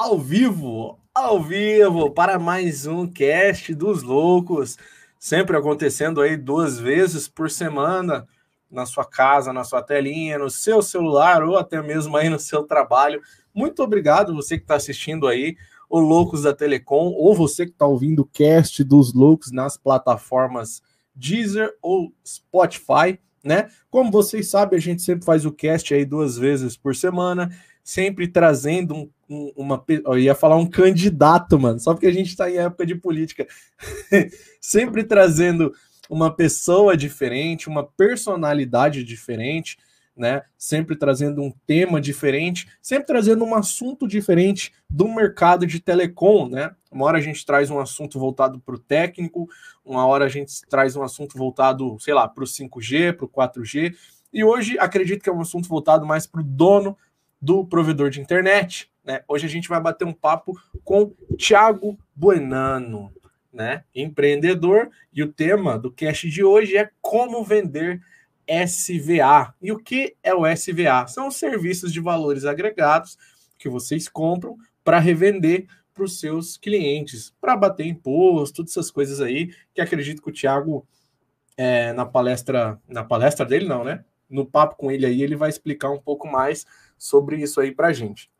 ao 0.00 0.18
vivo, 0.18 0.98
ao 1.14 1.42
vivo, 1.42 2.10
para 2.10 2.38
mais 2.38 2.86
um 2.86 3.06
cast 3.06 3.74
dos 3.74 4.02
loucos, 4.02 4.78
sempre 5.18 5.54
acontecendo 5.54 6.22
aí 6.22 6.38
duas 6.38 6.78
vezes 6.78 7.28
por 7.28 7.50
semana, 7.50 8.26
na 8.70 8.86
sua 8.86 9.04
casa, 9.04 9.52
na 9.52 9.62
sua 9.62 9.82
telinha, 9.82 10.38
no 10.38 10.48
seu 10.48 10.80
celular 10.80 11.42
ou 11.42 11.58
até 11.58 11.82
mesmo 11.82 12.16
aí 12.16 12.30
no 12.30 12.38
seu 12.38 12.62
trabalho. 12.62 13.20
Muito 13.52 13.82
obrigado 13.82 14.34
você 14.34 14.56
que 14.56 14.64
está 14.64 14.76
assistindo 14.76 15.28
aí 15.28 15.54
o 15.86 15.98
Loucos 15.98 16.44
da 16.44 16.54
Telecom 16.54 17.12
ou 17.14 17.34
você 17.34 17.66
que 17.66 17.72
está 17.72 17.84
ouvindo 17.84 18.20
o 18.20 18.26
cast 18.32 18.82
dos 18.82 19.12
loucos 19.12 19.52
nas 19.52 19.76
plataformas 19.76 20.80
Deezer 21.14 21.76
ou 21.82 22.10
Spotify, 22.26 23.20
né? 23.44 23.68
Como 23.90 24.10
vocês 24.10 24.48
sabem, 24.48 24.78
a 24.78 24.80
gente 24.80 25.02
sempre 25.02 25.26
faz 25.26 25.44
o 25.44 25.52
cast 25.52 25.92
aí 25.92 26.06
duas 26.06 26.38
vezes 26.38 26.74
por 26.74 26.96
semana 26.96 27.50
sempre 27.82 28.28
trazendo 28.28 28.94
um, 28.94 29.10
um, 29.28 29.52
uma. 29.56 29.84
Eu 29.88 30.18
ia 30.18 30.34
falar 30.34 30.56
um 30.56 30.68
candidato, 30.68 31.58
mano, 31.58 31.80
só 31.80 31.92
porque 31.92 32.06
a 32.06 32.12
gente 32.12 32.28
está 32.28 32.50
em 32.50 32.58
época 32.58 32.86
de 32.86 32.94
política. 32.94 33.46
sempre 34.60 35.04
trazendo 35.04 35.72
uma 36.08 36.34
pessoa 36.34 36.96
diferente, 36.96 37.68
uma 37.68 37.84
personalidade 37.84 39.04
diferente, 39.04 39.78
né? 40.16 40.42
Sempre 40.58 40.96
trazendo 40.96 41.40
um 41.40 41.52
tema 41.66 42.00
diferente, 42.00 42.68
sempre 42.82 43.06
trazendo 43.06 43.44
um 43.44 43.54
assunto 43.54 44.06
diferente 44.06 44.72
do 44.88 45.08
mercado 45.08 45.66
de 45.66 45.80
telecom, 45.80 46.48
né? 46.48 46.74
Uma 46.90 47.06
hora 47.06 47.18
a 47.18 47.20
gente 47.22 47.46
traz 47.46 47.70
um 47.70 47.78
assunto 47.78 48.18
voltado 48.18 48.58
para 48.58 48.74
o 48.74 48.78
técnico, 48.78 49.48
uma 49.84 50.04
hora 50.06 50.24
a 50.24 50.28
gente 50.28 50.52
traz 50.68 50.96
um 50.96 51.02
assunto 51.02 51.38
voltado, 51.38 51.96
sei 52.00 52.12
lá, 52.12 52.28
para 52.28 52.44
o 52.44 52.46
5G, 52.46 53.16
para 53.16 53.24
o 53.24 53.28
4G. 53.28 53.94
E 54.32 54.44
hoje 54.44 54.78
acredito 54.78 55.22
que 55.22 55.30
é 55.30 55.32
um 55.32 55.40
assunto 55.40 55.68
voltado 55.68 56.04
mais 56.04 56.26
para 56.26 56.40
o 56.40 56.44
dono 56.44 56.96
do 57.40 57.64
provedor 57.64 58.10
de 58.10 58.20
internet. 58.20 58.90
Né? 59.04 59.22
Hoje 59.26 59.46
a 59.46 59.48
gente 59.48 59.68
vai 59.68 59.80
bater 59.80 60.04
um 60.04 60.12
papo 60.12 60.60
com 60.84 61.12
Thiago 61.38 61.98
Buenano, 62.14 63.12
né? 63.52 63.84
empreendedor, 63.94 64.90
e 65.12 65.22
o 65.22 65.32
tema 65.32 65.78
do 65.78 65.90
cast 65.90 66.28
de 66.28 66.44
hoje 66.44 66.76
é 66.76 66.90
como 67.00 67.42
vender 67.42 68.00
SVA. 68.66 69.54
E 69.62 69.72
o 69.72 69.78
que 69.78 70.16
é 70.22 70.34
o 70.34 70.46
SVA? 70.46 71.06
São 71.06 71.28
os 71.28 71.36
serviços 71.36 71.92
de 71.92 72.00
valores 72.00 72.44
agregados 72.44 73.16
que 73.58 73.68
vocês 73.68 74.08
compram 74.08 74.56
para 74.82 74.98
revender 74.98 75.66
para 75.94 76.04
os 76.04 76.18
seus 76.18 76.56
clientes, 76.56 77.34
para 77.40 77.56
bater 77.56 77.86
imposto, 77.86 78.56
todas 78.56 78.72
essas 78.72 78.90
coisas 78.90 79.20
aí, 79.20 79.54
que 79.74 79.80
acredito 79.80 80.22
que 80.22 80.30
o 80.30 80.32
Thiago, 80.32 80.86
é, 81.56 81.92
na 81.92 82.06
palestra, 82.06 82.80
na 82.88 83.04
palestra 83.04 83.44
dele 83.44 83.66
não, 83.66 83.84
né? 83.84 84.04
No 84.28 84.46
papo 84.46 84.76
com 84.76 84.90
ele 84.90 85.04
aí, 85.04 85.22
ele 85.22 85.36
vai 85.36 85.50
explicar 85.50 85.90
um 85.90 86.00
pouco 86.00 86.26
mais 86.26 86.64
sobre 87.00 87.36
isso 87.36 87.60
aí 87.60 87.72
para 87.72 87.92
gente. 87.94 88.30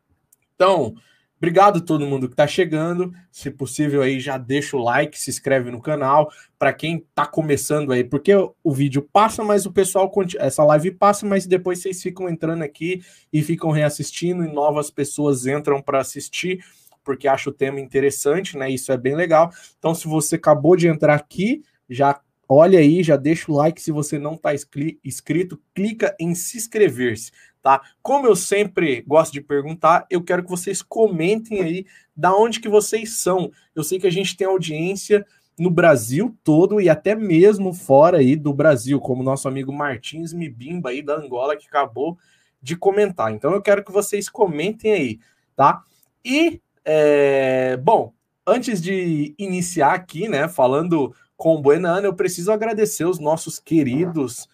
Então, 0.53 0.93
obrigado 1.35 1.79
a 1.79 1.81
todo 1.81 2.05
mundo 2.05 2.27
que 2.27 2.33
está 2.33 2.45
chegando. 2.45 3.11
Se 3.31 3.49
possível 3.49 4.03
aí 4.03 4.19
já 4.19 4.37
deixa 4.37 4.77
o 4.77 4.83
like, 4.83 5.19
se 5.19 5.31
inscreve 5.31 5.71
no 5.71 5.81
canal. 5.81 6.31
Para 6.59 6.71
quem 6.71 6.97
está 6.97 7.25
começando 7.25 7.91
aí, 7.91 8.03
porque 8.03 8.31
o 8.35 8.71
vídeo 8.71 9.01
passa, 9.11 9.43
mas 9.43 9.65
o 9.65 9.71
pessoal 9.71 10.11
essa 10.37 10.63
live 10.63 10.91
passa, 10.91 11.25
mas 11.25 11.47
depois 11.47 11.81
vocês 11.81 12.01
ficam 12.01 12.29
entrando 12.29 12.61
aqui 12.61 13.01
e 13.33 13.41
ficam 13.41 13.71
reassistindo 13.71 14.45
e 14.45 14.53
novas 14.53 14.91
pessoas 14.91 15.47
entram 15.47 15.81
para 15.81 15.99
assistir 15.99 16.63
porque 17.03 17.27
acha 17.27 17.49
o 17.49 17.53
tema 17.53 17.79
interessante, 17.79 18.55
né? 18.55 18.69
Isso 18.69 18.91
é 18.91 18.97
bem 18.97 19.15
legal. 19.15 19.51
Então, 19.79 19.95
se 19.95 20.07
você 20.07 20.35
acabou 20.35 20.75
de 20.75 20.87
entrar 20.87 21.15
aqui, 21.15 21.63
já 21.89 22.21
olha 22.47 22.77
aí, 22.77 23.01
já 23.01 23.15
deixa 23.15 23.51
o 23.51 23.55
like. 23.55 23.81
Se 23.81 23.91
você 23.91 24.19
não 24.19 24.35
está 24.35 24.51
inscrito, 24.53 25.59
clica 25.73 26.15
em 26.19 26.35
se 26.35 26.57
inscrever-se 26.57 27.31
tá? 27.61 27.81
Como 28.01 28.27
eu 28.27 28.35
sempre 28.35 29.01
gosto 29.01 29.33
de 29.33 29.41
perguntar, 29.41 30.05
eu 30.09 30.23
quero 30.23 30.43
que 30.43 30.49
vocês 30.49 30.81
comentem 30.81 31.61
aí 31.61 31.85
da 32.15 32.35
onde 32.35 32.59
que 32.59 32.69
vocês 32.69 33.13
são. 33.17 33.51
Eu 33.75 33.83
sei 33.83 33.99
que 33.99 34.07
a 34.07 34.11
gente 34.11 34.35
tem 34.35 34.47
audiência 34.47 35.25
no 35.57 35.69
Brasil 35.69 36.35
todo 36.43 36.81
e 36.81 36.89
até 36.89 37.13
mesmo 37.13 37.73
fora 37.73 38.17
aí 38.17 38.35
do 38.35 38.53
Brasil, 38.53 38.99
como 38.99 39.23
nosso 39.23 39.47
amigo 39.47 39.71
Martins 39.71 40.33
Mibimba 40.33 40.89
aí 40.89 41.01
da 41.01 41.15
Angola 41.15 41.55
que 41.55 41.67
acabou 41.67 42.17
de 42.61 42.75
comentar. 42.75 43.31
Então 43.31 43.51
eu 43.51 43.61
quero 43.61 43.83
que 43.83 43.91
vocês 43.91 44.29
comentem 44.29 44.91
aí, 44.91 45.19
tá? 45.55 45.83
E 46.23 46.61
é, 46.83 47.77
bom, 47.77 48.13
antes 48.45 48.81
de 48.81 49.35
iniciar 49.37 49.93
aqui, 49.93 50.27
né, 50.27 50.47
falando 50.47 51.13
com 51.37 51.55
o 51.55 51.61
Buenano, 51.61 52.07
eu 52.07 52.13
preciso 52.13 52.51
agradecer 52.51 53.05
os 53.05 53.19
nossos 53.19 53.59
queridos 53.59 54.47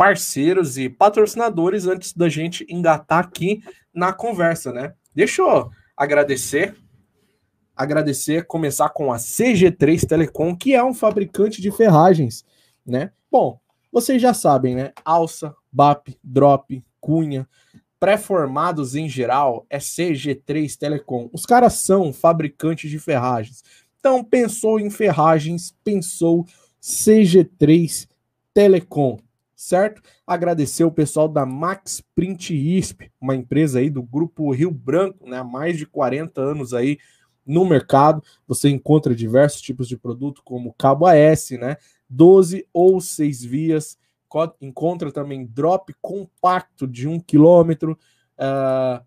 parceiros 0.00 0.78
e 0.78 0.88
patrocinadores 0.88 1.86
antes 1.86 2.14
da 2.14 2.26
gente 2.26 2.64
engatar 2.70 3.18
aqui 3.18 3.62
na 3.92 4.14
conversa, 4.14 4.72
né? 4.72 4.94
Deixa 5.14 5.42
eu 5.42 5.70
agradecer. 5.94 6.74
Agradecer, 7.76 8.46
começar 8.46 8.88
com 8.88 9.12
a 9.12 9.18
CG3 9.18 10.06
Telecom, 10.06 10.56
que 10.56 10.74
é 10.74 10.82
um 10.82 10.94
fabricante 10.94 11.60
de 11.60 11.70
ferragens, 11.70 12.46
né? 12.86 13.12
Bom, 13.30 13.60
vocês 13.92 14.22
já 14.22 14.32
sabem, 14.32 14.74
né? 14.74 14.90
Alça, 15.04 15.54
BAP, 15.70 16.16
Drop, 16.24 16.82
Cunha, 16.98 17.46
pré-formados 17.98 18.94
em 18.94 19.06
geral, 19.06 19.66
é 19.68 19.76
CG3 19.76 20.78
Telecom. 20.78 21.28
Os 21.30 21.44
caras 21.44 21.74
são 21.74 22.10
fabricantes 22.10 22.90
de 22.90 22.98
ferragens. 22.98 23.62
Então, 23.98 24.24
pensou 24.24 24.80
em 24.80 24.88
ferragens, 24.88 25.76
pensou 25.84 26.46
CG3 26.80 28.08
Telecom 28.54 29.18
certo? 29.60 30.00
Agradecer 30.26 30.84
o 30.84 30.90
pessoal 30.90 31.28
da 31.28 31.44
Max 31.44 32.02
Print 32.14 32.54
ISP, 32.54 33.12
uma 33.20 33.36
empresa 33.36 33.78
aí 33.78 33.90
do 33.90 34.02
grupo 34.02 34.50
Rio 34.52 34.70
Branco, 34.70 35.28
né, 35.28 35.36
há 35.36 35.44
mais 35.44 35.76
de 35.76 35.84
40 35.84 36.40
anos 36.40 36.72
aí 36.72 36.98
no 37.44 37.66
mercado. 37.66 38.22
Você 38.48 38.70
encontra 38.70 39.14
diversos 39.14 39.60
tipos 39.60 39.86
de 39.86 39.98
produto, 39.98 40.40
como 40.42 40.72
cabo 40.72 41.04
AS, 41.04 41.50
né, 41.50 41.76
12 42.08 42.66
ou 42.72 43.02
6 43.02 43.44
vias. 43.44 43.98
Encontra 44.62 45.12
também 45.12 45.44
drop 45.44 45.94
compacto 46.00 46.86
de 46.86 47.06
1 47.06 47.20
km, 47.20 47.92
uh, 47.92 49.04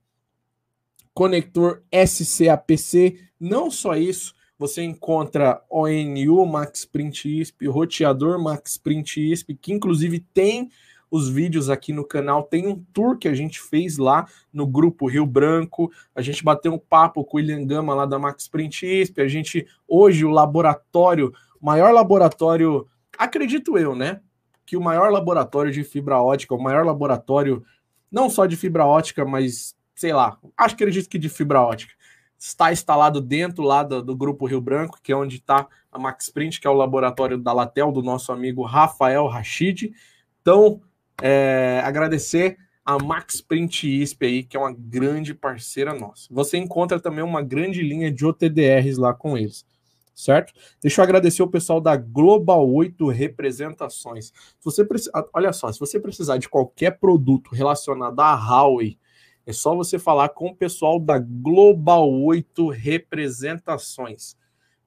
conector 1.16 1.82
SCAPC. 1.92 3.20
Não 3.40 3.72
só 3.72 3.96
isso, 3.96 4.36
você 4.58 4.84
encontra 4.84 5.62
ONU 5.70 6.46
Max 6.46 6.86
Print 6.86 7.42
ISP, 7.42 7.68
roteador 7.68 8.42
Max 8.42 8.78
Print 8.78 9.32
ISP, 9.32 9.56
que 9.56 9.74
inclusive 9.74 10.20
tem 10.20 10.70
os 11.10 11.30
vídeos 11.30 11.70
aqui 11.70 11.94
no 11.94 12.04
canal. 12.04 12.44
Tem 12.44 12.68
um 12.68 12.84
tour 12.92 13.18
que 13.18 13.28
a 13.28 13.34
gente 13.34 13.62
fez 13.62 13.98
lá 13.98 14.26
no 14.52 14.66
grupo 14.66 15.08
Rio 15.08 15.26
Branco. 15.26 15.92
A 16.16 16.22
gente 16.22 16.44
bateu 16.44 16.74
um 16.74 16.80
papo 16.80 17.24
com 17.24 17.38
o 17.38 17.40
William 17.40 17.66
Gama 17.66 17.94
lá 17.94 18.06
da 18.06 18.18
Max 18.18 18.48
Print 18.48 18.86
ISP. 18.86 19.22
A 19.22 19.28
gente, 19.28 19.68
hoje, 19.88 20.26
o 20.26 20.32
laboratório, 20.32 21.32
maior 21.62 21.94
laboratório, 21.94 22.88
acredito 23.18 23.78
eu, 23.78 23.96
né? 23.96 24.22
Que 24.66 24.76
o 24.76 24.82
maior 24.82 25.12
laboratório 25.12 25.72
de 25.72 25.84
fibra 25.84 26.20
ótica, 26.20 26.56
o 26.56 26.62
maior 26.62 26.86
laboratório, 26.86 27.64
não 28.12 28.30
só 28.30 28.46
de 28.46 28.56
fibra 28.56 28.86
ótica, 28.86 29.24
mas 29.24 29.76
sei 29.94 30.14
lá, 30.14 30.40
acho 30.58 30.76
que 30.76 30.84
acredito 30.84 31.08
que 31.08 31.20
de 31.20 31.30
fibra 31.30 31.62
ótica 31.62 31.94
está 32.38 32.72
instalado 32.72 33.22
dentro 33.22 33.64
lá 33.64 33.84
do, 33.84 34.02
do 34.02 34.16
Grupo 34.16 34.46
Rio 34.46 34.62
Branco, 34.62 35.00
que 35.02 35.12
é 35.12 35.16
onde 35.16 35.38
está 35.38 35.68
a 35.92 36.00
Max 36.00 36.30
Print, 36.30 36.60
que 36.60 36.68
é 36.68 36.70
o 36.70 36.74
laboratório 36.74 37.38
da 37.38 37.54
Latel, 37.54 37.92
do 37.92 38.02
nosso 38.02 38.32
amigo 38.32 38.64
Rafael 38.64 39.28
Rachid. 39.28 39.94
Então, 40.42 40.82
é, 41.22 41.82
agradecer 41.84 42.58
a 42.86 43.02
Max 43.02 43.40
Print 43.40 43.88
ISP 43.88 44.26
aí, 44.26 44.44
que 44.44 44.58
é 44.58 44.60
uma 44.60 44.74
grande 44.74 45.34
parceira 45.34 45.94
nossa. 45.94 46.28
Você 46.32 46.58
encontra 46.58 47.00
também 47.00 47.24
uma 47.24 47.42
grande 47.42 47.82
linha 47.82 48.12
de 48.12 48.26
OTDRs 48.26 48.98
lá 48.98 49.14
com 49.14 49.38
eles, 49.38 49.66
certo? 50.14 50.54
Deixa 50.82 51.00
eu 51.00 51.04
agradecer 51.04 51.42
o 51.42 51.48
pessoal 51.48 51.80
da 51.80 51.96
Global 51.96 52.70
8 52.70 53.08
Representações. 53.08 54.34
Se 54.60 54.66
você 54.66 54.86
olha 55.34 55.54
só, 55.54 55.72
se 55.72 55.80
você 55.80 56.00
precisar 56.00 56.38
de 56.38 56.50
qualquer 56.50 57.00
produto 57.00 57.56
relacionado 57.56 58.20
à 58.20 58.36
Huawei, 58.36 58.98
é 59.46 59.52
só 59.52 59.76
você 59.76 60.00
falar 60.00 60.30
com 60.30 60.48
o 60.48 60.56
pessoal 60.56 61.00
da 61.00 61.20
Global 61.20 62.10
8 62.10 62.70
Representações. 62.70 64.38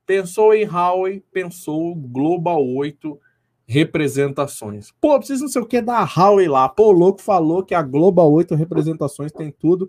Pensou 0.07 0.55
em 0.55 0.65
Huawei, 0.65 1.23
pensou 1.33 1.95
Global 1.95 2.67
8 2.67 3.21
Representações. 3.67 4.93
Pô, 5.01 5.19
preciso 5.19 5.43
não 5.43 5.51
sei 5.51 5.61
o 5.61 5.67
que 5.67 5.83
da 5.83 6.05
Huawei 6.05 6.49
lá. 6.49 6.69
Pô, 6.69 6.89
o 6.89 6.93
louco 6.93 7.21
falou 7.21 7.65
que 7.65 7.75
a 7.75 7.83
Global 7.83 8.33
8 8.33 8.55
Representações 8.55 9.33
tem 9.33 9.51
tudo. 9.51 9.89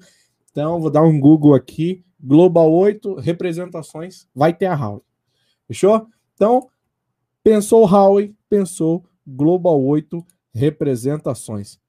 Então, 0.52 0.82
vou 0.82 0.90
dar 0.90 1.04
um 1.04 1.20
Google 1.20 1.54
aqui. 1.54 2.04
Global 2.20 2.72
8 2.74 3.16
Representações, 3.16 4.28
vai 4.34 4.54
ter 4.54 4.66
a 4.66 4.76
Huawei. 4.76 5.04
Fechou? 5.68 6.08
Então, 6.34 6.68
pensou 7.44 7.86
Huawei, 7.86 8.36
pensou 8.50 9.06
Global 9.26 9.82
8 9.82 10.26
Representações. 10.54 11.80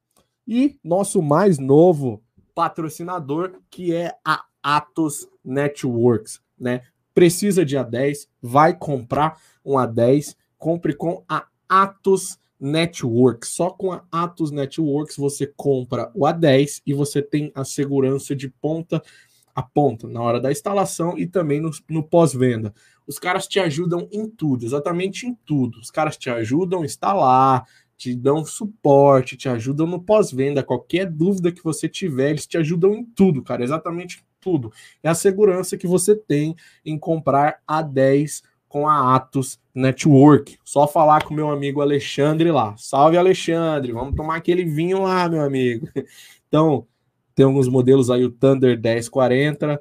E 0.46 0.78
nosso 0.84 1.22
mais 1.22 1.58
novo 1.58 2.22
patrocinador, 2.58 3.60
que 3.70 3.94
é 3.94 4.12
a 4.25 4.44
Atos 4.60 5.28
Networks, 5.44 6.40
né? 6.58 6.82
Precisa 7.14 7.64
de 7.64 7.76
A10, 7.76 8.26
vai 8.43 8.76
comprar 8.76 9.40
um 9.64 9.75
A10, 9.75 10.34
compre 10.58 10.93
com 10.93 11.22
a 11.28 11.46
Atos 11.69 12.37
Networks. 12.58 13.50
Só 13.50 13.70
com 13.70 13.93
a 13.93 14.02
Atos 14.10 14.50
Networks 14.50 15.16
você 15.16 15.46
compra 15.46 16.10
o 16.12 16.22
A10 16.22 16.82
e 16.84 16.93
você 16.93 17.22
tem 17.22 17.52
a 17.55 17.62
segurança 17.62 18.34
de 18.34 18.49
ponta 18.49 19.00
a 19.54 19.62
ponta, 19.62 20.08
na 20.08 20.20
hora 20.20 20.40
da 20.40 20.52
instalação 20.52 21.19
e 21.19 21.26
também 21.26 21.61
no, 21.61 21.70
no 21.88 22.02
pós-venda. 22.02 22.72
Os 23.06 23.20
caras 23.20 23.46
te 23.46 23.58
ajudam 23.58 24.08
em 24.12 24.28
tudo, 24.28 24.64
exatamente 24.64 25.26
em 25.26 25.34
tudo. 25.44 25.78
Os 25.78 25.90
caras 25.90 26.16
te 26.16 26.31
ajudam 26.31 26.82
a 26.82 26.84
instalar, 26.84 27.64
te 27.98 28.14
dão 28.14 28.44
suporte, 28.44 29.36
te 29.36 29.48
ajudam 29.48 29.86
no 29.86 30.00
pós-venda. 30.00 30.62
Qualquer 30.62 31.10
dúvida 31.10 31.50
que 31.50 31.62
você 31.62 31.88
tiver, 31.88 32.30
eles 32.30 32.46
te 32.46 32.56
ajudam 32.56 32.94
em 32.94 33.04
tudo, 33.04 33.42
cara, 33.42 33.64
exatamente 33.64 34.24
tudo. 34.40 34.72
É 35.02 35.08
a 35.08 35.14
segurança 35.14 35.76
que 35.76 35.86
você 35.86 36.14
tem 36.14 36.54
em 36.84 36.96
comprar 36.96 37.58
a 37.66 37.82
10 37.82 38.44
com 38.68 38.86
a 38.88 39.16
Atos 39.16 39.58
Network. 39.74 40.58
Só 40.64 40.86
falar 40.86 41.24
com 41.24 41.34
meu 41.34 41.50
amigo 41.50 41.80
Alexandre 41.80 42.52
lá. 42.52 42.76
Salve, 42.76 43.16
Alexandre. 43.16 43.92
Vamos 43.92 44.14
tomar 44.14 44.36
aquele 44.36 44.64
vinho 44.64 45.02
lá, 45.02 45.28
meu 45.28 45.42
amigo. 45.42 45.88
Então, 46.50 46.86
tem 47.34 47.44
alguns 47.44 47.68
modelos 47.68 48.08
aí, 48.10 48.24
o 48.24 48.30
Thunder 48.30 48.80
1040, 48.80 49.78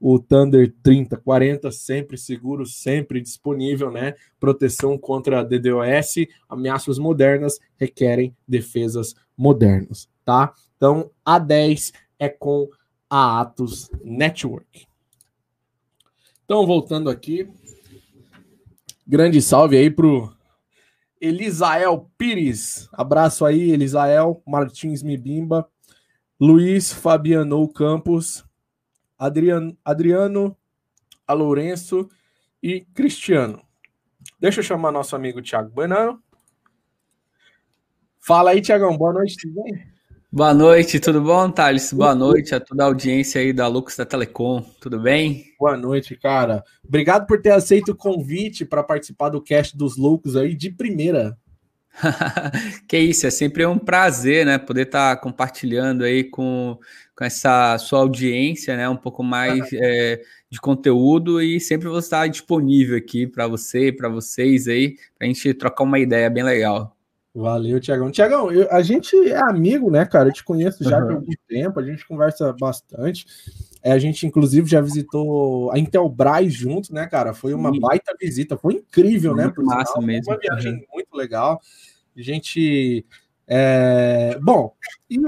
o 0.00 0.18
Thunder 0.18 0.74
3040, 0.82 1.70
sempre 1.70 2.16
seguro, 2.16 2.64
sempre 2.64 3.20
disponível, 3.20 3.90
né? 3.90 4.14
Proteção 4.40 4.96
contra 4.96 5.44
DDoS, 5.44 6.26
ameaças 6.48 6.98
modernas 6.98 7.58
requerem 7.76 8.34
defesas 8.48 9.14
modernas, 9.36 10.08
tá? 10.24 10.54
Então, 10.76 11.10
a 11.22 11.38
10 11.38 11.92
é 12.18 12.28
com 12.30 12.68
a 13.10 13.40
Atos 13.40 13.90
Network. 14.02 14.86
Então, 16.44 16.66
voltando 16.66 17.10
aqui, 17.10 17.48
grande 19.06 19.42
salve 19.42 19.76
aí 19.76 19.90
pro 19.90 20.34
Elisael 21.20 22.10
Pires. 22.16 22.88
Abraço 22.92 23.44
aí, 23.44 23.70
Elisael 23.70 24.42
Martins 24.46 25.02
Mibimba. 25.02 25.68
Luiz 26.40 26.90
Fabiano 26.90 27.68
Campos, 27.68 28.42
Adriano, 29.20 29.76
Adriano 29.84 30.56
a 31.26 31.34
Lourenço 31.34 32.08
e 32.62 32.80
Cristiano. 32.94 33.60
Deixa 34.40 34.60
eu 34.60 34.64
chamar 34.64 34.90
nosso 34.90 35.14
amigo 35.14 35.42
Thiago 35.42 35.70
Banano. 35.70 36.22
Fala 38.18 38.52
aí, 38.52 38.62
Tiagão. 38.62 38.96
Boa 38.96 39.12
noite, 39.12 39.36
tudo 39.36 39.62
bem? 39.62 39.86
Boa 40.32 40.54
noite, 40.54 40.98
tudo 40.98 41.20
bom, 41.20 41.50
Thales? 41.50 41.92
Boa 41.92 42.14
noite 42.14 42.54
a 42.54 42.60
toda 42.60 42.84
a 42.84 42.86
audiência 42.86 43.42
aí 43.42 43.52
da 43.52 43.66
Lux 43.66 43.94
da 43.94 44.06
Telecom, 44.06 44.62
tudo 44.80 44.98
bem? 44.98 45.52
Boa 45.58 45.76
noite, 45.76 46.16
cara. 46.16 46.64
Obrigado 46.82 47.26
por 47.26 47.42
ter 47.42 47.50
aceito 47.50 47.90
o 47.90 47.96
convite 47.96 48.64
para 48.64 48.82
participar 48.82 49.28
do 49.28 49.42
cast 49.42 49.76
dos 49.76 49.98
loucos 49.98 50.34
aí 50.34 50.54
de 50.54 50.70
primeira. 50.70 51.36
que 52.88 52.98
isso, 52.98 53.26
é 53.26 53.30
sempre 53.30 53.66
um 53.66 53.78
prazer, 53.78 54.46
né? 54.46 54.56
Poder 54.56 54.86
estar 54.86 55.16
tá 55.16 55.20
compartilhando 55.20 56.04
aí 56.04 56.24
com, 56.24 56.78
com 57.20 57.24
essa 57.26 57.76
sua 57.76 57.98
audiência, 57.98 58.74
né? 58.78 58.88
Um 58.88 58.96
pouco 58.96 59.22
mais 59.22 59.70
é, 59.74 60.22
de 60.48 60.58
conteúdo 60.58 61.42
e 61.42 61.60
sempre 61.60 61.86
vou 61.86 61.98
estar 61.98 62.26
disponível 62.28 62.96
aqui 62.96 63.26
para 63.26 63.46
você, 63.46 63.92
para 63.92 64.08
vocês 64.08 64.66
aí, 64.66 64.96
para 65.18 65.26
a 65.26 65.30
gente 65.30 65.52
trocar 65.52 65.84
uma 65.84 65.98
ideia 65.98 66.30
bem 66.30 66.42
legal. 66.42 66.96
Valeu, 67.34 67.78
Tiagão. 67.78 68.10
Tiagão, 68.10 68.48
a 68.70 68.80
gente 68.80 69.14
é 69.28 69.36
amigo, 69.36 69.90
né, 69.90 70.06
cara? 70.06 70.30
Eu 70.30 70.32
te 70.32 70.42
conheço 70.42 70.82
já 70.82 70.98
uhum. 70.98 71.10
há 71.10 71.12
algum 71.12 71.32
tempo, 71.46 71.78
a 71.78 71.84
gente 71.84 72.08
conversa 72.08 72.54
bastante. 72.58 73.26
É, 73.82 73.92
a 73.92 73.98
gente, 73.98 74.26
inclusive, 74.26 74.66
já 74.66 74.80
visitou 74.80 75.70
a 75.72 75.78
Intelbras 75.78 76.50
junto, 76.54 76.94
né, 76.94 77.06
cara? 77.06 77.34
Foi 77.34 77.52
uma 77.52 77.70
Sim. 77.70 77.80
baita 77.80 78.16
visita, 78.18 78.56
foi 78.56 78.76
incrível, 78.76 79.36
né, 79.36 79.44
muito 79.44 79.60
né? 79.60 79.74
Massa 79.74 79.92
sinal. 79.92 80.06
mesmo. 80.06 80.24
Foi 80.24 80.34
uma 80.36 80.40
viagem 80.40 80.72
uhum. 80.72 80.84
muito 80.94 81.14
legal. 81.14 81.60
A 82.16 82.22
gente. 82.22 83.04
É... 83.46 84.38
Bom, 84.40 84.74
e 85.10 85.18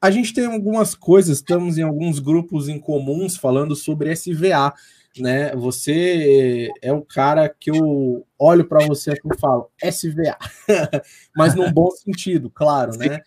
a 0.00 0.10
gente 0.10 0.32
tem 0.34 0.46
algumas 0.46 0.94
coisas, 0.94 1.38
estamos 1.38 1.78
em 1.78 1.82
alguns 1.82 2.18
grupos 2.18 2.68
em 2.68 2.78
comuns 2.78 3.36
falando 3.36 3.74
sobre 3.74 4.14
SVA, 4.14 4.72
né? 5.18 5.54
Você 5.56 6.70
é 6.82 6.92
o 6.92 7.02
cara 7.02 7.48
que 7.48 7.70
eu 7.70 8.26
olho 8.38 8.64
para 8.66 8.86
você 8.86 9.12
e 9.12 9.38
falo 9.38 9.70
SVA, 9.82 10.36
mas 11.34 11.54
num 11.54 11.72
bom 11.72 11.90
sentido, 11.90 12.50
claro, 12.50 12.96
né? 12.96 13.20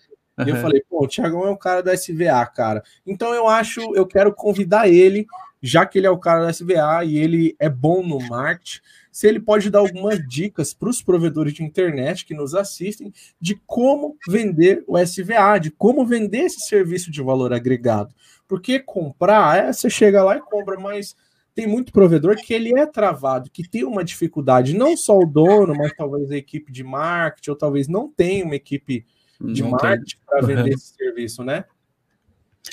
E 0.45 0.50
eu 0.50 0.56
falei, 0.56 0.81
pô, 0.89 1.04
o 1.04 1.07
Thiagão 1.07 1.45
é 1.45 1.50
o 1.50 1.57
cara 1.57 1.83
da 1.83 1.94
SVA, 1.94 2.45
cara. 2.45 2.81
Então 3.06 3.33
eu 3.33 3.48
acho, 3.48 3.81
eu 3.94 4.06
quero 4.06 4.33
convidar 4.33 4.88
ele, 4.88 5.27
já 5.62 5.86
que 5.86 5.98
ele 5.98 6.07
é 6.07 6.10
o 6.10 6.18
cara 6.18 6.45
da 6.45 6.54
SVA 6.54 7.04
e 7.04 7.18
ele 7.18 7.56
é 7.60 7.68
bom 7.68 8.06
no 8.06 8.19
marketing, 8.19 8.80
se 9.12 9.28
ele 9.28 9.40
pode 9.40 9.70
dar 9.70 9.80
algumas 9.80 10.20
dicas 10.28 10.74
para 10.74 10.90
os 10.90 11.02
provedores 11.02 11.54
de 11.54 11.64
internet 11.64 12.26
que 12.26 12.34
nos 12.34 12.54
assistem 12.54 13.12
de 13.40 13.56
como 13.66 14.18
vender 14.28 14.84
o 14.88 14.98
SVA, 14.98 15.58
de 15.60 15.72
como 15.72 16.06
vender 16.06 16.46
esse 16.46 16.68
serviço 16.68 17.12
de 17.12 17.22
valor 17.22 17.54
agregado. 17.54 18.14
Porque 18.48 18.80
comprar, 18.80 19.58
é, 19.58 19.74
você 19.74 19.90
chega 19.90 20.24
lá 20.24 20.38
e 20.38 20.42
compra, 20.42 20.80
mas 20.80 21.16
tem 21.54 21.68
muito 21.68 21.92
provedor 21.92 22.36
que 22.36 22.54
ele 22.54 22.78
é 22.80 22.86
travado, 22.86 23.50
que 23.50 23.68
tem 23.68 23.84
uma 23.84 24.04
dificuldade, 24.04 24.78
não 24.78 24.96
só 24.96 25.18
o 25.18 25.26
dono, 25.26 25.76
mas 25.76 25.92
talvez 25.94 26.32
a 26.32 26.38
equipe 26.38 26.72
de 26.72 26.84
marketing, 26.84 27.50
ou 27.50 27.56
talvez 27.56 27.88
não 27.88 28.08
tenha 28.08 28.46
uma 28.46 28.56
equipe 28.56 29.06
de 29.42 29.64
não 29.64 29.72
marketing 29.72 30.18
para 30.26 30.42
vender 30.42 30.70
esse 30.70 30.94
serviço, 30.96 31.44
né? 31.44 31.66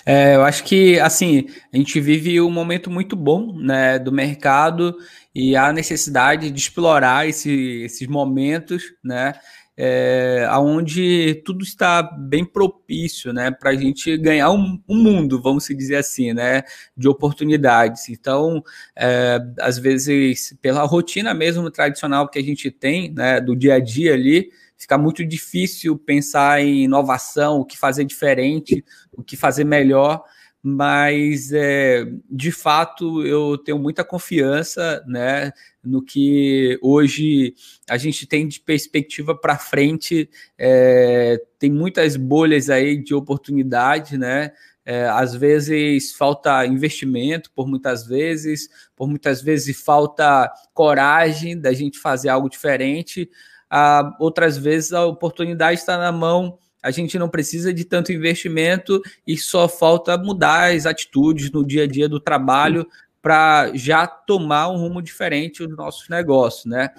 É, 0.05 0.37
eu 0.37 0.43
acho 0.45 0.65
que 0.65 1.01
assim 1.01 1.47
a 1.73 1.77
gente 1.77 2.01
vive 2.01 2.41
um 2.41 2.51
momento 2.51 2.91
muito 2.91 3.17
bom 3.17 3.53
né, 3.59 3.99
do 3.99 4.13
mercado 4.13 4.97
e 5.35 5.57
a 5.57 5.73
necessidade 5.73 6.51
de 6.51 6.59
explorar 6.59 7.29
esse, 7.29 7.83
esses 7.83 8.07
momentos, 8.07 8.95
né? 9.05 9.35
É, 9.79 10.49
onde 10.59 11.43
tudo 11.45 11.63
está 11.63 12.03
bem 12.03 12.43
propício 12.43 13.31
né, 13.31 13.51
para 13.51 13.73
a 13.73 13.75
gente 13.75 14.17
ganhar 14.17 14.51
um, 14.51 14.81
um, 14.89 14.97
mundo, 14.97 15.43
vamos 15.43 15.67
dizer 15.67 15.97
assim, 15.97 16.33
né, 16.33 16.63
de 16.97 17.07
oportunidades. 17.07 18.09
Então, 18.09 18.65
é, 18.97 19.39
às 19.61 19.77
vezes, 19.77 20.57
pela 20.63 20.83
rotina 20.85 21.35
mesmo 21.35 21.71
tradicional 21.71 22.27
que 22.27 22.39
a 22.39 22.43
gente 22.43 22.71
tem, 22.71 23.13
né, 23.13 23.39
do 23.39 23.55
dia 23.55 23.75
a 23.75 23.79
dia 23.79 24.15
ali, 24.15 24.49
fica 24.77 24.99
muito 24.99 25.25
difícil 25.25 25.99
pensar 25.99 26.63
em 26.63 26.85
inovação, 26.85 27.61
o 27.61 27.65
que 27.65 27.79
fazer 27.79 28.05
diferente, 28.05 28.85
o 29.13 29.23
que 29.23 29.37
fazer 29.37 29.65
melhor, 29.65 30.23
mas 30.69 31.53
é, 31.53 32.05
de 32.29 32.51
fato 32.51 33.25
eu 33.25 33.57
tenho 33.57 33.79
muita 33.79 34.03
confiança 34.03 35.01
né, 35.07 35.53
no 35.83 36.03
que 36.03 36.77
hoje 36.83 37.55
a 37.89 37.97
gente 37.97 38.27
tem 38.27 38.49
de 38.49 38.59
perspectiva 38.59 39.33
para 39.33 39.57
frente. 39.57 40.29
É, 40.59 41.41
tem 41.57 41.71
muitas 41.71 42.17
bolhas 42.17 42.69
aí 42.69 43.01
de 43.01 43.15
oportunidade, 43.15 44.19
né? 44.19 44.51
É, 44.85 45.07
às 45.09 45.37
vezes 45.37 46.13
falta 46.13 46.67
investimento, 46.67 47.51
por 47.53 47.69
muitas 47.69 48.05
vezes, 48.05 48.69
por 48.97 49.09
muitas 49.09 49.41
vezes 49.41 49.81
falta 49.81 50.53
coragem 50.75 51.61
da 51.61 51.73
gente 51.73 51.99
fazer 51.99 52.29
algo 52.29 52.49
diferente, 52.49 53.31
ah, 53.71 54.15
outras 54.19 54.57
vezes 54.57 54.93
a 54.93 55.05
oportunidade 55.05 55.81
está 55.81 55.99
na 55.99 56.13
mão, 56.13 56.59
a 56.83 56.91
gente 56.91 57.19
não 57.19 57.29
precisa 57.29 57.75
de 57.75 57.85
tanto 57.85 58.13
investimento 58.13 59.03
e 59.27 59.37
só 59.37 59.69
falta 59.69 60.17
mudar 60.17 60.73
as 60.73 60.87
atitudes 60.87 61.51
no 61.51 61.67
dia 61.67 61.83
a 61.83 61.87
dia 61.87 62.09
do 62.09 62.21
trabalho 62.21 62.87
para 63.21 63.73
já 63.75 64.07
tomar 64.07 64.69
um 64.69 64.77
rumo 64.77 65.03
diferente 65.03 65.65
os 65.65 65.77
nossos 65.77 66.09
negócios, 66.09 66.65
né? 66.67 66.91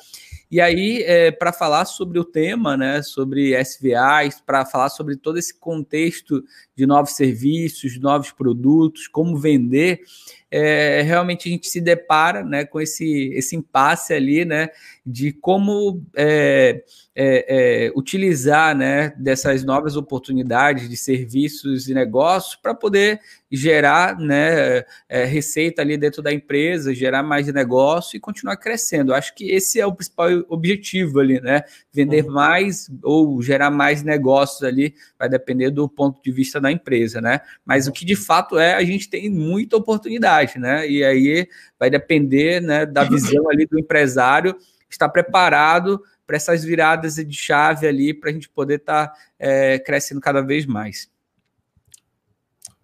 E 0.52 0.60
aí, 0.60 1.04
é, 1.04 1.32
para 1.32 1.54
falar 1.54 1.86
sobre 1.86 2.20
o 2.20 2.26
tema, 2.26 2.76
né, 2.76 3.02
sobre 3.02 3.54
SVAs, 3.64 4.42
para 4.42 4.66
falar 4.66 4.90
sobre 4.90 5.16
todo 5.16 5.38
esse 5.38 5.58
contexto 5.58 6.44
de 6.76 6.86
novos 6.86 7.12
serviços, 7.12 7.98
novos 8.00 8.32
produtos, 8.32 9.08
como 9.08 9.38
vender, 9.38 10.02
é, 10.50 11.02
realmente 11.02 11.50
a 11.50 11.52
gente 11.52 11.68
se 11.68 11.82
depara 11.82 12.44
né, 12.44 12.66
com 12.66 12.80
esse, 12.80 13.32
esse 13.34 13.56
impasse 13.56 14.14
ali, 14.14 14.46
né, 14.46 14.70
de 15.06 15.32
como 15.34 16.04
é, 16.16 16.84
é, 17.20 17.86
é, 17.88 17.92
utilizar 17.96 18.76
né, 18.76 19.12
dessas 19.18 19.64
novas 19.64 19.96
oportunidades 19.96 20.88
de 20.88 20.96
serviços 20.96 21.90
e 21.90 21.94
negócios 21.94 22.56
para 22.56 22.76
poder 22.76 23.20
gerar 23.52 24.20
né, 24.20 24.84
é, 25.10 25.26
receita 25.26 25.82
ali 25.82 25.98
dentro 25.98 26.22
da 26.22 26.32
empresa, 26.32 26.94
gerar 26.94 27.24
mais 27.24 27.52
negócio 27.52 28.16
e 28.16 28.20
continuar 28.20 28.58
crescendo. 28.58 29.14
Acho 29.14 29.34
que 29.34 29.50
esse 29.50 29.80
é 29.80 29.86
o 29.86 29.96
principal 29.96 30.30
objetivo 30.48 31.20
ali, 31.20 31.40
né? 31.42 31.64
Vender 31.92 32.26
uhum. 32.26 32.34
mais 32.34 32.88
ou 33.02 33.42
gerar 33.42 33.72
mais 33.72 34.04
negócios 34.04 34.64
ali, 34.64 34.94
vai 35.18 35.30
depender 35.30 35.72
do 35.72 35.88
ponto 35.90 36.22
de 36.22 36.32
vista 36.32 36.60
da 36.60 36.72
empresa, 36.72 37.20
né? 37.20 37.42
Mas 37.66 37.88
o 37.88 37.92
que 37.92 38.06
de 38.06 38.16
fato 38.16 38.60
é, 38.60 38.76
a 38.76 38.84
gente 38.84 39.10
tem 39.10 39.30
muita 39.30 39.78
oportunidade, 39.78 40.37
né? 40.60 40.90
E 40.90 41.04
aí 41.04 41.48
vai 41.80 41.90
depender 41.90 42.62
né, 42.62 42.86
da 42.86 43.04
visão 43.04 43.50
ali 43.50 43.66
do 43.66 43.80
empresário 43.80 44.56
estar 44.90 45.10
preparado 45.10 46.02
para 46.26 46.36
essas 46.36 46.64
viradas 46.64 47.16
de 47.16 47.34
chave 47.34 47.88
ali, 47.88 48.14
para 48.14 48.30
a 48.30 48.34
gente 48.34 48.50
poder 48.50 48.76
estar 48.76 49.08
tá, 49.08 49.14
é, 49.40 49.80
crescendo 49.80 50.20
cada 50.20 50.42
vez 50.42 50.66
mais. 50.66 51.10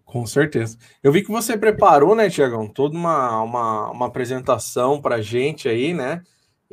Com 0.06 0.26
certeza. 0.26 0.78
Eu 1.02 1.12
vi 1.12 1.24
que 1.24 1.32
você 1.32 1.58
preparou, 1.58 2.16
né, 2.16 2.30
Tiagão, 2.30 2.68
toda 2.68 2.96
uma, 2.96 3.42
uma, 3.42 3.92
uma 3.92 4.06
apresentação 4.06 5.02
para 5.02 5.16
a 5.16 5.22
gente 5.22 5.68
aí, 5.68 5.94
né? 5.94 6.22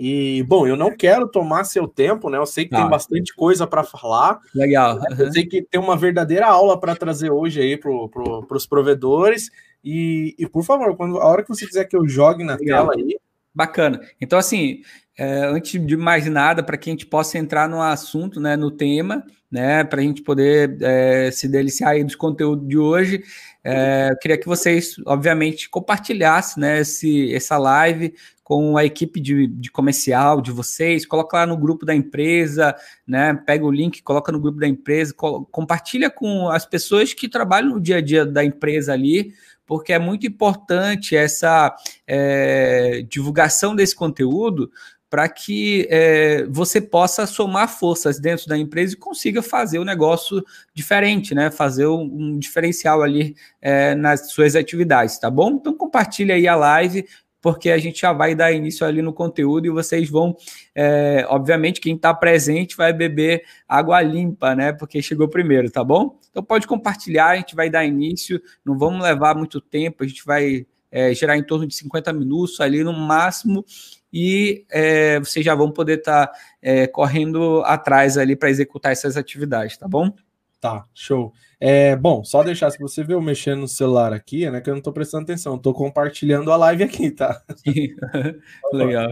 E, 0.03 0.43
bom, 0.45 0.67
eu 0.67 0.77
não 0.77 0.97
quero 0.97 1.29
tomar 1.29 1.65
seu 1.65 1.87
tempo, 1.87 2.31
né? 2.31 2.39
Eu 2.39 2.47
sei 2.47 2.67
que 2.67 2.75
ah. 2.75 2.79
tem 2.79 2.89
bastante 2.89 3.35
coisa 3.35 3.67
para 3.67 3.85
falar. 3.85 4.39
Legal. 4.55 4.99
Eu 5.19 5.33
sei 5.33 5.45
que 5.45 5.61
tem 5.63 5.81
uma 5.81 5.97
verdadeira 5.97 6.47
aula 6.47 6.79
para 6.79 6.97
trazer 6.97 7.31
hoje 7.31 7.61
aí 7.61 7.77
para 7.77 7.91
pro, 8.09 8.47
os 8.51 8.67
provedores. 8.67 9.51
E, 9.83 10.35
e, 10.39 10.49
por 10.49 10.65
favor, 10.65 10.97
quando, 10.97 11.19
a 11.19 11.27
hora 11.27 11.43
que 11.43 11.49
você 11.49 11.67
quiser 11.67 11.85
que 11.85 11.97
eu 11.97 12.07
jogue 12.07 12.45
na 12.45 12.57
Legal. 12.57 12.89
tela 12.89 13.03
aí. 13.03 13.17
Bacana. 13.53 14.01
Então, 14.21 14.39
assim, 14.39 14.83
é, 15.19 15.45
antes 15.47 15.85
de 15.85 15.97
mais 15.97 16.27
nada, 16.27 16.63
para 16.63 16.77
que 16.77 16.89
a 16.89 16.93
gente 16.93 17.07
possa 17.07 17.37
entrar 17.37 17.69
no 17.69 17.83
assunto, 17.83 18.41
né, 18.41 18.57
no 18.57 18.71
tema, 18.71 19.25
né, 19.51 19.83
para 19.83 20.01
a 20.01 20.05
gente 20.05 20.23
poder 20.23 20.79
é, 20.81 21.31
se 21.31 21.49
deliciar 21.49 21.91
aí 21.91 22.05
dos 22.05 22.15
conteúdos 22.15 22.69
de 22.69 22.79
hoje, 22.79 23.25
é, 23.65 24.09
eu 24.13 24.17
queria 24.19 24.39
que 24.39 24.47
vocês, 24.47 24.95
obviamente, 25.05 25.69
compartilhassem 25.69 26.61
né, 26.61 26.81
esse, 26.81 27.35
essa 27.35 27.59
live 27.59 28.15
com 28.51 28.77
a 28.77 28.85
equipe 28.85 29.21
de, 29.21 29.47
de 29.47 29.71
comercial 29.71 30.41
de 30.41 30.51
vocês, 30.51 31.07
coloca 31.07 31.37
lá 31.37 31.47
no 31.47 31.57
grupo 31.57 31.87
da 31.87 31.95
empresa, 31.95 32.75
né? 33.07 33.33
Pega 33.47 33.65
o 33.65 33.71
link, 33.71 34.03
coloca 34.03 34.33
no 34.33 34.41
grupo 34.41 34.59
da 34.59 34.67
empresa, 34.67 35.15
co 35.15 35.45
compartilha 35.53 36.11
com 36.11 36.49
as 36.49 36.67
pessoas 36.67 37.15
que 37.15 37.29
trabalham 37.29 37.71
no 37.71 37.81
dia 37.81 37.99
a 37.99 38.01
dia 38.01 38.27
da 38.27 38.45
empresa 38.45 38.93
ali, 38.93 39.33
porque 39.71 39.93
é 39.93 40.01
muito 40.01 40.27
importante 40.27 41.15
essa 41.15 41.73
é, 42.05 43.07
divulgação 43.09 43.73
desse 43.73 43.95
conteúdo 43.95 44.69
para 45.09 45.29
que 45.29 45.87
é, 45.89 46.45
você 46.51 46.81
possa 46.81 47.25
somar 47.25 47.69
forças 47.69 48.19
dentro 48.19 48.49
da 48.49 48.59
empresa 48.59 48.95
e 48.95 48.99
consiga 48.99 49.41
fazer 49.41 49.79
o 49.79 49.85
negócio 49.85 50.45
diferente, 50.75 51.37
né? 51.37 51.53
Fazer 51.53 51.87
um, 51.87 52.03
um 52.03 52.37
diferencial 52.37 53.01
ali 53.01 53.37
é, 53.63 53.95
nas 53.95 54.33
suas 54.33 54.57
atividades, 54.57 55.21
tá 55.21 55.31
bom? 55.31 55.53
Então 55.53 55.73
compartilha 55.77 56.35
aí 56.35 56.49
a 56.49 56.57
live, 56.57 57.07
porque 57.41 57.71
a 57.71 57.79
gente 57.79 58.01
já 58.01 58.13
vai 58.13 58.35
dar 58.35 58.53
início 58.53 58.87
ali 58.87 59.01
no 59.03 59.13
conteúdo 59.13 59.67
e 59.67 59.71
vocês 59.71 60.09
vão, 60.09 60.37
é, 60.75 61.25
obviamente, 61.29 61.81
quem 61.81 61.97
está 61.97 62.13
presente 62.13 62.77
vai 62.77 62.93
beber 62.93 63.45
água 63.69 64.01
limpa, 64.03 64.55
né? 64.55 64.73
Porque 64.73 65.01
chegou 65.01 65.29
primeiro, 65.29 65.71
tá 65.71 65.83
bom? 65.83 66.19
Então 66.31 66.43
pode 66.43 66.67
compartilhar, 66.67 67.29
a 67.31 67.37
gente 67.37 67.57
vai 67.57 67.71
dar 67.71 67.85
início, 67.85 68.41
não 68.65 68.79
vamos 68.79 69.03
levar 69.03 69.35
muito 69.35 69.61
tempo, 69.61 70.05
a 70.05 70.07
gente 70.07 70.25
vai 70.25 70.67
é, 70.91 71.15
gerar 71.15 71.37
em 71.37 71.43
torno 71.43 71.67
de 71.67 71.75
50 71.75 72.13
minutos 72.13 72.61
ali 72.61 72.83
no 72.83 72.93
máximo 72.93 73.65
e 74.13 74.65
é, 74.71 75.21
vocês 75.21 75.45
já 75.45 75.55
vão 75.55 75.71
poder 75.71 75.99
estar 75.99 76.27
tá, 76.27 76.39
é, 76.61 76.87
correndo 76.87 77.63
atrás 77.65 78.19
ali 78.19 78.35
para 78.35 78.51
executar 78.51 78.93
essas 78.93 79.17
atividades, 79.17 79.77
tá 79.77 79.87
bom? 79.87 80.13
Tá, 80.61 80.85
show. 80.95 81.33
É, 81.59 81.97
bom, 81.97 82.23
só 82.23 82.43
deixar, 82.43 82.71
se 82.71 82.79
você 82.79 83.03
viu 83.03 83.21
mexendo 83.23 83.61
no 83.61 83.69
celular 83.69 84.13
aqui, 84.13 84.49
né, 84.51 84.61
que 84.61 84.69
eu 84.69 84.75
não 84.75 84.83
tô 84.83 84.93
prestando 84.93 85.25
atenção, 85.25 85.59
tô 85.59 85.73
compartilhando 85.73 86.53
a 86.53 86.57
live 86.57 86.85
aqui, 86.85 87.11
tá? 87.11 87.43
Legal. 88.73 89.11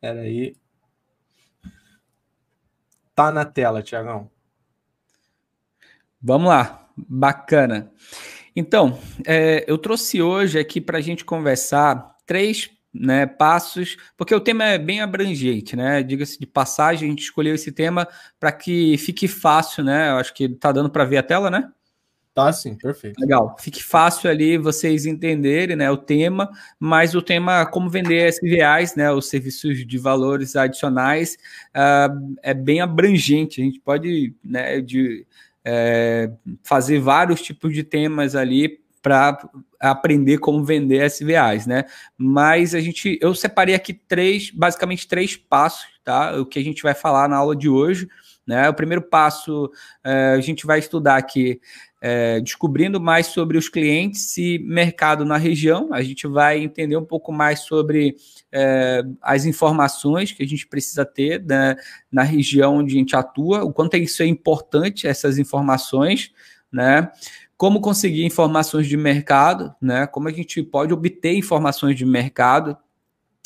Pera 0.00 0.20
aí. 0.20 0.56
Tá 3.14 3.30
na 3.30 3.44
tela, 3.44 3.82
Tiagão. 3.82 4.30
Vamos 6.20 6.48
lá, 6.48 6.88
bacana. 6.96 7.92
Então, 8.56 8.98
é, 9.26 9.64
eu 9.68 9.76
trouxe 9.76 10.22
hoje 10.22 10.58
aqui 10.58 10.80
para 10.80 10.98
a 10.98 11.00
gente 11.02 11.24
conversar 11.24 12.16
três 12.24 12.70
né, 12.98 13.26
passos, 13.26 13.96
porque 14.16 14.34
o 14.34 14.40
tema 14.40 14.64
é 14.64 14.78
bem 14.78 15.00
abrangente, 15.00 15.76
né? 15.76 16.02
Diga-se 16.02 16.38
de 16.38 16.46
passagem, 16.46 17.06
a 17.06 17.10
gente 17.10 17.22
escolheu 17.22 17.54
esse 17.54 17.70
tema 17.70 18.08
para 18.38 18.50
que 18.52 18.98
fique 18.98 19.28
fácil, 19.28 19.84
né? 19.84 20.10
Eu 20.10 20.16
acho 20.16 20.34
que 20.34 20.48
tá 20.48 20.72
dando 20.72 20.90
para 20.90 21.04
ver 21.04 21.18
a 21.18 21.22
tela, 21.22 21.50
né? 21.50 21.70
Tá 22.34 22.52
sim, 22.52 22.76
perfeito. 22.76 23.20
Legal. 23.20 23.56
Fique 23.58 23.82
fácil 23.82 24.30
ali 24.30 24.56
vocês 24.56 25.06
entenderem, 25.06 25.74
né, 25.74 25.90
o 25.90 25.96
tema, 25.96 26.48
mas 26.78 27.16
o 27.16 27.20
tema 27.20 27.66
como 27.66 27.90
vender 27.90 28.32
SVAs, 28.32 28.94
né, 28.94 29.10
os 29.10 29.28
serviços 29.28 29.84
de 29.84 29.98
valores 29.98 30.54
adicionais, 30.54 31.36
uh, 31.74 32.36
é 32.40 32.54
bem 32.54 32.80
abrangente. 32.80 33.60
A 33.60 33.64
gente 33.64 33.80
pode, 33.80 34.36
né, 34.44 34.80
de, 34.80 35.26
é, 35.64 36.30
fazer 36.62 37.00
vários 37.00 37.42
tipos 37.42 37.74
de 37.74 37.82
temas 37.82 38.34
ali 38.34 38.80
para 39.02 39.38
aprender 39.80 40.38
como 40.38 40.64
vender 40.64 41.08
SVAs, 41.10 41.66
né? 41.66 41.84
Mas 42.16 42.74
a 42.74 42.80
gente, 42.80 43.18
eu 43.20 43.34
separei 43.34 43.74
aqui 43.74 43.94
três, 43.94 44.50
basicamente 44.50 45.06
três 45.06 45.36
passos, 45.36 45.86
tá? 46.04 46.38
O 46.40 46.46
que 46.46 46.58
a 46.58 46.62
gente 46.62 46.82
vai 46.82 46.94
falar 46.94 47.28
na 47.28 47.36
aula 47.36 47.54
de 47.54 47.68
hoje, 47.68 48.08
né? 48.46 48.68
O 48.68 48.74
primeiro 48.74 49.02
passo, 49.02 49.70
é, 50.02 50.34
a 50.36 50.40
gente 50.40 50.66
vai 50.66 50.78
estudar 50.78 51.16
aqui 51.16 51.60
é, 52.00 52.40
descobrindo 52.40 53.00
mais 53.00 53.26
sobre 53.26 53.58
os 53.58 53.68
clientes 53.68 54.36
e 54.36 54.58
mercado 54.58 55.24
na 55.24 55.36
região. 55.36 55.92
A 55.92 56.02
gente 56.02 56.26
vai 56.26 56.58
entender 56.58 56.96
um 56.96 57.04
pouco 57.04 57.32
mais 57.32 57.60
sobre 57.60 58.16
é, 58.52 59.02
as 59.20 59.44
informações 59.44 60.32
que 60.32 60.42
a 60.42 60.46
gente 60.46 60.66
precisa 60.66 61.04
ter 61.04 61.44
né, 61.44 61.76
na 62.10 62.22
região 62.22 62.76
onde 62.76 62.94
a 62.94 62.98
gente 62.98 63.16
atua, 63.16 63.64
o 63.64 63.72
quanto 63.72 63.96
isso 63.96 64.22
é 64.22 64.26
importante, 64.26 65.06
essas 65.06 65.38
informações, 65.38 66.32
né? 66.72 67.10
Como 67.58 67.80
conseguir 67.80 68.24
informações 68.24 68.86
de 68.86 68.96
mercado, 68.96 69.74
né? 69.82 70.06
Como 70.06 70.28
a 70.28 70.32
gente 70.32 70.62
pode 70.62 70.94
obter 70.94 71.34
informações 71.34 71.96
de 71.96 72.06
mercado. 72.06 72.76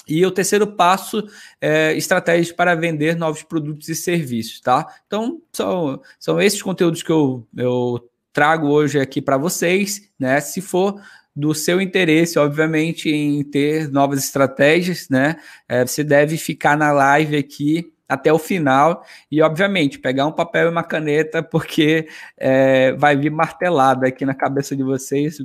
E 0.07 0.25
o 0.27 0.31
terceiro 0.31 0.67
passo 0.67 1.27
é 1.59 1.97
estratégias 1.97 2.53
para 2.53 2.75
vender 2.75 3.17
novos 3.17 3.43
produtos 3.43 3.89
e 3.89 3.95
serviços, 3.95 4.61
tá? 4.61 4.87
Então, 5.07 5.41
são, 5.51 6.03
são 6.21 6.41
esses 6.41 6.61
conteúdos 6.61 7.03
que 7.03 7.11
eu, 7.11 7.47
eu 7.57 8.07
trago 8.35 8.69
hoje 8.69 9.01
aqui 9.01 9.23
para 9.23 9.39
vocês, 9.39 10.11
né? 10.19 10.41
Se 10.43 10.61
for 10.61 11.01
do 11.35 11.55
seu 11.55 11.81
interesse, 11.81 12.39
obviamente, 12.39 13.09
em 13.09 13.43
ter 13.43 13.91
novas 13.91 14.23
estratégias, 14.23 15.09
né? 15.09 15.37
É, 15.67 15.87
você 15.87 16.05
deve 16.05 16.37
ficar 16.37 16.77
na 16.77 16.93
live 16.93 17.35
aqui 17.35 17.91
até 18.13 18.31
o 18.31 18.39
final 18.39 19.05
e, 19.31 19.41
obviamente, 19.41 19.99
pegar 19.99 20.27
um 20.27 20.33
papel 20.33 20.67
e 20.67 20.71
uma 20.71 20.83
caneta, 20.83 21.43
porque 21.43 22.07
é, 22.37 22.93
vai 22.93 23.17
vir 23.17 23.31
martelada 23.31 24.07
aqui 24.07 24.27
na 24.27 24.35
cabeça 24.35 24.77
de 24.77 24.83
vocês, 24.83 25.39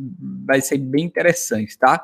vai 0.45 0.59
ser 0.59 0.77
bem 0.79 1.05
interessante, 1.05 1.77
tá? 1.77 2.03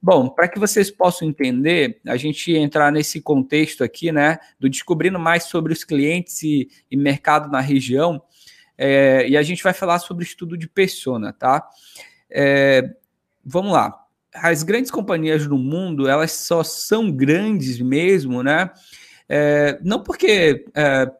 Bom, 0.00 0.28
para 0.28 0.46
que 0.46 0.58
vocês 0.58 0.88
possam 0.90 1.26
entender, 1.26 2.00
a 2.06 2.16
gente 2.16 2.52
entrar 2.52 2.92
nesse 2.92 3.20
contexto 3.20 3.82
aqui, 3.82 4.12
né, 4.12 4.38
do 4.60 4.70
descobrindo 4.70 5.18
mais 5.18 5.44
sobre 5.44 5.72
os 5.72 5.82
clientes 5.82 6.42
e, 6.44 6.68
e 6.88 6.96
mercado 6.96 7.50
na 7.50 7.60
região, 7.60 8.22
é, 8.78 9.26
e 9.28 9.36
a 9.36 9.42
gente 9.42 9.62
vai 9.62 9.72
falar 9.72 9.98
sobre 9.98 10.24
estudo 10.24 10.56
de 10.56 10.68
persona, 10.68 11.32
tá? 11.32 11.68
É, 12.30 12.88
vamos 13.44 13.72
lá. 13.72 14.00
As 14.32 14.62
grandes 14.62 14.90
companhias 14.90 15.46
no 15.46 15.58
mundo, 15.58 16.08
elas 16.08 16.32
só 16.32 16.62
são 16.64 17.10
grandes 17.10 17.80
mesmo, 17.80 18.42
né? 18.42 18.70
É, 19.28 19.78
não 19.82 20.02
porque 20.02 20.64
é, 20.74 21.10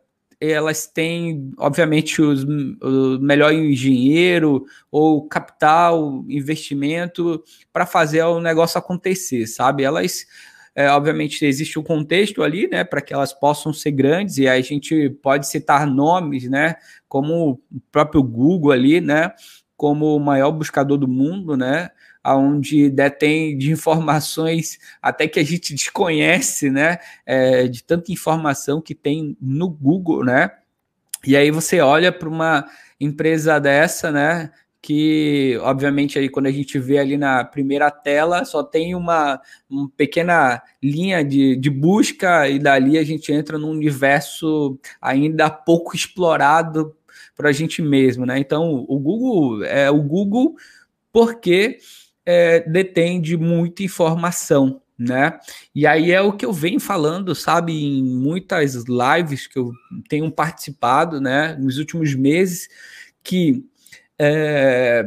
elas 0.40 0.86
têm, 0.86 1.52
obviamente, 1.58 2.20
os, 2.20 2.44
o 2.44 3.18
melhor 3.20 3.52
engenheiro 3.52 4.64
ou 4.90 5.26
capital, 5.26 6.24
investimento 6.28 7.42
para 7.72 7.86
fazer 7.86 8.22
o 8.24 8.40
negócio 8.40 8.78
acontecer, 8.78 9.46
sabe? 9.46 9.84
Elas, 9.84 10.26
é, 10.74 10.88
obviamente, 10.90 11.44
existe 11.44 11.78
um 11.78 11.82
contexto 11.82 12.42
ali, 12.42 12.68
né, 12.68 12.84
para 12.84 13.00
que 13.00 13.14
elas 13.14 13.32
possam 13.32 13.72
ser 13.72 13.92
grandes, 13.92 14.38
e 14.38 14.48
aí 14.48 14.60
a 14.60 14.64
gente 14.64 15.10
pode 15.22 15.46
citar 15.46 15.86
nomes, 15.86 16.48
né, 16.48 16.76
como 17.08 17.52
o 17.52 17.80
próprio 17.92 18.22
Google 18.22 18.72
ali, 18.72 19.00
né, 19.00 19.32
como 19.76 20.16
o 20.16 20.20
maior 20.20 20.52
buscador 20.52 20.98
do 20.98 21.08
mundo, 21.08 21.56
né, 21.56 21.90
onde 22.32 22.88
detém 22.88 23.56
de 23.58 23.70
informações 23.70 24.78
até 25.02 25.28
que 25.28 25.38
a 25.38 25.44
gente 25.44 25.74
desconhece, 25.74 26.70
né? 26.70 26.98
É, 27.26 27.68
de 27.68 27.84
tanta 27.84 28.10
informação 28.12 28.80
que 28.80 28.94
tem 28.94 29.36
no 29.40 29.68
Google, 29.68 30.24
né? 30.24 30.50
E 31.26 31.36
aí 31.36 31.50
você 31.50 31.80
olha 31.80 32.10
para 32.12 32.28
uma 32.28 32.64
empresa 32.98 33.58
dessa, 33.58 34.10
né? 34.10 34.50
Que, 34.80 35.58
obviamente, 35.62 36.18
aí 36.18 36.28
quando 36.28 36.46
a 36.46 36.50
gente 36.50 36.78
vê 36.78 36.98
ali 36.98 37.16
na 37.16 37.42
primeira 37.44 37.90
tela, 37.90 38.44
só 38.44 38.62
tem 38.62 38.94
uma, 38.94 39.40
uma 39.68 39.90
pequena 39.96 40.62
linha 40.82 41.24
de, 41.24 41.56
de 41.56 41.70
busca, 41.70 42.48
e 42.48 42.58
dali 42.58 42.98
a 42.98 43.04
gente 43.04 43.32
entra 43.32 43.58
num 43.58 43.70
universo 43.70 44.78
ainda 45.00 45.48
pouco 45.48 45.96
explorado 45.96 46.94
para 47.36 47.48
a 47.48 47.52
gente 47.52 47.82
mesmo, 47.82 48.24
né? 48.24 48.38
Então, 48.38 48.84
o 48.88 48.98
Google 48.98 49.64
é 49.64 49.90
o 49.90 50.02
Google 50.02 50.54
porque 51.12 51.78
é, 52.24 52.60
detém 52.60 53.20
de 53.20 53.36
muita 53.36 53.82
informação, 53.82 54.80
né? 54.98 55.38
E 55.74 55.86
aí 55.86 56.12
é 56.12 56.20
o 56.20 56.32
que 56.32 56.44
eu 56.46 56.52
venho 56.52 56.80
falando, 56.80 57.34
sabe, 57.34 57.72
em 57.72 58.02
muitas 58.02 58.84
lives 58.84 59.46
que 59.46 59.58
eu 59.58 59.72
tenho 60.08 60.30
participado, 60.30 61.20
né, 61.20 61.56
nos 61.56 61.78
últimos 61.78 62.14
meses, 62.14 62.68
que 63.22 63.64
é, 64.18 65.04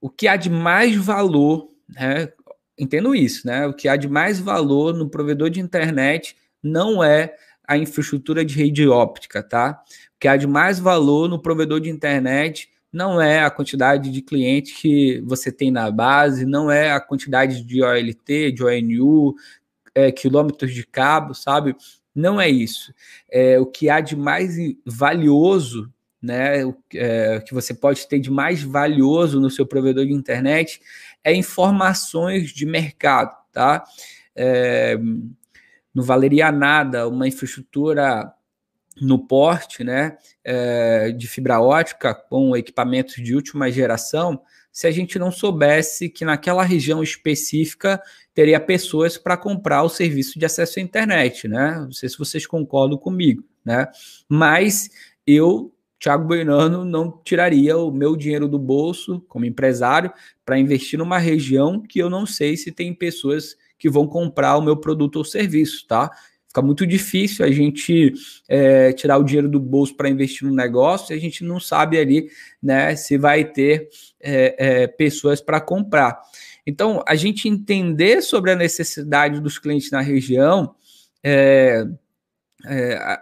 o 0.00 0.08
que 0.08 0.28
há 0.28 0.36
de 0.36 0.48
mais 0.48 0.94
valor, 0.94 1.70
né, 1.88 2.28
entendo 2.78 3.14
isso, 3.14 3.46
né, 3.46 3.66
o 3.66 3.74
que 3.74 3.88
há 3.88 3.96
de 3.96 4.08
mais 4.08 4.38
valor 4.38 4.94
no 4.94 5.08
provedor 5.08 5.50
de 5.50 5.60
internet 5.60 6.36
não 6.62 7.02
é 7.02 7.34
a 7.66 7.76
infraestrutura 7.76 8.44
de 8.44 8.54
rede 8.54 8.86
óptica, 8.86 9.42
tá? 9.42 9.82
Que 10.18 10.28
há 10.28 10.36
de 10.36 10.46
mais 10.46 10.78
valor 10.78 11.28
no 11.28 11.40
provedor 11.40 11.80
de 11.80 11.90
internet 11.90 12.68
não 12.92 13.20
é 13.20 13.44
a 13.44 13.50
quantidade 13.50 14.10
de 14.10 14.22
clientes 14.22 14.80
que 14.80 15.20
você 15.26 15.52
tem 15.52 15.70
na 15.70 15.90
base, 15.90 16.46
não 16.46 16.70
é 16.70 16.92
a 16.92 17.00
quantidade 17.00 17.62
de 17.62 17.82
OLT, 17.82 18.52
de 18.52 18.64
ONU, 18.64 19.34
é, 19.94 20.10
quilômetros 20.10 20.72
de 20.72 20.86
cabo, 20.86 21.34
sabe? 21.34 21.76
Não 22.14 22.40
é 22.40 22.48
isso. 22.48 22.94
É, 23.30 23.60
o 23.60 23.66
que 23.66 23.90
há 23.90 24.00
de 24.00 24.16
mais 24.16 24.56
valioso, 24.86 25.92
né? 26.22 26.64
O 26.64 26.74
é, 26.94 27.40
que 27.40 27.52
você 27.52 27.74
pode 27.74 28.08
ter 28.08 28.18
de 28.18 28.30
mais 28.30 28.62
valioso 28.62 29.38
no 29.40 29.50
seu 29.50 29.66
provedor 29.66 30.06
de 30.06 30.12
internet 30.12 30.80
é 31.22 31.34
informações 31.34 32.50
de 32.50 32.64
mercado, 32.64 33.36
tá? 33.52 33.84
É, 34.34 34.98
não 35.94 36.02
valeria 36.02 36.50
nada 36.50 37.08
uma 37.08 37.28
infraestrutura 37.28 38.32
no 39.00 39.18
porte, 39.18 39.84
né, 39.84 40.16
é, 40.42 41.10
de 41.12 41.26
fibra 41.26 41.60
ótica 41.60 42.14
com 42.14 42.56
equipamentos 42.56 43.16
de 43.16 43.34
última 43.34 43.70
geração, 43.70 44.40
se 44.76 44.86
a 44.86 44.90
gente 44.90 45.18
não 45.18 45.30
soubesse 45.32 46.08
que 46.08 46.24
naquela 46.24 46.62
região 46.62 47.02
específica 47.02 47.98
teria 48.34 48.60
pessoas 48.60 49.16
para 49.16 49.34
comprar 49.34 49.82
o 49.82 49.88
serviço 49.88 50.38
de 50.38 50.44
acesso 50.44 50.78
à 50.78 50.82
internet, 50.82 51.48
né? 51.48 51.78
Não 51.78 51.92
sei 51.92 52.10
se 52.10 52.18
vocês 52.18 52.46
concordam 52.46 52.98
comigo, 52.98 53.42
né? 53.64 53.88
Mas 54.28 54.90
eu, 55.26 55.72
Thiago 55.98 56.26
Buenano, 56.26 56.84
não 56.84 57.10
tiraria 57.24 57.74
o 57.78 57.90
meu 57.90 58.14
dinheiro 58.14 58.46
do 58.46 58.58
bolso 58.58 59.24
como 59.28 59.46
empresário 59.46 60.12
para 60.44 60.58
investir 60.58 60.98
numa 60.98 61.16
região 61.16 61.80
que 61.80 61.98
eu 61.98 62.10
não 62.10 62.26
sei 62.26 62.54
se 62.54 62.70
tem 62.70 62.92
pessoas 62.92 63.56
que 63.78 63.88
vão 63.88 64.06
comprar 64.06 64.58
o 64.58 64.62
meu 64.62 64.76
produto 64.76 65.16
ou 65.16 65.24
serviço, 65.24 65.86
tá? 65.86 66.10
Fica 66.56 66.62
muito 66.62 66.86
difícil 66.86 67.44
a 67.44 67.50
gente 67.50 68.14
é, 68.48 68.90
tirar 68.94 69.18
o 69.18 69.22
dinheiro 69.22 69.46
do 69.46 69.60
bolso 69.60 69.94
para 69.94 70.08
investir 70.08 70.48
no 70.48 70.54
negócio 70.54 71.12
e 71.12 71.18
a 71.18 71.20
gente 71.20 71.44
não 71.44 71.60
sabe 71.60 71.98
ali 71.98 72.30
né, 72.62 72.96
se 72.96 73.18
vai 73.18 73.44
ter 73.44 73.90
é, 74.18 74.56
é, 74.58 74.86
pessoas 74.86 75.38
para 75.42 75.60
comprar. 75.60 76.18
Então, 76.66 77.04
a 77.06 77.14
gente 77.14 77.46
entender 77.46 78.22
sobre 78.22 78.52
a 78.52 78.56
necessidade 78.56 79.38
dos 79.38 79.58
clientes 79.58 79.90
na 79.90 80.00
região 80.00 80.74
é, 81.22 81.84
é, 82.64 83.18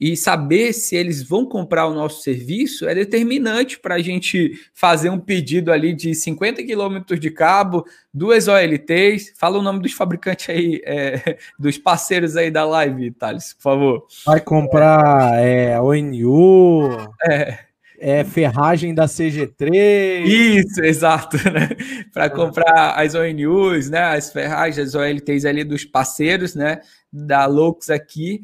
e 0.00 0.16
saber 0.16 0.72
se 0.72 0.94
eles 0.94 1.22
vão 1.22 1.44
comprar 1.44 1.86
o 1.86 1.94
nosso 1.94 2.22
serviço 2.22 2.88
é 2.88 2.94
determinante 2.94 3.80
para 3.80 3.96
a 3.96 3.98
gente 4.00 4.52
fazer 4.72 5.10
um 5.10 5.18
pedido 5.18 5.72
ali 5.72 5.92
de 5.92 6.14
50 6.14 6.62
quilômetros 6.62 7.18
de 7.18 7.30
cabo, 7.30 7.84
duas 8.14 8.46
OLTs. 8.46 9.32
Fala 9.36 9.58
o 9.58 9.62
nome 9.62 9.80
dos 9.80 9.92
fabricantes 9.92 10.48
aí, 10.48 10.80
é, 10.84 11.36
dos 11.58 11.76
parceiros 11.76 12.36
aí 12.36 12.50
da 12.50 12.64
live, 12.64 13.10
Thales, 13.10 13.54
por 13.54 13.62
favor. 13.62 14.06
Vai 14.24 14.40
comprar 14.40 15.34
é, 15.42 15.80
ONU. 15.80 16.96
É 17.28 17.66
é, 17.98 18.24
ferragem 18.24 18.94
da 18.94 19.06
CG3. 19.06 20.24
Isso, 20.26 20.82
exato, 20.82 21.36
né? 21.50 21.70
Para 22.12 22.28
comprar 22.28 22.92
as 22.92 23.14
ONUs, 23.14 23.88
né? 23.88 24.00
As 24.00 24.30
ferragens, 24.30 24.88
as 24.88 24.94
OLTs 24.94 25.44
ali 25.44 25.64
dos 25.64 25.84
parceiros, 25.84 26.54
né? 26.54 26.80
Da 27.10 27.46
Lux 27.46 27.88
aqui 27.88 28.42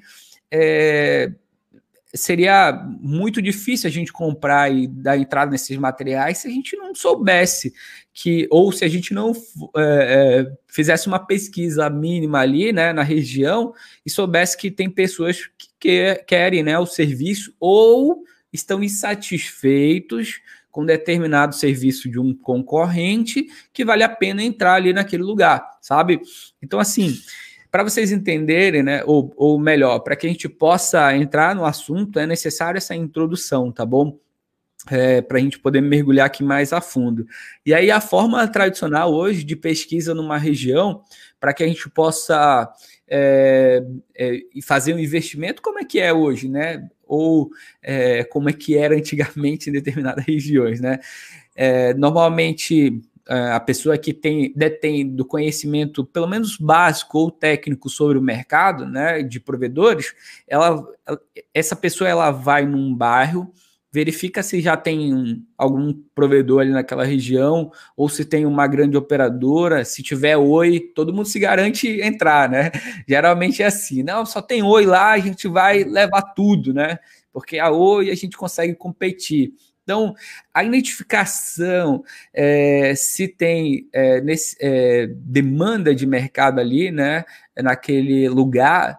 é, 0.53 1.33
seria 2.15 2.73
muito 3.01 3.41
difícil 3.41 3.89
a 3.89 3.91
gente 3.91 4.13
comprar 4.13 4.71
e 4.71 4.87
dar 4.87 5.17
entrada 5.17 5.51
nesses 5.51 5.77
materiais 5.79 6.39
se 6.39 6.49
a 6.49 6.51
gente 6.51 6.77
não 6.77 6.95
soubesse 6.95 7.73
que, 8.13 8.47
ou 8.51 8.71
se 8.71 8.85
a 8.85 8.89
gente 8.89 9.15
não 9.15 9.33
é, 9.75 9.81
é, 9.81 10.53
fizesse 10.69 11.07
uma 11.07 11.19
pesquisa 11.19 11.89
mínima 11.89 12.41
ali, 12.41 12.71
né, 12.71 12.93
na 12.93 13.03
região 13.03 13.73
e 14.05 14.11
soubesse 14.11 14.59
que 14.59 14.71
tem 14.71 14.91
pessoas 14.91 15.47
que, 15.57 15.69
que 15.81 16.15
querem, 16.27 16.63
né, 16.63 16.79
o 16.79 16.85
serviço 16.85 17.55
ou 17.59 18.23
estão 18.53 18.85
insatisfeitos 18.85 20.43
com 20.71 20.85
determinado 20.85 21.55
serviço 21.55 22.11
de 22.11 22.19
um 22.19 22.35
concorrente 22.35 23.47
que 23.73 23.85
vale 23.85 24.03
a 24.03 24.09
pena 24.09 24.43
entrar 24.43 24.75
ali 24.75 24.93
naquele 24.93 25.23
lugar, 25.23 25.67
sabe? 25.81 26.21
Então, 26.63 26.79
assim, 26.79 27.19
para 27.73 27.83
vocês 27.83 28.13
entenderem, 28.13 28.83
né, 28.83 29.03
ou, 29.07 29.33
ou 29.35 29.59
melhor, 29.59 30.01
para 30.01 30.15
que 30.15 30.27
a 30.27 30.31
gente 30.31 30.47
possa 30.47 31.17
entrar 31.17 31.55
no 31.55 31.65
assunto, 31.65 32.19
é 32.19 32.27
necessário 32.27 32.77
essa 32.77 32.95
introdução, 32.95 33.73
tá 33.73 33.87
bom? 33.87 34.19
É, 34.91 35.23
para 35.23 35.39
a 35.39 35.41
gente 35.41 35.59
poder 35.59 35.81
mergulhar 35.81 36.27
aqui 36.27 36.43
mais 36.45 36.73
a 36.73 36.81
fundo. 36.81 37.25
E 37.65 37.73
aí, 37.73 37.91
a 37.91 38.01
forma 38.01 38.47
tradicional 38.49 39.15
hoje 39.15 39.43
de 39.43 39.57
pesquisa 39.57 40.13
numa 40.13 40.37
região, 40.37 41.01
para 41.41 41.55
que 41.55 41.63
a 41.63 41.67
gente 41.67 41.89
possa 41.89 42.71
é, 43.09 43.83
é, 44.15 44.41
fazer 44.63 44.93
um 44.93 44.99
investimento, 44.99 45.63
como 45.63 45.79
é 45.79 45.85
que 45.85 45.99
é 46.01 46.13
hoje, 46.13 46.49
né? 46.49 46.89
Ou 47.07 47.49
é, 47.81 48.25
como 48.25 48.51
é 48.51 48.53
que 48.53 48.77
era 48.77 48.97
antigamente 48.97 49.71
em 49.71 49.73
determinadas 49.73 50.25
regiões, 50.27 50.81
né? 50.81 50.99
É, 51.55 51.95
normalmente 51.95 53.01
a 53.29 53.61
pessoa 53.61 53.97
que 53.97 54.13
tem 54.13 54.53
detém 54.55 55.09
do 55.09 55.25
conhecimento 55.25 56.05
pelo 56.05 56.27
menos 56.27 56.57
básico 56.57 57.19
ou 57.19 57.31
técnico 57.31 57.89
sobre 57.89 58.19
o 58.19 58.23
mercado, 58.23 58.87
né, 58.87 59.23
de 59.23 59.39
provedores, 59.39 60.15
ela, 60.47 60.85
essa 61.55 61.77
pessoa 61.77 62.09
ela 62.09 62.31
vai 62.31 62.67
num 62.67 62.95
bairro, 62.95 63.53
verifica 63.93 64.43
se 64.43 64.61
já 64.61 64.75
tem 64.75 65.15
um, 65.15 65.45
algum 65.57 65.93
provedor 66.15 66.63
ali 66.63 66.71
naquela 66.71 67.05
região 67.05 67.71
ou 67.95 68.09
se 68.09 68.25
tem 68.25 68.47
uma 68.47 68.67
grande 68.67 68.97
operadora, 68.97 69.85
se 69.85 70.03
tiver 70.03 70.37
oi, 70.37 70.81
todo 70.95 71.13
mundo 71.13 71.29
se 71.29 71.39
garante 71.39 72.01
entrar, 72.01 72.49
né? 72.49 72.71
Geralmente 73.07 73.63
é 73.63 73.67
assim, 73.67 74.03
não, 74.03 74.25
só 74.25 74.41
tem 74.41 74.63
oi 74.63 74.87
lá, 74.87 75.13
a 75.13 75.19
gente 75.19 75.47
vai 75.47 75.85
levar 75.85 76.23
tudo, 76.35 76.73
né? 76.73 76.99
Porque 77.31 77.59
a 77.59 77.71
oi 77.71 78.11
a 78.11 78.15
gente 78.15 78.37
consegue 78.37 78.75
competir. 78.75 79.53
Então, 79.93 80.15
a 80.55 80.65
identificação, 80.65 82.03
é, 82.33 82.95
se 82.97 83.29
tem 83.29 83.87
é, 83.93 84.23
nesse, 84.23 84.57
é, 84.59 85.07
demanda 85.07 85.95
de 85.95 86.07
mercado 86.07 86.61
ali, 86.61 86.91
né, 86.91 87.27
naquele 87.59 88.27
lugar, 88.31 88.99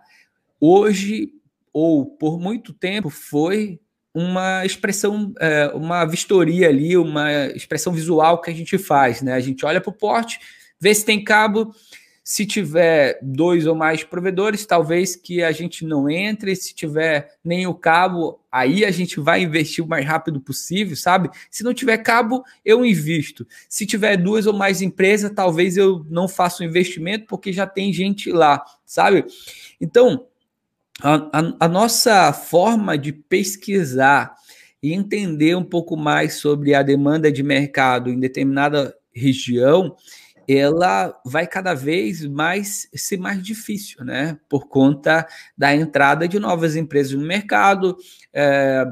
hoje 0.61 1.33
ou 1.73 2.05
por 2.05 2.39
muito 2.39 2.71
tempo 2.73 3.09
foi 3.09 3.79
uma 4.13 4.63
expressão, 4.63 5.33
uma 5.73 6.05
vistoria 6.05 6.69
ali, 6.69 6.95
uma 6.95 7.47
expressão 7.47 7.91
visual 7.91 8.39
que 8.39 8.51
a 8.51 8.53
gente 8.53 8.77
faz, 8.77 9.23
né? 9.23 9.33
A 9.33 9.39
gente 9.39 9.65
olha 9.65 9.81
para 9.81 9.89
o 9.89 9.97
porte, 9.97 10.39
vê 10.79 10.93
se 10.93 11.03
tem 11.03 11.23
cabo, 11.23 11.73
se 12.23 12.45
tiver 12.45 13.19
dois 13.21 13.67
ou 13.67 13.75
mais 13.75 14.01
provedores, 14.03 14.65
talvez 14.65 15.13
que 15.13 15.43
a 15.43 15.51
gente 15.51 15.83
não 15.83 16.09
entre. 16.09 16.55
Se 16.55 16.73
tiver 16.73 17.35
nem 17.43 17.67
o 17.67 17.73
cabo, 17.73 18.39
aí 18.49 18.85
a 18.85 18.91
gente 18.91 19.19
vai 19.19 19.41
investir 19.41 19.83
o 19.83 19.87
mais 19.87 20.05
rápido 20.05 20.39
possível, 20.39 20.95
sabe? 20.95 21.29
Se 21.51 21.63
não 21.63 21.73
tiver 21.73 21.97
cabo, 21.97 22.41
eu 22.63 22.85
invisto. 22.85 23.45
Se 23.67 23.85
tiver 23.85 24.15
duas 24.15 24.47
ou 24.47 24.53
mais 24.53 24.81
empresas, 24.81 25.33
talvez 25.35 25.75
eu 25.75 26.05
não 26.09 26.29
faça 26.29 26.63
o 26.63 26.65
investimento 26.65 27.25
porque 27.27 27.51
já 27.51 27.67
tem 27.67 27.91
gente 27.91 28.31
lá, 28.31 28.63
sabe? 28.85 29.25
Então, 29.81 30.25
a, 31.01 31.15
a, 31.15 31.55
a 31.59 31.67
nossa 31.67 32.31
forma 32.31 32.97
de 32.97 33.11
pesquisar 33.11 34.33
e 34.81 34.93
entender 34.93 35.55
um 35.57 35.63
pouco 35.63 35.97
mais 35.97 36.35
sobre 36.35 36.73
a 36.73 36.81
demanda 36.83 37.29
de 37.29 37.43
mercado 37.43 38.09
em 38.09 38.19
determinada 38.19 38.95
região 39.13 39.95
ela 40.47 41.19
vai 41.25 41.47
cada 41.47 41.73
vez 41.73 42.25
mais 42.25 42.89
ser 42.93 43.17
mais 43.17 43.41
difícil, 43.41 44.03
né? 44.03 44.37
Por 44.49 44.67
conta 44.67 45.27
da 45.57 45.75
entrada 45.75 46.27
de 46.27 46.39
novas 46.39 46.75
empresas 46.75 47.13
no 47.13 47.25
mercado, 47.25 47.97
é, 48.33 48.85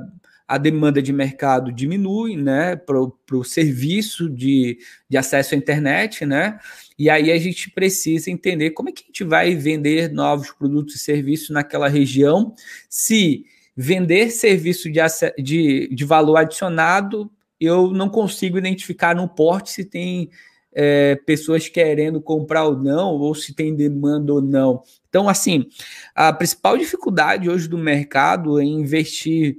a 0.47 0.57
demanda 0.57 1.01
de 1.01 1.13
mercado 1.13 1.71
diminui, 1.71 2.35
né? 2.35 2.75
Para 2.75 2.99
o 2.99 3.43
serviço 3.43 4.29
de, 4.29 4.77
de 5.09 5.17
acesso 5.17 5.55
à 5.55 5.57
internet, 5.57 6.25
né? 6.25 6.59
E 6.99 7.09
aí 7.09 7.31
a 7.31 7.37
gente 7.37 7.71
precisa 7.71 8.29
entender 8.29 8.71
como 8.71 8.89
é 8.89 8.91
que 8.91 9.03
a 9.03 9.07
gente 9.07 9.23
vai 9.23 9.55
vender 9.55 10.11
novos 10.11 10.51
produtos 10.51 10.95
e 10.95 10.99
serviços 10.99 11.49
naquela 11.51 11.87
região, 11.87 12.53
se 12.89 13.45
vender 13.75 14.29
serviço 14.29 14.91
de, 14.91 14.99
de, 15.41 15.87
de 15.95 16.05
valor 16.05 16.35
adicionado, 16.37 17.31
eu 17.59 17.91
não 17.91 18.09
consigo 18.09 18.57
identificar 18.57 19.15
no 19.15 19.29
porte 19.29 19.71
se 19.71 19.85
tem 19.85 20.29
é, 20.73 21.15
pessoas 21.25 21.67
querendo 21.67 22.21
comprar 22.21 22.65
ou 22.65 22.77
não, 22.77 23.11
ou 23.11 23.35
se 23.35 23.53
tem 23.53 23.75
demanda 23.75 24.33
ou 24.33 24.41
não. 24.41 24.83
Então, 25.09 25.27
assim, 25.27 25.65
a 26.15 26.31
principal 26.31 26.77
dificuldade 26.77 27.49
hoje 27.49 27.67
do 27.67 27.77
mercado 27.77 28.59
é 28.59 28.63
investir 28.63 29.57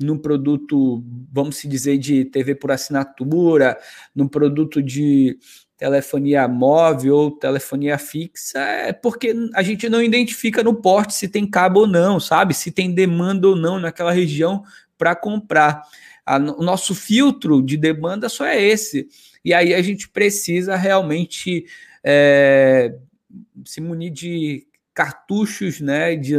num 0.00 0.16
produto, 0.16 1.02
vamos 1.32 1.56
se 1.56 1.66
dizer, 1.66 1.98
de 1.98 2.24
TV 2.24 2.54
por 2.54 2.70
assinatura, 2.70 3.76
num 4.14 4.28
produto 4.28 4.80
de 4.80 5.36
telefonia 5.76 6.46
móvel 6.48 7.14
ou 7.14 7.30
telefonia 7.30 7.96
fixa, 7.98 8.58
é 8.58 8.92
porque 8.92 9.32
a 9.54 9.62
gente 9.62 9.88
não 9.88 10.02
identifica 10.02 10.62
no 10.62 10.74
porte 10.74 11.14
se 11.14 11.28
tem 11.28 11.48
cabo 11.48 11.80
ou 11.80 11.86
não, 11.86 12.18
sabe? 12.18 12.52
Se 12.52 12.70
tem 12.70 12.92
demanda 12.92 13.48
ou 13.48 13.56
não 13.56 13.78
naquela 13.78 14.12
região 14.12 14.62
para 14.98 15.14
comprar. 15.14 15.82
A, 16.26 16.36
o 16.36 16.62
nosso 16.62 16.94
filtro 16.94 17.62
de 17.62 17.76
demanda 17.78 18.28
só 18.28 18.44
é 18.44 18.62
esse. 18.62 19.08
E 19.44 19.54
aí 19.54 19.72
a 19.72 19.80
gente 19.80 20.08
precisa 20.08 20.76
realmente 20.76 21.64
é, 22.04 22.94
se 23.64 23.80
munir 23.80 24.12
de 24.12 24.66
cartuchos 24.92 25.80
né, 25.80 26.16
de, 26.16 26.34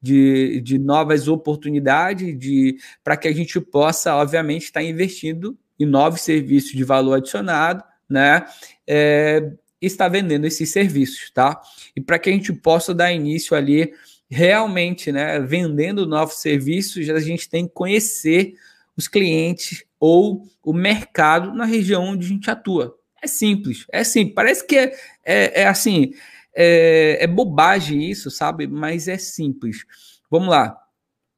de, 0.00 0.60
de 0.62 0.78
novas 0.78 1.28
oportunidades 1.28 2.38
de 2.38 2.78
para 3.04 3.18
que 3.18 3.28
a 3.28 3.32
gente 3.34 3.60
possa, 3.60 4.16
obviamente, 4.16 4.64
estar 4.64 4.82
investindo 4.82 5.58
em 5.78 5.84
novos 5.84 6.22
serviços 6.22 6.72
de 6.72 6.82
valor 6.84 7.18
adicionado, 7.18 7.84
né? 8.08 8.46
É, 8.86 9.52
está 9.80 10.08
vendendo 10.08 10.46
esses 10.46 10.70
serviços, 10.70 11.30
tá? 11.30 11.60
E 11.94 12.00
para 12.00 12.18
que 12.18 12.30
a 12.30 12.32
gente 12.32 12.52
possa 12.52 12.94
dar 12.94 13.12
início 13.12 13.54
ali 13.54 13.92
realmente, 14.28 15.10
né, 15.10 15.40
vendendo 15.40 16.06
novos 16.06 16.36
serviços, 16.36 17.08
a 17.08 17.20
gente 17.20 17.48
tem 17.48 17.66
que 17.66 17.72
conhecer 17.72 18.54
os 18.96 19.08
clientes 19.08 19.84
ou 19.98 20.46
o 20.62 20.72
mercado 20.72 21.54
na 21.54 21.64
região 21.64 22.04
onde 22.04 22.26
a 22.26 22.28
gente 22.28 22.50
atua. 22.50 22.96
É 23.22 23.26
simples, 23.26 23.86
é 23.90 24.04
simples. 24.04 24.34
Parece 24.34 24.66
que 24.66 24.76
é, 24.76 24.96
é, 25.24 25.62
é 25.62 25.66
assim, 25.66 26.12
é, 26.54 27.18
é 27.20 27.26
bobagem 27.26 28.08
isso, 28.08 28.30
sabe? 28.30 28.66
Mas 28.66 29.08
é 29.08 29.16
simples. 29.16 29.84
Vamos 30.30 30.48
lá. 30.48 30.76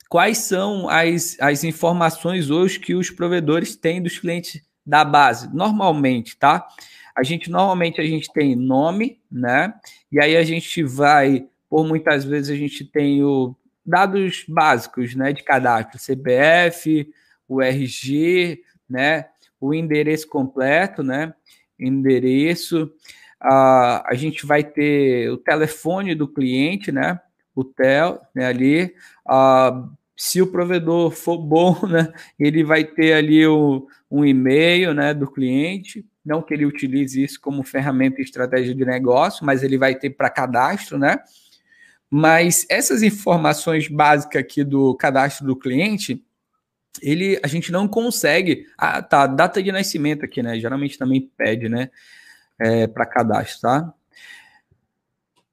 Quais 0.09 0.38
são 0.38 0.88
as, 0.88 1.37
as 1.40 1.62
informações 1.62 2.50
hoje 2.50 2.81
que 2.81 2.94
os 2.94 3.11
provedores 3.11 3.76
têm 3.76 4.03
dos 4.03 4.18
clientes 4.18 4.61
da 4.85 5.05
base? 5.05 5.55
Normalmente, 5.55 6.37
tá? 6.37 6.66
A 7.16 7.22
gente 7.22 7.50
normalmente 7.50 8.00
a 8.00 8.05
gente 8.05 8.33
tem 8.33 8.57
nome, 8.57 9.20
né? 9.31 9.72
E 10.11 10.20
aí 10.20 10.37
a 10.37 10.42
gente 10.42 10.83
vai 10.83 11.46
por 11.70 11.87
muitas 11.87 12.24
vezes 12.24 12.50
a 12.50 12.56
gente 12.56 12.85
tem 12.85 13.22
o 13.22 13.54
dados 13.87 14.44
básicos, 14.46 15.14
né, 15.14 15.33
de 15.33 15.42
cadastro, 15.42 15.98
CPF, 15.98 17.09
o 17.48 17.62
RG, 17.62 18.61
né, 18.88 19.26
o 19.61 19.72
endereço 19.72 20.28
completo, 20.28 21.02
né, 21.02 21.33
endereço, 21.78 22.90
a, 23.40 24.11
a 24.11 24.14
gente 24.14 24.44
vai 24.44 24.62
ter 24.62 25.30
o 25.30 25.38
telefone 25.38 26.14
do 26.14 26.28
cliente, 26.28 26.92
né, 26.92 27.20
o 27.54 27.64
tel, 27.64 28.20
né, 28.35 28.46
ali, 28.46 28.94
a, 29.26 29.88
se 30.16 30.42
o 30.42 30.50
provedor 30.50 31.11
for 31.12 31.38
bom, 31.42 31.87
né, 31.87 32.12
ele 32.38 32.64
vai 32.64 32.85
ter 32.85 33.14
ali 33.14 33.46
o, 33.46 33.87
um 34.11 34.24
e-mail, 34.24 34.92
né, 34.92 35.14
do 35.14 35.30
cliente, 35.30 36.04
não 36.24 36.42
que 36.42 36.52
ele 36.52 36.66
utilize 36.66 37.22
isso 37.22 37.40
como 37.40 37.62
ferramenta 37.62 38.20
e 38.20 38.24
estratégia 38.24 38.74
de 38.74 38.85
negócio, 38.85 39.46
mas 39.46 39.62
ele 39.62 39.78
vai 39.78 39.94
ter 39.94 40.11
para 40.11 40.28
cadastro, 40.28 40.98
né, 40.98 41.16
mas 42.11 42.66
essas 42.68 43.03
informações 43.03 43.87
básicas 43.87 44.40
aqui 44.40 44.64
do 44.64 44.94
cadastro 44.96 45.46
do 45.46 45.55
cliente, 45.55 46.25
ele 47.01 47.38
a 47.42 47.46
gente 47.46 47.70
não 47.70 47.87
consegue. 47.87 48.66
Ah, 48.77 49.01
tá, 49.01 49.27
data 49.27 49.62
de 49.62 49.70
nascimento 49.70 50.25
aqui, 50.25 50.42
né? 50.42 50.59
Geralmente 50.59 50.99
também 50.99 51.31
pede, 51.37 51.68
né? 51.68 51.90
É, 52.59 52.87
para 52.88 53.07
cadastro, 53.07 53.61
tá? 53.61 53.94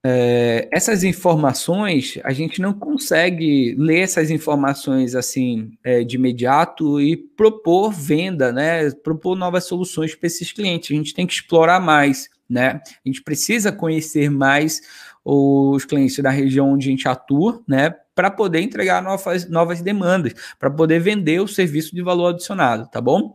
É, 0.10 0.70
essas 0.72 1.04
informações, 1.04 2.17
a 2.24 2.32
gente 2.32 2.62
não 2.62 2.74
consegue 2.74 3.76
ler 3.78 4.00
essas 4.00 4.32
informações 4.32 5.15
assim 5.15 5.72
é, 5.84 6.04
de 6.04 6.15
imediato 6.15 7.02
e 7.02 7.17
propor 7.17 7.91
venda, 7.91 8.52
né? 8.52 8.89
Propor 8.91 9.36
novas 9.36 9.65
soluções 9.65 10.15
para 10.15 10.28
esses 10.28 10.52
clientes. 10.52 10.91
A 10.91 10.96
gente 10.96 11.13
tem 11.13 11.28
que 11.28 11.34
explorar 11.34 11.80
mais, 11.80 12.30
né? 12.50 12.82
A 12.86 13.08
gente 13.08 13.22
precisa 13.22 13.72
conhecer 13.72 14.32
mais 14.32 14.82
os 15.30 15.84
clientes 15.84 16.18
da 16.20 16.30
região 16.30 16.72
onde 16.72 16.88
a 16.88 16.92
gente 16.92 17.06
atua, 17.06 17.62
né, 17.68 17.94
para 18.16 18.32
poder 18.32 18.62
entregar 18.62 19.04
novas, 19.04 19.50
novas 19.50 19.82
demandas, 19.82 20.34
para 20.58 20.72
poder 20.72 21.00
vender 21.00 21.42
o 21.42 21.48
serviço 21.48 21.94
de 21.94 22.02
valor 22.02 22.30
adicionado, 22.30 22.90
tá 22.90 23.02
bom? 23.02 23.34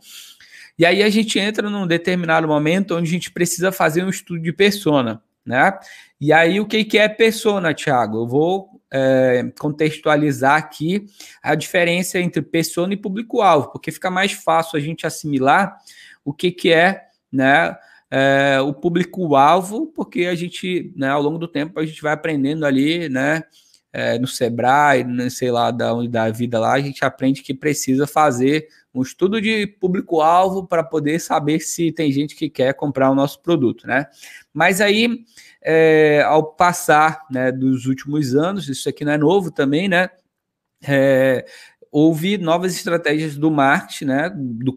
E 0.79 0.87
aí 0.87 1.03
a 1.03 1.11
gente 1.11 1.39
entra 1.39 1.69
num 1.69 1.87
determinado 1.87 2.49
momento 2.49 2.97
onde 2.97 3.09
a 3.09 3.13
gente 3.13 3.31
precisa 3.31 3.71
fazer 3.71 4.03
um 4.03 4.09
estudo 4.09 4.41
de 4.41 4.53
persona, 4.55 5.23
né? 5.45 5.79
E 6.19 6.33
aí 6.33 6.59
o 6.59 6.67
que, 6.67 6.97
é 6.97 7.09
persona, 7.11 7.75
Thiago? 7.75 8.23
Eu 8.23 8.27
vou 8.27 8.81
é, 8.91 9.53
contextualizar 9.59 10.57
aqui 10.57 11.05
a 11.43 11.55
diferença 11.55 12.19
entre 12.19 12.41
persona 12.41 12.95
e 12.95 12.97
público-alvo, 12.97 13.71
porque 13.71 13.93
fica 13.93 14.11
mais 14.11 14.33
fácil 14.33 14.79
a 14.79 14.81
gente 14.81 15.07
assimilar 15.07 15.77
o 16.25 16.33
que, 16.33 16.51
que 16.51 16.73
é, 16.73 17.03
né? 17.31 17.77
É, 18.14 18.61
o 18.61 18.75
público-alvo, 18.75 19.87
porque 19.87 20.27
a 20.27 20.35
gente, 20.35 20.92
né, 20.94 21.09
ao 21.09 21.22
longo 21.22 21.38
do 21.38 21.48
tempo, 21.48 21.81
a 21.81 21.87
gente 21.87 22.03
vai 22.03 22.12
aprendendo 22.12 22.66
ali, 22.66 23.09
né, 23.09 23.42
é, 23.90 24.18
no 24.18 24.27
Sebrae, 24.27 25.03
não 25.03 25.31
sei 25.31 25.51
lá 25.51 25.70
da 25.70 25.94
onde 25.94 26.09
da 26.09 26.29
vida 26.29 26.61
lá, 26.61 26.75
a 26.75 26.81
gente 26.81 27.03
aprende 27.07 27.42
que 27.42 27.55
precisa 27.55 28.07
fazer 28.07 28.68
um 28.94 29.01
estudo 29.01 29.40
de 29.40 29.66
público-alvo 29.66 30.66
para 30.66 30.85
poder 30.85 31.18
saber 31.20 31.61
se 31.61 31.90
tem 31.90 32.12
gente 32.12 32.37
que 32.37 32.51
quer 32.51 32.75
comprar 32.75 33.11
o 33.11 33.14
nosso 33.14 33.40
produto, 33.40 33.87
né? 33.87 34.07
Mas 34.53 34.83
aí, 34.83 35.25
é, 35.62 36.22
ao 36.27 36.53
passar 36.53 37.22
né, 37.31 37.51
dos 37.51 37.87
últimos 37.87 38.35
anos, 38.35 38.68
isso 38.68 38.90
aqui 38.90 39.07
não 39.07 39.12
é 39.12 39.16
novo 39.18 39.51
também, 39.51 39.88
né? 39.88 40.11
É, 40.87 41.46
houve 41.90 42.37
novas 42.37 42.75
estratégias 42.75 43.38
do 43.38 43.51
marketing, 43.51 44.05
né? 44.05 44.31
Do, 44.35 44.77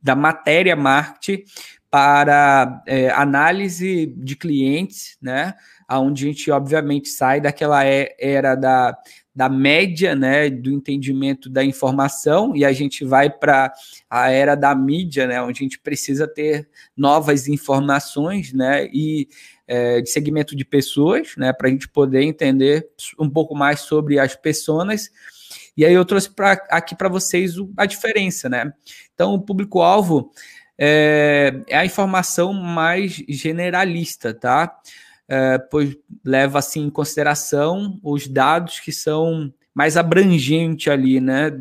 da 0.00 0.14
matéria 0.14 0.76
marketing 0.76 1.44
para 1.90 2.82
é, 2.86 3.10
análise 3.10 4.06
de 4.16 4.36
clientes, 4.36 5.16
né? 5.20 5.54
Onde 5.90 6.24
a 6.24 6.28
gente, 6.28 6.50
obviamente, 6.52 7.08
sai 7.08 7.40
daquela 7.40 7.84
é, 7.84 8.14
era 8.16 8.54
da, 8.54 8.96
da 9.34 9.48
média, 9.48 10.14
né? 10.14 10.48
Do 10.48 10.70
entendimento 10.70 11.50
da 11.50 11.64
informação 11.64 12.54
e 12.54 12.64
a 12.64 12.72
gente 12.72 13.04
vai 13.04 13.28
para 13.28 13.72
a 14.08 14.30
era 14.30 14.54
da 14.54 14.72
mídia, 14.72 15.26
né? 15.26 15.42
Onde 15.42 15.62
a 15.62 15.64
gente 15.64 15.80
precisa 15.80 16.28
ter 16.28 16.68
novas 16.96 17.48
informações, 17.48 18.52
né? 18.52 18.86
E 18.92 19.28
é, 19.66 20.00
de 20.00 20.10
segmento 20.10 20.54
de 20.54 20.64
pessoas, 20.64 21.34
né? 21.36 21.52
Para 21.52 21.66
a 21.66 21.70
gente 21.70 21.88
poder 21.88 22.22
entender 22.22 22.88
um 23.18 23.28
pouco 23.28 23.56
mais 23.56 23.80
sobre 23.80 24.20
as 24.20 24.36
pessoas. 24.36 25.10
E 25.76 25.84
aí 25.84 25.94
eu 25.94 26.04
trouxe 26.04 26.30
pra, 26.30 26.52
aqui 26.70 26.94
para 26.94 27.08
vocês 27.08 27.54
a 27.76 27.84
diferença, 27.84 28.48
né? 28.48 28.72
Então, 29.12 29.34
o 29.34 29.40
público-alvo 29.40 30.30
é, 30.82 31.62
é 31.68 31.76
a 31.76 31.84
informação 31.84 32.54
mais 32.54 33.22
generalista, 33.28 34.32
tá? 34.32 34.80
É, 35.28 35.58
pois 35.58 35.94
leva 36.24 36.58
assim 36.58 36.86
em 36.86 36.90
consideração 36.90 38.00
os 38.02 38.26
dados 38.26 38.80
que 38.80 38.90
são 38.90 39.52
mais 39.74 39.98
abrangentes 39.98 40.88
ali, 40.88 41.20
né? 41.20 41.52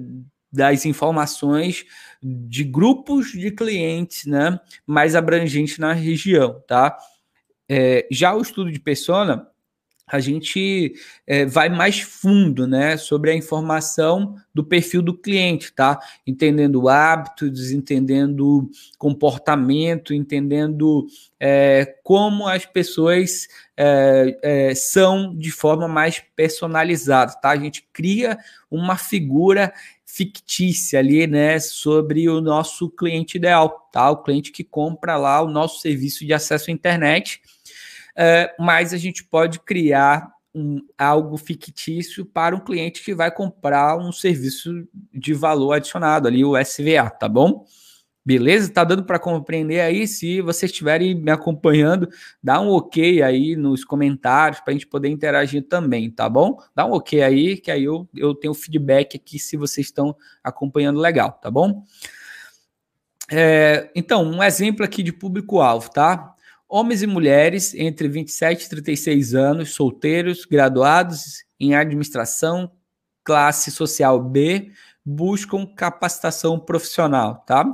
Das 0.51 0.85
informações 0.85 1.85
de 2.23 2.63
grupos 2.63 3.33
de 3.33 3.51
clientes, 3.51 4.25
né? 4.25 4.57
Mais 4.87 5.15
abrangentes 5.15 5.77
na 5.77 5.91
região, 5.91 6.63
tá? 6.65 6.97
É, 7.67 8.07
já 8.09 8.33
o 8.33 8.41
estudo 8.41 8.71
de 8.71 8.79
persona 8.79 9.45
a 10.11 10.19
gente 10.19 10.93
é, 11.27 11.45
vai 11.45 11.69
mais 11.69 11.99
fundo, 11.99 12.65
né, 12.65 12.97
sobre 12.97 13.31
a 13.31 13.35
informação 13.35 14.35
do 14.53 14.63
perfil 14.63 15.01
do 15.01 15.15
cliente, 15.15 15.71
tá? 15.71 15.99
Entendendo 16.25 16.89
hábitos, 16.89 17.71
entendendo 17.71 18.69
comportamento, 18.97 20.13
entendendo 20.13 21.05
é, 21.39 21.95
como 22.03 22.47
as 22.47 22.65
pessoas 22.65 23.47
é, 23.77 24.39
é, 24.41 24.75
são 24.75 25.35
de 25.35 25.51
forma 25.51 25.87
mais 25.87 26.21
personalizada, 26.35 27.33
tá? 27.33 27.51
A 27.51 27.57
gente 27.57 27.87
cria 27.93 28.37
uma 28.69 28.97
figura 28.97 29.71
fictícia 30.05 30.97
ali, 30.97 31.27
né, 31.27 31.59
sobre 31.59 32.27
o 32.27 32.41
nosso 32.41 32.89
cliente 32.89 33.37
ideal, 33.37 33.87
tá? 33.91 34.09
O 34.09 34.23
cliente 34.23 34.51
que 34.51 34.63
compra 34.63 35.15
lá 35.15 35.39
o 35.41 35.47
nosso 35.47 35.79
serviço 35.81 36.25
de 36.25 36.33
acesso 36.33 36.71
à 36.71 36.73
internet 36.73 37.39
uh, 38.17 38.63
mas 38.63 38.93
a 38.93 38.97
gente 38.97 39.23
pode 39.23 39.59
criar 39.59 40.31
um, 40.53 40.81
algo 40.97 41.37
fictício 41.37 42.25
para 42.25 42.55
um 42.55 42.59
cliente 42.59 43.03
que 43.03 43.13
vai 43.13 43.31
comprar 43.31 43.97
um 43.97 44.11
serviço 44.11 44.87
de 45.13 45.33
valor 45.33 45.73
adicionado 45.73 46.27
ali, 46.27 46.43
o 46.43 46.57
SVA, 46.57 47.09
tá 47.09 47.27
bom? 47.27 47.65
Beleza? 48.25 48.71
Tá 48.71 48.83
dando 48.83 49.03
para 49.03 49.17
compreender 49.17 49.79
aí? 49.79 50.07
Se 50.07 50.41
vocês 50.41 50.71
estiverem 50.71 51.15
me 51.15 51.31
acompanhando, 51.31 52.07
dá 52.43 52.59
um 52.59 52.69
ok 52.69 53.23
aí 53.23 53.55
nos 53.55 53.83
comentários 53.83 54.59
para 54.59 54.71
a 54.71 54.73
gente 54.73 54.85
poder 54.85 55.09
interagir 55.09 55.67
também, 55.67 56.11
tá 56.11 56.29
bom? 56.29 56.57
Dá 56.75 56.85
um 56.85 56.91
ok 56.91 57.23
aí, 57.23 57.57
que 57.57 57.71
aí 57.71 57.85
eu, 57.85 58.07
eu 58.15 58.35
tenho 58.35 58.53
feedback 58.53 59.15
aqui 59.15 59.39
se 59.39 59.57
vocês 59.57 59.87
estão 59.87 60.15
acompanhando 60.43 60.99
legal, 60.99 61.31
tá 61.41 61.49
bom? 61.49 61.83
É, 63.31 63.89
então, 63.95 64.23
um 64.23 64.43
exemplo 64.43 64.83
aqui 64.83 65.01
de 65.01 65.13
público-alvo, 65.13 65.89
tá? 65.89 66.35
Homens 66.69 67.01
e 67.01 67.07
mulheres 67.07 67.73
entre 67.73 68.07
27 68.07 68.65
e 68.65 68.69
36 68.69 69.33
anos, 69.33 69.73
solteiros, 69.73 70.45
graduados 70.45 71.43
em 71.59 71.73
administração, 71.73 72.71
classe 73.23 73.71
social 73.71 74.21
B, 74.21 74.71
buscam 75.03 75.65
capacitação 75.65 76.59
profissional, 76.59 77.43
tá? 77.47 77.65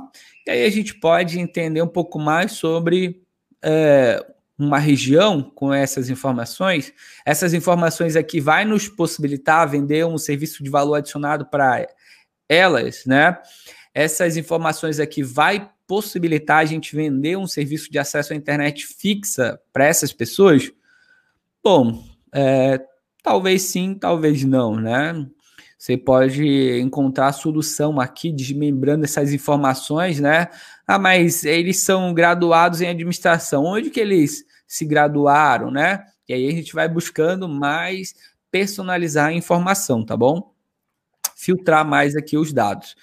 E 0.46 0.50
aí 0.50 0.64
a 0.64 0.70
gente 0.70 0.94
pode 0.94 1.38
entender 1.38 1.82
um 1.82 1.88
pouco 1.88 2.18
mais 2.18 2.52
sobre 2.52 3.22
é, 3.62 4.24
uma 4.58 4.78
região 4.78 5.42
com 5.42 5.74
essas 5.74 6.08
informações. 6.08 6.92
Essas 7.24 7.52
informações 7.52 8.16
aqui 8.16 8.40
vai 8.40 8.64
nos 8.64 8.88
possibilitar 8.88 9.68
vender 9.68 10.06
um 10.06 10.16
serviço 10.16 10.64
de 10.64 10.70
valor 10.70 10.94
adicionado 10.94 11.44
para 11.46 11.86
elas, 12.48 13.04
né? 13.04 13.38
Essas 13.98 14.36
informações 14.36 15.00
aqui 15.00 15.22
vai 15.22 15.70
possibilitar 15.86 16.58
a 16.58 16.64
gente 16.66 16.94
vender 16.94 17.38
um 17.38 17.46
serviço 17.46 17.90
de 17.90 17.98
acesso 17.98 18.34
à 18.34 18.36
internet 18.36 18.86
fixa 18.86 19.58
para 19.72 19.86
essas 19.86 20.12
pessoas? 20.12 20.70
Bom, 21.64 22.04
é, 22.30 22.78
talvez 23.22 23.62
sim, 23.62 23.94
talvez 23.94 24.44
não, 24.44 24.76
né? 24.76 25.26
Você 25.78 25.96
pode 25.96 26.78
encontrar 26.78 27.28
a 27.28 27.32
solução 27.32 27.98
aqui, 27.98 28.30
desmembrando 28.30 29.06
essas 29.06 29.32
informações, 29.32 30.20
né? 30.20 30.48
Ah, 30.86 30.98
mas 30.98 31.42
eles 31.42 31.82
são 31.82 32.12
graduados 32.12 32.82
em 32.82 32.88
administração. 32.88 33.64
Onde 33.64 33.88
que 33.88 34.00
eles 34.00 34.44
se 34.68 34.84
graduaram, 34.84 35.70
né? 35.70 36.04
E 36.28 36.34
aí 36.34 36.46
a 36.46 36.52
gente 36.52 36.74
vai 36.74 36.86
buscando 36.86 37.48
mais 37.48 38.14
personalizar 38.50 39.28
a 39.28 39.32
informação, 39.32 40.04
tá 40.04 40.14
bom? 40.14 40.54
Filtrar 41.38 41.86
mais 41.86 42.16
aqui 42.16 42.38
os 42.38 42.50
dados. 42.50 42.96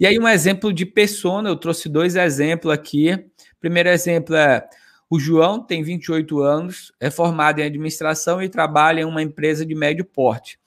E 0.00 0.06
aí 0.06 0.18
um 0.18 0.26
exemplo 0.26 0.72
de 0.72 0.86
persona, 0.86 1.50
eu 1.50 1.56
trouxe 1.56 1.86
dois 1.86 2.16
exemplos 2.16 2.72
aqui. 2.72 3.26
Primeiro 3.60 3.90
exemplo 3.90 4.34
é 4.34 4.66
o 5.10 5.20
João 5.20 5.62
tem 5.62 5.82
28 5.82 6.40
anos, 6.40 6.92
é 6.98 7.10
formado 7.10 7.60
em 7.60 7.64
administração 7.64 8.42
e 8.42 8.48
trabalha 8.48 9.02
em 9.02 9.04
uma 9.04 9.22
empresa 9.22 9.64
de 9.64 9.74
médio 9.74 10.04
porte. 10.04 10.58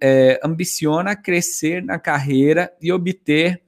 é, 0.00 0.38
ambiciona 0.44 1.16
crescer 1.16 1.82
na 1.82 1.98
carreira 1.98 2.72
e 2.80 2.92
obter 2.92 3.62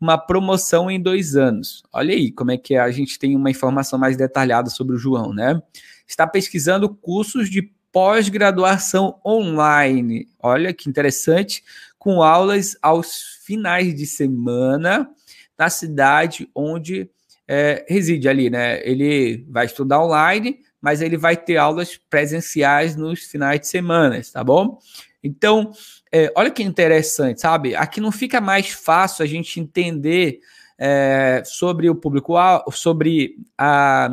uma 0.00 0.16
promoção 0.16 0.90
em 0.90 1.00
dois 1.00 1.36
anos. 1.36 1.82
Olha 1.92 2.14
aí 2.14 2.30
como 2.30 2.52
é 2.52 2.56
que 2.56 2.76
a 2.76 2.90
gente 2.90 3.18
tem 3.18 3.36
uma 3.36 3.50
informação 3.50 3.98
mais 3.98 4.16
detalhada 4.16 4.70
sobre 4.70 4.94
o 4.94 4.98
João, 4.98 5.32
né? 5.32 5.60
Está 6.06 6.26
pesquisando 6.26 6.88
cursos 6.88 7.50
de 7.50 7.70
pós-graduação 7.92 9.20
online. 9.24 10.28
Olha 10.40 10.72
que 10.72 10.88
interessante, 10.88 11.62
com 12.08 12.22
aulas 12.22 12.74
aos 12.80 13.38
finais 13.44 13.94
de 13.94 14.06
semana 14.06 15.10
na 15.58 15.68
cidade 15.68 16.48
onde 16.54 17.10
é, 17.46 17.84
reside 17.86 18.26
ali, 18.26 18.48
né? 18.48 18.80
Ele 18.82 19.44
vai 19.46 19.66
estudar 19.66 20.02
online, 20.02 20.60
mas 20.80 21.02
ele 21.02 21.18
vai 21.18 21.36
ter 21.36 21.58
aulas 21.58 22.00
presenciais 22.08 22.96
nos 22.96 23.24
finais 23.24 23.60
de 23.60 23.66
semana, 23.66 24.18
tá 24.32 24.42
bom? 24.42 24.78
Então, 25.22 25.70
é, 26.10 26.32
olha 26.34 26.50
que 26.50 26.62
interessante, 26.62 27.42
sabe? 27.42 27.76
Aqui 27.76 28.00
não 28.00 28.10
fica 28.10 28.40
mais 28.40 28.70
fácil 28.70 29.22
a 29.22 29.28
gente 29.28 29.60
entender 29.60 30.40
é, 30.78 31.42
sobre 31.44 31.90
o 31.90 31.94
público, 31.94 32.36
sobre 32.72 33.36
a, 33.58 34.08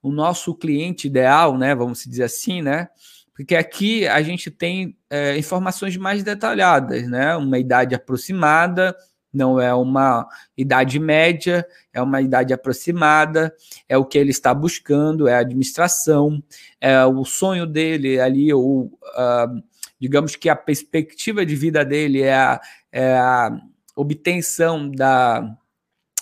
o 0.00 0.12
nosso 0.12 0.54
cliente 0.54 1.08
ideal, 1.08 1.58
né? 1.58 1.74
Vamos 1.74 2.04
dizer 2.04 2.22
assim, 2.22 2.62
né? 2.62 2.88
Porque 3.34 3.56
aqui 3.56 4.06
a 4.06 4.20
gente 4.22 4.50
tem 4.50 4.96
é, 5.08 5.36
informações 5.38 5.96
mais 5.96 6.22
detalhadas, 6.22 7.08
né? 7.08 7.34
Uma 7.36 7.58
idade 7.58 7.94
aproximada, 7.94 8.94
não 9.32 9.58
é 9.58 9.72
uma 9.74 10.28
idade 10.56 10.98
média, 10.98 11.66
é 11.92 12.02
uma 12.02 12.20
idade 12.20 12.52
aproximada, 12.52 13.54
é 13.88 13.96
o 13.96 14.04
que 14.04 14.18
ele 14.18 14.30
está 14.30 14.52
buscando, 14.52 15.26
é 15.26 15.34
a 15.34 15.38
administração, 15.38 16.42
é 16.80 17.04
o 17.06 17.24
sonho 17.24 17.66
dele 17.66 18.20
ali, 18.20 18.52
ou 18.52 18.84
uh, 18.84 19.62
digamos 19.98 20.36
que 20.36 20.50
a 20.50 20.56
perspectiva 20.56 21.46
de 21.46 21.56
vida 21.56 21.84
dele 21.84 22.20
é 22.20 22.34
a, 22.34 22.60
é 22.92 23.14
a 23.14 23.58
obtenção 23.96 24.90
da, 24.90 25.56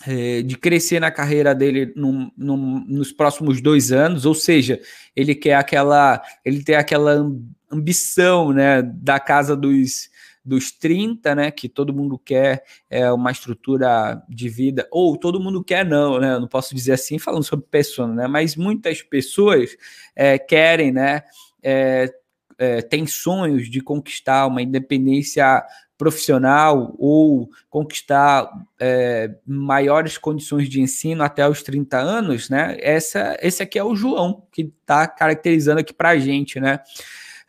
é, 0.06 0.42
de 0.42 0.56
crescer 0.56 1.00
na 1.00 1.10
carreira 1.10 1.54
dele 1.54 1.92
num, 1.96 2.30
num, 2.36 2.84
nos 2.86 3.12
próximos 3.12 3.60
dois 3.60 3.92
anos, 3.92 4.24
ou 4.24 4.34
seja, 4.34 4.80
ele 5.14 5.34
quer 5.34 5.54
aquela, 5.54 6.22
ele 6.44 6.62
tem 6.62 6.74
aquela 6.74 7.26
ambição, 7.70 8.52
né, 8.52 8.82
da 8.82 9.20
casa 9.20 9.56
dos 9.56 10.10
dos 10.42 10.72
30, 10.72 11.34
né, 11.34 11.50
que 11.50 11.68
todo 11.68 11.94
mundo 11.94 12.18
quer 12.18 12.64
é, 12.88 13.12
uma 13.12 13.30
estrutura 13.30 14.22
de 14.28 14.48
vida, 14.48 14.88
ou 14.90 15.16
todo 15.16 15.38
mundo 15.38 15.62
quer 15.62 15.84
não, 15.84 16.18
né, 16.18 16.32
eu 16.32 16.40
não 16.40 16.48
posso 16.48 16.74
dizer 16.74 16.92
assim 16.92 17.18
falando 17.18 17.44
sobre 17.44 17.66
pessoa, 17.70 18.08
né, 18.08 18.26
mas 18.26 18.56
muitas 18.56 19.02
pessoas 19.02 19.76
é, 20.16 20.38
querem, 20.38 20.92
né, 20.92 21.22
é, 21.62 22.12
é, 22.58 22.82
têm 22.82 23.06
sonhos 23.06 23.70
de 23.70 23.80
conquistar 23.80 24.46
uma 24.46 24.62
independência 24.62 25.64
profissional 26.00 26.96
ou 26.98 27.48
conquistar 27.68 28.50
é, 28.80 29.34
maiores 29.46 30.16
condições 30.16 30.66
de 30.66 30.80
ensino 30.80 31.22
até 31.22 31.46
os 31.46 31.62
30 31.62 31.98
anos, 31.98 32.48
né? 32.48 32.76
Essa, 32.80 33.36
esse 33.40 33.62
aqui 33.62 33.78
é 33.78 33.84
o 33.84 33.94
João 33.94 34.42
que 34.50 34.72
está 34.80 35.06
caracterizando 35.06 35.80
aqui 35.80 35.92
para 35.92 36.08
a 36.08 36.18
gente, 36.18 36.58
né? 36.58 36.80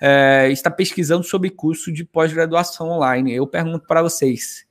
é, 0.02 0.50
está 0.52 0.72
pesquisando 0.72 1.24
sobre 1.24 1.52
curso 1.52 1.92
de 1.92 2.04
pós-graduação 2.04 2.90
online. 2.90 3.36
Eu 3.36 3.46
pergunto 3.46 3.86
para 3.86 4.02
vocês, 4.02 4.66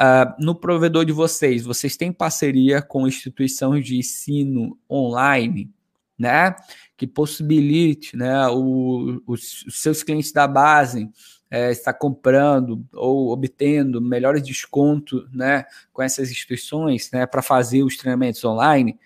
uh, 0.00 0.34
no 0.44 0.56
provedor 0.56 1.04
de 1.04 1.12
vocês, 1.12 1.64
vocês 1.64 1.96
têm 1.96 2.12
parceria 2.12 2.82
com 2.82 3.06
instituições 3.06 3.86
de 3.86 3.96
ensino 3.96 4.76
online, 4.90 5.70
né? 6.18 6.56
Que 6.96 7.06
possibilite, 7.06 8.16
né, 8.16 8.48
o, 8.48 9.22
os, 9.26 9.62
os 9.66 9.80
seus 9.80 10.02
clientes 10.02 10.32
da 10.32 10.48
base 10.48 11.08
é, 11.50 11.70
estar 11.70 11.94
comprando 11.94 12.84
ou 12.92 13.30
obtendo 13.30 14.00
melhores 14.00 14.42
descontos, 14.42 15.28
né, 15.32 15.64
com 15.92 16.02
essas 16.02 16.30
instituições, 16.30 17.10
né, 17.12 17.26
para 17.26 17.42
fazer 17.42 17.82
os 17.82 17.96
treinamentos 17.96 18.44
online. 18.44 18.98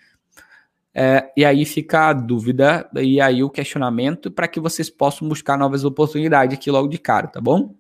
É, 0.93 1.31
e 1.37 1.45
aí 1.45 1.65
fica 1.65 2.09
a 2.09 2.13
dúvida 2.13 2.91
e 2.97 3.21
aí 3.21 3.45
o 3.45 3.51
questionamento 3.51 4.31
para 4.31 4.49
que 4.49 4.59
vocês 4.59 4.91
possam 4.91 5.29
buscar 5.29 5.57
novas 5.57 5.85
oportunidades 5.85 6.57
aqui 6.57 6.71
logo 6.71 6.89
de 6.89 6.99
cara, 6.99 7.29
tá 7.29 7.41
bom? 7.41 7.75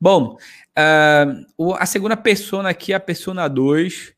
Bom, 0.00 0.36
uh, 0.76 1.74
a 1.74 1.86
segunda 1.86 2.16
persona 2.16 2.68
aqui, 2.68 2.92
a 2.92 3.00
persona 3.00 3.48
2, 3.48 4.12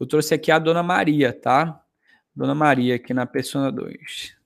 eu 0.00 0.06
trouxe 0.06 0.34
aqui 0.34 0.50
a 0.50 0.58
Dona 0.58 0.82
Maria, 0.82 1.32
tá? 1.32 1.82
Dona 2.34 2.54
Maria 2.54 2.94
aqui 2.96 3.12
na 3.12 3.26
persona 3.26 3.70
2. 3.72 4.36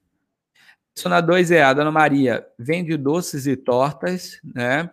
2 0.95 1.51
é 1.51 1.63
a 1.63 1.73
Dona 1.73 1.91
Maria, 1.91 2.47
vende 2.59 2.97
doces 2.97 3.47
e 3.47 3.57
tortas, 3.57 4.41
né? 4.45 4.91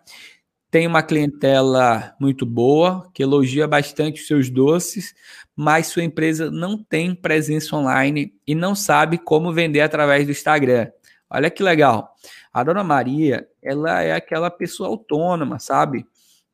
tem 0.69 0.85
uma 0.85 1.01
clientela 1.01 2.13
muito 2.19 2.45
boa, 2.45 3.09
que 3.13 3.23
elogia 3.23 3.67
bastante 3.67 4.21
os 4.21 4.27
seus 4.27 4.49
doces, 4.49 5.15
mas 5.55 5.87
sua 5.87 6.03
empresa 6.03 6.51
não 6.51 6.83
tem 6.83 7.15
presença 7.15 7.75
online 7.75 8.33
e 8.45 8.53
não 8.53 8.75
sabe 8.75 9.17
como 9.17 9.53
vender 9.53 9.81
através 9.81 10.25
do 10.25 10.31
Instagram. 10.31 10.87
Olha 11.29 11.49
que 11.49 11.63
legal. 11.63 12.13
A 12.53 12.63
dona 12.63 12.83
Maria, 12.83 13.47
ela 13.61 14.01
é 14.01 14.13
aquela 14.13 14.49
pessoa 14.49 14.89
autônoma, 14.89 15.57
sabe? 15.59 16.05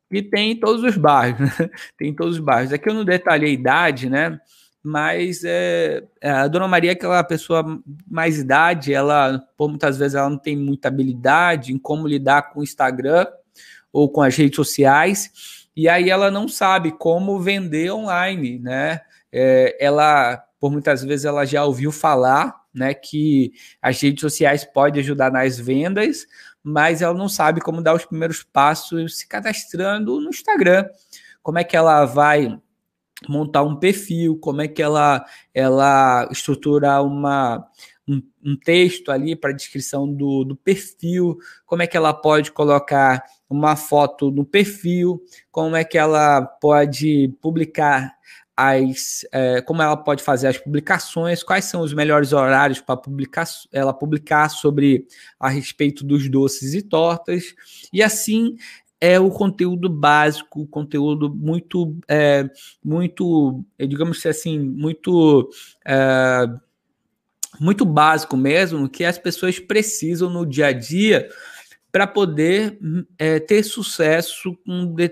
Que 0.09 0.21
tem 0.21 0.51
em 0.51 0.59
todos 0.59 0.83
os 0.83 0.95
bairros, 0.95 1.49
né? 1.59 1.69
tem 1.97 2.09
em 2.09 2.15
todos 2.15 2.35
os 2.37 2.43
bairros. 2.43 2.71
Aqui 2.71 2.89
eu 2.89 2.93
não 2.93 3.03
detalhei 3.05 3.49
a 3.49 3.53
idade, 3.53 4.09
né? 4.09 4.39
Mas 4.83 5.43
é, 5.45 6.03
é, 6.19 6.29
a 6.29 6.47
dona 6.47 6.67
Maria 6.67 6.91
é 6.91 6.93
aquela 6.93 7.23
pessoa 7.23 7.81
mais 8.05 8.37
idade, 8.37 8.93
ela, 8.93 9.41
por 9.57 9.69
muitas 9.69 9.97
vezes, 9.97 10.15
ela 10.15 10.29
não 10.29 10.37
tem 10.37 10.57
muita 10.57 10.89
habilidade 10.89 11.71
em 11.71 11.77
como 11.77 12.05
lidar 12.05 12.51
com 12.51 12.59
o 12.59 12.63
Instagram, 12.63 13.25
ou 13.93 14.09
com 14.09 14.21
as 14.21 14.35
redes 14.35 14.55
sociais, 14.55 15.69
e 15.75 15.87
aí 15.87 16.09
ela 16.09 16.29
não 16.29 16.47
sabe 16.47 16.91
como 16.91 17.39
vender 17.39 17.91
online, 17.91 18.59
né? 18.59 19.01
É, 19.31 19.77
ela, 19.79 20.37
por 20.59 20.71
muitas 20.71 21.03
vezes, 21.03 21.25
ela 21.25 21.45
já 21.45 21.63
ouviu 21.63 21.91
falar, 21.91 22.63
né, 22.73 22.93
que 22.93 23.53
as 23.81 24.01
redes 24.01 24.21
sociais 24.21 24.65
podem 24.65 25.01
ajudar 25.01 25.31
nas 25.31 25.59
vendas, 25.59 26.25
mas 26.63 27.01
ela 27.01 27.13
não 27.13 27.29
sabe 27.29 27.61
como 27.61 27.81
dar 27.83 27.93
os 27.93 28.05
primeiros 28.05 28.41
passos 28.41 29.19
se 29.19 29.27
cadastrando 29.27 30.19
no 30.19 30.29
Instagram. 30.29 30.87
Como 31.41 31.59
é 31.59 31.63
que 31.63 31.75
ela 31.75 32.05
vai 32.05 32.57
montar 33.27 33.63
um 33.63 33.75
perfil, 33.75 34.37
como 34.37 34.61
é 34.61 34.67
que 34.67 34.81
ela, 34.81 35.25
ela 35.53 36.27
estrutura 36.31 37.01
uma, 37.01 37.65
um, 38.07 38.21
um 38.43 38.55
texto 38.55 39.11
ali 39.11 39.35
para 39.35 39.53
descrição 39.53 40.11
do, 40.11 40.43
do 40.43 40.55
perfil, 40.55 41.37
como 41.65 41.81
é 41.81 41.87
que 41.87 41.97
ela 41.97 42.13
pode 42.13 42.51
colocar 42.51 43.23
uma 43.49 43.75
foto 43.75 44.31
no 44.31 44.45
perfil, 44.45 45.21
como 45.51 45.75
é 45.75 45.83
que 45.83 45.97
ela 45.97 46.41
pode 46.41 47.33
publicar 47.41 48.13
as, 48.55 49.25
é, 49.31 49.61
como 49.61 49.81
ela 49.81 49.97
pode 49.97 50.21
fazer 50.21 50.47
as 50.47 50.57
publicações, 50.57 51.41
quais 51.41 51.65
são 51.65 51.81
os 51.81 51.93
melhores 51.93 52.33
horários 52.33 52.79
para 52.79 52.95
publicar, 52.95 53.47
ela 53.71 53.93
publicar 53.93 54.49
sobre 54.49 55.07
a 55.39 55.49
respeito 55.49 56.03
dos 56.03 56.29
doces 56.29 56.73
e 56.73 56.81
tortas, 56.81 57.55
e 57.91 58.03
assim 58.03 58.55
é 59.05 59.19
o 59.19 59.29
conteúdo 59.29 59.89
básico, 59.89 60.61
o 60.61 60.65
conteúdo 60.65 61.29
muito, 61.29 61.93
é, 62.07 62.49
muito, 62.81 63.61
digamos 63.77 64.25
assim, 64.25 64.57
muito 64.57 65.49
é, 65.85 66.47
muito 67.59 67.83
básico 67.83 68.37
mesmo, 68.37 68.87
que 68.87 69.03
as 69.03 69.17
pessoas 69.17 69.59
precisam 69.59 70.29
no 70.29 70.45
dia 70.45 70.67
a 70.67 70.71
dia 70.71 71.27
para 71.91 72.07
poder 72.07 72.79
é, 73.19 73.41
ter 73.41 73.63
sucesso 73.63 74.57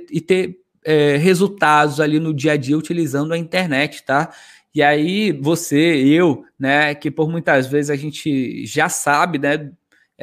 e 0.10 0.22
ter 0.22 0.58
é, 0.86 1.18
resultados 1.18 2.00
ali 2.00 2.18
no 2.18 2.34
dia 2.34 2.54
a 2.54 2.58
dia 2.58 2.78
utilizando 2.78 3.34
a 3.34 3.38
internet, 3.38 4.06
tá? 4.06 4.32
E 4.74 4.82
aí 4.82 5.34
você, 5.34 5.98
eu, 5.98 6.46
né, 6.58 6.96
que 6.96 7.12
por 7.12 7.30
muitas 7.30 7.68
vezes 7.68 7.90
a 7.90 7.98
gente 7.98 8.66
já 8.66 8.88
sabe, 8.88 9.38
né, 9.38 9.70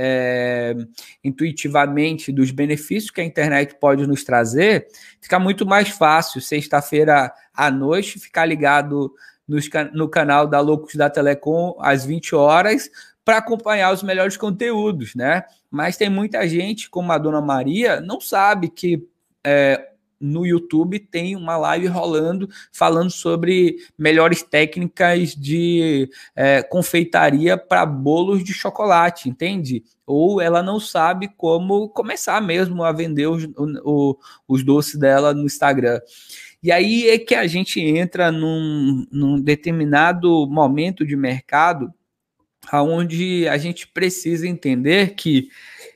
é, 0.01 0.77
intuitivamente 1.25 2.31
dos 2.31 2.53
benefícios 2.53 3.11
que 3.11 3.21
a 3.21 3.25
internet 3.25 3.75
pode 3.81 4.07
nos 4.07 4.23
trazer, 4.23 4.87
fica 5.21 5.41
muito 5.41 5.67
mais 5.67 5.89
fácil 5.89 6.41
sexta-feira 6.41 7.33
à 7.53 7.69
noite 7.69 8.21
ficar 8.21 8.47
ligado 8.47 9.13
no 9.93 10.09
canal 10.09 10.47
da 10.47 10.61
Loucos 10.61 10.95
da 10.95 11.11
Telecom 11.11 11.77
às 11.81 12.05
20 12.05 12.35
horas 12.37 12.89
para 13.25 13.39
acompanhar 13.39 13.93
os 13.93 14.03
melhores 14.03 14.37
conteúdos, 14.37 15.17
né? 15.17 15.43
Mas 15.69 15.97
tem 15.97 16.09
muita 16.09 16.47
gente, 16.47 16.89
como 16.89 17.11
a 17.11 17.19
Dona 17.19 17.41
Maria, 17.41 18.01
não 18.01 18.21
sabe 18.21 18.69
que 18.69 19.05
é, 19.43 19.88
no 20.21 20.47
YouTube 20.47 20.99
tem 20.99 21.37
uma 21.37 21.57
live 21.57 21.87
rolando 21.87 22.49
falando 22.73 23.11
sobre 23.11 23.77
melhores 23.97 24.43
técnicas 24.43 25.35
de 25.35 26.11
é, 26.35 26.63
confeitaria 26.63 27.57
para 27.57 27.87
bolos 27.87 28.43
de 28.43 28.53
chocolate, 28.53 29.29
entende? 29.29 29.85
Ou 30.07 30.41
ela 30.41 30.63
não 30.63 30.81
sabe 30.81 31.29
como 31.37 31.89
começar 31.89 32.41
mesmo 32.41 32.83
a 32.83 32.93
vender 32.93 33.27
os, 33.27 33.49
o, 33.85 34.17
os 34.47 34.65
doces 34.65 34.99
dela 34.99 35.35
no 35.35 35.45
Instagram. 35.45 36.01
E 36.63 36.73
aí 36.73 37.09
é 37.09 37.19
que 37.19 37.35
a 37.35 37.47
gente 37.47 37.81
entra 37.81 38.33
num, 38.33 39.07
num 39.13 39.41
determinado 39.41 40.47
momento 40.49 41.07
de 41.07 41.15
mercado 41.15 41.93
onde 42.73 43.49
a 43.49 43.57
gente 43.57 43.87
precisa 43.89 44.47
entender 44.47 45.15
que 45.15 45.49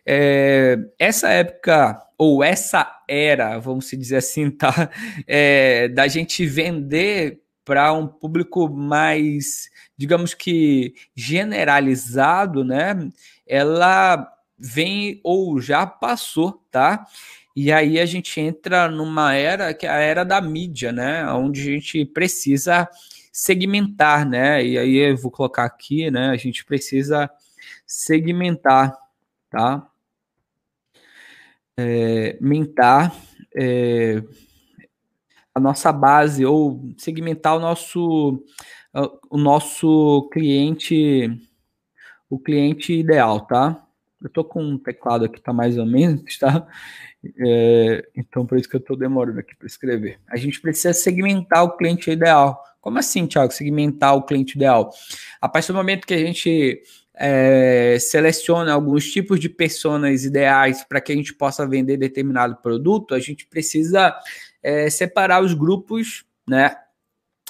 é, 0.07 0.79
essa 0.99 1.29
época 1.29 2.01
ou 2.23 2.45
essa 2.45 3.03
era, 3.09 3.59
vamos 3.59 3.91
dizer 3.91 4.19
assim, 4.19 4.49
tá, 4.49 4.89
é, 5.27 5.89
da 5.89 6.07
gente 6.07 6.47
vender 6.47 7.43
para 7.65 7.93
um 7.93 8.07
público 8.07 8.69
mais, 8.69 9.69
digamos 9.97 10.33
que 10.33 10.95
generalizado, 11.17 12.63
né? 12.63 13.11
Ela 13.45 14.25
vem 14.57 15.21
ou 15.25 15.61
já 15.61 15.85
passou, 15.85 16.65
tá? 16.71 17.05
E 17.57 17.73
aí 17.73 17.99
a 17.99 18.07
gente 18.07 18.41
entra 18.41 18.89
numa 18.89 19.35
era 19.35 19.75
que 19.75 19.85
é 19.85 19.91
a 19.91 19.97
era 19.97 20.25
da 20.25 20.41
mídia, 20.41 20.93
né? 20.93 21.29
Onde 21.33 21.61
a 21.61 21.73
gente 21.73 22.05
precisa 22.05 22.89
segmentar, 23.33 24.25
né? 24.25 24.65
E 24.65 24.79
aí 24.79 24.95
eu 24.95 25.17
vou 25.17 25.33
colocar 25.33 25.65
aqui, 25.65 26.09
né? 26.09 26.31
A 26.31 26.37
gente 26.37 26.65
precisa 26.65 27.29
segmentar, 27.85 28.97
tá? 29.51 29.89
É, 31.77 32.37
mentar 32.41 33.15
é, 33.57 34.23
a 35.55 35.61
nossa 35.61 35.93
base 35.93 36.45
ou 36.45 36.93
segmentar 36.99 37.57
o 37.57 37.61
nosso 37.61 38.45
o 39.31 39.39
nosso 39.39 40.29
cliente 40.31 41.31
o 42.29 42.39
cliente 42.39 42.93
ideal, 42.95 43.47
tá? 43.47 43.87
Eu 44.23 44.31
tô 44.31 44.45
com 44.45 44.63
um 44.63 44.79
teclado 44.79 45.25
aqui, 45.25 45.41
tá 45.41 45.53
mais 45.53 45.77
ou 45.77 45.85
menos, 45.85 46.39
tá? 46.39 46.67
É, 47.39 48.09
então, 48.17 48.47
por 48.47 48.59
isso 48.59 48.69
que 48.69 48.77
eu 48.77 48.81
tô 48.81 48.97
demorando 48.97 49.39
aqui 49.41 49.55
para 49.55 49.67
escrever. 49.67 50.19
A 50.29 50.37
gente 50.37 50.61
precisa 50.61 50.95
segmentar 50.95 51.63
o 51.63 51.77
cliente 51.77 52.11
ideal. 52.11 52.63
Como 52.81 52.99
assim, 52.99 53.27
Thiago, 53.27 53.53
segmentar 53.53 54.17
o 54.17 54.23
cliente 54.23 54.57
ideal? 54.57 54.91
A 55.41 55.49
partir 55.49 55.69
do 55.69 55.75
momento 55.75 56.07
que 56.07 56.15
a 56.15 56.19
gente 56.19 56.83
é, 57.15 57.99
seleciona 58.01 58.73
alguns 58.73 59.11
tipos 59.11 59.39
de 59.39 59.49
pessoas 59.49 60.25
ideais 60.25 60.85
para 60.85 61.01
que 61.01 61.13
a 61.13 61.15
gente 61.15 61.35
possa 61.35 61.67
vender 61.67 61.97
determinado 61.97 62.57
produto, 62.57 63.15
a 63.15 63.21
gente 63.21 63.47
precisa 63.47 64.15
é, 64.63 64.89
separar 64.89 65.43
os 65.43 65.55
grupos 65.55 66.25
né, 66.49 66.77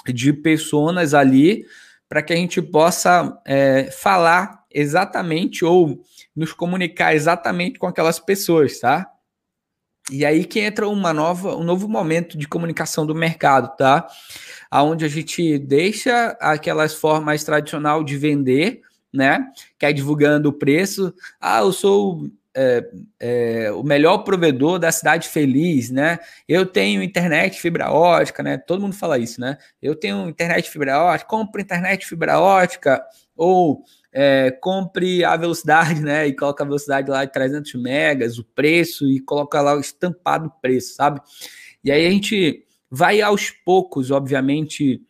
de 0.05 0.33
pessoas 0.33 1.13
ali 1.13 1.65
para 2.09 2.21
que 2.21 2.33
a 2.33 2.35
gente 2.35 2.61
possa 2.61 3.41
é, 3.45 3.89
falar 3.91 4.63
exatamente 4.69 5.63
ou 5.63 6.03
nos 6.35 6.51
comunicar 6.51 7.15
exatamente 7.15 7.79
com 7.79 7.87
aquelas 7.87 8.19
pessoas, 8.19 8.79
tá? 8.79 9.09
E 10.11 10.25
aí 10.25 10.43
que 10.43 10.59
entra 10.59 10.87
uma 10.87 11.13
nova, 11.13 11.55
um 11.55 11.63
novo 11.63 11.87
momento 11.87 12.37
de 12.37 12.47
comunicação 12.47 13.05
do 13.05 13.15
mercado, 13.15 13.75
tá? 13.77 14.05
Aonde 14.69 15.05
a 15.05 15.07
gente 15.07 15.57
deixa 15.57 16.37
aquelas 16.41 16.93
formas 16.93 17.43
tradicional 17.43 18.03
de 18.03 18.17
vender, 18.17 18.81
né? 19.13 19.47
Que 19.77 19.85
é 19.85 19.93
divulgando 19.93 20.49
o 20.49 20.53
preço. 20.53 21.13
Ah, 21.39 21.59
eu 21.59 21.71
sou 21.71 22.29
é, 22.55 22.89
é, 23.19 23.71
o 23.71 23.83
melhor 23.83 24.19
provedor 24.19 24.77
da 24.77 24.91
cidade 24.91 25.27
feliz, 25.27 25.89
né? 25.89 26.19
Eu 26.47 26.65
tenho 26.65 27.01
internet 27.01 27.59
fibra 27.59 27.91
ótica, 27.91 28.43
né? 28.43 28.57
Todo 28.57 28.81
mundo 28.81 28.95
fala 28.95 29.17
isso, 29.17 29.41
né? 29.41 29.57
Eu 29.81 29.95
tenho 29.95 30.29
internet 30.29 30.69
fibra 30.69 30.99
ótica, 31.01 31.29
compro 31.29 31.61
internet 31.61 32.05
fibra 32.05 32.39
ótica 32.39 33.03
ou 33.35 33.83
é, 34.11 34.51
compre 34.51 35.23
a 35.23 35.35
velocidade, 35.35 36.01
né? 36.01 36.27
E 36.27 36.35
coloca 36.35 36.63
a 36.63 36.67
velocidade 36.67 37.09
lá 37.09 37.25
de 37.25 37.31
300 37.31 37.73
megas, 37.75 38.37
o 38.37 38.43
preço, 38.43 39.07
e 39.07 39.19
coloca 39.19 39.59
lá 39.59 39.75
o 39.75 39.79
estampado 39.79 40.51
preço, 40.61 40.93
sabe? 40.93 41.19
E 41.83 41.91
aí 41.91 42.05
a 42.05 42.11
gente 42.11 42.63
vai 42.89 43.21
aos 43.21 43.49
poucos, 43.49 44.11
obviamente, 44.11 45.01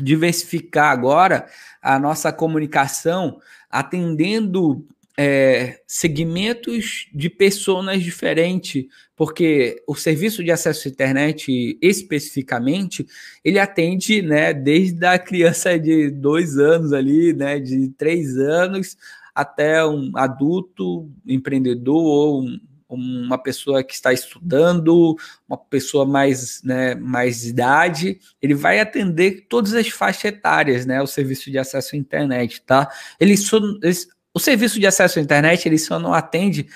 diversificar 0.00 0.90
agora 0.90 1.46
a 1.80 1.98
nossa 1.98 2.32
comunicação, 2.32 3.40
atendendo 3.70 4.86
é, 5.16 5.80
segmentos 5.86 7.08
de 7.12 7.28
pessoas 7.28 8.02
diferentes, 8.02 8.86
porque 9.14 9.82
o 9.86 9.94
serviço 9.94 10.42
de 10.42 10.50
acesso 10.50 10.88
à 10.88 10.90
internet, 10.90 11.78
especificamente, 11.82 13.06
ele 13.44 13.58
atende, 13.58 14.22
né, 14.22 14.54
desde 14.54 15.04
a 15.04 15.18
criança 15.18 15.78
de 15.78 16.10
dois 16.10 16.58
anos 16.58 16.92
ali, 16.92 17.32
né, 17.32 17.60
de 17.60 17.88
três 17.90 18.36
anos, 18.38 18.96
até 19.34 19.84
um 19.84 20.12
adulto, 20.14 21.10
empreendedor 21.26 22.02
ou 22.02 22.42
um, 22.42 22.60
uma 22.96 23.38
pessoa 23.38 23.82
que 23.82 23.94
está 23.94 24.12
estudando, 24.12 25.16
uma 25.48 25.56
pessoa 25.56 26.04
mais, 26.04 26.62
né, 26.62 26.94
mais 26.94 27.44
idade, 27.44 28.18
ele 28.40 28.54
vai 28.54 28.80
atender 28.80 29.46
todas 29.48 29.74
as 29.74 29.88
faixas 29.88 30.26
etárias, 30.26 30.86
né, 30.86 31.00
o 31.00 31.06
serviço 31.06 31.50
de 31.50 31.58
acesso 31.58 31.94
à 31.94 31.98
internet, 31.98 32.62
tá? 32.62 32.90
Ele, 33.18 33.34
ele 33.82 33.96
o 34.34 34.40
serviço 34.40 34.80
de 34.80 34.86
acesso 34.86 35.18
à 35.18 35.22
internet 35.22 35.68
ele 35.68 35.78
só 35.78 35.98
não 35.98 36.14
atende 36.14 36.66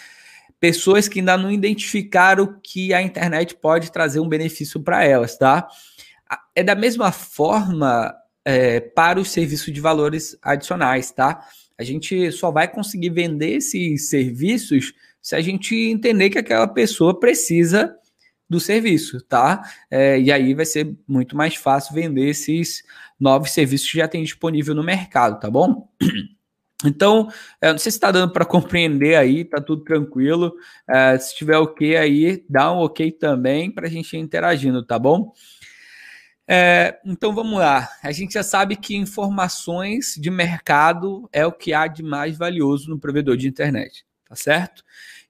pessoas 0.61 1.09
que 1.09 1.20
ainda 1.20 1.37
não 1.37 1.50
identificaram 1.50 2.59
que 2.62 2.92
a 2.92 3.02
internet 3.02 3.55
pode 3.55 3.92
trazer 3.92 4.20
um 4.20 4.29
benefício 4.29 4.81
para 4.81 5.05
elas, 5.05 5.37
tá? 5.37 5.68
É 6.55 6.62
da 6.62 6.74
mesma 6.74 7.12
forma 7.12 8.14
é, 8.44 8.81
para 8.81 9.20
os 9.20 9.31
serviços 9.31 9.72
de 9.72 9.81
valores 9.81 10.37
adicionais, 10.42 11.11
tá? 11.11 11.46
A 11.79 11.85
gente 11.85 12.33
só 12.33 12.50
vai 12.50 12.68
conseguir 12.68 13.11
vender 13.11 13.57
esses 13.57 14.09
serviços 14.09 14.94
se 15.27 15.35
a 15.35 15.41
gente 15.41 15.75
entender 15.75 16.31
que 16.31 16.39
aquela 16.39 16.69
pessoa 16.69 17.19
precisa 17.19 17.93
do 18.49 18.61
serviço, 18.61 19.21
tá? 19.23 19.61
É, 19.91 20.21
e 20.21 20.31
aí 20.31 20.55
vai 20.55 20.65
ser 20.65 20.97
muito 21.05 21.37
mais 21.37 21.57
fácil 21.57 21.97
vender 21.97 22.29
esses 22.29 22.85
novos 23.19 23.51
serviços 23.51 23.91
que 23.91 23.99
já 23.99 24.07
tem 24.07 24.23
disponível 24.23 24.73
no 24.73 24.85
mercado, 24.85 25.41
tá 25.41 25.51
bom? 25.51 25.89
Então, 26.85 27.29
eu 27.61 27.73
não 27.73 27.79
sei 27.79 27.91
se 27.91 27.97
está 27.97 28.12
dando 28.12 28.33
para 28.35 28.45
compreender 28.45 29.17
aí, 29.17 29.47
tá 29.47 29.62
tudo 29.62 29.83
tranquilo. 29.83 30.55
É, 30.89 31.19
se 31.19 31.35
tiver 31.35 31.57
ok 31.57 31.97
aí, 31.97 32.45
dá 32.51 32.71
um 32.71 32.81
ok 32.81 33.11
também 33.11 33.71
para 33.71 33.87
a 33.87 33.91
gente 33.91 34.15
ir 34.15 34.21
interagindo, 34.21 34.85
tá 34.85 34.99
bom? 34.99 35.33
É, 36.47 37.01
então 37.05 37.35
vamos 37.35 37.59
lá. 37.59 37.89
A 38.03 38.12
gente 38.12 38.35
já 38.35 38.43
sabe 38.43 38.77
que 38.77 38.95
informações 38.95 40.15
de 40.19 40.31
mercado 40.31 41.27
é 41.33 41.47
o 41.47 41.51
que 41.51 41.73
há 41.73 41.87
de 41.87 42.03
mais 42.03 42.37
valioso 42.37 42.91
no 42.91 43.01
provedor 43.01 43.39
de 43.39 43.49
internet, 43.49 44.05
tá 44.29 44.37
certo? 44.37 44.85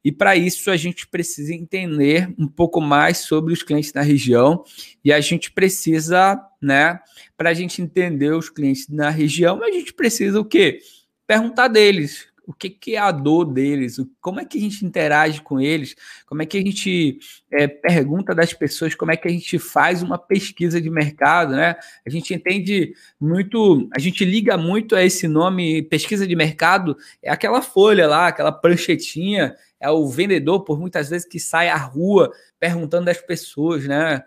E 0.07 0.13
para 0.13 0.37
isso 0.37 0.71
a 0.71 0.77
gente 0.77 1.05
precisa 1.09 1.53
entender 1.53 2.33
um 2.39 2.47
pouco 2.47 2.81
mais 2.81 3.19
sobre 3.19 3.53
os 3.53 3.65
clientes 3.65 3.93
na 3.93 4.03
região 4.03 4.63
e 5.05 5.13
a 5.13 5.21
gente 5.21 5.51
precisa, 5.51 6.41
né? 6.63 7.01
Para 7.37 7.51
a 7.51 7.55
gente 7.55 7.83
entender 7.83 8.33
os 8.33 8.49
clientes 8.49 8.89
na 8.89 9.11
região, 9.11 9.61
a 9.65 9.71
gente 9.73 9.93
precisa 9.93 10.39
o 10.39 10.45
quê? 10.45 10.79
perguntar 11.27 11.67
deles 11.67 12.29
o 12.47 12.55
que, 12.55 12.71
que 12.71 12.95
é 12.95 12.99
a 12.99 13.11
dor 13.11 13.45
deles, 13.45 14.01
como 14.21 14.39
é 14.39 14.45
que 14.45 14.57
a 14.57 14.61
gente 14.61 14.87
interage 14.87 15.43
com 15.43 15.61
eles, 15.61 15.97
como 16.25 16.43
é 16.43 16.47
que 16.47 16.57
a 16.57 16.63
gente 16.63 17.19
é, 17.51 17.67
pergunta 17.67 18.33
das 18.33 18.53
pessoas, 18.53 18.95
como 18.95 19.11
é 19.11 19.17
que 19.17 19.27
a 19.27 19.31
gente 19.31 19.59
faz 19.59 20.01
uma 20.01 20.17
pesquisa 20.17 20.81
de 20.81 20.89
mercado, 20.89 21.57
né? 21.57 21.75
A 22.07 22.11
gente 22.11 22.33
entende 22.33 22.95
muito, 23.21 23.89
a 23.93 23.99
gente 23.99 24.25
liga 24.25 24.57
muito 24.57 24.95
a 24.95 25.03
esse 25.03 25.27
nome 25.27 25.83
pesquisa 25.83 26.25
de 26.25 26.37
mercado, 26.37 26.97
é 27.21 27.33
aquela 27.33 27.61
folha 27.61 28.07
lá, 28.07 28.29
aquela 28.29 28.53
pranchetinha, 28.53 29.53
é 29.81 29.91
o 29.91 30.09
vendedor, 30.09 30.65
por 30.65 30.79
muitas 30.79 31.11
vezes, 31.11 31.29
que 31.29 31.39
sai 31.39 31.69
à 31.69 31.77
rua 31.77 32.31
perguntando 32.59 33.07
das 33.07 33.21
pessoas, 33.21 33.87
né? 33.87 34.23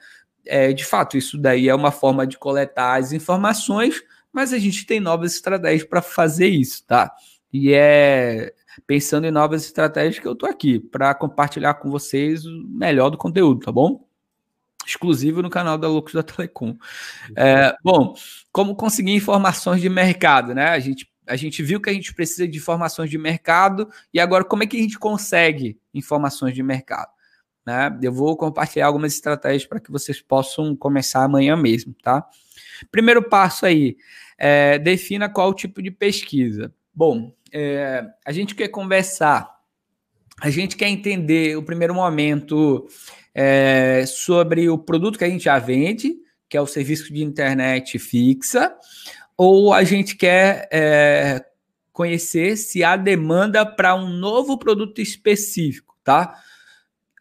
É, 0.46 0.74
de 0.74 0.86
fato, 0.86 1.18
isso 1.18 1.38
daí 1.38 1.70
é 1.70 1.76
uma 1.76 1.92
forma 1.92 2.26
de 2.26 2.38
coletar 2.38 3.00
as 3.00 3.12
informações 3.12 4.02
mas 4.32 4.54
a 4.54 4.58
gente 4.58 4.86
tem 4.86 5.00
novas 5.00 5.34
estratégias 5.36 5.88
para 5.88 6.02
fazer 6.02 6.48
isso, 6.48 6.86
tá? 6.86 7.14
E 7.52 7.74
é 7.74 8.54
pensando 8.88 9.28
em 9.28 9.32
novas 9.32 9.66
estratégias 9.66 10.20
que 10.20 10.28
eu 10.28 10.36
tô 10.36 10.46
aqui 10.46 10.80
para 10.80 11.14
compartilhar 11.14 11.74
com 11.74 11.90
vocês 11.90 12.46
o 12.46 12.66
melhor 12.70 13.10
do 13.10 13.18
conteúdo, 13.18 13.66
tá 13.66 13.72
bom? 13.72 14.08
Exclusivo 14.86 15.42
no 15.42 15.50
canal 15.50 15.78
da 15.78 15.88
Loucos 15.88 16.14
da 16.14 16.24
Telecom. 16.24 16.78
É, 17.36 17.76
bom, 17.84 18.16
como 18.52 18.76
conseguir 18.76 19.14
informações 19.14 19.82
de 19.82 19.90
mercado, 19.90 20.56
né? 20.56 20.70
A 20.70 20.80
gente, 20.80 21.12
a 21.30 21.36
gente 21.36 21.62
viu 21.62 21.80
que 21.80 21.90
a 21.90 21.94
gente 21.94 22.14
precisa 22.14 22.48
de 22.48 22.58
informações 22.58 23.10
de 23.10 23.18
mercado 23.18 23.90
e 24.14 24.20
agora 24.20 24.44
como 24.44 24.64
é 24.64 24.68
que 24.68 24.76
a 24.76 24.80
gente 24.80 24.98
consegue 24.98 25.80
informações 25.94 26.56
de 26.56 26.64
mercado? 26.64 27.12
Né? 27.66 27.98
Eu 28.02 28.12
vou 28.12 28.36
compartilhar 28.36 28.88
algumas 28.88 29.14
estratégias 29.14 29.66
para 29.66 29.80
que 29.80 29.92
vocês 29.92 30.20
possam 30.22 30.76
começar 30.76 31.24
amanhã 31.24 31.56
mesmo, 31.56 31.94
tá? 32.02 32.28
Primeiro 32.92 33.22
passo 33.22 33.66
aí, 33.66 33.96
é, 34.38 34.80
defina 34.80 35.30
qual 35.30 35.54
tipo 35.54 35.82
de 35.82 35.92
pesquisa. 35.92 36.74
Bom, 36.94 37.34
é, 37.52 38.04
a 38.26 38.32
gente 38.32 38.56
quer 38.56 38.70
conversar, 38.70 39.56
a 40.42 40.50
gente 40.50 40.76
quer 40.76 40.88
entender 40.88 41.58
o 41.58 41.64
primeiro 41.64 41.94
momento 41.94 42.88
é, 43.36 44.04
sobre 44.08 44.68
o 44.70 44.78
produto 44.78 45.20
que 45.20 45.26
a 45.26 45.30
gente 45.30 45.44
já 45.44 45.60
vende, 45.60 46.16
que 46.50 46.58
é 46.58 46.62
o 46.62 46.68
serviço 46.68 47.14
de 47.14 47.24
internet 47.24 48.00
fixa, 48.00 48.76
ou 49.40 49.74
a 49.74 49.86
gente 49.86 50.18
quer 50.18 50.68
é, 50.70 51.42
conhecer 51.94 52.58
se 52.58 52.84
há 52.84 52.98
demanda 52.98 53.66
para 53.66 53.96
um 53.96 54.10
novo 54.10 54.58
produto 54.58 55.00
específico, 55.00 55.96
tá? 56.04 56.36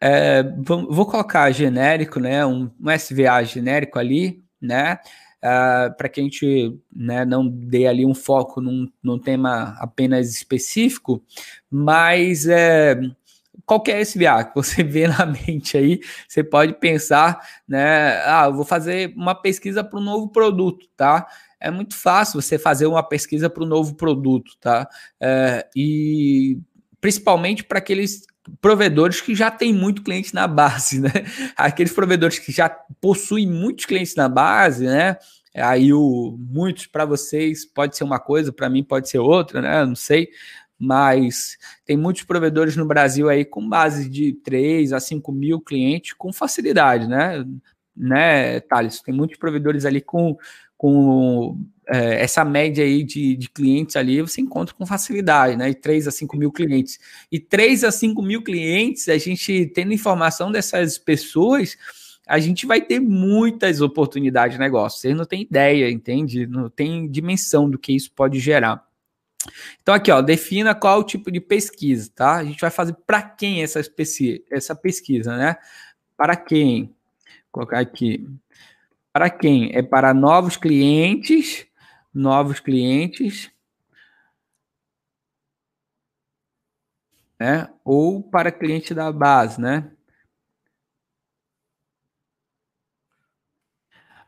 É, 0.01 0.43
vou 0.61 1.05
colocar 1.05 1.49
genérico, 1.51 2.19
né? 2.19 2.45
Um, 2.45 2.69
um 2.77 2.91
SVA 2.91 3.41
genérico 3.45 3.97
ali, 3.97 4.43
né? 4.61 4.99
Uh, 5.37 5.95
para 5.95 6.09
que 6.09 6.19
a 6.19 6.23
gente 6.25 6.77
né, 6.93 7.23
não 7.23 7.47
dê 7.47 7.87
ali 7.87 8.05
um 8.05 8.13
foco 8.13 8.59
num, 8.59 8.91
num 9.01 9.17
tema 9.17 9.77
apenas 9.79 10.29
específico, 10.29 11.23
mas 11.71 12.45
é, 12.45 12.99
qualquer 13.65 14.01
SVA 14.01 14.43
que 14.43 14.55
você 14.55 14.83
vê 14.83 15.07
na 15.07 15.25
mente 15.25 15.77
aí, 15.77 16.01
você 16.27 16.43
pode 16.43 16.73
pensar, 16.73 17.39
né? 17.65 18.21
Ah, 18.25 18.49
vou 18.49 18.65
fazer 18.65 19.13
uma 19.15 19.33
pesquisa 19.33 19.85
para 19.85 19.97
um 19.97 20.03
novo 20.03 20.27
produto, 20.27 20.85
tá? 20.97 21.25
É 21.59 21.69
muito 21.69 21.95
fácil 21.95 22.41
você 22.41 22.57
fazer 22.57 22.85
uma 22.85 23.03
pesquisa 23.03 23.49
para 23.49 23.63
um 23.63 23.67
novo 23.67 23.95
produto, 23.95 24.57
tá? 24.59 24.87
É, 25.19 25.67
e 25.75 26.57
principalmente 27.01 27.63
para 27.63 27.79
aqueles 27.79 28.23
provedores 28.61 29.21
que 29.21 29.35
já 29.35 29.51
têm 29.51 29.73
muito 29.73 30.01
cliente 30.01 30.33
na 30.33 30.47
base, 30.47 30.99
né? 30.99 31.11
Aqueles 31.55 31.93
provedores 31.93 32.39
que 32.39 32.51
já 32.51 32.69
possuem 33.01 33.47
muitos 33.47 33.85
clientes 33.85 34.15
na 34.15 34.27
base, 34.27 34.85
né? 34.85 35.17
Aí 35.55 35.91
o 35.93 36.37
muitos 36.39 36.87
para 36.87 37.05
vocês 37.05 37.65
pode 37.65 37.97
ser 37.97 38.03
uma 38.03 38.19
coisa, 38.19 38.53
para 38.53 38.69
mim 38.69 38.83
pode 38.83 39.09
ser 39.09 39.19
outra, 39.19 39.61
né? 39.61 39.85
Não 39.85 39.95
sei, 39.95 40.29
mas 40.77 41.57
tem 41.85 41.97
muitos 41.97 42.23
provedores 42.23 42.75
no 42.75 42.85
Brasil 42.85 43.29
aí 43.29 43.43
com 43.43 43.67
base 43.67 44.09
de 44.09 44.33
3 44.33 44.93
a 44.93 44.99
5 44.99 45.31
mil 45.31 45.59
clientes 45.59 46.13
com 46.13 46.31
facilidade, 46.31 47.07
né? 47.07 47.43
Né, 47.99 48.61
Thales? 48.61 49.01
Tem 49.01 49.13
muitos 49.13 49.37
provedores 49.37 49.83
ali 49.83 49.99
com, 49.99 50.37
com 50.77 51.59
é, 51.85 52.21
essa 52.23 52.45
média 52.45 52.83
aí 52.83 53.03
de, 53.03 53.35
de 53.35 53.49
clientes 53.49 53.95
ali 53.95 54.21
você 54.21 54.39
encontra 54.39 54.73
com 54.73 54.85
facilidade, 54.85 55.57
né? 55.57 55.69
E 55.69 55.75
3 55.75 56.07
a 56.07 56.11
5 56.11 56.37
mil 56.37 56.51
clientes. 56.51 56.97
E 57.29 57.39
3 57.39 57.83
a 57.83 57.91
5 57.91 58.21
mil 58.21 58.41
clientes, 58.41 59.09
a 59.09 59.17
gente 59.17 59.65
tendo 59.75 59.91
informação 59.91 60.51
dessas 60.51 60.97
pessoas, 60.97 61.75
a 62.25 62.39
gente 62.39 62.65
vai 62.65 62.79
ter 62.79 62.99
muitas 62.99 63.81
oportunidades 63.81 64.53
de 64.53 64.59
negócio. 64.59 64.99
Vocês 64.99 65.17
não 65.17 65.25
têm 65.25 65.41
ideia, 65.41 65.89
entende? 65.89 66.45
Não 66.47 66.69
tem 66.69 67.09
dimensão 67.09 67.69
do 67.69 67.77
que 67.77 67.91
isso 67.91 68.11
pode 68.13 68.39
gerar. 68.39 68.87
Então, 69.81 69.95
aqui, 69.95 70.11
ó, 70.11 70.21
defina 70.21 70.75
qual 70.75 70.99
o 70.99 71.03
tipo 71.03 71.31
de 71.31 71.39
pesquisa, 71.41 72.11
tá? 72.13 72.35
A 72.35 72.43
gente 72.43 72.61
vai 72.61 72.69
fazer 72.69 72.95
para 73.07 73.21
quem 73.21 73.63
essa, 73.63 73.81
essa 74.51 74.75
pesquisa, 74.75 75.35
né? 75.35 75.57
Para 76.15 76.35
quem? 76.35 76.93
Colocar 77.51 77.79
aqui. 77.79 78.27
Para 79.11 79.29
quem? 79.29 79.71
É 79.73 79.81
para 79.81 80.13
novos 80.13 80.55
clientes 80.57 81.69
novos 82.13 82.59
clientes, 82.59 83.51
né? 87.39 87.69
Ou 87.83 88.21
para 88.21 88.51
cliente 88.51 88.93
da 88.93 89.11
base, 89.11 89.59
né? 89.59 89.91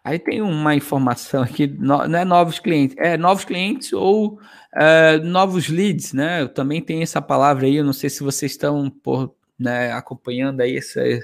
Aí 0.03 0.17
tem 0.17 0.41
uma 0.41 0.73
informação 0.73 1.43
aqui, 1.43 1.67
não 1.67 2.03
é 2.03 2.25
novos 2.25 2.57
clientes, 2.59 2.95
é 2.97 3.17
novos 3.17 3.45
clientes 3.45 3.93
ou 3.93 4.39
é, 4.73 5.17
novos 5.19 5.69
leads, 5.69 6.11
né? 6.13 6.41
Eu 6.41 6.49
também 6.49 6.81
tenho 6.81 7.03
essa 7.03 7.21
palavra 7.21 7.67
aí, 7.67 7.75
eu 7.75 7.83
não 7.85 7.93
sei 7.93 8.09
se 8.09 8.23
vocês 8.23 8.53
estão 8.53 8.89
por, 8.89 9.35
né, 9.59 9.91
acompanhando 9.91 10.61
aí 10.61 10.75
essas, 10.77 11.19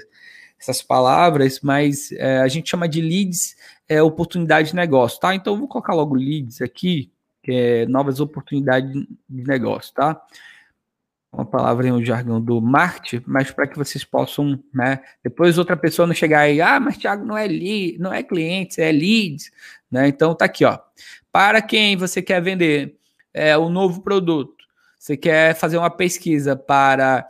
essas 0.60 0.82
palavras, 0.82 1.60
mas 1.60 2.10
é, 2.12 2.38
a 2.38 2.48
gente 2.48 2.70
chama 2.70 2.88
de 2.88 3.00
leads 3.00 3.56
é, 3.88 4.02
oportunidade 4.02 4.70
de 4.70 4.76
negócio, 4.76 5.20
tá? 5.20 5.34
Então 5.34 5.54
eu 5.54 5.58
vou 5.58 5.68
colocar 5.68 5.94
logo 5.94 6.14
leads 6.14 6.60
aqui, 6.60 7.10
que 7.42 7.52
é 7.52 7.86
novas 7.86 8.20
oportunidades 8.20 8.90
de 9.28 9.44
negócio, 9.44 9.94
tá? 9.94 10.20
Uma 11.32 11.44
palavra 11.44 11.86
em 11.86 11.92
um 11.92 12.04
jargão 12.04 12.40
do 12.40 12.60
marketing, 12.60 13.22
mas 13.26 13.50
para 13.50 13.66
que 13.66 13.76
vocês 13.76 14.02
possam, 14.02 14.62
né? 14.74 15.00
Depois 15.22 15.58
outra 15.58 15.76
pessoa 15.76 16.06
não 16.06 16.14
chegar 16.14 16.40
aí, 16.40 16.60
ah, 16.60 16.80
mas 16.80 16.96
Thiago 16.96 17.24
não 17.24 17.36
é 17.36 17.46
lead, 17.46 17.98
não 17.98 18.12
é 18.12 18.22
cliente, 18.22 18.80
é 18.80 18.90
leads, 18.90 19.50
né? 19.90 20.08
Então 20.08 20.34
tá 20.34 20.46
aqui, 20.46 20.64
ó. 20.64 20.78
Para 21.30 21.62
quem 21.62 21.96
você 21.96 22.20
quer 22.20 22.42
vender 22.42 22.96
é, 23.32 23.56
um 23.56 23.68
novo 23.68 24.02
produto, 24.02 24.64
você 24.98 25.16
quer 25.16 25.54
fazer 25.54 25.78
uma 25.78 25.90
pesquisa 25.90 26.56
para 26.56 27.28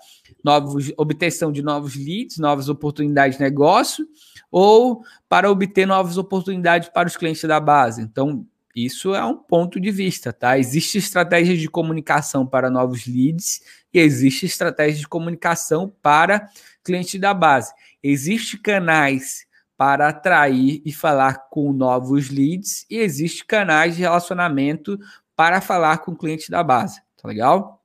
novos 0.48 0.90
obtenção 0.96 1.52
de 1.52 1.62
novos 1.62 1.94
leads, 1.94 2.38
novas 2.38 2.70
oportunidades 2.70 3.36
de 3.36 3.44
negócio, 3.44 4.08
ou 4.50 5.04
para 5.28 5.50
obter 5.50 5.86
novas 5.86 6.16
oportunidades 6.16 6.88
para 6.88 7.06
os 7.06 7.16
clientes 7.16 7.44
da 7.44 7.60
base. 7.60 8.00
Então, 8.00 8.46
isso 8.74 9.14
é 9.14 9.22
um 9.22 9.36
ponto 9.36 9.78
de 9.78 9.90
vista, 9.90 10.32
tá? 10.32 10.58
Existe 10.58 10.96
estratégia 10.96 11.54
de 11.56 11.68
comunicação 11.68 12.46
para 12.46 12.70
novos 12.70 13.06
leads 13.06 13.60
e 13.92 13.98
existe 13.98 14.46
estratégia 14.46 15.00
de 15.00 15.08
comunicação 15.08 15.92
para 16.00 16.48
clientes 16.82 17.20
da 17.20 17.34
base. 17.34 17.72
Existem 18.02 18.58
canais 18.60 19.46
para 19.76 20.08
atrair 20.08 20.80
e 20.84 20.92
falar 20.92 21.48
com 21.50 21.72
novos 21.72 22.30
leads 22.30 22.86
e 22.90 22.96
existe 22.96 23.44
canais 23.44 23.96
de 23.96 24.00
relacionamento 24.00 24.98
para 25.36 25.60
falar 25.60 25.98
com 25.98 26.16
clientes 26.16 26.48
da 26.48 26.62
base, 26.62 27.00
tá 27.20 27.28
legal? 27.28 27.77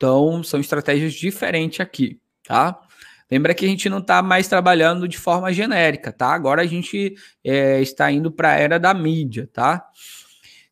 Então, 0.00 0.42
são 0.42 0.58
estratégias 0.58 1.12
diferentes 1.12 1.78
aqui, 1.78 2.18
tá? 2.42 2.80
Lembra 3.30 3.52
que 3.52 3.66
a 3.66 3.68
gente 3.68 3.86
não 3.90 3.98
está 3.98 4.22
mais 4.22 4.48
trabalhando 4.48 5.06
de 5.06 5.18
forma 5.18 5.52
genérica, 5.52 6.10
tá? 6.10 6.28
Agora 6.28 6.62
a 6.62 6.66
gente 6.66 7.14
é, 7.44 7.82
está 7.82 8.10
indo 8.10 8.32
para 8.32 8.52
a 8.52 8.54
era 8.54 8.80
da 8.80 8.94
mídia, 8.94 9.46
tá? 9.52 9.86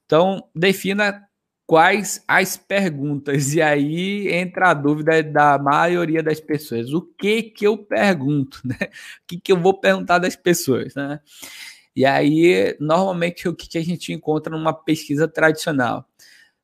Então, 0.07 0.49
defina 0.55 1.29
quais 1.67 2.25
as 2.27 2.57
perguntas. 2.57 3.53
E 3.55 3.61
aí 3.61 4.29
entra 4.33 4.71
a 4.71 4.75
dúvida 4.75 5.23
da 5.23 5.59
maioria 5.59 6.23
das 6.23 6.41
pessoas. 6.41 6.95
O 6.95 7.03
que 7.03 7.43
que 7.43 7.67
eu 7.67 7.77
pergunto, 7.77 8.63
né? 8.65 8.79
O 8.81 9.27
que 9.27 9.39
que 9.39 9.53
eu 9.53 9.61
vou 9.61 9.79
perguntar 9.79 10.19
das 10.19 10.37
pessoas, 10.37 10.95
né? 10.95 11.21
E 11.95 12.07
aí, 12.07 12.75
normalmente, 12.81 13.47
o 13.47 13.55
que, 13.55 13.69
que 13.69 13.77
a 13.77 13.85
gente 13.85 14.11
encontra 14.11 14.57
numa 14.57 14.73
pesquisa 14.73 15.29
tradicional? 15.29 16.09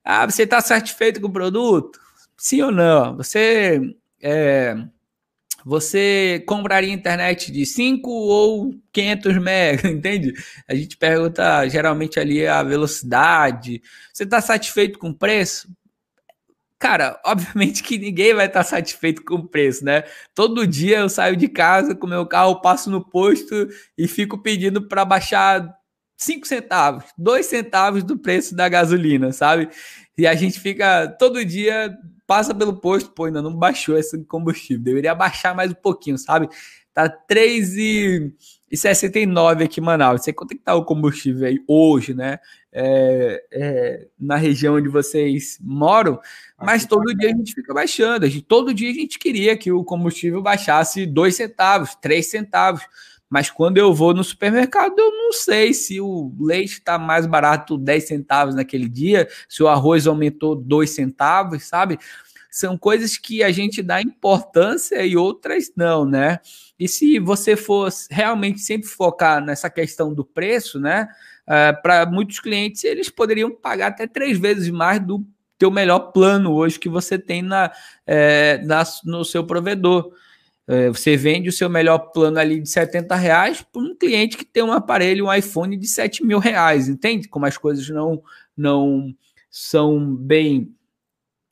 Ah, 0.02 0.24
você 0.24 0.44
está 0.44 0.62
satisfeito 0.62 1.20
com 1.20 1.28
o 1.28 1.32
produto? 1.32 2.03
Sim 2.36 2.62
ou 2.62 2.72
não? 2.72 3.16
Você 3.16 3.80
é, 4.22 4.76
você 5.64 6.44
compraria 6.46 6.92
internet 6.92 7.50
de 7.50 7.64
5 7.64 8.10
ou 8.10 8.74
500 8.92 9.38
mega, 9.38 9.88
entende? 9.88 10.34
A 10.68 10.74
gente 10.74 10.96
pergunta 10.96 11.66
geralmente 11.68 12.20
ali 12.20 12.46
a 12.46 12.62
velocidade. 12.62 13.82
Você 14.12 14.24
está 14.24 14.40
satisfeito 14.42 14.98
com 14.98 15.08
o 15.08 15.14
preço? 15.14 15.68
Cara, 16.78 17.18
obviamente 17.24 17.82
que 17.82 17.96
ninguém 17.98 18.34
vai 18.34 18.46
estar 18.46 18.60
tá 18.60 18.64
satisfeito 18.64 19.24
com 19.24 19.36
o 19.36 19.48
preço, 19.48 19.84
né? 19.84 20.04
Todo 20.34 20.66
dia 20.66 20.98
eu 20.98 21.08
saio 21.08 21.34
de 21.34 21.48
casa 21.48 21.94
com 21.94 22.06
meu 22.06 22.26
carro, 22.26 22.60
passo 22.60 22.90
no 22.90 23.02
posto 23.02 23.68
e 23.96 24.06
fico 24.06 24.36
pedindo 24.42 24.86
para 24.86 25.04
baixar 25.04 25.66
5 26.16 26.46
centavos, 26.46 27.04
2 27.16 27.46
centavos 27.46 28.02
do 28.04 28.18
preço 28.18 28.54
da 28.54 28.68
gasolina, 28.68 29.32
sabe? 29.32 29.70
E 30.16 30.26
a 30.26 30.34
gente 30.34 30.60
fica 30.60 31.08
todo 31.18 31.44
dia 31.44 31.96
passa 32.26 32.54
pelo 32.54 32.80
posto, 32.80 33.10
pô, 33.10 33.24
ainda 33.24 33.42
não 33.42 33.54
baixou 33.54 33.98
esse 33.98 34.24
combustível. 34.24 34.82
Deveria 34.82 35.14
baixar 35.14 35.54
mais 35.54 35.70
um 35.70 35.76
pouquinho, 35.76 36.16
sabe? 36.18 36.48
Tá 36.92 37.08
3,69 37.08 39.64
aqui 39.64 39.80
em 39.80 39.82
Manaus. 39.82 40.20
Não 40.20 40.24
sei 40.24 40.32
quanto 40.32 40.52
é 40.52 40.54
que 40.54 40.62
tá 40.62 40.76
o 40.76 40.84
combustível 40.84 41.48
aí 41.48 41.58
hoje, 41.66 42.14
né? 42.14 42.38
É, 42.72 43.44
é, 43.52 44.06
na 44.18 44.36
região 44.36 44.76
onde 44.76 44.88
vocês 44.88 45.58
moram, 45.60 46.18
mas 46.56 46.86
todo 46.86 47.14
dia 47.14 47.30
a 47.30 47.36
gente 47.36 47.52
fica 47.52 47.74
baixando. 47.74 48.26
A 48.26 48.28
gente, 48.28 48.42
todo 48.42 48.72
dia 48.72 48.90
a 48.90 48.94
gente 48.94 49.18
queria 49.18 49.56
que 49.56 49.72
o 49.72 49.82
combustível 49.84 50.40
baixasse 50.40 51.04
2 51.04 51.34
centavos, 51.34 51.96
3 51.96 52.30
centavos. 52.30 52.82
Mas 53.28 53.50
quando 53.50 53.78
eu 53.78 53.92
vou 53.92 54.14
no 54.14 54.22
supermercado, 54.22 54.98
eu 54.98 55.10
não 55.10 55.32
sei 55.32 55.72
se 55.74 56.00
o 56.00 56.32
leite 56.38 56.74
está 56.74 56.98
mais 56.98 57.26
barato 57.26 57.76
10 57.76 58.06
centavos 58.06 58.54
naquele 58.54 58.88
dia, 58.88 59.28
se 59.48 59.62
o 59.62 59.68
arroz 59.68 60.06
aumentou 60.06 60.54
2 60.54 60.90
centavos, 60.90 61.64
sabe? 61.64 61.98
São 62.50 62.78
coisas 62.78 63.18
que 63.18 63.42
a 63.42 63.50
gente 63.50 63.82
dá 63.82 64.00
importância 64.00 65.04
e 65.04 65.16
outras 65.16 65.72
não, 65.76 66.04
né? 66.04 66.38
E 66.78 66.86
se 66.86 67.18
você 67.18 67.56
for 67.56 67.90
realmente 68.10 68.60
sempre 68.60 68.88
focar 68.88 69.44
nessa 69.44 69.68
questão 69.68 70.14
do 70.14 70.24
preço, 70.24 70.78
né? 70.78 71.08
Uh, 71.44 71.82
Para 71.82 72.06
muitos 72.06 72.38
clientes, 72.38 72.84
eles 72.84 73.08
poderiam 73.08 73.50
pagar 73.50 73.88
até 73.88 74.06
três 74.06 74.38
vezes 74.38 74.70
mais 74.70 75.00
do 75.00 75.26
teu 75.58 75.70
melhor 75.70 76.12
plano 76.12 76.52
hoje 76.52 76.78
que 76.78 76.88
você 76.88 77.18
tem 77.18 77.42
na, 77.42 77.72
é, 78.06 78.58
na, 78.64 78.84
no 79.04 79.24
seu 79.24 79.44
provedor. 79.44 80.12
É, 80.66 80.88
você 80.88 81.16
vende 81.16 81.48
o 81.48 81.52
seu 81.52 81.68
melhor 81.68 81.98
plano 82.12 82.38
ali 82.38 82.60
de 82.60 82.68
70 82.68 83.14
reais 83.16 83.62
para 83.62 83.82
um 83.82 83.94
cliente 83.94 84.36
que 84.36 84.44
tem 84.44 84.62
um 84.62 84.72
aparelho, 84.72 85.26
um 85.26 85.34
iPhone 85.34 85.76
de 85.76 85.86
7 85.86 86.24
mil 86.24 86.38
reais, 86.38 86.88
entende? 86.88 87.28
Como 87.28 87.44
as 87.44 87.58
coisas 87.58 87.88
não, 87.88 88.22
não 88.56 89.14
são 89.50 90.14
bem 90.16 90.74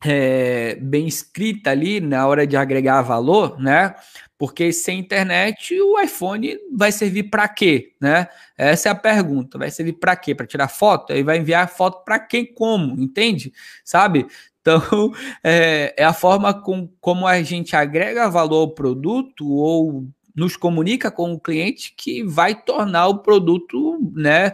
é, 0.04 0.74
bem 0.76 1.06
escrita 1.06 1.70
ali 1.70 2.00
na 2.00 2.26
hora 2.26 2.46
de 2.46 2.56
agregar 2.56 3.02
valor, 3.02 3.58
né? 3.60 3.94
Porque 4.36 4.72
sem 4.72 4.98
internet 4.98 5.80
o 5.80 6.00
iPhone 6.00 6.58
vai 6.72 6.90
servir 6.90 7.24
para 7.24 7.46
quê, 7.46 7.92
né? 8.00 8.26
Essa 8.58 8.88
é 8.88 8.92
a 8.92 8.96
pergunta. 8.96 9.58
Vai 9.58 9.70
servir 9.70 9.94
para 9.94 10.16
quê? 10.16 10.34
Para 10.34 10.46
tirar 10.46 10.68
foto? 10.68 11.12
Aí 11.12 11.22
vai 11.22 11.38
enviar 11.38 11.68
foto 11.68 12.02
para 12.04 12.18
quem? 12.18 12.52
Como? 12.52 13.00
Entende? 13.00 13.52
Sabe? 13.84 14.26
Então, 14.62 14.80
é, 15.44 15.94
é 15.98 16.04
a 16.04 16.14
forma 16.14 16.54
com, 16.54 16.88
como 17.00 17.26
a 17.26 17.42
gente 17.42 17.76
agrega 17.76 18.30
valor 18.30 18.60
ao 18.60 18.74
produto 18.74 19.46
ou 19.46 20.08
nos 20.34 20.56
comunica 20.56 21.10
com 21.10 21.32
o 21.32 21.40
cliente 21.40 21.94
que 21.94 22.22
vai 22.24 22.54
tornar 22.54 23.06
o 23.08 23.18
produto 23.18 23.98
né, 24.14 24.52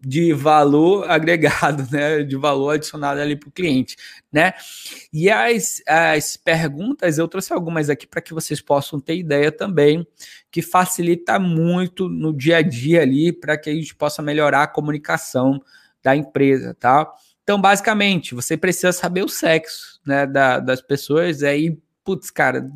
de 0.00 0.32
valor 0.32 1.08
agregado, 1.10 1.86
né, 1.90 2.22
de 2.22 2.36
valor 2.36 2.70
adicionado 2.70 3.20
ali 3.20 3.36
para 3.36 3.48
o 3.48 3.52
cliente. 3.52 3.96
Né? 4.32 4.52
E 5.12 5.28
as, 5.28 5.82
as 5.86 6.36
perguntas, 6.36 7.18
eu 7.18 7.26
trouxe 7.26 7.52
algumas 7.52 7.90
aqui 7.90 8.06
para 8.06 8.22
que 8.22 8.32
vocês 8.32 8.60
possam 8.60 9.00
ter 9.00 9.16
ideia 9.16 9.50
também, 9.50 10.06
que 10.50 10.62
facilita 10.62 11.38
muito 11.38 12.08
no 12.08 12.32
dia 12.32 12.58
a 12.58 12.62
dia 12.62 13.02
ali 13.02 13.32
para 13.32 13.58
que 13.58 13.70
a 13.70 13.74
gente 13.74 13.94
possa 13.94 14.22
melhorar 14.22 14.62
a 14.62 14.68
comunicação 14.68 15.60
da 16.02 16.14
empresa, 16.14 16.76
tá? 16.78 17.12
Então, 17.48 17.58
basicamente, 17.58 18.34
você 18.34 18.58
precisa 18.58 18.92
saber 18.92 19.24
o 19.24 19.28
sexo 19.28 19.98
né, 20.06 20.26
da, 20.26 20.60
das 20.60 20.82
pessoas, 20.82 21.42
aí 21.42 21.78
putz, 22.04 22.30
cara, 22.30 22.66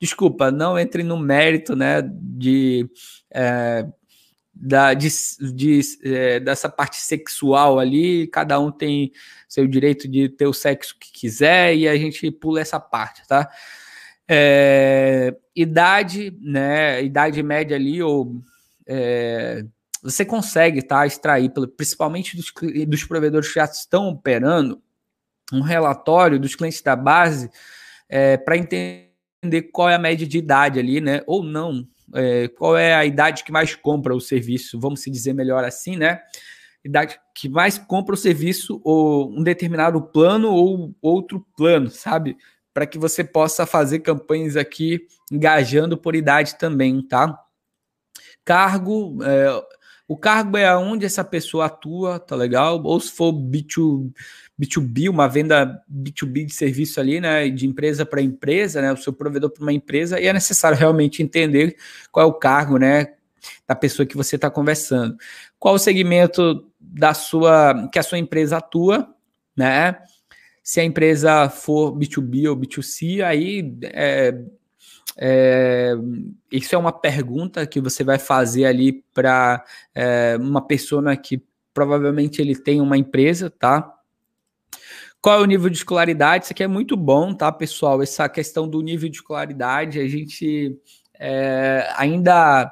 desculpa, 0.00 0.52
não 0.52 0.78
entre 0.78 1.02
no 1.02 1.18
mérito, 1.18 1.74
né, 1.74 2.00
de, 2.00 2.88
é, 3.28 3.84
da, 4.54 4.94
de, 4.94 5.08
de 5.52 5.80
é, 6.04 6.38
dessa 6.38 6.68
parte 6.68 6.94
sexual 6.98 7.80
ali, 7.80 8.28
cada 8.28 8.60
um 8.60 8.70
tem 8.70 9.10
seu 9.48 9.66
direito 9.66 10.06
de 10.06 10.28
ter 10.28 10.46
o 10.46 10.52
sexo 10.52 10.96
que 10.96 11.10
quiser 11.10 11.74
e 11.74 11.88
a 11.88 11.96
gente 11.96 12.30
pula 12.30 12.60
essa 12.60 12.78
parte, 12.78 13.26
tá? 13.26 13.50
É, 14.30 15.34
idade, 15.56 16.32
né, 16.40 17.02
idade 17.02 17.42
média 17.42 17.76
ali, 17.76 18.00
ou 18.00 18.40
é, 18.86 19.64
você 20.04 20.22
consegue, 20.22 20.82
tá, 20.82 21.06
extrair, 21.06 21.50
principalmente 21.78 22.36
dos, 22.36 22.52
dos 22.86 23.04
provedores 23.04 23.48
que 23.48 23.54
já 23.54 23.64
estão 23.64 24.10
operando, 24.10 24.82
um 25.50 25.62
relatório 25.62 26.38
dos 26.38 26.54
clientes 26.54 26.82
da 26.82 26.94
base 26.94 27.50
é, 28.06 28.36
para 28.36 28.56
entender 28.56 29.62
qual 29.72 29.88
é 29.88 29.94
a 29.94 29.98
média 29.98 30.26
de 30.26 30.36
idade 30.36 30.78
ali, 30.78 31.00
né? 31.00 31.22
Ou 31.26 31.42
não, 31.42 31.88
é, 32.12 32.48
qual 32.48 32.76
é 32.76 32.94
a 32.94 33.04
idade 33.04 33.44
que 33.44 33.52
mais 33.52 33.74
compra 33.74 34.14
o 34.14 34.20
serviço, 34.20 34.78
vamos 34.78 35.00
se 35.00 35.10
dizer 35.10 35.32
melhor 35.32 35.64
assim, 35.64 35.96
né? 35.96 36.20
Idade 36.84 37.18
que 37.34 37.48
mais 37.48 37.78
compra 37.78 38.14
o 38.14 38.18
serviço 38.18 38.82
ou 38.84 39.30
um 39.30 39.42
determinado 39.42 40.02
plano 40.02 40.52
ou 40.52 40.94
outro 41.00 41.46
plano, 41.56 41.88
sabe? 41.90 42.36
Para 42.74 42.86
que 42.86 42.98
você 42.98 43.24
possa 43.24 43.64
fazer 43.64 44.00
campanhas 44.00 44.54
aqui 44.54 45.06
engajando 45.32 45.96
por 45.96 46.14
idade 46.14 46.56
também, 46.58 47.00
tá? 47.00 47.38
Cargo, 48.44 49.22
é, 49.22 49.62
o 50.06 50.16
cargo 50.16 50.56
é 50.56 50.66
aonde 50.66 51.06
essa 51.06 51.24
pessoa 51.24 51.66
atua, 51.66 52.18
tá 52.18 52.36
legal? 52.36 52.82
Ou 52.82 53.00
se 53.00 53.10
for 53.10 53.32
B2, 53.32 54.10
B2B, 54.60 55.08
uma 55.08 55.26
venda 55.28 55.82
B2B 55.90 56.46
de 56.46 56.52
serviço 56.52 57.00
ali, 57.00 57.20
né, 57.20 57.48
de 57.48 57.66
empresa 57.66 58.04
para 58.04 58.20
empresa, 58.20 58.82
né, 58.82 58.92
o 58.92 58.96
seu 58.96 59.12
provedor 59.12 59.50
para 59.50 59.62
uma 59.62 59.72
empresa, 59.72 60.20
e 60.20 60.26
é 60.26 60.32
necessário 60.32 60.76
realmente 60.76 61.22
entender 61.22 61.76
qual 62.12 62.26
é 62.26 62.28
o 62.28 62.34
cargo, 62.34 62.78
né, 62.78 63.14
da 63.66 63.74
pessoa 63.74 64.06
que 64.06 64.16
você 64.16 64.36
está 64.36 64.50
conversando. 64.50 65.16
Qual 65.58 65.74
o 65.74 65.78
segmento 65.78 66.66
da 66.78 67.14
sua 67.14 67.88
que 67.92 67.98
a 67.98 68.02
sua 68.02 68.18
empresa 68.18 68.58
atua, 68.58 69.14
né? 69.56 69.98
Se 70.62 70.80
a 70.80 70.84
empresa 70.84 71.48
for 71.50 71.92
B2B 71.92 72.48
ou 72.48 72.56
B2C, 72.56 73.22
aí 73.22 73.76
é, 73.82 74.34
é, 75.16 75.94
isso 76.50 76.74
é 76.74 76.78
uma 76.78 76.92
pergunta 76.92 77.66
que 77.66 77.80
você 77.80 78.02
vai 78.02 78.18
fazer 78.18 78.64
ali 78.64 79.04
para 79.12 79.64
é, 79.94 80.36
uma 80.40 80.66
pessoa 80.66 81.16
que 81.16 81.42
provavelmente 81.72 82.40
ele 82.40 82.56
tem 82.56 82.80
uma 82.80 82.96
empresa, 82.96 83.50
tá? 83.50 83.92
Qual 85.20 85.40
é 85.40 85.42
o 85.42 85.46
nível 85.46 85.70
de 85.70 85.76
escolaridade? 85.78 86.44
Isso 86.44 86.52
aqui 86.52 86.62
é 86.62 86.68
muito 86.68 86.96
bom, 86.96 87.32
tá, 87.32 87.50
pessoal? 87.50 88.02
Essa 88.02 88.28
questão 88.28 88.68
do 88.68 88.82
nível 88.82 89.08
de 89.08 89.16
escolaridade, 89.16 89.98
a 89.98 90.06
gente 90.06 90.78
é, 91.18 91.88
ainda, 91.96 92.70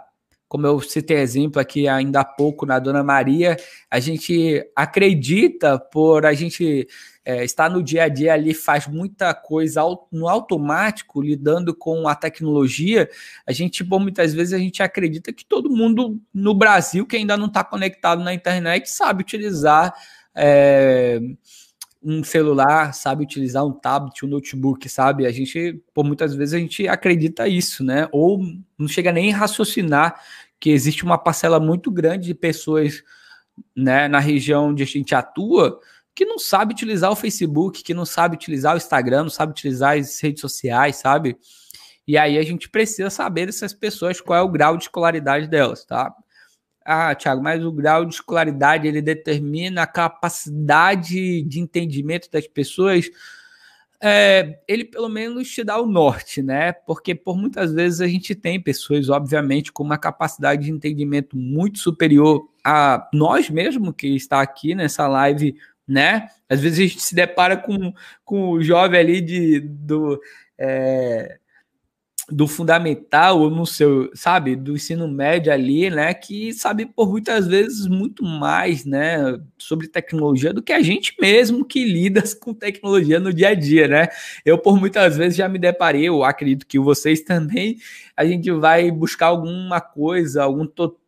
como 0.49 0.67
eu 0.67 0.81
citei 0.81 1.17
exemplo 1.17 1.61
aqui 1.61 1.89
ainda 1.89 2.21
há 2.21 2.25
pouco 2.25 2.67
na 2.67 2.79
Dona 2.79 3.03
Maria, 3.03 3.57
a 3.91 3.99
gente 3.99 4.63
acredita 4.77 5.79
por 5.79 6.27
a 6.27 6.35
gente 6.35 6.87
é, 7.25 7.45
estar 7.45 7.71
no 7.71 7.83
dia 7.83 8.05
a 8.05 8.09
dia 8.09 8.33
ali, 8.33 8.53
faz 8.53 8.87
muita 8.87 9.33
coisa 9.33 9.83
no 10.11 10.29
automático, 10.29 11.23
lidando 11.23 11.75
com 11.75 12.09
a 12.09 12.15
tecnologia, 12.15 13.09
a 13.47 13.53
gente, 13.53 13.85
bom, 13.85 14.01
muitas 14.01 14.35
vezes 14.35 14.53
a 14.53 14.59
gente 14.59 14.83
acredita 14.83 15.33
que 15.33 15.45
todo 15.45 15.71
mundo 15.71 16.21
no 16.35 16.55
Brasil 16.55 17.07
que 17.07 17.17
ainda 17.17 17.37
não 17.37 17.47
está 17.47 17.63
conectado 17.63 18.23
na 18.23 18.35
internet 18.35 18.91
sabe 18.91 19.23
utilizar. 19.23 19.95
É, 20.35 21.21
um 22.05 22.25
celular, 22.25 22.93
sabe 22.93 23.23
utilizar 23.23 23.65
um 23.65 23.73
tablet, 23.73 24.25
um 24.25 24.29
notebook, 24.29 24.89
sabe? 24.89 25.25
A 25.25 25.31
gente, 25.31 25.81
por 25.95 26.05
muitas 26.05 26.35
vezes, 26.35 26.55
a 26.55 26.59
gente 26.59 26.89
acredita 26.89 27.47
isso, 27.47 27.85
né? 27.85 28.09
Ou 28.11 28.43
não 28.77 28.89
chega 28.89 29.13
nem 29.13 29.33
a 29.33 29.37
raciocinar 29.37 30.21
que 30.59 30.71
existe 30.71 31.05
uma 31.05 31.17
parcela 31.17 31.61
muito 31.61 31.93
grande 31.93 32.27
de 32.27 32.35
pessoas 32.35 33.05
né, 33.75 34.09
na 34.09 34.19
região 34.19 34.71
onde 34.71 34.83
a 34.83 34.87
gente 34.87 35.15
atua 35.15 35.79
que 36.15 36.25
não 36.25 36.39
sabe 36.39 36.73
utilizar 36.73 37.11
o 37.11 37.17
Facebook, 37.17 37.83
que 37.83 37.95
não 37.95 38.05
sabe 38.05 38.37
utilizar 38.37 38.75
o 38.75 38.77
Instagram, 38.77 39.25
não 39.25 39.31
sabe 39.31 39.53
utilizar 39.53 39.97
as 39.97 40.21
redes 40.21 40.41
sociais, 40.41 40.97
sabe? 40.97 41.37
E 42.07 42.19
aí 42.19 42.37
a 42.37 42.43
gente 42.43 42.69
precisa 42.69 43.11
saber 43.11 43.47
dessas 43.47 43.73
pessoas 43.73 44.21
qual 44.21 44.39
é 44.39 44.43
o 44.43 44.49
grau 44.49 44.77
de 44.77 44.85
escolaridade 44.85 45.47
delas, 45.49 45.85
tá? 45.85 46.13
Ah, 46.85 47.15
Thiago, 47.15 47.43
mas 47.43 47.65
o 47.65 47.71
grau 47.71 48.05
de 48.05 48.15
escolaridade 48.15 48.89
ele 48.89 49.01
determina 49.01 49.83
a 49.83 49.87
capacidade 49.87 51.43
de 51.43 51.61
entendimento 51.61 52.29
das 52.31 52.47
pessoas. 52.49 53.09
É, 54.05 54.59
ele 54.67 54.85
pelo 54.85 55.09
menos 55.09 55.49
te 55.49 55.63
dá 55.63 55.81
o 55.81 55.87
norte, 55.87 56.43
né? 56.43 56.73
Porque 56.73 57.15
por 57.15 57.39
muitas 57.39 57.73
vezes 57.73 58.01
a 58.01 58.09
gente 58.09 58.35
tem 58.35 58.61
pessoas, 58.61 59.09
obviamente, 59.09 59.71
com 59.71 59.85
uma 59.85 59.97
capacidade 59.97 60.65
de 60.65 60.73
entendimento 60.73 61.37
muito 61.37 61.79
superior 61.79 62.49
a 62.65 63.09
nós 63.15 63.49
mesmo 63.49 63.93
que 63.93 64.09
está 64.09 64.41
aqui 64.41 64.75
nessa 64.75 65.07
live, 65.07 65.55
né? 65.93 66.29
Às 66.49 66.61
vezes 66.61 66.79
a 66.79 66.83
gente 66.83 67.01
se 67.01 67.15
depara 67.15 67.57
com, 67.57 67.93
com 68.25 68.51
o 68.51 68.63
jovem 68.63 68.99
ali 68.99 69.21
de, 69.21 69.61
do, 69.61 70.21
é, 70.59 71.39
do 72.31 72.47
fundamental 72.47 73.41
ou 73.41 73.51
no 73.51 73.67
seu, 73.67 74.11
sabe, 74.15 74.57
do 74.57 74.75
ensino 74.75 75.07
médio 75.07 75.53
ali, 75.53 75.91
né, 75.91 76.15
que 76.15 76.53
sabe 76.53 76.87
por 76.87 77.11
muitas 77.11 77.47
vezes 77.47 77.87
muito 77.87 78.25
mais, 78.25 78.85
né, 78.85 79.39
sobre 79.59 79.89
tecnologia 79.89 80.53
do 80.53 80.63
que 80.63 80.73
a 80.73 80.81
gente 80.81 81.15
mesmo 81.21 81.65
que 81.65 81.85
lida 81.85 82.23
com 82.41 82.55
tecnologia 82.55 83.21
no 83.21 83.33
dia 83.33 83.49
a 83.49 83.55
dia, 83.55 83.87
né? 83.89 84.09
Eu 84.45 84.57
por 84.57 84.79
muitas 84.79 85.17
vezes 85.17 85.37
já 85.37 85.49
me 85.49 85.59
deparei, 85.59 86.09
eu 86.09 86.25
acredito 86.25 86.67
que 86.67 86.79
vocês 86.79 87.21
também, 87.23 87.77
a 88.17 88.25
gente 88.25 88.51
vai 88.51 88.91
buscar 88.91 89.27
alguma 89.27 89.81
coisa, 89.81 90.43
algum 90.43 90.67
tutorial 90.67 91.02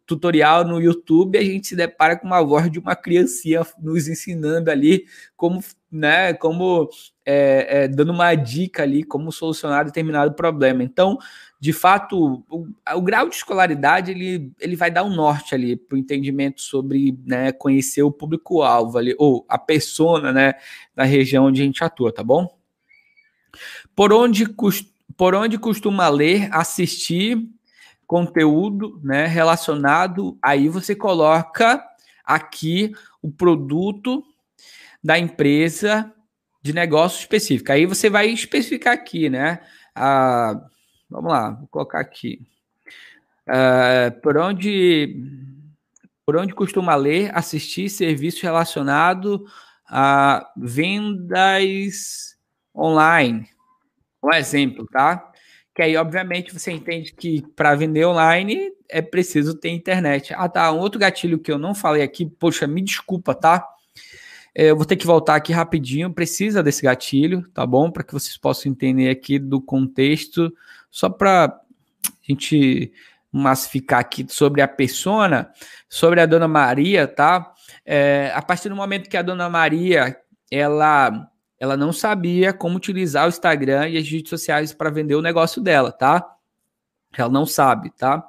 no 0.67 0.81
YouTube, 0.81 1.39
a 1.39 1.43
gente 1.43 1.69
se 1.69 1.77
depara 1.77 2.17
com 2.17 2.27
uma 2.27 2.43
voz 2.43 2.71
de 2.71 2.79
uma 2.79 2.95
criancinha 2.95 3.63
nos 3.81 4.07
ensinando 4.07 4.71
ali 4.71 5.07
como, 5.37 5.63
né, 5.91 6.35
como 6.35 6.91
é, 7.25 7.85
é, 7.85 7.89
dando 7.89 8.13
uma 8.13 8.35
dica 8.35 8.83
ali 8.83 9.03
como 9.03 9.33
solucionar 9.33 9.85
determinado 9.85 10.35
problema. 10.35 10.83
Então, 10.83 11.19
de 11.59 11.73
fato, 11.73 12.45
o, 12.51 12.69
o 12.95 13.01
grau 13.01 13.29
de 13.29 13.37
escolaridade 13.37 14.11
ele, 14.11 14.53
ele 14.61 14.77
vai 14.77 14.91
dar 14.91 15.05
um 15.05 15.15
norte 15.15 15.55
ali 15.55 15.75
para 15.77 15.97
o 15.97 15.99
entendimento 15.99 16.61
sobre 16.61 17.19
né, 17.25 17.53
conhecer 17.53 18.03
o 18.03 18.13
público-alvo 18.13 18.99
ali, 18.99 19.15
ou 19.19 19.47
a 19.49 19.59
persona 19.59 20.33
né, 20.33 20.55
na 20.95 21.05
região 21.05 21.47
onde 21.47 21.63
a 21.63 21.65
gente 21.65 21.83
atua, 21.83 22.13
tá 22.13 22.23
bom? 22.23 22.47
Por 23.97 24.13
onde, 24.13 24.45
por 25.17 25.35
onde 25.35 25.57
costuma 25.57 26.09
ler, 26.09 26.49
assistir 26.53 27.49
conteúdo 28.07 29.01
né, 29.03 29.27
relacionado, 29.27 30.39
aí 30.43 30.69
você 30.69 30.95
coloca 30.95 31.85
aqui 32.25 32.93
o 33.23 33.31
produto 33.31 34.23
da 35.03 35.19
empresa 35.19 36.13
de 36.63 36.73
negócio 36.73 37.21
específico. 37.21 37.73
Aí 37.73 37.87
você 37.87 38.09
vai 38.09 38.29
especificar 38.29 38.95
aqui, 38.95 39.29
né? 39.29 39.61
Ah, 39.95 40.59
vamos 41.11 41.31
lá, 41.31 41.51
vou 41.51 41.69
colocar 41.69 42.01
aqui. 42.01 42.41
Ah, 43.47 44.15
por 44.23 44.39
onde 44.39 45.23
por 46.27 46.37
onde 46.37 46.55
costuma 46.55 46.95
ler, 46.95 47.31
assistir 47.37 47.91
serviço 47.91 48.43
relacionado 48.43 49.45
a 49.87 50.51
vendas 50.57 52.37
online. 52.75 53.47
Um 54.23 54.33
exemplo, 54.33 54.87
tá? 54.91 55.31
Que 55.75 55.83
aí, 55.83 55.97
obviamente, 55.97 56.53
você 56.53 56.71
entende 56.71 57.13
que 57.13 57.43
para 57.57 57.75
vender 57.75 58.07
online 58.07 58.71
é 58.89 59.03
preciso 59.03 59.55
ter 59.55 59.71
internet. 59.71 60.33
Ah, 60.37 60.49
tá. 60.49 60.71
Um 60.71 60.79
outro 60.79 61.01
gatilho 61.01 61.39
que 61.39 61.51
eu 61.51 61.59
não 61.59 61.75
falei 61.75 62.03
aqui, 62.03 62.27
poxa, 62.27 62.67
me 62.67 62.81
desculpa, 62.81 63.35
tá? 63.35 63.67
É, 64.55 64.71
eu 64.71 64.77
vou 64.77 64.85
ter 64.85 64.95
que 64.95 65.07
voltar 65.07 65.35
aqui 65.35 65.53
rapidinho. 65.53 66.13
Precisa 66.13 66.63
desse 66.63 66.83
gatilho, 66.83 67.45
tá 67.53 67.67
bom? 67.67 67.91
Para 67.91 68.05
que 68.05 68.13
vocês 68.13 68.37
possam 68.37 68.71
entender 68.71 69.11
aqui 69.11 69.37
do 69.37 69.61
contexto, 69.61 70.55
só 70.93 71.09
para 71.09 71.47
a 71.47 71.61
gente 72.23 72.93
massificar 73.33 73.99
aqui 73.99 74.25
sobre 74.29 74.63
a 74.63 74.69
persona, 74.69 75.51
sobre 75.89 76.21
a 76.21 76.27
Dona 76.27 76.47
Maria, 76.47 77.09
tá? 77.09 77.53
É, 77.85 78.31
a 78.33 78.41
partir 78.41 78.69
do 78.69 78.77
momento 78.77 79.11
que 79.11 79.17
a 79.17 79.23
Dona 79.23 79.51
Maria 79.51 80.17
ela 80.49 81.29
ela 81.59 81.77
não 81.77 81.93
sabia 81.93 82.53
como 82.53 82.77
utilizar 82.77 83.27
o 83.27 83.29
Instagram 83.29 83.89
e 83.89 83.97
as 83.97 84.09
redes 84.09 84.31
sociais 84.31 84.73
para 84.73 84.91
vender 84.91 85.15
o 85.15 85.23
negócio 85.23 85.63
dela, 85.63 85.93
tá? 85.93 86.37
Ela 87.17 87.29
não 87.29 87.47
sabe, 87.47 87.91
tá? 87.91 88.25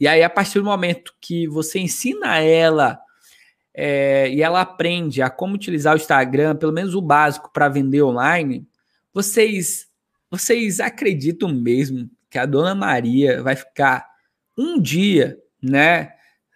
E 0.00 0.06
aí, 0.06 0.22
a 0.22 0.30
partir 0.30 0.58
do 0.58 0.64
momento 0.64 1.14
que 1.20 1.46
você 1.48 1.78
ensina 1.78 2.38
ela 2.38 3.00
é, 3.74 4.30
e 4.30 4.42
ela 4.42 4.60
aprende 4.60 5.22
a 5.22 5.30
como 5.30 5.54
utilizar 5.54 5.94
o 5.94 5.96
Instagram, 5.96 6.56
pelo 6.56 6.72
menos 6.72 6.94
o 6.94 7.02
básico 7.02 7.50
para 7.52 7.68
vender 7.68 8.02
online, 8.02 8.66
vocês, 9.12 9.88
vocês 10.30 10.80
acreditam 10.80 11.48
mesmo 11.48 12.08
que 12.30 12.38
a 12.38 12.46
dona 12.46 12.74
Maria 12.74 13.42
vai 13.42 13.56
ficar 13.56 14.06
um 14.56 14.80
dia, 14.80 15.38
né? 15.62 16.12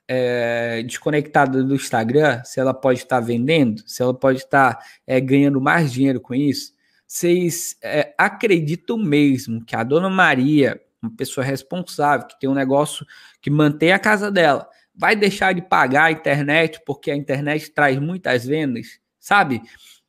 É, 0.09 0.83
desconectada 0.83 1.63
do 1.63 1.75
Instagram, 1.75 2.43
se 2.45 2.61
ela 2.61 2.75
pode 2.75 3.01
estar 3.01 3.21
vendendo, 3.21 3.83
se 3.87 4.03
ela 4.03 4.15
pode 4.15 4.39
estar 4.39 4.79
é, 5.07 5.21
ganhando 5.21 5.61
mais 5.61 5.93
dinheiro 5.93 6.21
com 6.21 6.35
isso, 6.35 6.73
vocês 7.07 7.77
é, 7.83 8.15
acreditam 8.17 8.97
mesmo 8.97 9.65
que 9.65 9.77
a 9.77 9.83
dona 9.83 10.09
Maria, 10.09 10.81
uma 11.03 11.15
pessoa 11.15 11.45
responsável, 11.45 12.27
que 12.27 12.39
tem 12.41 12.49
um 12.49 12.55
negócio 12.55 13.07
que 13.41 13.51
mantém 13.51 13.93
a 13.93 13.99
casa 13.99 14.31
dela, 14.31 14.69
vai 14.95 15.17
deixar 15.17 15.53
de 15.53 15.63
pagar 15.63 16.05
a 16.05 16.13
internet 16.13 16.81
porque 16.87 17.11
a 17.11 17.17
internet 17.17 17.71
traz 17.71 17.99
muitas 17.99 18.45
vendas, 18.45 18.99
sabe? 19.19 19.63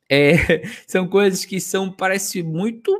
É, 0.09 0.33
são 0.87 1.07
coisas 1.07 1.45
que 1.45 1.59
são, 1.59 1.91
parece 1.91 2.43
muito 2.43 2.91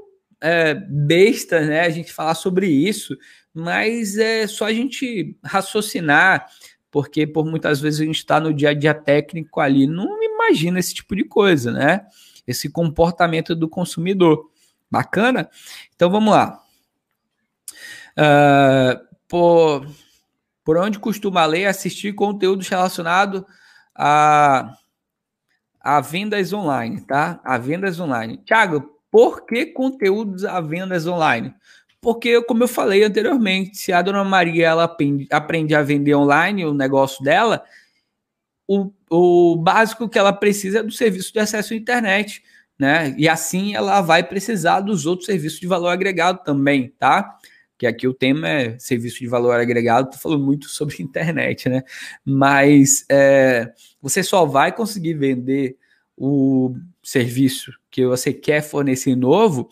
é, 0.42 0.74
bestas, 0.74 1.68
né? 1.68 1.82
A 1.82 1.90
gente 1.90 2.12
falar 2.12 2.36
sobre 2.36 2.68
isso, 2.68 3.18
mas 3.54 4.18
é 4.18 4.48
só 4.48 4.66
a 4.66 4.74
gente 4.74 5.38
raciocinar 5.44 6.48
porque 6.94 7.26
por 7.26 7.44
muitas 7.44 7.82
vezes 7.82 8.02
a 8.02 8.06
gente 8.06 8.20
está 8.20 8.40
no 8.40 8.54
dia 8.54 8.70
a 8.70 8.74
dia 8.76 8.94
técnico 8.94 9.60
ali, 9.60 9.88
não 9.88 10.22
imagina 10.22 10.78
esse 10.78 10.94
tipo 10.94 11.16
de 11.16 11.24
coisa, 11.24 11.72
né? 11.72 12.06
Esse 12.46 12.70
comportamento 12.70 13.56
do 13.56 13.68
consumidor. 13.68 14.52
Bacana? 14.92 15.50
Então 15.96 16.12
vamos 16.12 16.32
lá. 16.32 16.62
Uh, 18.12 19.16
por, 19.28 19.88
por 20.64 20.78
onde 20.78 21.00
costuma 21.00 21.44
ler 21.48 21.66
assistir 21.66 22.14
conteúdos 22.14 22.68
relacionados 22.68 23.42
a, 23.96 24.78
a 25.80 26.00
vendas 26.00 26.54
online, 26.54 27.02
tá? 27.02 27.42
A 27.44 27.58
vendas 27.58 28.00
online. 28.00 28.38
Tiago, 28.46 29.00
por 29.10 29.48
que 29.48 29.66
conteúdos 29.66 30.46
a 30.46 30.62
vendas 30.62 31.08
online? 31.08 31.56
Porque, 32.04 32.44
como 32.44 32.62
eu 32.62 32.68
falei 32.68 33.02
anteriormente, 33.02 33.78
se 33.78 33.94
a 33.94 34.02
dona 34.02 34.26
Maria 34.26 34.68
ela 34.68 34.84
aprende, 34.84 35.74
a 35.74 35.82
vender 35.82 36.14
online 36.14 36.66
o 36.66 36.74
negócio 36.74 37.24
dela, 37.24 37.64
o, 38.68 38.92
o 39.10 39.56
básico 39.56 40.10
que 40.10 40.20
ela 40.20 40.34
precisa 40.34 40.80
é 40.80 40.84
do 40.84 40.92
serviço 40.92 41.32
de 41.32 41.40
acesso 41.40 41.74
à 41.74 41.78
internet, 41.78 42.44
né? 42.78 43.16
E 43.18 43.30
assim 43.30 43.74
ela 43.74 44.02
vai 44.02 44.22
precisar 44.22 44.82
dos 44.82 45.06
outros 45.06 45.28
serviços 45.28 45.62
de 45.62 45.66
valor 45.66 45.88
agregado 45.88 46.44
também, 46.44 46.94
tá? 47.00 47.38
Que 47.78 47.88
aqui 47.88 48.06
o 48.06 48.14
tema 48.14 48.50
é 48.50 48.78
serviço 48.80 49.20
de 49.20 49.28
valor 49.28 49.58
agregado, 49.58 50.12
tô 50.12 50.18
falando 50.18 50.44
muito 50.44 50.68
sobre 50.70 51.02
internet, 51.02 51.70
né? 51.70 51.84
Mas 52.26 53.06
é, 53.10 53.72
você 54.02 54.22
só 54.22 54.46
vai 54.46 54.76
conseguir 54.76 55.14
vender 55.14 55.78
o 56.18 56.76
serviço 57.02 57.72
que 57.90 58.06
você 58.06 58.34
quer 58.34 58.62
fornecer 58.62 59.16
novo 59.16 59.70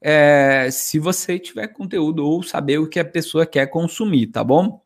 é, 0.00 0.68
se 0.70 0.98
você 0.98 1.38
tiver 1.38 1.68
conteúdo 1.68 2.24
ou 2.26 2.42
saber 2.42 2.78
o 2.78 2.88
que 2.88 3.00
a 3.00 3.04
pessoa 3.04 3.46
quer 3.46 3.66
consumir, 3.66 4.28
tá 4.28 4.44
bom? 4.44 4.82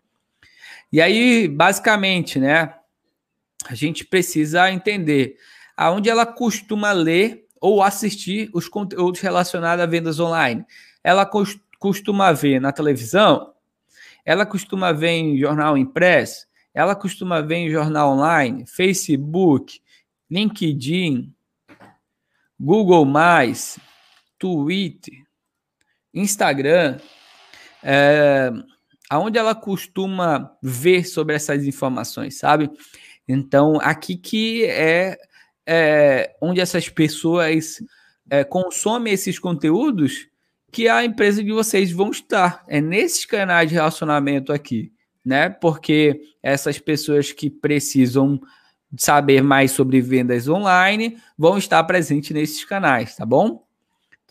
E 0.92 1.00
aí, 1.00 1.48
basicamente, 1.48 2.38
né, 2.38 2.74
a 3.66 3.74
gente 3.74 4.04
precisa 4.04 4.70
entender 4.70 5.36
aonde 5.76 6.10
ela 6.10 6.26
costuma 6.26 6.92
ler 6.92 7.46
ou 7.60 7.82
assistir 7.82 8.50
os 8.52 8.68
conteúdos 8.68 9.20
relacionados 9.20 9.82
a 9.82 9.86
vendas 9.86 10.18
online. 10.18 10.64
Ela 11.02 11.28
costuma 11.78 12.32
ver 12.32 12.60
na 12.60 12.72
televisão, 12.72 13.52
ela 14.24 14.44
costuma 14.44 14.92
ver 14.92 15.10
em 15.10 15.38
jornal 15.38 15.78
impresso, 15.78 16.46
ela 16.74 16.94
costuma 16.94 17.40
ver 17.40 17.56
em 17.56 17.70
jornal 17.70 18.12
online, 18.12 18.66
Facebook, 18.66 19.80
LinkedIn, 20.30 21.32
Google+, 22.58 23.06
Twitter, 24.42 25.22
Instagram, 26.12 26.98
é, 27.80 28.50
aonde 29.08 29.38
ela 29.38 29.54
costuma 29.54 30.50
ver 30.60 31.04
sobre 31.04 31.36
essas 31.36 31.64
informações, 31.64 32.40
sabe? 32.40 32.68
Então, 33.28 33.78
aqui 33.80 34.16
que 34.16 34.64
é, 34.64 35.16
é 35.64 36.34
onde 36.42 36.60
essas 36.60 36.88
pessoas 36.88 37.80
é, 38.28 38.42
consomem 38.42 39.12
esses 39.12 39.38
conteúdos 39.38 40.26
que 40.72 40.88
a 40.88 41.04
empresa 41.04 41.44
de 41.44 41.52
vocês 41.52 41.92
vão 41.92 42.10
estar. 42.10 42.64
É 42.66 42.80
nesses 42.80 43.24
canais 43.24 43.68
de 43.68 43.76
relacionamento 43.76 44.52
aqui, 44.52 44.92
né? 45.24 45.50
Porque 45.50 46.20
essas 46.42 46.80
pessoas 46.80 47.30
que 47.30 47.48
precisam 47.48 48.40
saber 48.96 49.40
mais 49.40 49.70
sobre 49.70 50.00
vendas 50.00 50.48
online 50.48 51.16
vão 51.38 51.56
estar 51.56 51.84
presentes 51.84 52.32
nesses 52.32 52.64
canais, 52.64 53.14
tá 53.14 53.24
bom? 53.24 53.64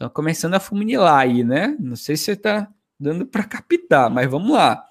Estão 0.01 0.09
começando 0.09 0.55
a 0.55 0.59
funilar 0.59 1.19
aí, 1.19 1.43
né? 1.43 1.77
Não 1.79 1.95
sei 1.95 2.17
se 2.17 2.23
você 2.23 2.31
está 2.31 2.67
dando 2.99 3.23
para 3.23 3.43
captar, 3.43 4.09
mas 4.09 4.27
vamos 4.27 4.51
lá. 4.51 4.83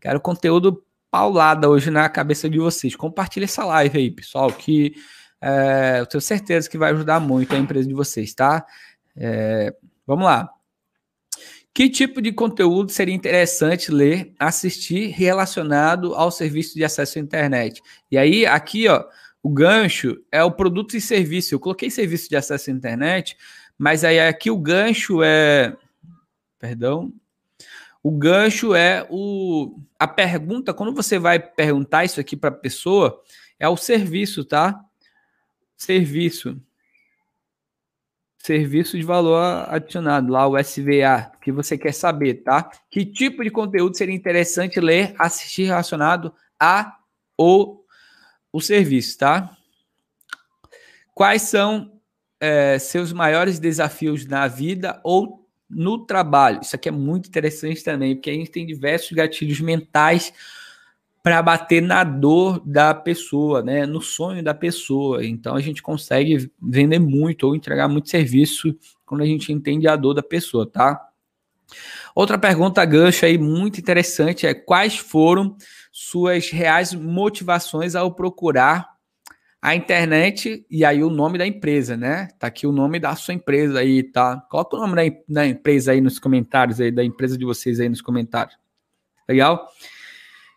Quero 0.00 0.18
conteúdo 0.18 0.82
paulada 1.10 1.68
hoje 1.68 1.90
na 1.90 2.08
cabeça 2.08 2.48
de 2.48 2.58
vocês. 2.58 2.96
Compartilhe 2.96 3.44
essa 3.44 3.66
live 3.66 3.98
aí, 3.98 4.10
pessoal, 4.10 4.50
que 4.50 4.94
é, 5.42 6.00
eu 6.00 6.06
tenho 6.06 6.22
certeza 6.22 6.70
que 6.70 6.78
vai 6.78 6.90
ajudar 6.92 7.20
muito 7.20 7.54
a 7.54 7.58
empresa 7.58 7.86
de 7.86 7.92
vocês, 7.92 8.32
tá? 8.32 8.64
É, 9.14 9.74
vamos 10.06 10.24
lá. 10.24 10.48
Que 11.74 11.90
tipo 11.90 12.22
de 12.22 12.32
conteúdo 12.32 12.90
seria 12.90 13.14
interessante 13.14 13.92
ler, 13.92 14.32
assistir 14.38 15.08
relacionado 15.08 16.14
ao 16.14 16.30
serviço 16.30 16.76
de 16.76 16.82
acesso 16.82 17.18
à 17.18 17.20
internet? 17.20 17.82
E 18.10 18.16
aí, 18.16 18.46
aqui, 18.46 18.88
ó, 18.88 19.04
o 19.42 19.50
gancho 19.50 20.16
é 20.32 20.42
o 20.42 20.50
produto 20.50 20.96
e 20.96 21.00
serviço. 21.02 21.54
Eu 21.54 21.60
coloquei 21.60 21.90
serviço 21.90 22.26
de 22.30 22.36
acesso 22.36 22.70
à 22.70 22.72
internet 22.72 23.36
mas 23.78 24.04
aí 24.04 24.18
aqui 24.20 24.50
o 24.50 24.58
gancho 24.58 25.22
é. 25.22 25.76
Perdão. 26.58 27.12
O 28.02 28.10
gancho 28.10 28.74
é 28.74 29.06
o. 29.10 29.78
A 29.98 30.06
pergunta, 30.06 30.72
quando 30.72 30.94
você 30.94 31.18
vai 31.18 31.38
perguntar 31.38 32.04
isso 32.04 32.20
aqui 32.20 32.36
para 32.36 32.50
a 32.50 32.52
pessoa, 32.52 33.22
é 33.58 33.68
o 33.68 33.76
serviço, 33.76 34.44
tá? 34.44 34.80
Serviço. 35.76 36.60
Serviço 38.38 38.96
de 38.96 39.04
valor 39.04 39.66
adicionado, 39.68 40.30
lá 40.30 40.46
o 40.46 40.56
SVA, 40.56 41.32
que 41.42 41.50
você 41.50 41.76
quer 41.76 41.92
saber, 41.92 42.44
tá? 42.44 42.70
Que 42.88 43.04
tipo 43.04 43.42
de 43.42 43.50
conteúdo 43.50 43.96
seria 43.96 44.14
interessante 44.14 44.78
ler, 44.78 45.14
assistir 45.18 45.64
relacionado 45.64 46.32
a 46.60 46.96
o, 47.36 47.82
o 48.52 48.60
serviço, 48.60 49.18
tá? 49.18 49.56
Quais 51.12 51.42
são 51.42 51.95
é, 52.40 52.78
seus 52.78 53.12
maiores 53.12 53.58
desafios 53.58 54.26
na 54.26 54.46
vida 54.46 55.00
ou 55.02 55.46
no 55.68 56.06
trabalho. 56.06 56.60
Isso 56.62 56.76
aqui 56.76 56.88
é 56.88 56.92
muito 56.92 57.28
interessante 57.28 57.82
também, 57.82 58.14
porque 58.14 58.30
a 58.30 58.34
gente 58.34 58.50
tem 58.50 58.66
diversos 58.66 59.10
gatilhos 59.12 59.60
mentais 59.60 60.32
para 61.22 61.42
bater 61.42 61.82
na 61.82 62.04
dor 62.04 62.62
da 62.64 62.94
pessoa, 62.94 63.60
né, 63.60 63.84
no 63.84 64.00
sonho 64.00 64.44
da 64.44 64.54
pessoa. 64.54 65.26
Então 65.26 65.56
a 65.56 65.60
gente 65.60 65.82
consegue 65.82 66.50
vender 66.62 67.00
muito 67.00 67.48
ou 67.48 67.56
entregar 67.56 67.88
muito 67.88 68.08
serviço 68.08 68.76
quando 69.04 69.22
a 69.22 69.26
gente 69.26 69.52
entende 69.52 69.88
a 69.88 69.96
dor 69.96 70.14
da 70.14 70.22
pessoa, 70.22 70.70
tá? 70.70 71.08
Outra 72.14 72.38
pergunta 72.38 72.84
gancha 72.84 73.26
aí 73.26 73.36
muito 73.36 73.80
interessante 73.80 74.46
é 74.46 74.54
quais 74.54 74.96
foram 74.96 75.56
suas 75.90 76.50
reais 76.50 76.94
motivações 76.94 77.96
ao 77.96 78.14
procurar 78.14 78.95
a 79.66 79.74
internet 79.74 80.64
e 80.70 80.84
aí 80.84 81.02
o 81.02 81.10
nome 81.10 81.38
da 81.38 81.44
empresa, 81.44 81.96
né? 81.96 82.28
Tá 82.38 82.46
aqui 82.46 82.68
o 82.68 82.72
nome 82.72 83.00
da 83.00 83.16
sua 83.16 83.34
empresa 83.34 83.80
aí, 83.80 84.00
tá? 84.00 84.40
Coloca 84.48 84.76
o 84.76 84.80
nome 84.80 84.94
da, 84.94 85.16
da 85.28 85.44
empresa 85.44 85.90
aí 85.90 86.00
nos 86.00 86.20
comentários 86.20 86.80
aí, 86.80 86.92
da 86.92 87.02
empresa 87.02 87.36
de 87.36 87.44
vocês 87.44 87.80
aí 87.80 87.88
nos 87.88 88.00
comentários. 88.00 88.56
Legal? 89.28 89.68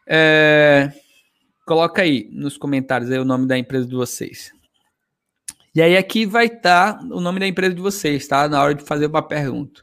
É, 0.05 0.93
coloca 1.66 2.03
aí 2.03 2.30
nos 2.32 2.55
comentários 2.55 3.10
aí 3.10 3.18
o 3.18 3.26
nome 3.26 3.47
da 3.47 3.57
empresa 3.57 3.88
de 3.88 3.95
vocês. 3.95 4.51
E 5.74 5.82
aí 5.82 5.97
aqui 5.97 6.28
vai 6.28 6.45
estar 6.45 6.99
tá 6.99 7.03
o 7.03 7.20
nome 7.20 7.39
da 7.39 7.47
empresa 7.47 7.74
de 7.74 7.82
vocês, 7.82 8.28
tá? 8.28 8.47
Na 8.47 8.62
hora 8.62 8.76
de 8.76 8.84
fazer 8.84 9.07
uma 9.07 9.28
pergunta. 9.28 9.82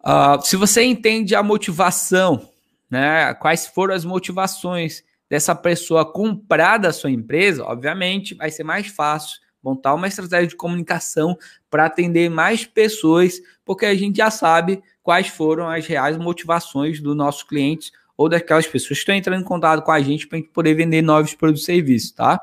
Uh, 0.00 0.44
se 0.44 0.56
você 0.56 0.82
entende 0.82 1.36
a 1.36 1.42
motivação, 1.44 2.50
né, 2.90 3.32
quais 3.34 3.68
foram 3.68 3.94
as 3.94 4.04
motivações 4.04 5.04
dessa 5.28 5.54
pessoa 5.54 6.10
comprar 6.10 6.78
da 6.78 6.92
sua 6.92 7.10
empresa, 7.10 7.64
obviamente 7.64 8.34
vai 8.34 8.50
ser 8.50 8.64
mais 8.64 8.86
fácil 8.86 9.38
montar 9.62 9.94
uma 9.94 10.08
estratégia 10.08 10.46
de 10.46 10.56
comunicação 10.56 11.36
para 11.70 11.86
atender 11.86 12.30
mais 12.30 12.64
pessoas, 12.64 13.40
porque 13.64 13.84
a 13.84 13.94
gente 13.94 14.16
já 14.16 14.30
sabe 14.30 14.82
quais 15.02 15.28
foram 15.28 15.68
as 15.68 15.86
reais 15.86 16.16
motivações 16.16 17.00
dos 17.00 17.16
nossos 17.16 17.42
clientes 17.42 17.92
ou 18.16 18.28
daquelas 18.28 18.66
pessoas 18.66 18.98
que 18.98 19.02
estão 19.02 19.14
entrando 19.14 19.40
em 19.40 19.44
contato 19.44 19.82
com 19.82 19.92
a 19.92 20.00
gente 20.00 20.26
para 20.26 20.38
a 20.38 20.40
gente 20.40 20.50
poder 20.50 20.74
vender 20.74 21.02
novos 21.02 21.34
produtos 21.34 21.62
e 21.62 21.66
serviços, 21.66 22.12
tá? 22.12 22.40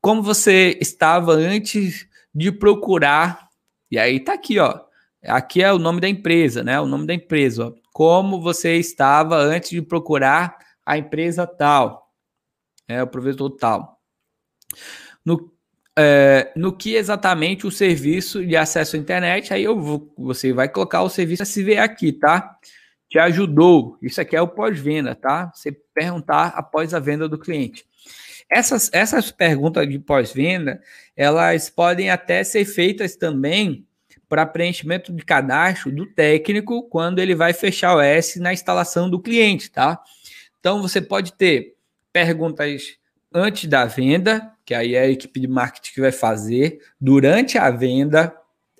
Como 0.00 0.22
você 0.22 0.78
estava 0.80 1.32
antes 1.32 2.06
de 2.34 2.50
procurar, 2.50 3.48
e 3.90 3.98
aí 3.98 4.18
tá 4.18 4.34
aqui, 4.34 4.58
ó. 4.58 4.80
Aqui 5.22 5.62
é 5.62 5.72
o 5.72 5.78
nome 5.78 6.00
da 6.00 6.08
empresa, 6.08 6.62
né? 6.62 6.80
O 6.80 6.86
nome 6.86 7.06
da 7.06 7.14
empresa, 7.14 7.68
ó. 7.68 7.72
Como 7.92 8.40
você 8.40 8.76
estava 8.76 9.36
antes 9.36 9.70
de 9.70 9.80
procurar 9.80 10.58
a 10.84 10.98
empresa 10.98 11.46
tal, 11.46 12.12
é 12.88 13.02
o 13.02 13.06
provedor 13.06 13.50
tal. 13.56 13.98
No, 15.24 15.52
é, 15.96 16.52
no 16.56 16.76
que 16.76 16.94
exatamente 16.94 17.66
o 17.66 17.70
serviço 17.70 18.44
de 18.44 18.56
acesso 18.56 18.96
à 18.96 18.98
internet, 18.98 19.54
aí 19.54 19.64
eu 19.64 19.80
vou, 19.80 20.12
você 20.18 20.52
vai 20.52 20.68
colocar 20.68 21.02
o 21.02 21.08
serviço 21.08 21.44
SVA 21.44 21.82
aqui, 21.82 22.12
tá? 22.12 22.56
Te 23.08 23.18
ajudou. 23.18 23.96
Isso 24.02 24.20
aqui 24.20 24.36
é 24.36 24.42
o 24.42 24.48
pós-venda, 24.48 25.14
tá? 25.14 25.50
Você 25.54 25.72
perguntar 25.94 26.48
após 26.48 26.92
a 26.92 26.98
venda 26.98 27.28
do 27.28 27.38
cliente. 27.38 27.84
Essas, 28.50 28.90
essas 28.92 29.30
perguntas 29.30 29.88
de 29.88 29.98
pós-venda, 29.98 30.80
elas 31.16 31.70
podem 31.70 32.10
até 32.10 32.44
ser 32.44 32.64
feitas 32.64 33.16
também 33.16 33.86
para 34.28 34.46
preenchimento 34.46 35.12
de 35.12 35.24
cadastro 35.24 35.92
do 35.92 36.06
técnico 36.06 36.88
quando 36.88 37.20
ele 37.20 37.34
vai 37.34 37.52
fechar 37.52 37.96
o 37.96 38.00
S 38.00 38.40
na 38.40 38.52
instalação 38.52 39.08
do 39.08 39.20
cliente, 39.20 39.70
tá? 39.70 40.00
Então 40.64 40.80
você 40.80 40.98
pode 40.98 41.34
ter 41.34 41.76
perguntas 42.10 42.96
antes 43.30 43.68
da 43.68 43.84
venda, 43.84 44.50
que 44.64 44.72
aí 44.72 44.94
é 44.94 45.00
a 45.00 45.10
equipe 45.10 45.38
de 45.38 45.46
marketing 45.46 45.92
que 45.92 46.00
vai 46.00 46.10
fazer, 46.10 46.80
durante 46.98 47.58
a 47.58 47.70
venda, 47.70 48.34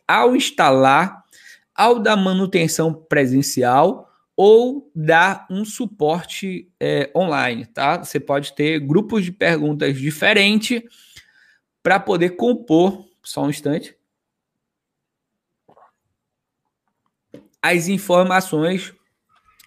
ao 0.08 0.34
instalar, 0.34 1.22
ao 1.74 1.98
dar 1.98 2.16
manutenção 2.16 2.94
presencial 2.94 4.10
ou 4.34 4.90
dar 4.94 5.46
um 5.50 5.62
suporte 5.62 6.72
é, 6.80 7.10
online, 7.14 7.66
tá? 7.66 8.02
Você 8.02 8.18
pode 8.18 8.54
ter 8.54 8.80
grupos 8.80 9.22
de 9.22 9.30
perguntas 9.30 9.94
diferentes 9.98 10.82
para 11.82 12.00
poder 12.00 12.30
compor, 12.30 13.06
só 13.22 13.42
um 13.42 13.50
instante, 13.50 13.94
as 17.60 17.88
informações 17.88 18.94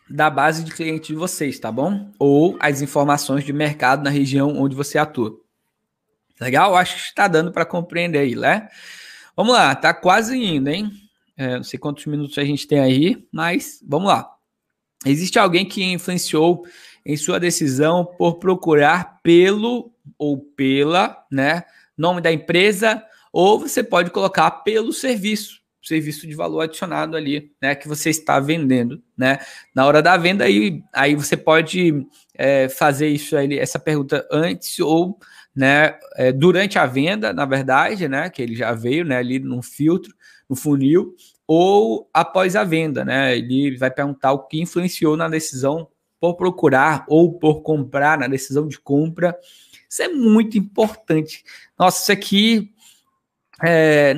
da 0.10 0.30
base 0.30 0.64
de 0.64 0.72
cliente 0.72 1.08
de 1.08 1.16
vocês, 1.16 1.60
tá 1.60 1.72
bom? 1.72 2.12
Ou 2.18 2.56
as 2.60 2.82
informações 2.82 3.44
de 3.44 3.52
mercado 3.52 4.04
na 4.04 4.10
região 4.10 4.58
onde 4.58 4.76
você 4.76 4.98
atua. 4.98 5.40
Legal? 6.40 6.76
Acho 6.76 6.96
que 6.96 7.02
está 7.02 7.28
dando 7.28 7.52
para 7.52 7.66
compreender 7.66 8.20
aí, 8.20 8.36
né? 8.36 8.70
Vamos 9.36 9.54
lá, 9.54 9.76
tá 9.76 9.94
quase 9.94 10.38
indo, 10.38 10.70
hein? 10.70 10.92
É, 11.36 11.58
não 11.58 11.64
sei 11.64 11.78
quantos 11.78 12.06
minutos 12.06 12.38
a 12.38 12.44
gente 12.44 12.68
tem 12.68 12.80
aí, 12.80 13.28
mas 13.32 13.84
vamos 13.88 14.08
lá. 14.08 14.28
Existe 15.06 15.38
alguém 15.38 15.66
que 15.66 15.84
influenciou 15.84 16.66
em 17.06 17.16
sua 17.16 17.40
decisão 17.40 18.06
por 18.18 18.40
procurar 18.40 19.20
pelo 19.22 19.92
ou 20.18 20.38
pela, 20.40 21.26
né, 21.32 21.64
nome 21.98 22.22
da 22.22 22.32
empresa, 22.32 23.04
ou 23.32 23.60
você 23.60 23.84
pode 23.84 24.10
colocar 24.10 24.50
pelo 24.50 24.92
serviço 24.92 25.62
serviço 25.88 26.28
de 26.28 26.36
valor 26.36 26.62
adicionado 26.62 27.16
ali, 27.16 27.52
né, 27.62 27.74
que 27.76 27.88
você 27.88 28.10
está 28.10 28.40
vendendo, 28.40 29.02
né? 29.18 29.40
Na 29.74 29.86
hora 29.86 30.02
da 30.02 30.18
venda 30.18 30.44
aí, 30.44 30.82
aí 30.94 31.16
você 31.16 31.38
pode 31.38 32.06
é, 32.36 32.70
fazer 32.70 33.08
isso 33.08 33.36
aí, 33.36 33.58
essa 33.58 33.80
pergunta 33.80 34.28
antes 34.32 34.80
ou, 34.80 35.18
né, 35.56 35.98
é, 36.16 36.32
durante 36.32 36.78
a 36.78 36.86
venda, 36.86 37.34
na 37.34 37.46
verdade, 37.46 38.08
né, 38.08 38.30
que 38.30 38.42
ele 38.42 38.56
já 38.56 38.74
veio, 38.74 39.06
né, 39.06 39.18
ali 39.18 39.40
no 39.40 39.62
filtro, 39.62 40.14
no 40.50 40.56
funil, 40.56 41.16
ou 41.48 42.10
após 42.14 42.56
a 42.56 42.64
venda, 42.64 43.06
né? 43.06 43.38
Ele 43.38 43.78
vai 43.78 43.90
perguntar 43.90 44.34
o 44.34 44.48
que 44.48 44.62
influenciou 44.62 45.16
na 45.16 45.30
decisão 45.30 45.88
por 46.20 46.36
procurar 46.36 47.06
ou 47.08 47.40
por 47.40 47.62
comprar, 47.62 48.18
na 48.18 48.28
decisão 48.28 48.68
de 48.68 48.80
compra. 48.80 49.38
Isso 49.90 50.02
é 50.02 50.10
muito 50.10 50.58
importante. 50.58 51.44
Nossa, 51.80 52.02
isso 52.02 52.12
aqui 52.12 52.74
é, 53.64 54.14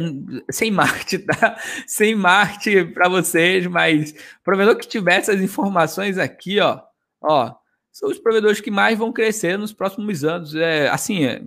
sem 0.52 0.70
Marte, 0.70 1.20
tá? 1.20 1.58
Sem 1.88 2.14
Marte 2.16 2.84
para 2.86 3.08
vocês, 3.08 3.66
mas 3.68 4.14
provedor 4.44 4.76
que 4.76 4.88
tiver 4.88 5.18
essas 5.18 5.42
informações 5.42 6.18
aqui, 6.18 6.60
ó, 6.60 6.82
ó, 7.22 7.56
são 7.92 8.10
os 8.10 8.20
provedores 8.20 8.60
que 8.60 8.72
mais 8.72 8.98
vão 8.98 9.14
crescer 9.14 9.58
nos 9.58 9.72
próximos 9.72 10.24
anos. 10.24 10.56
É, 10.56 10.90
assim, 10.90 11.26
é, 11.26 11.42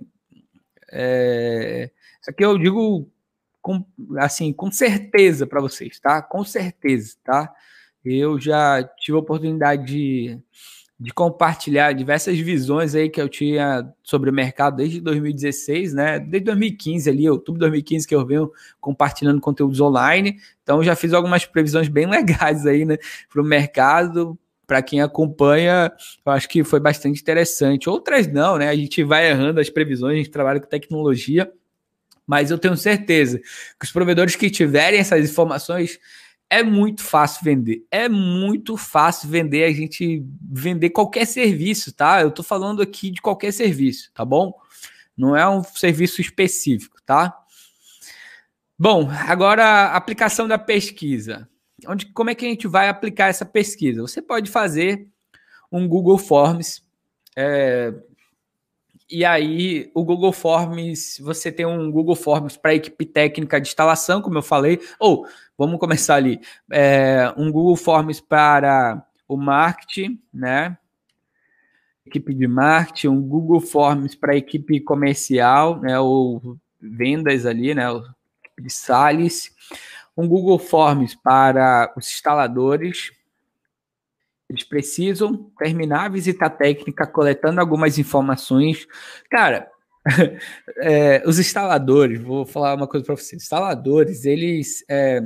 é, 0.91 1.91
isso 2.19 2.29
aqui 2.29 2.43
eu 2.43 2.57
digo 2.57 3.09
com, 3.61 3.85
assim, 4.17 4.51
com 4.51 4.71
certeza 4.71 5.45
para 5.45 5.61
vocês, 5.61 5.99
tá? 5.99 6.21
Com 6.21 6.43
certeza, 6.43 7.15
tá? 7.23 7.53
Eu 8.03 8.39
já 8.39 8.83
tive 8.99 9.17
a 9.17 9.21
oportunidade 9.21 9.85
de 9.85 10.39
de 11.03 11.13
compartilhar 11.13 11.91
diversas 11.91 12.39
visões 12.39 12.95
aí 12.95 13.09
que 13.09 13.19
eu 13.19 13.27
tinha 13.27 13.85
sobre 14.01 14.29
o 14.29 14.33
mercado 14.33 14.77
desde 14.77 15.01
2016, 15.01 15.93
né? 15.93 16.17
Desde 16.17 16.45
2015 16.45 17.09
ali, 17.09 17.29
outubro 17.29 17.59
de 17.59 17.65
2015 17.65 18.07
que 18.07 18.15
eu 18.15 18.25
venho 18.25 18.49
compartilhando 18.79 19.41
conteúdos 19.41 19.81
online. 19.81 20.37
Então 20.63 20.81
já 20.81 20.95
fiz 20.95 21.11
algumas 21.11 21.45
previsões 21.45 21.89
bem 21.89 22.05
legais 22.09 22.65
aí, 22.65 22.85
né, 22.85 22.95
para 23.29 23.41
o 23.41 23.43
mercado. 23.43 24.39
Para 24.65 24.81
quem 24.81 25.01
acompanha, 25.01 25.91
eu 26.25 26.31
acho 26.31 26.47
que 26.47 26.63
foi 26.63 26.79
bastante 26.79 27.19
interessante. 27.19 27.89
Outras 27.89 28.25
não, 28.25 28.57
né? 28.57 28.69
A 28.69 28.75
gente 28.75 29.03
vai 29.03 29.29
errando 29.29 29.59
as 29.59 29.69
previsões, 29.69 30.13
a 30.13 30.17
gente 30.19 30.31
trabalha 30.31 30.61
com 30.61 30.69
tecnologia, 30.69 31.51
mas 32.25 32.49
eu 32.49 32.57
tenho 32.57 32.77
certeza 32.77 33.39
que 33.39 33.85
os 33.85 33.91
provedores 33.91 34.37
que 34.37 34.49
tiverem 34.49 35.01
essas 35.01 35.29
informações 35.29 35.99
é 36.53 36.61
muito 36.61 37.01
fácil 37.01 37.43
vender. 37.43 37.83
É 37.89 38.07
muito 38.07 38.77
fácil 38.77 39.27
vender, 39.27 39.63
a 39.63 39.73
gente 39.73 40.23
vender 40.39 40.91
qualquer 40.91 41.25
serviço, 41.25 41.91
tá? 41.91 42.21
Eu 42.21 42.29
tô 42.29 42.43
falando 42.43 42.79
aqui 42.79 43.09
de 43.09 43.19
qualquer 43.19 43.51
serviço, 43.51 44.11
tá 44.13 44.23
bom? 44.23 44.53
Não 45.17 45.35
é 45.35 45.49
um 45.49 45.63
serviço 45.63 46.21
específico, 46.21 47.01
tá? 47.03 47.35
Bom, 48.77 49.09
agora 49.27 49.95
aplicação 49.95 50.47
da 50.47 50.59
pesquisa. 50.59 51.49
Onde, 51.87 52.05
como 52.13 52.29
é 52.29 52.35
que 52.35 52.45
a 52.45 52.49
gente 52.49 52.67
vai 52.67 52.87
aplicar 52.87 53.29
essa 53.29 53.45
pesquisa? 53.45 54.03
Você 54.03 54.21
pode 54.21 54.51
fazer 54.51 55.07
um 55.71 55.87
Google 55.87 56.19
Forms. 56.19 56.83
É, 57.35 57.91
e 59.19 59.25
aí, 59.25 59.91
o 59.93 60.03
Google 60.03 60.33
Forms, 60.33 61.19
você 61.19 61.51
tem 61.51 61.65
um 61.65 61.91
Google 61.91 62.15
Forms 62.15 62.57
para 62.57 62.75
equipe 62.75 63.05
técnica 63.05 63.61
de 63.61 63.67
instalação, 63.67 64.21
como 64.21 64.37
eu 64.37 64.43
falei, 64.43 64.79
ou 64.99 65.27
Vamos 65.57 65.79
começar 65.79 66.15
ali. 66.15 66.41
É, 66.71 67.31
um 67.37 67.51
Google 67.51 67.75
Forms 67.75 68.19
para 68.19 69.05
o 69.27 69.37
marketing, 69.37 70.19
né? 70.33 70.77
Equipe 72.05 72.33
de 72.33 72.47
marketing, 72.47 73.09
um 73.09 73.21
Google 73.21 73.61
Forms 73.61 74.15
para 74.15 74.35
equipe 74.35 74.79
comercial, 74.79 75.79
né? 75.79 75.99
Ou 75.99 76.57
vendas 76.81 77.45
ali, 77.45 77.75
né? 77.75 77.85
De 78.59 78.69
sales. 78.69 79.55
Um 80.17 80.27
Google 80.27 80.57
Forms 80.57 81.15
para 81.15 81.93
os 81.95 82.07
instaladores. 82.07 83.11
Eles 84.53 84.63
precisam 84.63 85.49
terminar 85.57 86.05
a 86.05 86.09
visita 86.09 86.47
técnica 86.47 87.07
coletando 87.07 87.59
algumas 87.59 87.97
informações. 87.97 88.85
Cara, 89.27 89.67
é, 90.77 91.23
os 91.25 91.39
instaladores, 91.39 92.21
vou 92.21 92.45
falar 92.45 92.75
uma 92.75 92.87
coisa 92.87 93.03
para 93.03 93.15
vocês. 93.15 93.41
Instaladores, 93.41 94.25
eles, 94.25 94.85
é, 94.87 95.19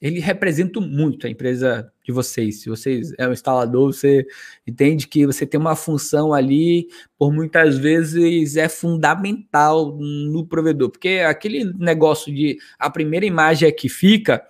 eles 0.00 0.24
representam 0.24 0.80
muito 0.80 1.26
a 1.26 1.30
empresa 1.30 1.92
de 2.02 2.10
vocês. 2.10 2.62
Se 2.62 2.70
vocês 2.70 3.12
é 3.18 3.28
um 3.28 3.32
instalador, 3.32 3.92
você 3.92 4.26
entende 4.66 5.08
que 5.08 5.26
você 5.26 5.44
tem 5.44 5.60
uma 5.60 5.76
função 5.76 6.32
ali, 6.32 6.88
por 7.18 7.30
muitas 7.30 7.76
vezes 7.76 8.56
é 8.56 8.70
fundamental 8.70 9.94
no 9.94 10.46
provedor, 10.46 10.88
porque 10.88 11.22
aquele 11.26 11.70
negócio 11.74 12.34
de 12.34 12.56
a 12.78 12.88
primeira 12.88 13.26
imagem 13.26 13.68
é 13.68 13.72
que 13.72 13.90
fica, 13.90 14.42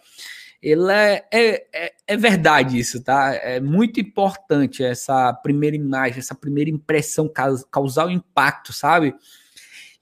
ele 0.63 0.91
é, 0.93 1.25
é, 1.33 1.94
é, 2.07 2.17
verdade 2.17 2.79
isso, 2.79 3.03
tá? 3.03 3.35
É 3.35 3.61
muito 3.61 3.99
importante 4.01 4.83
essa 4.83 5.33
primeira 5.33 5.75
imagem, 5.75 6.19
essa 6.19 6.35
primeira 6.35 6.71
impressão 6.71 7.31
causar 7.71 8.07
o 8.07 8.11
impacto, 8.11 8.73
sabe? 8.73 9.15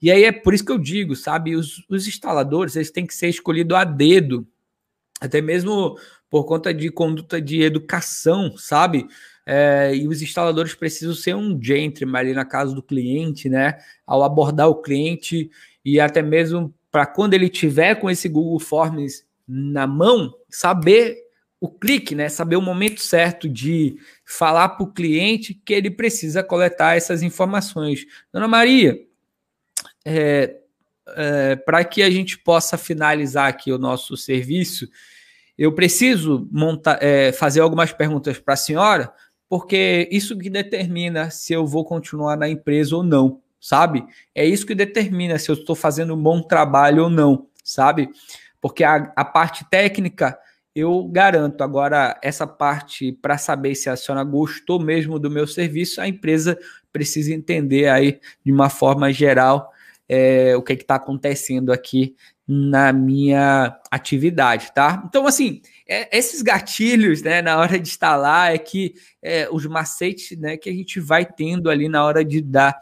E 0.01 0.11
aí 0.11 0.25
é 0.25 0.31
por 0.33 0.53
isso 0.53 0.65
que 0.65 0.71
eu 0.71 0.77
digo, 0.77 1.15
sabe, 1.15 1.55
os, 1.55 1.81
os 1.89 2.07
instaladores 2.07 2.75
eles 2.75 2.91
têm 2.91 3.07
que 3.07 3.15
ser 3.15 3.29
escolhidos 3.29 3.77
a 3.77 3.85
dedo, 3.85 4.45
até 5.21 5.41
mesmo 5.41 5.97
por 6.29 6.43
conta 6.45 6.73
de 6.73 6.89
conduta 6.89 7.39
de 7.39 7.61
educação, 7.61 8.57
sabe? 8.57 9.07
É, 9.45 9.95
e 9.95 10.05
os 10.07 10.21
instaladores 10.21 10.73
precisam 10.73 11.15
ser 11.15 11.35
um 11.35 11.57
gentleman 11.61 12.19
ali 12.19 12.33
na 12.33 12.43
casa 12.43 12.75
do 12.75 12.83
cliente, 12.83 13.47
né? 13.47 13.77
Ao 14.05 14.23
abordar 14.23 14.67
o 14.67 14.81
cliente 14.81 15.49
e 15.85 15.99
até 16.01 16.21
mesmo 16.21 16.73
para 16.91 17.05
quando 17.05 17.33
ele 17.33 17.47
tiver 17.47 17.95
com 17.95 18.09
esse 18.09 18.27
Google 18.27 18.59
Forms 18.59 19.25
na 19.47 19.87
mão, 19.87 20.33
saber 20.49 21.22
o 21.63 21.69
clique, 21.69 22.13
né? 22.13 22.27
Saber 22.27 22.57
o 22.57 22.61
momento 22.61 22.99
certo 22.99 23.47
de 23.47 23.95
falar 24.25 24.67
para 24.67 24.83
o 24.83 24.91
cliente 24.91 25.53
que 25.53 25.73
ele 25.73 25.89
precisa 25.89 26.43
coletar 26.43 26.97
essas 26.97 27.23
informações. 27.23 28.05
Dona 28.33 28.49
Maria, 28.49 28.99
é, 30.03 30.57
é, 31.15 31.55
para 31.55 31.85
que 31.85 32.03
a 32.03 32.09
gente 32.09 32.37
possa 32.37 32.77
finalizar 32.77 33.47
aqui 33.47 33.71
o 33.71 33.77
nosso 33.77 34.17
serviço, 34.17 34.89
eu 35.57 35.71
preciso 35.71 36.49
montar, 36.51 37.01
é, 37.01 37.31
fazer 37.31 37.61
algumas 37.61 37.93
perguntas 37.93 38.37
para 38.37 38.55
a 38.55 38.57
senhora, 38.57 39.13
porque 39.47 40.09
isso 40.11 40.37
que 40.37 40.49
determina 40.49 41.29
se 41.29 41.53
eu 41.53 41.65
vou 41.65 41.85
continuar 41.85 42.35
na 42.35 42.49
empresa 42.49 42.93
ou 42.93 43.03
não, 43.03 43.39
sabe? 43.57 44.05
É 44.35 44.45
isso 44.45 44.65
que 44.65 44.75
determina 44.75 45.39
se 45.39 45.49
eu 45.49 45.55
estou 45.55 45.77
fazendo 45.77 46.13
um 46.13 46.21
bom 46.21 46.41
trabalho 46.41 47.03
ou 47.03 47.09
não, 47.09 47.47
sabe? 47.63 48.09
Porque 48.59 48.83
a, 48.83 49.13
a 49.15 49.23
parte 49.23 49.63
técnica 49.69 50.37
eu 50.75 51.07
garanto. 51.07 51.63
Agora, 51.63 52.19
essa 52.21 52.47
parte 52.47 53.11
para 53.11 53.37
saber 53.37 53.75
se 53.75 53.89
a 53.89 53.95
senhora 53.95 54.23
gostou 54.23 54.79
mesmo 54.79 55.19
do 55.19 55.29
meu 55.29 55.45
serviço, 55.45 56.01
a 56.01 56.07
empresa 56.07 56.57
precisa 56.91 57.33
entender 57.33 57.87
aí 57.87 58.19
de 58.45 58.51
uma 58.51 58.69
forma 58.69 59.11
geral 59.11 59.71
é, 60.07 60.55
o 60.55 60.61
que 60.61 60.73
é 60.73 60.75
está 60.75 60.95
acontecendo 60.95 61.71
aqui 61.71 62.15
na 62.45 62.91
minha 62.91 63.79
atividade, 63.89 64.73
tá? 64.73 65.01
Então, 65.07 65.25
assim, 65.25 65.61
é, 65.87 66.15
esses 66.15 66.41
gatilhos, 66.41 67.21
né, 67.21 67.41
na 67.41 67.57
hora 67.57 67.79
de 67.79 67.87
instalar, 67.87 68.53
é 68.53 68.57
que 68.57 68.95
é, 69.21 69.47
os 69.49 69.65
macetes, 69.65 70.37
né, 70.37 70.57
que 70.57 70.69
a 70.69 70.73
gente 70.73 70.99
vai 70.99 71.25
tendo 71.25 71.69
ali 71.69 71.87
na 71.87 72.03
hora 72.03 72.23
de 72.23 72.41
dar 72.41 72.77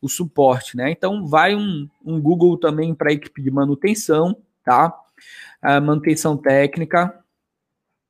o 0.00 0.08
suporte, 0.08 0.76
né? 0.76 0.90
Então, 0.90 1.26
vai 1.26 1.54
um, 1.54 1.86
um 2.04 2.20
Google 2.20 2.56
também 2.56 2.94
para 2.94 3.10
a 3.10 3.12
equipe 3.12 3.42
de 3.42 3.50
manutenção, 3.50 4.34
tá? 4.64 4.92
A 5.60 5.80
manutenção 5.80 6.36
técnica, 6.36 7.21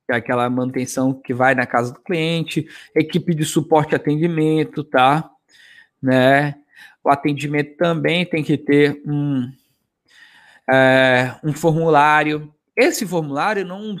é 0.09 0.15
aquela 0.15 0.49
manutenção 0.49 1.13
que 1.13 1.33
vai 1.33 1.55
na 1.55 1.65
casa 1.65 1.93
do 1.93 2.01
cliente, 2.01 2.67
equipe 2.95 3.33
de 3.33 3.45
suporte 3.45 3.93
e 3.93 3.95
atendimento, 3.95 4.83
tá? 4.83 5.29
Né? 6.01 6.55
O 7.03 7.09
atendimento 7.09 7.77
também 7.77 8.25
tem 8.25 8.43
que 8.43 8.57
ter 8.57 9.01
um, 9.05 9.49
é, 10.69 11.35
um 11.43 11.53
formulário. 11.53 12.53
Esse 12.75 13.05
formulário 13.05 13.65
não 13.65 13.97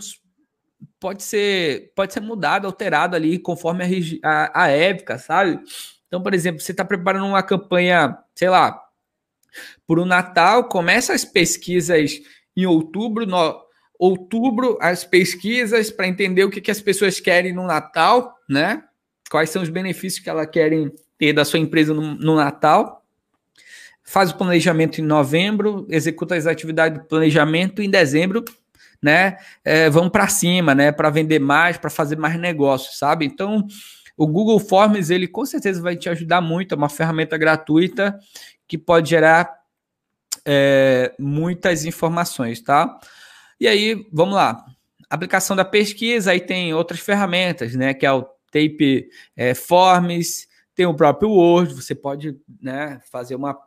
pode 0.99 1.23
ser 1.23 1.91
pode 1.95 2.13
ser 2.13 2.19
mudado, 2.19 2.65
alterado 2.65 3.15
ali 3.15 3.39
conforme 3.39 3.83
a, 4.23 4.29
a, 4.29 4.63
a 4.63 4.67
época, 4.67 5.17
sabe? 5.17 5.59
Então, 6.07 6.21
por 6.21 6.33
exemplo, 6.33 6.61
você 6.61 6.71
está 6.71 6.85
preparando 6.85 7.25
uma 7.25 7.43
campanha, 7.43 8.17
sei 8.35 8.49
lá, 8.49 8.79
para 9.87 10.01
o 10.01 10.05
Natal, 10.05 10.67
começa 10.67 11.13
as 11.13 11.25
pesquisas 11.25 12.21
em 12.55 12.65
outubro, 12.65 13.25
no, 13.25 13.59
outubro 13.97 14.77
as 14.81 15.03
pesquisas 15.03 15.91
para 15.91 16.07
entender 16.07 16.43
o 16.43 16.49
que, 16.49 16.61
que 16.61 16.71
as 16.71 16.81
pessoas 16.81 17.19
querem 17.19 17.53
no 17.53 17.65
Natal, 17.65 18.37
né? 18.49 18.83
Quais 19.29 19.49
são 19.49 19.61
os 19.61 19.69
benefícios 19.69 20.23
que 20.23 20.29
elas 20.29 20.47
querem 20.47 20.91
ter 21.17 21.33
da 21.33 21.45
sua 21.45 21.59
empresa 21.59 21.93
no, 21.93 22.15
no 22.15 22.35
Natal. 22.35 23.03
Faz 24.03 24.31
o 24.31 24.35
planejamento 24.35 24.99
em 24.99 25.03
novembro, 25.03 25.87
executa 25.89 26.35
as 26.35 26.45
atividades 26.45 26.99
de 26.99 27.07
planejamento 27.07 27.81
em 27.81 27.89
dezembro, 27.89 28.43
né? 29.01 29.37
É, 29.63 29.89
vão 29.89 30.09
para 30.09 30.27
cima, 30.27 30.75
né? 30.75 30.91
Para 30.91 31.09
vender 31.09 31.39
mais, 31.39 31.77
para 31.77 31.89
fazer 31.89 32.17
mais 32.17 32.37
negócios, 32.37 32.97
sabe? 32.97 33.25
Então, 33.25 33.65
o 34.17 34.27
Google 34.27 34.59
Forms 34.59 35.09
ele 35.09 35.27
com 35.27 35.45
certeza 35.45 35.81
vai 35.81 35.95
te 35.95 36.09
ajudar 36.09 36.41
muito. 36.41 36.73
É 36.73 36.77
uma 36.77 36.89
ferramenta 36.89 37.37
gratuita 37.37 38.19
que 38.67 38.77
pode 38.77 39.09
gerar 39.09 39.49
é, 40.45 41.13
muitas 41.17 41.85
informações, 41.85 42.61
tá? 42.61 42.99
E 43.59 43.67
aí, 43.67 44.05
vamos 44.11 44.35
lá. 44.35 44.65
Aplicação 45.09 45.55
da 45.55 45.65
pesquisa, 45.65 46.31
aí 46.31 46.39
tem 46.39 46.73
outras 46.73 46.99
ferramentas, 46.99 47.75
né? 47.75 47.93
Que 47.93 48.05
é 48.05 48.11
o 48.11 48.23
Tape 48.51 49.09
é, 49.35 49.53
Forms, 49.53 50.47
tem 50.75 50.85
o 50.85 50.93
próprio 50.93 51.29
Word, 51.29 51.73
você 51.73 51.93
pode 51.93 52.35
né, 52.61 52.99
fazer 53.11 53.35
uma, 53.35 53.57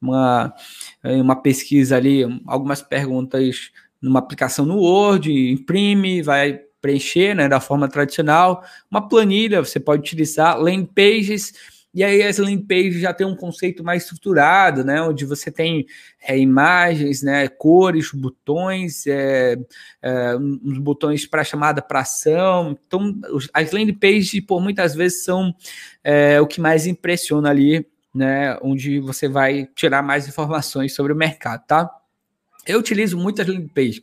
uma, 0.00 0.54
uma 1.02 1.36
pesquisa 1.36 1.96
ali, 1.96 2.22
algumas 2.46 2.82
perguntas 2.82 3.70
numa 4.00 4.18
aplicação 4.18 4.64
no 4.64 4.78
Word, 4.78 5.30
imprime, 5.30 6.22
vai 6.22 6.60
preencher 6.80 7.34
né, 7.34 7.48
da 7.48 7.60
forma 7.60 7.88
tradicional. 7.88 8.64
Uma 8.90 9.06
planilha, 9.06 9.62
você 9.62 9.78
pode 9.78 10.00
utilizar 10.00 10.58
landing 10.58 10.86
pages 10.86 11.52
e 11.92 12.04
aí 12.04 12.22
as 12.22 12.38
landing 12.38 12.62
pages 12.62 13.00
já 13.00 13.12
tem 13.12 13.26
um 13.26 13.34
conceito 13.34 13.82
mais 13.82 14.04
estruturado, 14.04 14.84
né? 14.84 15.02
Onde 15.02 15.24
você 15.24 15.50
tem 15.50 15.86
é, 16.22 16.38
imagens, 16.38 17.20
né? 17.20 17.48
Cores, 17.48 18.12
botões, 18.12 19.06
é, 19.08 19.56
é, 20.00 20.36
uns 20.36 20.78
botões 20.78 21.26
para 21.26 21.42
chamada 21.42 21.82
para 21.82 22.00
ação. 22.00 22.78
Então, 22.86 23.18
as 23.52 23.72
landing 23.72 23.94
pages, 23.94 24.40
por 24.40 24.60
muitas 24.60 24.94
vezes, 24.94 25.24
são 25.24 25.52
é, 26.04 26.40
o 26.40 26.46
que 26.46 26.60
mais 26.60 26.86
impressiona 26.86 27.50
ali, 27.50 27.84
né? 28.14 28.56
Onde 28.62 29.00
você 29.00 29.28
vai 29.28 29.68
tirar 29.74 30.00
mais 30.00 30.28
informações 30.28 30.94
sobre 30.94 31.12
o 31.12 31.16
mercado, 31.16 31.66
tá? 31.66 31.90
Eu 32.64 32.78
utilizo 32.78 33.18
muitas 33.18 33.48
landing 33.48 33.66
pages. 33.66 34.02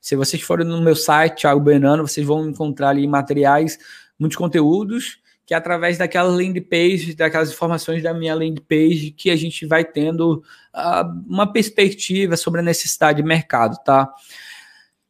Se 0.00 0.16
vocês 0.16 0.42
forem 0.42 0.66
no 0.66 0.82
meu 0.82 0.96
site, 0.96 1.42
Thiago 1.42 1.60
Benano, 1.60 2.06
vocês 2.06 2.26
vão 2.26 2.48
encontrar 2.48 2.88
ali 2.88 3.06
materiais, 3.06 3.78
muitos 4.18 4.36
conteúdos 4.36 5.20
que 5.48 5.54
é 5.54 5.56
através 5.56 5.96
daquela 5.96 6.28
landing 6.28 6.60
page, 6.60 7.14
daquelas 7.14 7.50
informações 7.50 8.02
da 8.02 8.12
minha 8.12 8.34
landing 8.34 8.60
page, 8.68 9.12
que 9.12 9.30
a 9.30 9.34
gente 9.34 9.64
vai 9.64 9.82
tendo 9.82 10.44
uh, 10.74 11.24
uma 11.26 11.50
perspectiva 11.50 12.36
sobre 12.36 12.60
a 12.60 12.62
necessidade 12.62 13.22
de 13.22 13.26
mercado, 13.26 13.82
tá? 13.82 14.12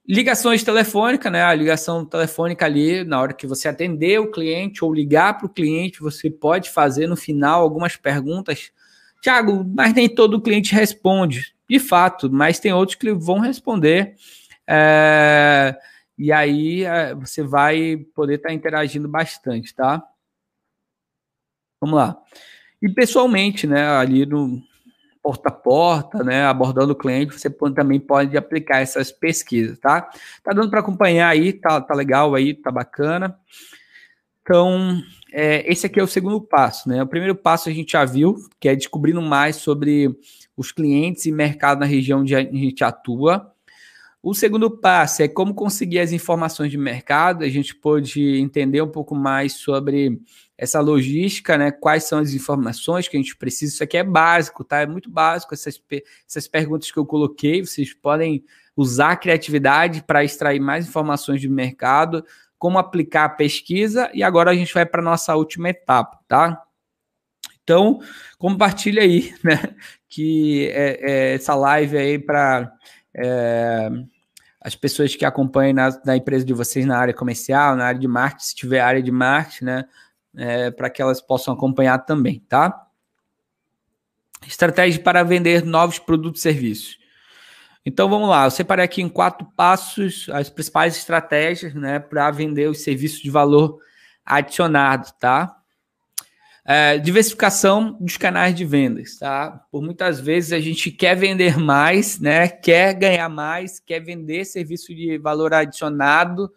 Ligações 0.06 0.62
telefônicas, 0.62 1.32
né? 1.32 1.42
A 1.42 1.52
ligação 1.52 2.04
telefônica 2.04 2.64
ali, 2.64 3.02
na 3.02 3.20
hora 3.20 3.32
que 3.32 3.48
você 3.48 3.66
atender 3.66 4.20
o 4.20 4.30
cliente 4.30 4.84
ou 4.84 4.94
ligar 4.94 5.36
para 5.36 5.46
o 5.46 5.52
cliente, 5.52 6.00
você 6.00 6.30
pode 6.30 6.70
fazer 6.70 7.08
no 7.08 7.16
final 7.16 7.60
algumas 7.60 7.96
perguntas. 7.96 8.70
Tiago, 9.20 9.68
mas 9.74 9.92
nem 9.92 10.08
todo 10.08 10.40
cliente 10.40 10.72
responde. 10.72 11.52
De 11.68 11.80
fato, 11.80 12.30
mas 12.30 12.60
tem 12.60 12.72
outros 12.72 12.96
que 12.96 13.12
vão 13.12 13.40
responder. 13.40 14.14
É... 14.68 15.76
E 16.16 16.30
aí 16.30 16.84
é, 16.84 17.12
você 17.12 17.42
vai 17.42 18.06
poder 18.14 18.36
estar 18.36 18.50
tá 18.50 18.54
interagindo 18.54 19.08
bastante, 19.08 19.74
tá? 19.74 20.00
Vamos 21.80 21.96
lá. 21.96 22.16
E 22.80 22.88
pessoalmente, 22.88 23.66
né, 23.66 23.86
ali 23.88 24.24
no 24.24 24.62
porta 25.22 25.48
a 25.48 25.52
porta, 25.52 26.24
né, 26.24 26.44
abordando 26.44 26.92
o 26.92 26.96
cliente, 26.96 27.38
você 27.38 27.50
também 27.50 28.00
pode 28.00 28.36
aplicar 28.36 28.80
essas 28.80 29.12
pesquisas, 29.12 29.78
tá? 29.78 30.08
Tá 30.42 30.52
dando 30.52 30.70
para 30.70 30.80
acompanhar 30.80 31.28
aí, 31.28 31.52
tá, 31.52 31.80
tá 31.80 31.94
legal 31.94 32.34
aí, 32.34 32.54
tá 32.54 32.70
bacana. 32.70 33.38
Então, 34.40 35.02
é, 35.30 35.70
esse 35.70 35.84
aqui 35.84 36.00
é 36.00 36.02
o 36.02 36.08
segundo 36.08 36.40
passo, 36.40 36.88
né? 36.88 37.02
O 37.02 37.06
primeiro 37.06 37.34
passo 37.34 37.68
a 37.68 37.72
gente 37.72 37.92
já 37.92 38.04
viu, 38.04 38.36
que 38.58 38.68
é 38.68 38.74
descobrindo 38.74 39.20
mais 39.20 39.56
sobre 39.56 40.08
os 40.56 40.72
clientes 40.72 41.26
e 41.26 41.32
mercado 41.32 41.80
na 41.80 41.86
região 41.86 42.20
onde 42.20 42.34
a 42.34 42.40
gente 42.40 42.82
atua. 42.82 43.52
O 44.22 44.34
segundo 44.34 44.70
passo 44.70 45.22
é 45.22 45.28
como 45.28 45.54
conseguir 45.54 46.00
as 46.00 46.12
informações 46.12 46.70
de 46.70 46.78
mercado. 46.78 47.44
A 47.44 47.48
gente 47.48 47.74
pode 47.74 48.40
entender 48.40 48.80
um 48.80 48.90
pouco 48.90 49.14
mais 49.14 49.52
sobre 49.52 50.18
essa 50.58 50.80
logística, 50.80 51.56
né? 51.56 51.70
Quais 51.70 52.04
são 52.04 52.18
as 52.18 52.34
informações 52.34 53.06
que 53.06 53.16
a 53.16 53.20
gente 53.20 53.36
precisa? 53.36 53.74
Isso 53.74 53.84
aqui 53.84 53.96
é 53.96 54.02
básico, 54.02 54.64
tá? 54.64 54.80
É 54.80 54.86
muito 54.86 55.08
básico 55.08 55.54
essas, 55.54 55.80
essas 56.28 56.48
perguntas 56.48 56.90
que 56.90 56.98
eu 56.98 57.06
coloquei. 57.06 57.64
Vocês 57.64 57.94
podem 57.94 58.44
usar 58.76 59.12
a 59.12 59.16
criatividade 59.16 60.02
para 60.02 60.24
extrair 60.24 60.58
mais 60.58 60.88
informações 60.88 61.40
de 61.40 61.48
mercado, 61.48 62.24
como 62.58 62.76
aplicar 62.76 63.24
a 63.24 63.28
pesquisa, 63.28 64.10
e 64.12 64.24
agora 64.24 64.50
a 64.50 64.54
gente 64.54 64.74
vai 64.74 64.84
para 64.84 65.00
a 65.00 65.04
nossa 65.04 65.36
última 65.36 65.68
etapa, 65.68 66.18
tá? 66.26 66.60
Então, 67.62 68.00
compartilha 68.36 69.02
aí, 69.02 69.32
né? 69.44 69.76
Que 70.08 70.68
é, 70.72 70.98
é 71.00 71.34
essa 71.34 71.54
live 71.54 71.96
aí 71.96 72.18
para 72.18 72.72
é, 73.14 73.90
as 74.60 74.74
pessoas 74.74 75.14
que 75.14 75.24
acompanham 75.24 75.74
na, 75.74 76.00
na, 76.04 76.16
empresa 76.16 76.44
de 76.44 76.52
vocês 76.52 76.84
na 76.84 76.98
área 76.98 77.14
comercial, 77.14 77.76
na 77.76 77.84
área 77.84 78.00
de 78.00 78.08
marketing, 78.08 78.44
se 78.44 78.54
tiver 78.56 78.80
área 78.80 79.02
de 79.02 79.12
marketing, 79.12 79.64
né? 79.66 79.84
É, 80.38 80.70
para 80.70 80.88
que 80.88 81.02
elas 81.02 81.20
possam 81.20 81.52
acompanhar 81.52 81.98
também, 81.98 82.40
tá? 82.48 82.86
Estratégia 84.46 85.02
para 85.02 85.22
vender 85.22 85.64
novos 85.64 85.98
produtos 85.98 86.40
e 86.40 86.42
serviços. 86.44 86.98
Então 87.84 88.08
vamos 88.08 88.28
lá, 88.28 88.44
eu 88.44 88.50
separei 88.50 88.84
aqui 88.84 89.02
em 89.02 89.08
quatro 89.08 89.46
passos 89.56 90.28
as 90.32 90.50
principais 90.50 90.96
estratégias 90.96 91.74
né, 91.74 91.98
para 91.98 92.30
vender 92.30 92.68
os 92.68 92.82
serviços 92.82 93.20
de 93.20 93.30
valor 93.30 93.78
adicionado, 94.24 95.10
tá? 95.18 95.56
É, 96.70 96.98
diversificação 96.98 97.96
dos 97.98 98.18
canais 98.18 98.54
de 98.54 98.62
vendas, 98.62 99.16
tá? 99.18 99.64
Por 99.72 99.82
muitas 99.82 100.20
vezes 100.20 100.52
a 100.52 100.60
gente 100.60 100.90
quer 100.90 101.16
vender 101.16 101.56
mais, 101.56 102.20
né? 102.20 102.46
Quer 102.46 102.92
ganhar 102.92 103.30
mais, 103.30 103.80
quer 103.80 104.00
vender 104.00 104.44
serviço 104.44 104.94
de 104.94 105.16
valor 105.16 105.54
adicionado, 105.54 106.52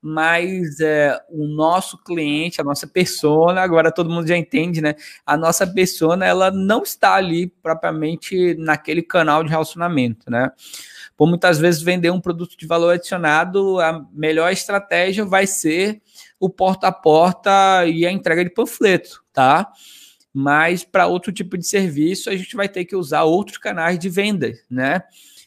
mas 0.00 0.78
é, 0.80 1.18
o 1.28 1.46
nosso 1.46 1.98
cliente, 1.98 2.60
a 2.60 2.64
nossa 2.64 2.86
persona, 2.86 3.60
agora 3.60 3.90
todo 3.90 4.10
mundo 4.10 4.26
já 4.28 4.36
entende, 4.36 4.80
né? 4.80 4.94
A 5.24 5.36
nossa 5.36 5.66
persona, 5.66 6.24
ela 6.24 6.50
não 6.50 6.82
está 6.82 7.14
ali 7.14 7.48
propriamente 7.48 8.54
naquele 8.54 9.02
canal 9.02 9.42
de 9.42 9.50
relacionamento, 9.50 10.30
né? 10.30 10.50
Por 11.16 11.26
muitas 11.26 11.58
vezes 11.58 11.82
vender 11.82 12.10
um 12.10 12.20
produto 12.20 12.56
de 12.56 12.66
valor 12.66 12.94
adicionado, 12.94 13.80
a 13.80 14.06
melhor 14.12 14.52
estratégia 14.52 15.24
vai 15.24 15.46
ser 15.46 16.00
o 16.38 16.50
porta 16.50 16.88
a 16.88 16.92
porta 16.92 17.86
e 17.86 18.06
a 18.06 18.12
entrega 18.12 18.44
de 18.44 18.50
panfleto, 18.50 19.24
tá? 19.32 19.70
Mas 20.32 20.84
para 20.84 21.06
outro 21.06 21.32
tipo 21.32 21.56
de 21.56 21.66
serviço, 21.66 22.28
a 22.28 22.36
gente 22.36 22.54
vai 22.54 22.68
ter 22.68 22.84
que 22.84 22.94
usar 22.94 23.22
outros 23.24 23.56
canais 23.56 23.98
de 23.98 24.10
venda, 24.10 24.52
né? 24.70 25.02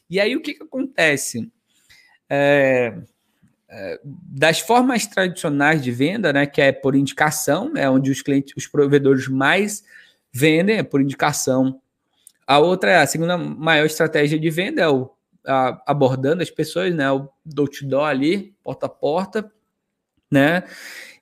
E 0.09 0.19
aí 0.19 0.35
o 0.35 0.41
que, 0.41 0.55
que 0.55 0.63
acontece? 0.63 1.51
É, 2.27 2.97
das 4.03 4.59
formas 4.59 5.05
tradicionais 5.05 5.81
de 5.81 5.91
venda, 5.91 6.33
né, 6.33 6.45
que 6.45 6.61
é 6.61 6.71
por 6.71 6.95
indicação, 6.95 7.71
é 7.75 7.89
onde 7.89 8.09
os 8.09 8.21
clientes, 8.21 8.53
os 8.57 8.65
provedores 8.65 9.27
mais 9.27 9.83
vendem, 10.31 10.77
é 10.77 10.83
por 10.83 11.01
indicação. 11.01 11.79
A 12.47 12.57
outra, 12.57 13.01
a 13.01 13.07
segunda 13.07 13.37
maior 13.37 13.85
estratégia 13.85 14.39
de 14.39 14.49
venda 14.49 14.81
é 14.81 14.87
o 14.87 15.11
a, 15.45 15.81
abordando 15.85 16.43
as 16.43 16.49
pessoas, 16.49 16.93
né, 16.93 17.11
o 17.11 17.29
door-to-door 17.45 18.05
ali, 18.05 18.53
porta 18.63 18.85
a 18.85 18.89
porta, 18.89 19.51
né? 20.31 20.63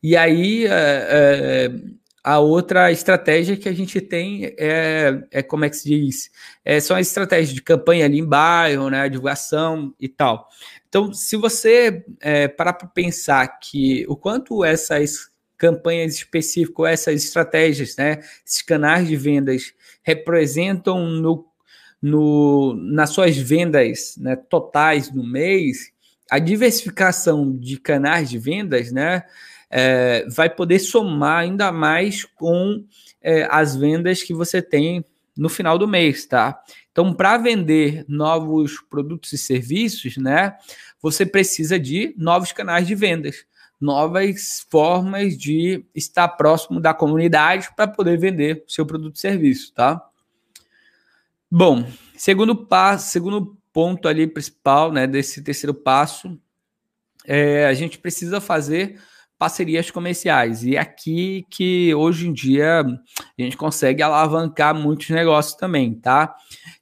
E 0.01 0.15
aí 0.17 0.65
é, 0.65 0.69
é, 0.69 1.71
a 2.23 2.39
outra 2.39 2.91
estratégia 2.91 3.55
que 3.55 3.69
a 3.69 3.73
gente 3.73 4.01
tem 4.01 4.53
é, 4.57 5.23
é 5.31 5.41
como 5.41 5.65
é 5.65 5.69
que 5.69 5.77
se 5.77 5.87
diz? 5.87 6.29
É, 6.63 6.79
são 6.79 6.97
as 6.97 7.07
estratégias 7.07 7.53
de 7.53 7.61
campanha 7.61 8.05
ali 8.05 8.19
em 8.19 8.25
bairro, 8.25 8.89
né? 8.89 9.07
Divulgação 9.07 9.93
e 9.99 10.09
tal. 10.09 10.47
Então, 10.87 11.13
se 11.13 11.35
você 11.35 12.03
é, 12.21 12.47
parar 12.47 12.73
para 12.73 12.87
pensar 12.87 13.47
que 13.59 14.05
o 14.07 14.15
quanto 14.15 14.63
essas 14.63 15.29
campanhas 15.57 16.15
específicas, 16.15 16.91
essas 16.91 17.23
estratégias, 17.23 17.95
né? 17.97 18.19
Esses 18.45 18.61
canais 18.61 19.07
de 19.07 19.15
vendas 19.15 19.73
representam 20.03 21.05
no, 21.07 21.45
no, 22.01 22.75
nas 22.75 23.09
suas 23.09 23.35
vendas 23.35 24.15
né, 24.17 24.35
totais 24.35 25.11
no 25.11 25.25
mês, 25.25 25.91
a 26.29 26.39
diversificação 26.39 27.57
de 27.57 27.77
canais 27.79 28.29
de 28.29 28.37
vendas, 28.37 28.91
né? 28.91 29.23
é, 29.69 30.25
vai 30.29 30.49
poder 30.49 30.79
somar 30.79 31.39
ainda 31.39 31.71
mais 31.71 32.23
com 32.23 32.83
é, 33.21 33.47
as 33.49 33.75
vendas 33.75 34.23
que 34.23 34.33
você 34.33 34.61
tem 34.61 35.03
no 35.37 35.49
final 35.49 35.77
do 35.77 35.87
mês, 35.87 36.25
tá? 36.25 36.61
Então, 36.91 37.13
para 37.13 37.37
vender 37.37 38.03
novos 38.07 38.81
produtos 38.89 39.31
e 39.33 39.37
serviços, 39.37 40.17
né, 40.17 40.57
você 41.01 41.25
precisa 41.25 41.79
de 41.79 42.13
novos 42.17 42.51
canais 42.51 42.87
de 42.87 42.95
vendas, 42.95 43.45
novas 43.79 44.65
formas 44.69 45.37
de 45.37 45.85
estar 45.93 46.27
próximo 46.29 46.79
da 46.79 46.93
comunidade 46.93 47.69
para 47.75 47.87
poder 47.87 48.17
vender 48.17 48.63
seu 48.67 48.85
produto 48.85 49.15
e 49.15 49.19
serviço, 49.19 49.73
tá? 49.73 50.03
Bom, 51.49 51.87
segundo 52.15 52.55
passo, 52.55 53.11
segundo 53.11 53.55
ponto 53.71 54.07
ali 54.07 54.25
principal, 54.25 54.91
né, 54.91 55.05
desse 55.05 55.43
terceiro 55.43 55.73
passo, 55.73 56.37
é, 57.25 57.67
a 57.67 57.73
gente 57.73 57.99
precisa 57.99 58.41
fazer 58.41 58.99
parcerias 59.37 59.91
comerciais. 59.91 60.63
E 60.63 60.75
é 60.75 60.79
aqui 60.79 61.45
que 61.49 61.93
hoje 61.93 62.27
em 62.27 62.33
dia 62.33 62.81
a 62.81 63.41
gente 63.41 63.55
consegue 63.55 64.01
alavancar 64.01 64.73
muitos 64.73 65.09
negócios 65.09 65.55
também, 65.55 65.93
tá? 65.93 66.35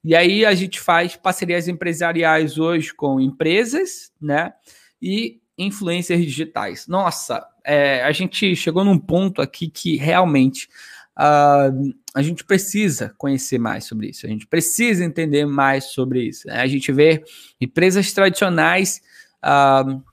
E 0.03 0.15
aí 0.15 0.45
a 0.45 0.53
gente 0.55 0.79
faz 0.79 1.15
parcerias 1.15 1.67
empresariais 1.67 2.57
hoje 2.57 2.93
com 2.93 3.19
empresas, 3.19 4.11
né? 4.21 4.53
E 5.01 5.39
influencers 5.57 6.21
digitais. 6.21 6.87
Nossa, 6.87 7.45
é, 7.63 8.03
a 8.03 8.11
gente 8.11 8.55
chegou 8.55 8.83
num 8.83 8.99
ponto 8.99 9.41
aqui 9.41 9.69
que 9.69 9.97
realmente 9.97 10.69
uh, 11.17 11.93
a 12.13 12.21
gente 12.21 12.43
precisa 12.43 13.13
conhecer 13.17 13.57
mais 13.57 13.85
sobre 13.85 14.09
isso, 14.09 14.25
a 14.25 14.29
gente 14.29 14.45
precisa 14.47 15.03
entender 15.03 15.45
mais 15.45 15.85
sobre 15.85 16.23
isso. 16.23 16.47
Né? 16.47 16.59
A 16.59 16.67
gente 16.67 16.91
vê 16.91 17.23
empresas 17.59 18.11
tradicionais 18.11 19.01
uh, 19.43 20.03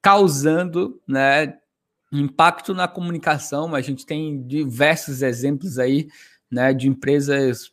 causando 0.00 1.00
né, 1.06 1.54
Impacto 2.12 2.72
na 2.72 2.86
comunicação, 2.86 3.74
a 3.74 3.80
gente 3.80 4.06
tem 4.06 4.46
diversos 4.46 5.22
exemplos 5.22 5.78
aí, 5.78 6.08
né, 6.50 6.72
de 6.72 6.88
empresas 6.88 7.72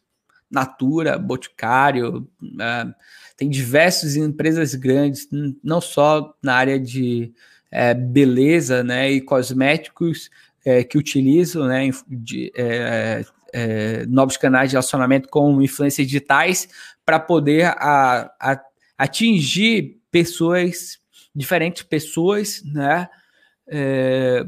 Natura, 0.50 1.18
Boticário, 1.18 2.28
né, 2.42 2.94
tem 3.36 3.50
diversas 3.50 4.16
empresas 4.16 4.76
grandes, 4.76 5.28
não 5.64 5.82
só 5.82 6.36
na 6.42 6.56
área 6.56 6.80
de 6.80 7.34
é, 7.72 7.94
beleza, 7.94 8.84
né, 8.84 9.12
e 9.12 9.22
cosméticos, 9.22 10.30
é, 10.66 10.84
que 10.84 10.98
utilizam, 10.98 11.68
né, 11.68 11.90
de, 12.08 12.52
é, 12.56 13.26
é 13.52 14.06
novos 14.06 14.38
canais 14.38 14.70
de 14.70 14.76
relacionamento 14.76 15.28
com 15.30 15.62
influências 15.62 16.08
digitais 16.08 16.68
para 17.06 17.20
poder 17.20 17.66
a, 17.66 18.32
a, 18.40 18.62
atingir 18.98 20.00
pessoas, 20.12 21.00
diferentes 21.36 21.84
pessoas, 21.84 22.62
né, 22.64 23.10
é, 23.68 24.46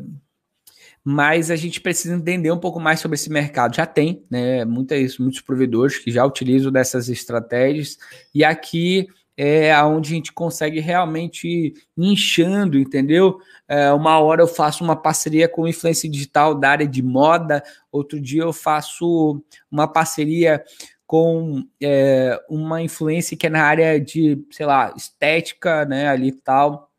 mas 1.04 1.52
a 1.52 1.56
gente 1.56 1.80
precisa 1.80 2.16
entender 2.16 2.52
um 2.52 2.58
pouco 2.58 2.80
mais 2.80 3.00
sobre 3.00 3.16
esse 3.16 3.30
mercado. 3.30 3.76
Já 3.76 3.86
tem, 3.86 4.26
né? 4.30 4.66
Muitas, 4.66 5.20
muitos 5.20 5.40
provedores 5.40 6.00
que 6.00 6.12
já 6.12 6.26
utilizam 6.26 6.72
dessas 6.72 7.10
estratégias, 7.10 7.98
e 8.34 8.44
aqui 8.44 9.08
é 9.38 9.78
onde 9.84 10.14
a 10.14 10.16
gente 10.16 10.32
consegue 10.32 10.80
realmente 10.80 11.74
inchando, 11.98 12.80
entendeu? 12.80 13.38
É, 13.68 13.92
uma 13.92 14.18
hora 14.20 14.42
eu 14.42 14.48
faço 14.48 14.84
uma 14.84 14.96
parceria 14.96 15.48
com 15.48 15.68
influência 15.68 16.10
digital 16.10 16.56
da 16.56 16.70
área 16.70 16.88
de 16.88 17.04
moda, 17.04 17.62
outro 17.92 18.20
dia 18.20 18.44
eu 18.44 18.54
faço 18.54 19.44
uma 19.70 19.88
parceria 19.88 20.64
com 21.06 21.64
é, 21.84 22.40
uma 22.50 22.82
influência 22.82 23.38
que 23.38 23.46
é 23.46 23.50
na 23.50 23.64
área 23.64 24.00
de, 24.00 24.44
sei 24.52 24.66
lá, 24.66 24.94
estética, 24.96 25.86
né, 25.86 26.08
ali 26.08 26.32
tal. 26.32 26.90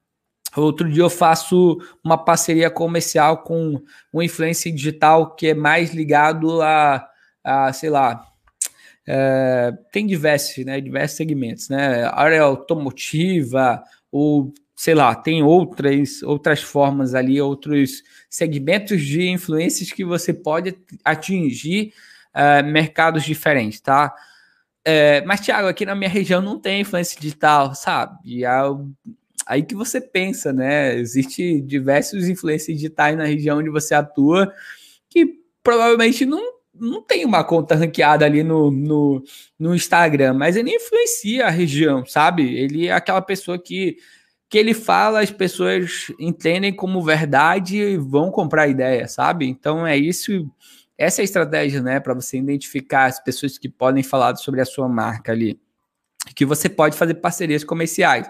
Outro 0.57 0.90
dia 0.90 1.02
eu 1.02 1.11
faço 1.11 1.78
uma 2.02 2.16
parceria 2.16 2.70
comercial 2.70 3.42
com 3.42 3.80
um 4.12 4.22
influencer 4.22 4.72
digital 4.72 5.34
que 5.34 5.48
é 5.48 5.54
mais 5.54 5.92
ligado 5.92 6.62
a, 6.62 7.07
a 7.44 7.72
sei 7.72 7.90
lá, 7.90 8.26
é, 9.07 9.72
tem 9.92 10.07
diversos, 10.07 10.64
né, 10.64 10.80
diversos 10.80 11.16
segmentos, 11.16 11.68
né, 11.68 12.04
área 12.12 12.42
automotiva, 12.42 13.82
ou 14.11 14.52
sei 14.74 14.94
lá, 14.94 15.14
tem 15.14 15.42
outras, 15.42 16.22
outras 16.22 16.62
formas 16.62 17.14
ali, 17.14 17.40
outros 17.40 18.02
segmentos 18.28 19.02
de 19.02 19.28
influências 19.28 19.90
que 19.90 20.04
você 20.04 20.34
pode 20.34 20.76
atingir 21.04 21.92
é, 22.34 22.62
mercados 22.62 23.24
diferentes, 23.24 23.80
tá? 23.80 24.14
É, 24.84 25.20
mas, 25.24 25.40
Thiago, 25.40 25.66
aqui 25.66 25.84
na 25.86 25.94
minha 25.94 26.11
região 26.11 26.40
não 26.40 26.61
tem 26.61 26.82
influência 26.82 27.18
digital, 27.18 27.74
sabe? 27.74 28.18
E 28.24 28.42
eu 28.42 28.88
aí 29.47 29.62
que 29.62 29.74
você 29.74 30.01
pensa, 30.01 30.53
né? 30.53 30.97
Existe 30.97 31.61
diversos 31.61 32.28
influencers 32.28 32.76
digitais 32.76 33.16
na 33.16 33.24
região 33.24 33.59
onde 33.59 33.70
você 33.70 33.94
atua 33.94 34.53
que 35.09 35.40
provavelmente 35.62 36.26
não, 36.26 36.42
não 36.74 37.01
tem 37.01 37.24
uma 37.24 37.44
conta 37.44 37.74
ranqueada 37.74 38.24
ali 38.24 38.42
no, 38.42 38.70
no, 38.70 39.22
no 39.59 39.74
Instagram, 39.74 40.34
mas 40.34 40.57
ele 40.57 40.74
influencia 40.74 41.47
a 41.47 41.51
região, 41.51 42.05
sabe? 42.05 42.57
Ele 42.59 42.88
é 42.88 42.92
aquela 42.92 43.22
pessoa 43.22 43.59
que 43.59 43.97
que 44.49 44.59
ele 44.59 44.74
fala, 44.74 45.20
as 45.20 45.30
pessoas 45.30 46.12
entendem 46.20 46.72
como 46.72 47.03
verdade 47.03 47.78
e 47.78 47.97
vão 47.97 48.30
comprar 48.30 48.62
a 48.62 48.68
ideia, 48.68 49.09
sabe? 49.09 49.47
Então 49.47 49.86
é 49.86 49.97
isso, 49.97 50.49
essa 50.97 51.20
é 51.20 51.22
a 51.22 51.24
estratégia, 51.24 51.82
né, 51.82 51.99
para 51.99 52.14
você 52.14 52.38
identificar 52.38 53.07
as 53.07 53.18
pessoas 53.18 53.59
que 53.59 53.68
podem 53.68 54.03
falar 54.03 54.36
sobre 54.36 54.61
a 54.61 54.64
sua 54.64 54.88
marca 54.88 55.32
ali, 55.32 55.59
que 56.35 56.45
você 56.45 56.69
pode 56.69 56.97
fazer 56.97 57.14
parcerias 57.14 57.64
comerciais. 57.64 58.29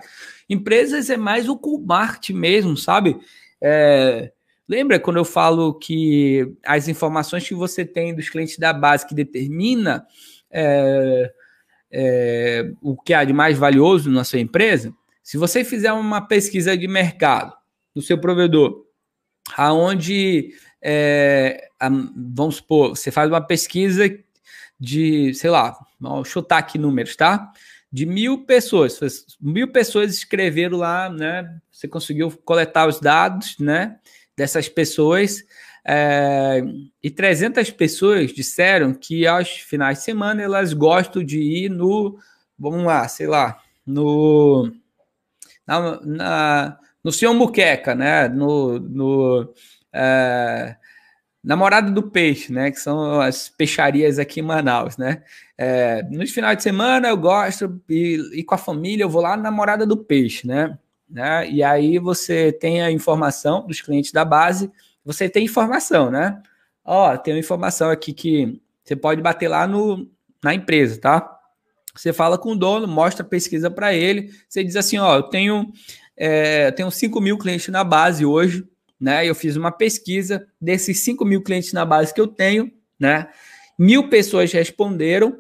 Empresas 0.49 1.11
é 1.11 1.17
mais 1.17 1.49
o 1.49 1.57
co-marketing 1.57 2.35
mesmo, 2.35 2.77
sabe? 2.77 3.19
É, 3.61 4.31
lembra 4.69 5.01
quando 5.01 5.17
eu 5.17 5.25
falo 5.25 5.75
que 5.75 6.55
as 6.65 6.89
informações 6.89 7.47
que 7.47 7.55
você 7.55 7.85
tem 7.85 8.15
dos 8.15 8.29
clientes 8.29 8.59
da 8.59 8.73
base 8.73 9.07
que 9.07 9.15
determina 9.15 10.07
é, 10.51 11.33
é, 11.91 12.73
o 12.81 12.97
que 12.97 13.13
há 13.13 13.25
de 13.25 13.33
mais 13.33 13.59
valioso 13.59 14.11
na 14.11 14.25
sua 14.25 14.41
empresa? 14.41 14.95
Se 15.23 15.37
você 15.37 15.65
fizer 15.65 15.93
uma 15.93 16.21
pesquisa 16.21 16.77
de 16.77 16.87
mercado 16.87 17.53
do 17.95 18.01
seu 18.01 18.19
provedor, 18.19 18.85
aonde 19.57 20.51
é, 20.81 21.69
vamos 22.15 22.57
supor, 22.57 22.91
você 22.91 23.11
faz 23.11 23.29
uma 23.29 23.41
pesquisa 23.41 24.05
de, 24.79 25.35
sei 25.35 25.51
lá, 25.51 25.77
vamos 25.99 26.29
chutar 26.29 26.59
aqui 26.59 26.79
números, 26.79 27.17
tá? 27.17 27.51
De 27.97 28.05
mil 28.05 28.45
pessoas. 28.45 29.01
Mil 29.41 29.73
pessoas 29.73 30.13
escreveram 30.13 30.77
lá, 30.77 31.09
né? 31.09 31.59
Você 31.73 31.89
conseguiu 31.89 32.31
coletar 32.45 32.87
os 32.87 33.01
dados, 33.01 33.57
né? 33.59 33.97
Dessas 34.37 34.69
pessoas. 34.69 35.43
É, 35.83 36.63
e 37.03 37.11
300 37.11 37.71
pessoas 37.71 38.35
disseram 38.35 38.93
que 38.93 39.27
aos 39.27 39.49
finais 39.49 39.97
de 39.97 40.05
semana 40.05 40.43
elas 40.43 40.75
gostam 40.75 41.25
de 41.25 41.41
ir 41.41 41.71
no, 41.71 42.19
vamos 42.59 42.85
lá, 42.85 43.09
sei 43.09 43.29
lá, 43.29 43.63
no, 43.87 44.71
na, 45.67 46.01
na 46.05 46.79
no 47.03 47.11
Senhor 47.11 47.33
Muqueca, 47.33 47.95
né? 47.95 48.29
No, 48.29 48.79
no 48.79 49.55
é, 49.91 50.77
Namorada 51.47 51.93
do 51.93 52.03
Peixe, 52.03 52.53
né? 52.53 52.73
Que 52.73 52.81
são 52.81 53.21
as 53.21 53.49
peixarias 53.49 54.19
aqui 54.19 54.41
em 54.41 54.43
Manaus, 54.43 54.97
né? 54.97 55.23
É, 55.57 56.03
nos 56.11 56.33
finais 56.33 56.57
de 56.57 56.65
semana 56.65 57.07
eu 57.07 57.17
gosto 57.17 57.81
e, 57.89 58.21
e 58.33 58.43
com 58.43 58.57
a 58.57 58.59
família 58.59 59.05
eu 59.05 59.09
vou 59.09 59.23
lá 59.23 59.37
na 59.37 59.45
Namorada 59.45 59.87
do 59.87 59.97
Peixe, 59.97 60.45
né? 60.45 60.77
né? 61.09 61.49
E 61.49 61.63
aí 61.63 62.01
você 62.01 62.51
tem 62.51 62.83
a 62.83 62.91
informação 62.91 63.65
dos 63.65 63.81
clientes 63.81 64.11
da 64.11 64.25
base, 64.25 64.69
você 65.05 65.29
tem 65.29 65.45
informação, 65.45 66.11
né? 66.11 66.43
Ó, 66.85 67.17
tem 67.17 67.33
uma 67.33 67.39
informação 67.39 67.91
aqui 67.91 68.13
que 68.13 68.61
você 68.83 68.97
pode 68.97 69.23
bater 69.23 69.47
lá 69.47 69.69
no, 69.69 70.11
na 70.43 70.53
empresa, 70.53 71.01
tá? 71.01 71.39
Você 71.95 72.13
fala 72.13 72.37
com 72.37 72.55
o 72.55 72.57
dono, 72.57 72.89
mostra 72.89 73.25
a 73.25 73.29
pesquisa 73.29 73.71
para 73.71 73.95
ele, 73.95 74.33
você 74.49 74.65
diz 74.65 74.75
assim, 74.75 74.99
ó, 74.99 75.15
eu 75.15 75.23
tenho, 75.23 75.73
é, 76.17 76.73
tenho 76.73 76.91
5 76.91 77.21
mil 77.21 77.39
clientes 77.39 77.69
na 77.69 77.85
base 77.85 78.27
hoje, 78.27 78.67
né? 79.01 79.27
Eu 79.27 79.35
fiz 79.35 79.57
uma 79.57 79.71
pesquisa 79.71 80.47
desses 80.61 81.01
5 81.01 81.25
mil 81.25 81.43
clientes 81.43 81.73
na 81.73 81.85
base 81.85 82.13
que 82.13 82.21
eu 82.21 82.27
tenho, 82.27 82.71
né? 82.99 83.29
Mil 83.79 84.09
pessoas 84.09 84.53
responderam 84.53 85.39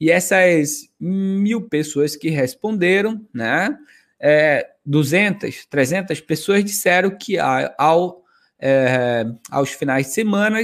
e 0.00 0.10
essas 0.10 0.88
mil 0.98 1.68
pessoas 1.68 2.16
que 2.16 2.28
responderam, 2.28 3.24
né? 3.32 3.76
É, 4.18 4.68
200, 4.84 5.66
300 5.66 6.20
pessoas 6.20 6.64
disseram 6.64 7.16
que 7.16 7.38
ao, 7.38 8.24
é, 8.58 9.24
aos 9.50 9.70
finais 9.70 10.06
de 10.06 10.12
semana 10.12 10.58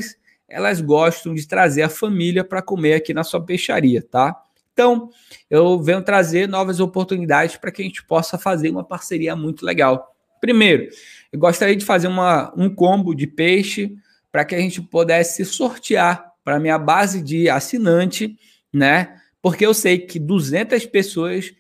elas 0.49 0.81
gostam 0.81 1.35
de 1.35 1.47
trazer 1.47 1.83
a 1.83 1.89
família 1.89 2.43
para 2.43 2.63
comer 2.63 2.95
aqui 2.95 3.13
na 3.13 3.23
sua 3.23 3.45
peixaria, 3.45 4.03
tá? 4.03 4.35
Então, 4.73 5.11
eu 5.51 5.83
venho 5.83 6.03
trazer 6.03 6.49
novas 6.49 6.79
oportunidades 6.79 7.57
para 7.57 7.73
que 7.73 7.83
a 7.83 7.85
gente 7.85 8.05
possa 8.05 8.39
fazer 8.39 8.71
uma 8.71 8.85
parceria 8.85 9.35
muito 9.35 9.67
legal. 9.67 10.15
Primeiro, 10.41 10.89
eu 11.33 11.39
gostaria 11.39 11.77
de 11.77 11.85
fazer 11.85 12.09
uma, 12.09 12.53
um 12.57 12.73
combo 12.73 13.15
de 13.15 13.27
peixe 13.27 13.95
para 14.33 14.45
que 14.45 14.55
a 14.55 14.59
gente 14.59 14.81
pudesse 14.81 15.45
sortear 15.45 16.33
para 16.45 16.59
minha 16.59 16.79
base 16.79 17.23
de 17.23 17.49
assinante, 17.49 18.39
né? 18.73 19.21
Porque 19.43 19.65
eu 19.65 19.75
sei 19.75 19.99
que 19.99 20.19
200 20.19 20.87
pessoas 20.87 21.53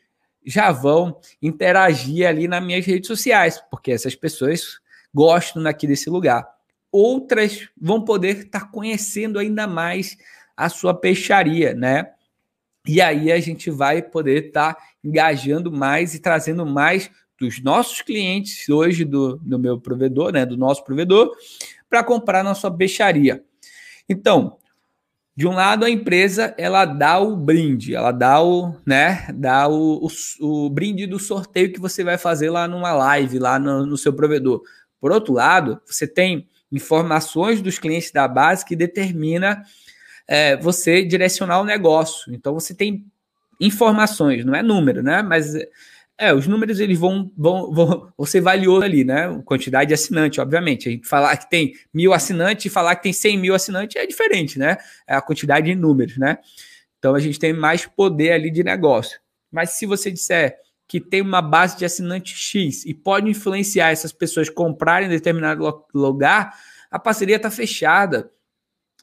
já 0.44 0.72
vão 0.72 1.20
interagir 1.42 2.26
ali 2.26 2.48
nas 2.48 2.64
minhas 2.64 2.86
redes 2.86 3.06
sociais, 3.06 3.62
porque 3.70 3.92
essas 3.92 4.14
pessoas 4.14 4.78
gostam 5.12 5.62
daqui 5.62 5.86
desse 5.86 6.08
lugar. 6.08 6.48
Outras 6.90 7.68
vão 7.78 8.02
poder 8.02 8.38
estar 8.38 8.60
tá 8.60 8.66
conhecendo 8.66 9.38
ainda 9.38 9.66
mais 9.66 10.16
a 10.56 10.68
sua 10.68 10.94
peixaria, 10.94 11.74
né? 11.74 12.10
E 12.86 13.02
aí 13.02 13.30
a 13.30 13.38
gente 13.38 13.70
vai 13.70 14.00
poder 14.00 14.46
estar 14.46 14.74
tá 14.74 14.82
engajando 15.04 15.70
mais 15.70 16.14
e 16.14 16.18
trazendo 16.18 16.64
mais 16.64 17.10
dos 17.38 17.62
nossos 17.62 18.02
clientes 18.02 18.68
hoje 18.68 19.04
do, 19.04 19.36
do 19.36 19.58
meu 19.58 19.80
provedor, 19.80 20.32
né, 20.32 20.44
do 20.44 20.56
nosso 20.56 20.84
provedor, 20.84 21.30
para 21.88 22.02
comprar 22.02 22.42
na 22.42 22.54
sua 22.54 22.70
peixaria. 22.70 23.42
Então, 24.08 24.58
de 25.36 25.46
um 25.46 25.52
lado 25.52 25.84
a 25.84 25.90
empresa 25.90 26.52
ela 26.58 26.84
dá 26.84 27.18
o 27.20 27.36
brinde, 27.36 27.94
ela 27.94 28.10
dá 28.10 28.42
o, 28.42 28.74
né, 28.84 29.28
dá 29.34 29.68
o, 29.68 30.08
o, 30.40 30.66
o 30.66 30.70
brinde 30.70 31.06
do 31.06 31.18
sorteio 31.18 31.72
que 31.72 31.80
você 31.80 32.02
vai 32.02 32.18
fazer 32.18 32.50
lá 32.50 32.66
numa 32.66 32.92
live 32.92 33.38
lá 33.38 33.58
no, 33.58 33.86
no 33.86 33.96
seu 33.96 34.12
provedor. 34.12 34.62
Por 35.00 35.12
outro 35.12 35.34
lado, 35.34 35.80
você 35.86 36.08
tem 36.08 36.48
informações 36.72 37.62
dos 37.62 37.78
clientes 37.78 38.10
da 38.10 38.26
base 38.26 38.64
que 38.64 38.74
determina 38.74 39.62
é, 40.26 40.56
você 40.56 41.04
direcionar 41.04 41.60
o 41.60 41.64
negócio. 41.64 42.34
Então 42.34 42.52
você 42.52 42.74
tem 42.74 43.06
informações, 43.60 44.44
não 44.44 44.54
é 44.54 44.62
número, 44.62 45.02
né? 45.02 45.22
Mas 45.22 45.54
é, 46.18 46.34
os 46.34 46.48
números 46.48 46.80
eles 46.80 46.98
vão, 46.98 47.30
vão, 47.36 47.72
vão 47.72 48.12
você 48.18 48.38
avaliou 48.38 48.82
ali, 48.82 49.04
né? 49.04 49.40
Quantidade 49.44 49.88
de 49.88 49.94
assinante, 49.94 50.40
obviamente. 50.40 50.88
A 50.88 50.92
gente 50.92 51.06
falar 51.06 51.36
que 51.36 51.48
tem 51.48 51.74
mil 51.94 52.12
assinantes 52.12 52.66
e 52.66 52.68
falar 52.68 52.96
que 52.96 53.04
tem 53.04 53.12
100 53.12 53.38
mil 53.38 53.54
assinantes 53.54 53.94
é 53.94 54.04
diferente, 54.04 54.58
né? 54.58 54.76
É 55.06 55.14
a 55.14 55.22
quantidade 55.22 55.66
de 55.66 55.76
números, 55.76 56.18
né? 56.18 56.38
Então 56.98 57.14
a 57.14 57.20
gente 57.20 57.38
tem 57.38 57.52
mais 57.52 57.86
poder 57.86 58.32
ali 58.32 58.50
de 58.50 58.64
negócio. 58.64 59.20
Mas 59.50 59.70
se 59.70 59.86
você 59.86 60.10
disser 60.10 60.56
que 60.88 61.00
tem 61.00 61.20
uma 61.20 61.40
base 61.40 61.78
de 61.78 61.84
assinante 61.84 62.34
X 62.34 62.84
e 62.84 62.92
pode 62.92 63.30
influenciar 63.30 63.90
essas 63.90 64.12
pessoas 64.12 64.48
comprarem 64.48 65.06
em 65.06 65.10
determinado 65.10 65.84
lugar, 65.94 66.52
a 66.90 66.98
parceria 66.98 67.36
está 67.36 67.50
fechada. 67.50 68.28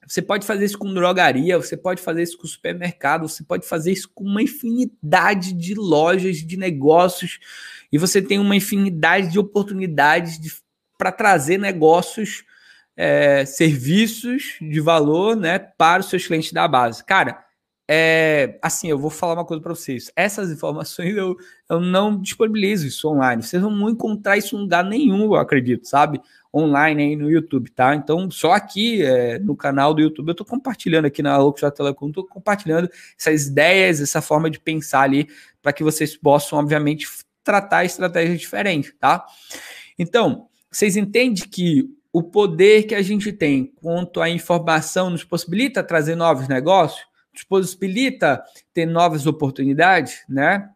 Você 0.08 0.22
pode 0.22 0.46
fazer 0.46 0.66
isso 0.66 0.78
com 0.78 0.94
drogaria, 0.94 1.58
você 1.58 1.76
pode 1.76 2.02
fazer 2.02 2.24
isso 2.24 2.38
com 2.38 2.48
supermercado, 2.48 3.28
você 3.28 3.44
pode 3.44 3.68
fazer 3.68 3.92
isso 3.92 4.10
com 4.14 4.24
uma 4.24 4.42
infinidade 4.42 5.54
de 5.54 5.74
lojas, 5.74 6.38
de 6.38 6.58
negócios, 6.58 7.40
e 7.92 7.98
você 7.98 8.22
tem 8.22 8.40
uma 8.40 8.56
infinidade 8.56 9.32
de 9.32 9.40
oportunidades 9.40 10.62
para 10.98 11.12
trazer 11.12 11.58
negócios, 11.58 12.44
é, 12.96 13.46
serviços 13.46 14.58
de 14.62 14.80
valor 14.80 15.36
né, 15.36 15.60
para 15.60 16.02
os 16.02 16.10
seus 16.10 16.26
clientes 16.26 16.52
da 16.54 16.68
base. 16.68 17.04
Cara, 17.04 17.45
é, 17.88 18.58
assim, 18.62 18.90
eu 18.90 18.98
vou 18.98 19.10
falar 19.10 19.34
uma 19.34 19.46
coisa 19.46 19.62
para 19.62 19.76
vocês. 19.76 20.12
Essas 20.16 20.52
informações 20.52 21.16
eu, 21.16 21.36
eu 21.70 21.80
não 21.80 22.20
disponibilizo 22.20 22.88
isso 22.88 23.08
online. 23.08 23.44
Vocês 23.44 23.62
não 23.62 23.78
vão 23.78 23.90
encontrar 23.90 24.38
isso 24.38 24.56
em 24.56 24.60
lugar 24.62 24.84
nenhum, 24.84 25.26
eu 25.26 25.36
acredito, 25.36 25.88
sabe? 25.88 26.22
online 26.56 27.04
aí 27.04 27.16
no 27.18 27.30
YouTube, 27.30 27.70
tá? 27.72 27.94
Então, 27.94 28.32
só 28.32 28.54
aqui 28.54 29.04
é, 29.04 29.38
no 29.40 29.58
canal 29.58 29.94
do 29.94 30.02
YouTube, 30.02 30.30
eu 30.30 30.32
estou 30.32 30.48
compartilhando 30.48 31.06
aqui 31.06 31.22
na 31.22 31.38
Loucos 31.38 31.62
Telecom, 31.76 32.08
estou 32.08 32.26
compartilhando 32.26 32.90
essas 33.20 33.48
ideias, 33.48 34.00
essa 34.00 34.22
forma 34.22 34.50
de 34.50 34.58
pensar 34.58 35.02
ali, 35.02 35.28
para 35.62 35.74
que 35.74 35.84
vocês 35.84 36.16
possam, 36.16 36.58
obviamente, 36.58 37.08
tratar 37.44 37.84
estratégias 37.84 38.40
diferentes, 38.40 38.94
tá? 38.98 39.26
Então, 40.00 40.48
vocês 40.72 40.96
entendem 40.96 41.44
que 41.46 41.90
o 42.14 42.24
poder 42.24 42.84
que 42.84 42.96
a 42.96 43.02
gente 43.02 43.34
tem 43.34 43.74
quanto 43.76 44.22
à 44.22 44.30
informação 44.30 45.10
nos 45.10 45.26
possibilita 45.26 45.84
trazer 45.84 46.16
novos 46.16 46.48
negócios, 46.48 47.06
nos 47.36 47.44
possibilita 47.44 48.44
ter 48.74 48.86
novas 48.86 49.28
oportunidades, 49.28 50.24
né? 50.28 50.70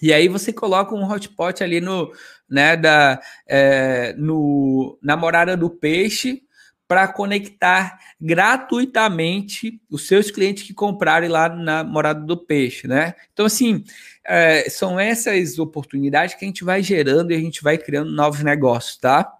E 0.00 0.12
aí 0.12 0.28
você 0.28 0.52
coloca 0.52 0.94
um 0.94 1.08
hotspot 1.10 1.62
ali 1.62 1.80
no, 1.80 2.12
né, 2.48 2.76
da, 2.76 3.20
é, 3.46 4.14
no, 4.16 4.98
na 5.02 5.16
morada 5.16 5.56
do 5.56 5.68
peixe 5.68 6.42
para 6.86 7.06
conectar 7.06 7.98
gratuitamente 8.18 9.78
os 9.90 10.06
seus 10.06 10.30
clientes 10.30 10.62
que 10.62 10.72
comprarem 10.72 11.28
lá 11.28 11.48
na 11.48 11.84
morada 11.84 12.20
do 12.20 12.36
peixe, 12.36 12.88
né? 12.88 13.14
Então, 13.30 13.44
assim, 13.44 13.84
é, 14.24 14.70
são 14.70 14.98
essas 14.98 15.58
oportunidades 15.58 16.34
que 16.34 16.46
a 16.46 16.48
gente 16.48 16.64
vai 16.64 16.82
gerando 16.82 17.30
e 17.30 17.34
a 17.36 17.38
gente 17.38 17.62
vai 17.62 17.76
criando 17.76 18.10
novos 18.10 18.42
negócios, 18.42 18.96
tá? 18.96 19.30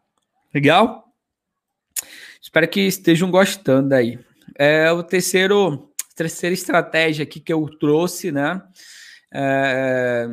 Legal? 0.53 1.11
Espero 2.41 2.69
que 2.69 2.81
estejam 2.81 3.31
gostando 3.31 3.95
aí. 3.95 4.19
É 4.55 4.93
o 4.93 5.03
terceiro, 5.03 5.88
terceira 6.19 6.53
estratégia 6.53 7.23
aqui 7.23 7.39
que 7.39 7.53
eu 7.53 7.65
trouxe, 7.79 8.33
né? 8.33 8.61
É, 9.33 10.27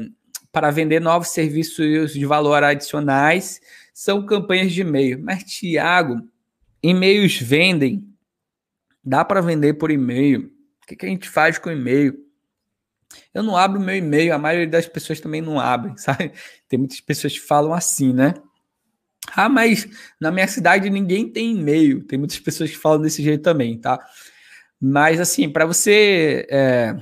para 0.51 0.71
vender 0.71 0.99
novos 0.99 1.27
serviços 1.29 2.13
de 2.13 2.25
valor 2.25 2.63
adicionais 2.63 3.61
são 3.93 4.25
campanhas 4.25 4.73
de 4.73 4.81
e-mail. 4.81 5.21
Mas, 5.21 5.43
Tiago, 5.43 6.27
e-mails 6.81 7.39
vendem? 7.39 8.09
Dá 9.03 9.23
para 9.23 9.41
vender 9.41 9.75
por 9.75 9.91
e-mail? 9.91 10.51
O 10.81 10.87
que, 10.87 10.95
que 10.95 11.05
a 11.05 11.09
gente 11.09 11.29
faz 11.29 11.59
com 11.59 11.69
e-mail? 11.69 12.17
Eu 13.31 13.43
não 13.43 13.55
abro 13.55 13.79
meu 13.79 13.95
e-mail, 13.95 14.33
a 14.33 14.39
maioria 14.39 14.67
das 14.67 14.87
pessoas 14.87 15.19
também 15.19 15.41
não 15.41 15.59
abrem, 15.59 15.95
sabe? 15.97 16.31
Tem 16.67 16.79
muitas 16.79 16.99
pessoas 16.99 17.33
que 17.33 17.45
falam 17.45 17.73
assim, 17.73 18.11
né? 18.11 18.33
Ah, 19.35 19.49
mas 19.49 19.87
na 20.19 20.31
minha 20.31 20.47
cidade 20.47 20.89
ninguém 20.89 21.29
tem 21.29 21.51
e-mail. 21.51 22.03
Tem 22.03 22.17
muitas 22.17 22.39
pessoas 22.39 22.71
que 22.71 22.77
falam 22.77 23.01
desse 23.01 23.21
jeito 23.21 23.43
também, 23.43 23.77
tá? 23.77 24.03
Mas 24.81 25.19
assim, 25.19 25.49
para 25.49 25.65
você 25.65 26.45
é, 26.49 26.95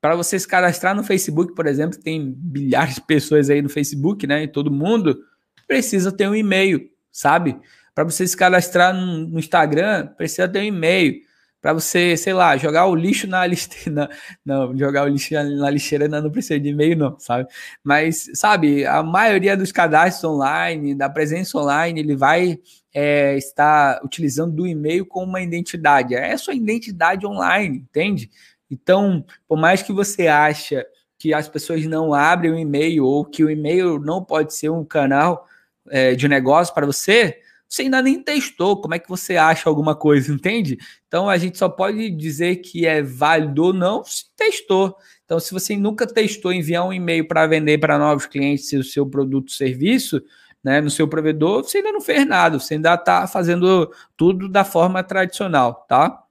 para 0.00 0.14
você 0.14 0.38
se 0.38 0.46
cadastrar 0.46 0.94
no 0.94 1.02
Facebook, 1.02 1.54
por 1.54 1.66
exemplo, 1.66 1.98
tem 1.98 2.32
bilhares 2.36 2.96
de 2.96 3.00
pessoas 3.02 3.50
aí 3.50 3.60
no 3.60 3.68
Facebook, 3.68 4.26
né? 4.26 4.44
E 4.44 4.48
todo 4.48 4.70
mundo 4.70 5.18
precisa 5.66 6.12
ter 6.12 6.28
um 6.28 6.34
e-mail, 6.34 6.88
sabe? 7.10 7.58
Para 7.94 8.04
você 8.04 8.26
se 8.26 8.36
cadastrar 8.36 8.94
no 8.94 9.38
Instagram, 9.38 10.06
precisa 10.16 10.48
ter 10.48 10.60
um 10.60 10.64
e-mail. 10.64 11.20
Para 11.68 11.74
você, 11.74 12.16
sei 12.16 12.32
lá, 12.32 12.56
jogar 12.56 12.86
o 12.86 12.94
lixo 12.94 13.26
na 13.26 13.46
lixeira. 13.46 14.08
Não, 14.42 14.74
jogar 14.74 15.04
o 15.04 15.08
lixo 15.08 15.34
na 15.34 15.68
lixeira 15.68 16.08
não, 16.08 16.22
não 16.22 16.30
precisa 16.30 16.58
de 16.58 16.70
e-mail, 16.70 16.96
não, 16.96 17.18
sabe? 17.18 17.46
Mas, 17.84 18.30
sabe, 18.32 18.86
a 18.86 19.02
maioria 19.02 19.54
dos 19.54 19.70
cadastros 19.70 20.24
online, 20.24 20.94
da 20.94 21.10
presença 21.10 21.58
online, 21.58 22.00
ele 22.00 22.16
vai 22.16 22.58
é, 22.94 23.36
estar 23.36 24.00
utilizando 24.02 24.56
do 24.56 24.66
e-mail 24.66 25.04
como 25.04 25.26
uma 25.26 25.42
identidade. 25.42 26.14
É 26.14 26.32
a 26.32 26.38
sua 26.38 26.54
identidade 26.54 27.26
online, 27.26 27.80
entende? 27.80 28.30
Então, 28.70 29.22
por 29.46 29.58
mais 29.58 29.82
que 29.82 29.92
você 29.92 30.26
acha 30.26 30.86
que 31.18 31.34
as 31.34 31.50
pessoas 31.50 31.84
não 31.84 32.14
abrem 32.14 32.50
o 32.50 32.58
e-mail 32.58 33.04
ou 33.04 33.26
que 33.26 33.44
o 33.44 33.50
e-mail 33.50 33.98
não 33.98 34.24
pode 34.24 34.54
ser 34.54 34.70
um 34.70 34.86
canal 34.86 35.46
é, 35.90 36.14
de 36.14 36.28
negócio 36.28 36.72
para 36.72 36.86
você, 36.86 37.42
você 37.68 37.82
ainda 37.82 38.00
nem 38.00 38.22
testou. 38.22 38.80
Como 38.80 38.94
é 38.94 38.98
que 38.98 39.08
você 39.08 39.36
acha 39.36 39.68
alguma 39.68 39.94
coisa, 39.94 40.32
entende? 40.32 40.78
Então, 41.06 41.28
a 41.28 41.36
gente 41.36 41.58
só 41.58 41.68
pode 41.68 42.10
dizer 42.10 42.56
que 42.56 42.86
é 42.86 43.02
válido 43.02 43.64
ou 43.64 43.72
não 43.72 44.02
se 44.02 44.24
testou. 44.34 44.96
Então, 45.24 45.38
se 45.38 45.52
você 45.52 45.76
nunca 45.76 46.06
testou 46.06 46.52
enviar 46.52 46.86
um 46.86 46.92
e-mail 46.92 47.28
para 47.28 47.46
vender 47.46 47.78
para 47.78 47.98
novos 47.98 48.24
clientes 48.24 48.72
o 48.72 48.82
seu 48.82 49.06
produto 49.06 49.48
ou 49.48 49.54
serviço, 49.54 50.22
né, 50.64 50.80
no 50.80 50.90
seu 50.90 51.06
provedor, 51.06 51.62
você 51.62 51.78
ainda 51.78 51.92
não 51.92 52.00
fez 52.00 52.26
nada, 52.26 52.58
você 52.58 52.74
ainda 52.74 52.94
está 52.94 53.26
fazendo 53.26 53.92
tudo 54.16 54.48
da 54.48 54.64
forma 54.64 55.04
tradicional, 55.04 55.86
tá? 55.86 56.24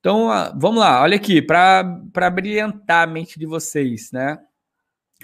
Então, 0.00 0.28
vamos 0.56 0.80
lá, 0.80 1.02
olha 1.02 1.16
aqui, 1.16 1.40
para 1.40 1.82
brilhantar 2.32 3.04
a 3.04 3.10
mente 3.10 3.38
de 3.38 3.46
vocês, 3.46 4.10
né? 4.12 4.38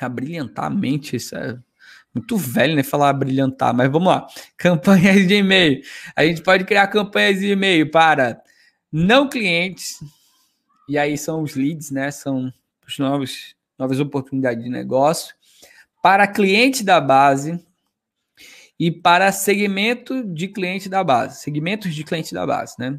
A 0.01 0.09
brilhantar 0.09 0.67
a 0.67 0.71
mente, 0.71 1.17
isso 1.17 1.37
é 1.37 1.59
muito 2.15 2.37
velho, 2.37 2.75
né? 2.75 2.83
Falar 2.83 3.13
brilhantar, 3.13 3.75
mas 3.75 3.91
vamos 3.91 4.09
lá. 4.09 4.27
Campanhas 4.57 5.27
de 5.27 5.35
e-mail. 5.35 5.83
A 6.15 6.25
gente 6.25 6.43
pode 6.43 6.65
criar 6.65 6.87
campanhas 6.89 7.41
de 7.41 7.51
e-mail 7.51 7.91
para 7.91 8.43
não 8.91 9.29
clientes, 9.29 9.99
e 10.89 10.99
aí 10.99 11.17
são 11.17 11.43
os 11.43 11.55
leads, 11.55 11.91
né? 11.91 12.11
São 12.11 12.53
os 12.87 12.99
novos, 12.99 13.57
novas 13.79 13.99
oportunidades 14.01 14.63
de 14.63 14.69
negócio. 14.69 15.35
Para 16.03 16.27
clientes 16.27 16.83
da 16.83 17.01
base 17.01 17.65
e 18.79 18.91
para 18.91 19.33
segmento 19.33 20.23
de 20.25 20.49
cliente 20.49 20.89
da 20.89 21.03
base, 21.05 21.41
segmentos 21.41 21.95
de 21.95 22.05
cliente 22.05 22.35
da 22.35 22.47
base, 22.47 22.75
né? 22.79 22.99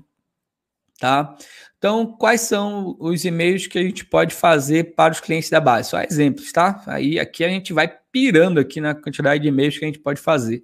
Tá? 1.03 1.35
Então, 1.77 2.15
quais 2.15 2.39
são 2.39 2.95
os 2.97 3.25
e-mails 3.25 3.67
que 3.67 3.77
a 3.77 3.83
gente 3.83 4.05
pode 4.05 4.33
fazer 4.33 4.95
para 4.95 5.11
os 5.11 5.19
clientes 5.19 5.49
da 5.49 5.59
base? 5.59 5.89
Só 5.89 6.01
exemplos, 6.01 6.49
tá? 6.53 6.81
Aí 6.87 7.19
aqui 7.19 7.43
a 7.43 7.49
gente 7.49 7.73
vai 7.73 7.93
pirando 8.09 8.57
aqui 8.57 8.79
na 8.79 8.95
quantidade 8.95 9.41
de 9.41 9.49
e-mails 9.49 9.77
que 9.77 9.83
a 9.83 9.87
gente 9.89 9.99
pode 9.99 10.21
fazer. 10.21 10.63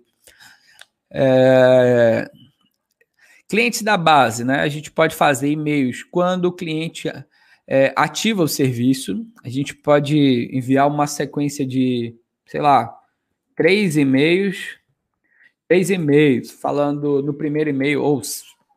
É... 1.12 2.32
Clientes 3.50 3.82
da 3.82 3.98
base, 3.98 4.46
né? 4.46 4.62
A 4.62 4.70
gente 4.70 4.90
pode 4.92 5.14
fazer 5.14 5.50
e-mails 5.50 6.04
quando 6.04 6.46
o 6.46 6.54
cliente 6.54 7.12
é, 7.68 7.92
ativa 7.98 8.42
o 8.42 8.48
serviço. 8.48 9.28
A 9.44 9.50
gente 9.50 9.76
pode 9.76 10.50
enviar 10.54 10.88
uma 10.88 11.06
sequência 11.06 11.68
de, 11.68 12.16
sei 12.48 12.62
lá, 12.62 12.98
três 13.58 13.98
e-mails, 13.98 14.78
três 15.68 15.90
e-mails, 15.90 16.50
falando 16.50 17.22
no 17.22 17.34
primeiro 17.34 17.70
e-mail, 17.72 18.02
ou 18.02 18.22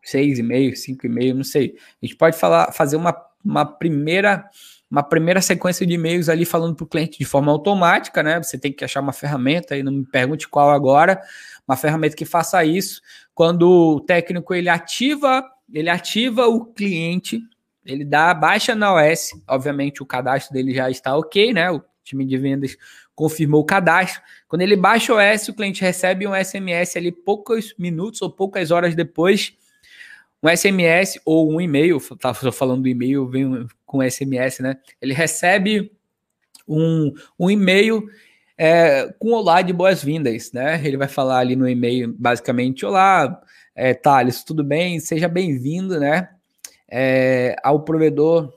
seis 0.02 0.38
e 0.38 0.42
meio, 0.42 0.76
cinco 0.76 1.06
e 1.06 1.08
meio, 1.08 1.34
não 1.34 1.44
sei. 1.44 1.76
A 2.02 2.06
gente 2.06 2.16
pode 2.16 2.36
falar, 2.36 2.72
fazer 2.72 2.96
uma, 2.96 3.14
uma 3.44 3.64
primeira 3.64 4.44
uma 4.92 5.02
primeira 5.02 5.40
sequência 5.40 5.86
de 5.86 5.94
e-mails 5.94 6.28
ali 6.28 6.44
falando 6.44 6.76
para 6.76 6.84
o 6.84 6.86
cliente 6.86 7.18
de 7.18 7.24
forma 7.24 7.50
automática, 7.50 8.22
né? 8.22 8.42
Você 8.42 8.58
tem 8.58 8.70
que 8.70 8.84
achar 8.84 9.00
uma 9.00 9.14
ferramenta 9.14 9.74
aí, 9.74 9.82
não 9.82 9.90
me 9.90 10.04
pergunte 10.04 10.46
qual 10.46 10.70
agora, 10.70 11.18
uma 11.66 11.78
ferramenta 11.78 12.14
que 12.14 12.26
faça 12.26 12.62
isso. 12.62 13.00
Quando 13.34 13.62
o 13.62 14.00
técnico 14.00 14.52
ele 14.52 14.68
ativa, 14.68 15.42
ele 15.72 15.88
ativa 15.88 16.46
o 16.46 16.66
cliente, 16.66 17.40
ele 17.86 18.04
dá 18.04 18.34
baixa 18.34 18.74
na 18.74 18.94
OS, 18.94 19.30
obviamente 19.48 20.02
o 20.02 20.06
cadastro 20.06 20.52
dele 20.52 20.74
já 20.74 20.90
está 20.90 21.16
ok, 21.16 21.54
né? 21.54 21.70
O 21.70 21.82
time 22.04 22.26
de 22.26 22.36
vendas 22.36 22.76
confirmou 23.14 23.62
o 23.62 23.64
cadastro. 23.64 24.20
Quando 24.46 24.60
ele 24.60 24.76
baixa 24.76 25.14
o 25.14 25.16
OS, 25.16 25.48
o 25.48 25.54
cliente 25.54 25.80
recebe 25.80 26.26
um 26.26 26.34
SMS 26.34 26.98
ali 26.98 27.10
poucos 27.10 27.74
minutos 27.78 28.20
ou 28.20 28.30
poucas 28.30 28.70
horas 28.70 28.94
depois 28.94 29.56
um 30.42 30.48
SMS 30.48 31.20
ou 31.24 31.52
um 31.52 31.60
e-mail, 31.60 32.00
tá 32.18 32.34
falando 32.34 32.82
do 32.82 32.88
e-mail, 32.88 33.28
vem 33.28 33.66
com 33.86 34.02
SMS, 34.02 34.60
né? 34.60 34.76
Ele 35.00 35.14
recebe 35.14 35.92
um, 36.66 37.12
um 37.38 37.48
e-mail 37.48 38.04
é, 38.58 39.12
com 39.18 39.30
olá 39.32 39.62
de 39.62 39.72
boas-vindas, 39.72 40.50
né? 40.52 40.84
Ele 40.84 40.96
vai 40.96 41.06
falar 41.06 41.38
ali 41.38 41.54
no 41.54 41.68
e-mail, 41.68 42.12
basicamente, 42.18 42.84
olá, 42.84 43.40
é, 43.74 43.94
Thales, 43.94 44.42
tudo 44.42 44.64
bem? 44.64 44.98
Seja 44.98 45.28
bem-vindo, 45.28 46.00
né? 46.00 46.28
É, 46.88 47.54
ao 47.62 47.84
provedor, 47.84 48.52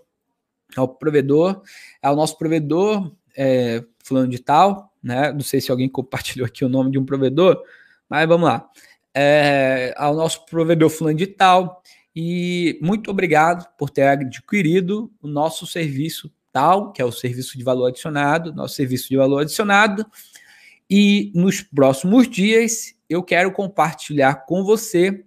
ao 0.75 0.87
provedor, 0.87 1.61
ao 2.01 2.15
nosso 2.15 2.37
provedor, 2.37 3.11
é, 3.37 3.83
fulano 4.03 4.27
de 4.27 4.39
tal, 4.39 4.91
né? 5.03 5.31
Não 5.31 5.41
sei 5.41 5.61
se 5.61 5.69
alguém 5.69 5.87
compartilhou 5.87 6.47
aqui 6.47 6.65
o 6.65 6.69
nome 6.69 6.89
de 6.89 6.97
um 6.97 7.05
provedor, 7.05 7.61
mas 8.09 8.27
vamos 8.27 8.47
lá 8.47 8.67
é, 9.15 9.93
ao 9.97 10.13
nosso 10.13 10.45
provedor 10.45 10.89
fulano 10.89 11.17
de 11.17 11.27
tal. 11.27 11.81
E 12.13 12.77
muito 12.81 13.09
obrigado 13.09 13.67
por 13.77 13.89
ter 13.89 14.03
adquirido 14.03 15.11
o 15.21 15.27
nosso 15.27 15.65
serviço 15.65 16.31
tal, 16.51 16.91
que 16.91 17.01
é 17.01 17.05
o 17.05 17.11
serviço 17.11 17.57
de 17.57 17.63
valor 17.63 17.87
adicionado, 17.87 18.53
nosso 18.53 18.75
serviço 18.75 19.09
de 19.09 19.17
valor 19.17 19.39
adicionado. 19.41 20.05
E 20.89 21.31
nos 21.33 21.61
próximos 21.61 22.29
dias 22.29 22.93
eu 23.09 23.23
quero 23.23 23.51
compartilhar 23.51 24.45
com 24.45 24.63
você 24.63 25.25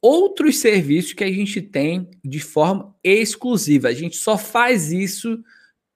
outros 0.00 0.58
serviços 0.58 1.14
que 1.14 1.24
a 1.24 1.32
gente 1.32 1.62
tem 1.62 2.10
de 2.22 2.40
forma 2.40 2.94
exclusiva. 3.02 3.88
A 3.88 3.94
gente 3.94 4.16
só 4.16 4.36
faz 4.36 4.92
isso 4.92 5.42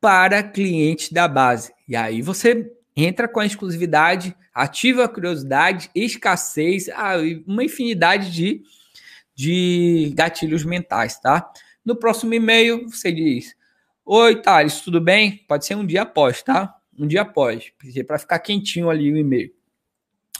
para 0.00 0.42
clientes 0.42 1.12
da 1.12 1.28
base. 1.28 1.72
E 1.86 1.94
aí 1.94 2.22
você 2.22 2.72
entra 3.04 3.28
com 3.28 3.40
a 3.40 3.46
exclusividade, 3.46 4.34
ativa 4.52 5.04
a 5.04 5.08
curiosidade, 5.08 5.90
escassez, 5.94 6.86
uma 7.46 7.64
infinidade 7.64 8.32
de, 8.32 8.62
de 9.34 10.12
gatilhos 10.14 10.64
mentais, 10.64 11.20
tá? 11.20 11.50
No 11.84 11.96
próximo 11.96 12.34
e-mail, 12.34 12.88
você 12.88 13.12
diz: 13.12 13.54
Oi, 14.04 14.42
Thales, 14.42 14.80
tudo 14.80 15.00
bem? 15.00 15.44
Pode 15.48 15.64
ser 15.64 15.76
um 15.76 15.86
dia 15.86 16.02
após, 16.02 16.42
tá? 16.42 16.74
Um 16.98 17.06
dia 17.06 17.22
após, 17.22 17.72
para 18.06 18.18
ficar 18.18 18.38
quentinho 18.40 18.90
ali 18.90 19.12
o 19.12 19.16
e-mail. 19.16 19.52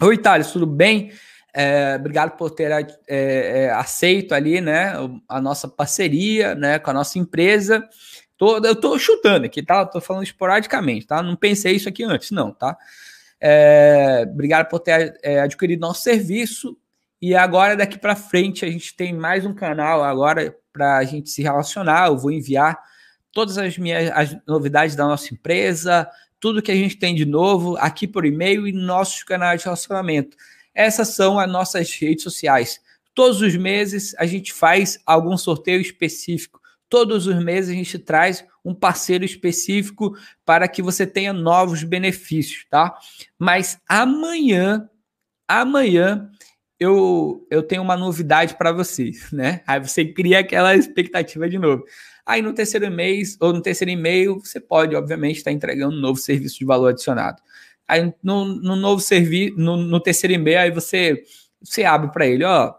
Oi, 0.01 0.19
Thales, 0.19 0.51
tudo 0.51 0.67
bem? 0.67 1.13
É, 1.55 1.97
obrigado 1.97 2.37
por 2.37 2.51
ter 2.51 2.71
é, 2.71 2.87
é, 3.09 3.71
aceito 3.71 4.33
ali, 4.35 4.61
né, 4.61 4.93
a 5.29 5.41
nossa 5.41 5.67
parceria, 5.67 6.55
né, 6.55 6.79
com 6.79 6.91
a 6.91 6.95
nossa 6.95 7.19
empresa. 7.19 7.89
Tô, 8.39 8.65
eu 8.65 8.77
tô 8.77 8.97
chutando 8.99 9.47
aqui, 9.47 9.63
tá? 9.63 9.85
Tô 9.85 10.01
falando 10.01 10.23
esporadicamente, 10.23 11.09
tá? 11.09 11.21
Não 11.21 11.35
pensei 11.35 11.75
isso 11.75 11.89
aqui 11.89 12.05
antes, 12.05 12.31
não, 12.31 12.53
tá? 12.53 12.79
É, 13.41 14.25
obrigado 14.33 14.69
por 14.69 14.79
ter 14.79 15.19
é, 15.23 15.41
adquirido 15.41 15.81
nosso 15.81 16.03
serviço. 16.03 16.79
E 17.21 17.35
agora, 17.35 17.77
daqui 17.77 17.99
para 17.99 18.15
frente, 18.15 18.65
a 18.65 18.71
gente 18.71 18.95
tem 18.95 19.13
mais 19.13 19.45
um 19.45 19.53
canal 19.53 20.05
agora 20.05 20.57
para 20.73 20.99
a 20.99 21.05
gente 21.05 21.31
se 21.31 21.43
relacionar. 21.43 22.07
Eu 22.07 22.17
vou 22.17 22.31
enviar 22.31 22.79
todas 23.33 23.59
as 23.59 23.77
minhas 23.77 24.11
as 24.13 24.37
novidades 24.47 24.95
da 24.95 25.05
nossa 25.05 25.35
empresa, 25.35 26.09
tudo 26.39 26.63
que 26.63 26.71
a 26.71 26.77
gente 26.77 26.97
tem 26.97 27.17
de 27.17 27.25
novo 27.25 27.77
aqui 27.79 28.07
por 28.07 28.25
e-mail 28.25 28.69
e 28.69 28.73
nossos 28.73 29.25
canais 29.25 29.61
de 29.61 29.65
relacionamento. 29.65 30.37
Essas 30.73 31.09
são 31.09 31.41
as 31.41 31.51
nossas 31.51 31.93
redes 31.93 32.23
sociais. 32.23 32.81
Todos 33.13 33.41
os 33.41 33.57
meses 33.57 34.15
a 34.17 34.27
gente 34.27 34.53
faz 34.53 35.01
algum 35.05 35.37
sorteio 35.37 35.81
específico. 35.81 36.58
Todos 36.89 37.27
os 37.27 37.43
meses 37.45 37.71
a 37.71 37.75
gente 37.75 37.99
traz 37.99 38.45
um 38.65 38.75
parceiro 38.75 39.25
específico 39.25 40.17
para 40.45 40.67
que 40.67 40.83
você 40.83 41.07
tenha 41.07 41.33
novos 41.33 41.83
benefícios, 41.85 42.67
tá? 42.71 42.97
Mas 43.39 43.79
amanhã, 43.89 44.89
amanhã 45.47 46.31
eu, 46.79 47.47
eu 47.51 47.63
tenho 47.63 47.83
uma 47.83 47.97
novidade 47.97 48.57
para 48.57 48.73
vocês, 48.73 49.31
né? 49.33 49.63
Aí 49.67 49.81
você 49.81 50.05
cria 50.05 50.39
aquela 50.41 50.77
expectativa 50.77 51.49
de 51.49 51.59
novo. 51.59 51.85
Aí 52.25 52.41
no 52.41 52.53
terceiro 52.53 52.91
mês 52.91 53.37
ou 53.41 53.53
no 53.53 53.61
terceiro 53.61 53.91
e-mail, 53.91 54.39
você 54.39 54.61
pode, 54.61 54.95
obviamente, 54.95 55.39
estar 55.39 55.51
tá 55.51 55.55
entregando 55.55 55.97
um 55.97 56.01
novo 56.01 56.19
serviço 56.19 56.59
de 56.59 56.65
valor 56.65 56.89
adicionado. 56.89 57.43
Aí 57.87 58.13
no, 58.23 58.45
no 58.45 58.77
novo 58.77 59.01
serviço, 59.01 59.57
no, 59.57 59.77
no, 59.77 59.99
terceiro 59.99 60.35
e-mail, 60.35 60.61
aí 60.61 60.71
você, 60.71 61.23
você 61.61 61.85
abre 61.85 62.13
para 62.13 62.27
ele, 62.27 62.45
ó, 62.45 62.75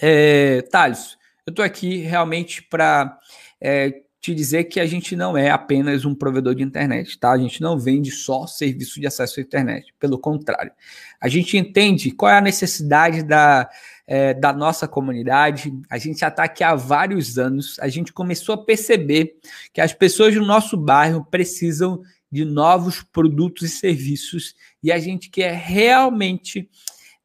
é, 0.00 0.62
Thales, 0.70 1.16
eu 1.46 1.50
estou 1.50 1.64
aqui 1.64 1.98
realmente 1.98 2.62
para 2.62 3.18
é, 3.60 4.02
te 4.20 4.34
dizer 4.34 4.64
que 4.64 4.78
a 4.78 4.86
gente 4.86 5.16
não 5.16 5.36
é 5.36 5.48
apenas 5.48 6.04
um 6.04 6.14
provedor 6.14 6.54
de 6.54 6.62
internet, 6.62 7.18
tá? 7.18 7.32
A 7.32 7.38
gente 7.38 7.62
não 7.62 7.78
vende 7.78 8.10
só 8.10 8.46
serviço 8.46 9.00
de 9.00 9.06
acesso 9.06 9.40
à 9.40 9.42
internet. 9.42 9.94
Pelo 9.98 10.18
contrário, 10.18 10.72
a 11.18 11.28
gente 11.28 11.56
entende 11.56 12.10
qual 12.10 12.30
é 12.30 12.36
a 12.36 12.42
necessidade 12.42 13.22
da, 13.22 13.68
é, 14.06 14.34
da 14.34 14.52
nossa 14.52 14.86
comunidade. 14.86 15.72
A 15.88 15.96
gente 15.96 16.20
já 16.20 16.28
está 16.28 16.44
aqui 16.44 16.62
há 16.62 16.74
vários 16.74 17.38
anos. 17.38 17.78
A 17.80 17.88
gente 17.88 18.12
começou 18.12 18.54
a 18.54 18.64
perceber 18.64 19.36
que 19.72 19.80
as 19.80 19.94
pessoas 19.94 20.34
do 20.34 20.44
nosso 20.44 20.76
bairro 20.76 21.24
precisam 21.24 22.02
de 22.30 22.44
novos 22.44 23.02
produtos 23.02 23.62
e 23.62 23.68
serviços 23.68 24.54
e 24.82 24.92
a 24.92 24.98
gente 24.98 25.30
quer 25.30 25.54
realmente 25.54 26.68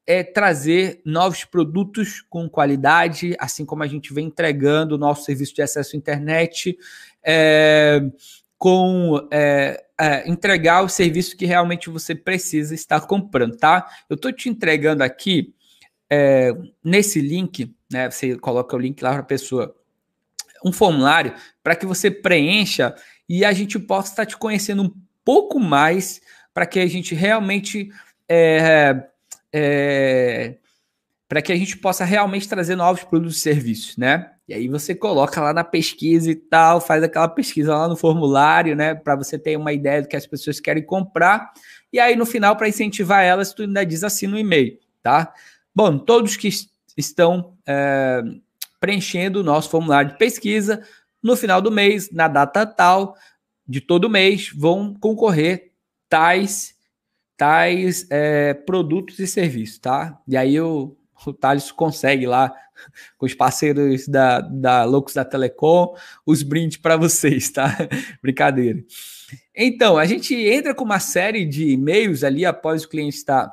é 0.06 0.22
trazer 0.22 1.00
novos 1.04 1.44
produtos 1.44 2.20
com 2.30 2.48
qualidade, 2.48 3.34
assim 3.40 3.64
como 3.64 3.82
a 3.82 3.86
gente 3.86 4.14
vem 4.14 4.26
entregando 4.26 4.94
o 4.94 4.98
nosso 4.98 5.24
serviço 5.24 5.54
de 5.54 5.62
acesso 5.62 5.96
à 5.96 5.98
internet, 5.98 6.78
é, 7.24 8.00
com 8.56 9.26
é, 9.32 9.84
é, 9.98 10.28
entregar 10.30 10.82
o 10.82 10.88
serviço 10.88 11.36
que 11.36 11.44
realmente 11.44 11.90
você 11.90 12.14
precisa 12.14 12.74
estar 12.74 13.00
comprando, 13.00 13.56
tá? 13.56 13.86
Eu 14.08 14.14
estou 14.14 14.32
te 14.32 14.48
entregando 14.48 15.02
aqui 15.02 15.52
é, 16.08 16.52
nesse 16.84 17.20
link, 17.20 17.74
né? 17.90 18.08
Você 18.08 18.36
coloca 18.36 18.76
o 18.76 18.78
link 18.78 19.02
lá 19.02 19.10
para 19.10 19.20
a 19.20 19.24
pessoa, 19.24 19.74
um 20.64 20.72
formulário 20.72 21.34
para 21.62 21.74
que 21.74 21.84
você 21.84 22.10
preencha 22.10 22.94
e 23.28 23.44
a 23.44 23.52
gente 23.52 23.76
possa 23.78 24.12
estar 24.12 24.26
te 24.26 24.36
conhecendo 24.36 24.84
um 24.84 24.94
pouco 25.24 25.58
mais 25.58 26.20
para 26.54 26.64
que 26.64 26.78
a 26.78 26.86
gente 26.86 27.14
realmente 27.14 27.90
é, 29.52 30.56
para 31.28 31.42
que 31.42 31.52
a 31.52 31.56
gente 31.56 31.76
possa 31.78 32.04
realmente 32.04 32.48
trazer 32.48 32.76
novos 32.76 33.02
produtos 33.04 33.36
e 33.36 33.40
serviços, 33.40 33.96
né? 33.96 34.32
E 34.48 34.54
aí 34.54 34.68
você 34.68 34.94
coloca 34.94 35.40
lá 35.40 35.52
na 35.52 35.64
pesquisa 35.64 36.30
e 36.30 36.36
tal, 36.36 36.80
faz 36.80 37.02
aquela 37.02 37.28
pesquisa 37.28 37.76
lá 37.76 37.88
no 37.88 37.96
formulário, 37.96 38.76
né, 38.76 38.94
para 38.94 39.16
você 39.16 39.36
ter 39.36 39.56
uma 39.56 39.72
ideia 39.72 40.02
do 40.02 40.08
que 40.08 40.14
as 40.14 40.26
pessoas 40.26 40.60
querem 40.60 40.84
comprar. 40.84 41.52
E 41.92 41.98
aí 41.98 42.14
no 42.14 42.24
final, 42.24 42.54
para 42.54 42.68
incentivar 42.68 43.24
elas, 43.24 43.52
tu 43.52 43.62
ainda 43.62 43.84
diz 43.84 44.04
assim 44.04 44.28
no 44.28 44.38
e-mail, 44.38 44.78
tá? 45.02 45.32
Bom, 45.74 45.98
todos 45.98 46.36
que 46.36 46.48
estão 46.96 47.56
é, 47.66 48.22
preenchendo 48.78 49.40
o 49.40 49.42
nosso 49.42 49.68
formulário 49.68 50.12
de 50.12 50.18
pesquisa, 50.18 50.80
no 51.20 51.36
final 51.36 51.60
do 51.60 51.72
mês, 51.72 52.12
na 52.12 52.28
data 52.28 52.64
tal 52.64 53.16
de 53.66 53.80
todo 53.80 54.08
mês, 54.08 54.52
vão 54.54 54.94
concorrer 54.94 55.72
tais 56.08 56.75
tais 57.36 58.06
é, 58.10 58.54
produtos 58.54 59.18
e 59.18 59.26
serviços, 59.26 59.78
tá? 59.78 60.18
E 60.26 60.36
aí 60.36 60.60
o, 60.60 60.96
Thales 61.40 61.70
consegue 61.70 62.26
lá, 62.26 62.52
com 63.18 63.26
os 63.26 63.34
parceiros 63.34 64.06
da, 64.08 64.40
da 64.40 64.84
Loucos 64.84 65.14
da 65.14 65.24
Telecom, 65.24 65.94
os 66.24 66.42
brindes 66.42 66.78
para 66.78 66.96
vocês, 66.96 67.50
tá? 67.50 67.76
Brincadeira. 68.22 68.82
Então, 69.54 69.98
a 69.98 70.06
gente 70.06 70.34
entra 70.34 70.74
com 70.74 70.84
uma 70.84 71.00
série 71.00 71.44
de 71.44 71.70
e-mails 71.70 72.22
ali 72.22 72.44
após 72.44 72.84
o 72.84 72.88
cliente 72.88 73.16
estar 73.16 73.52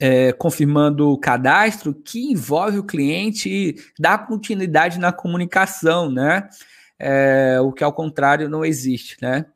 é, 0.00 0.32
confirmando 0.32 1.10
o 1.10 1.18
cadastro 1.18 1.92
que 1.92 2.30
envolve 2.30 2.78
o 2.78 2.84
cliente 2.84 3.48
e 3.48 3.76
dá 3.98 4.16
continuidade 4.16 4.98
na 4.98 5.12
comunicação, 5.12 6.10
né? 6.10 6.48
É, 6.98 7.58
o 7.60 7.72
que 7.72 7.82
ao 7.82 7.92
contrário 7.92 8.48
não 8.48 8.64
existe, 8.64 9.16
né? 9.20 9.46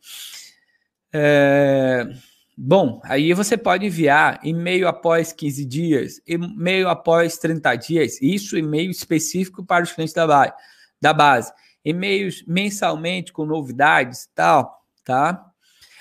É, 1.12 2.08
bom, 2.56 3.00
aí 3.04 3.32
você 3.32 3.56
pode 3.56 3.86
enviar 3.86 4.40
e-mail 4.42 4.86
após 4.88 5.32
15 5.32 5.64
dias, 5.64 6.20
e-mail 6.26 6.88
após 6.88 7.38
30 7.38 7.74
dias, 7.76 8.20
isso 8.20 8.56
e-mail 8.56 8.90
específico 8.90 9.64
para 9.64 9.84
os 9.84 9.92
clientes 9.92 10.14
da 10.14 11.12
base. 11.12 11.52
E-mails 11.84 12.44
mensalmente 12.46 13.32
com 13.32 13.44
novidades, 13.44 14.28
tal, 14.34 14.84
tá? 15.04 15.44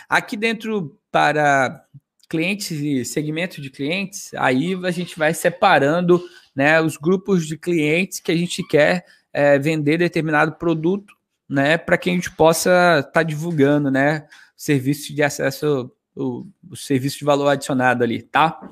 Aqui 0.08 0.38
dentro 0.38 1.00
para 1.12 1.86
clientes 2.32 2.72
e 2.72 3.04
segmentos 3.04 3.62
de 3.62 3.70
clientes, 3.70 4.34
aí 4.36 4.74
a 4.86 4.92
gente 4.92 5.20
vai 5.20 5.34
separando 5.34 6.24
né, 6.56 6.80
os 6.82 6.96
grupos 6.96 7.46
de 7.46 7.58
clientes 7.58 8.22
que 8.22 8.32
a 8.32 8.36
gente 8.36 8.66
quer 8.68 9.06
é, 9.34 9.60
vender 9.60 9.98
determinado 9.98 10.54
produto, 10.54 11.14
né, 11.50 11.78
para 11.78 11.98
que 11.98 12.10
a 12.10 12.14
gente 12.14 12.32
possa 12.32 13.00
estar 13.00 13.12
tá 13.12 13.24
divulgando, 13.24 13.92
né, 13.92 14.26
serviço 14.56 15.14
de 15.14 15.22
acesso, 15.22 15.92
o, 16.16 16.46
o, 16.70 16.76
serviço 16.76 17.20
de 17.20 17.26
valor 17.26 17.48
adicionado 17.48 18.04
ali, 18.04 18.22
tá? 18.22 18.70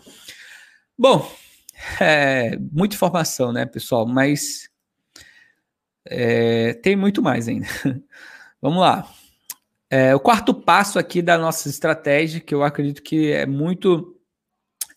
Bom, 0.97 1.31
é, 1.99 2.57
muita 2.71 2.95
informação, 2.95 3.51
né, 3.51 3.65
pessoal, 3.65 4.05
mas 4.05 4.69
é, 6.05 6.73
tem 6.73 6.95
muito 6.95 7.21
mais 7.21 7.47
ainda. 7.47 7.67
Vamos 8.61 8.79
lá. 8.79 9.09
É, 9.89 10.13
o 10.13 10.19
quarto 10.19 10.53
passo 10.53 10.99
aqui 10.99 11.21
da 11.21 11.37
nossa 11.37 11.67
estratégia, 11.67 12.39
que 12.39 12.53
eu 12.53 12.63
acredito 12.63 13.01
que 13.01 13.31
é 13.31 13.45
muito, 13.45 14.19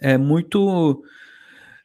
é 0.00 0.18
muito 0.18 1.02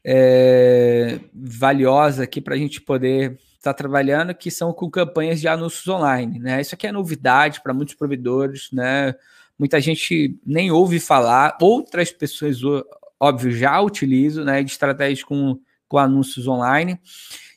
é, 0.04 1.20
valiosa 1.34 2.24
aqui 2.24 2.42
para 2.42 2.56
a 2.56 2.58
gente 2.58 2.82
poder 2.82 3.34
estar 3.58 3.74
tá 3.74 3.74
trabalhando, 3.74 4.34
que 4.34 4.52
são 4.52 4.74
com 4.74 4.90
campanhas 4.90 5.40
de 5.40 5.48
anúncios 5.48 5.88
online. 5.88 6.40
Né? 6.40 6.60
Isso 6.60 6.76
aqui 6.76 6.88
é 6.88 6.92
novidade 6.92 7.62
para 7.62 7.74
muitos 7.74 7.96
provedores, 7.96 8.70
né? 8.72 9.14
Muita 9.58 9.82
gente 9.82 10.40
nem 10.46 10.72
ouve 10.72 11.00
falar, 11.00 11.58
outras 11.60 12.12
pessoas, 12.12 12.60
óbvio, 13.20 13.52
já 13.52 13.80
utilizam 13.82 14.46
né, 14.46 14.62
de 14.62 14.72
estratégias 14.72 15.24
com, 15.24 15.60
com 15.88 15.98
anúncios 15.98 16.48
online. 16.48 17.00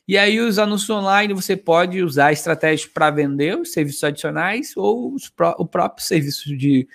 E 0.07 0.17
aí, 0.17 0.39
os 0.39 0.57
anúncios 0.57 0.89
online, 0.89 1.33
você 1.33 1.55
pode 1.55 2.01
usar 2.01 2.33
estratégias 2.33 2.89
para 2.89 3.11
vender 3.11 3.57
os 3.57 3.71
serviços 3.71 4.03
adicionais 4.03 4.75
ou 4.75 5.15
pró 5.35 5.55
o 5.57 5.65
próprio 5.65 6.05
serviço 6.05 6.57
de, 6.57 6.87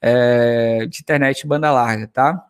é, 0.00 0.86
de 0.86 1.00
internet 1.00 1.46
banda 1.46 1.72
larga, 1.72 2.06
tá? 2.06 2.46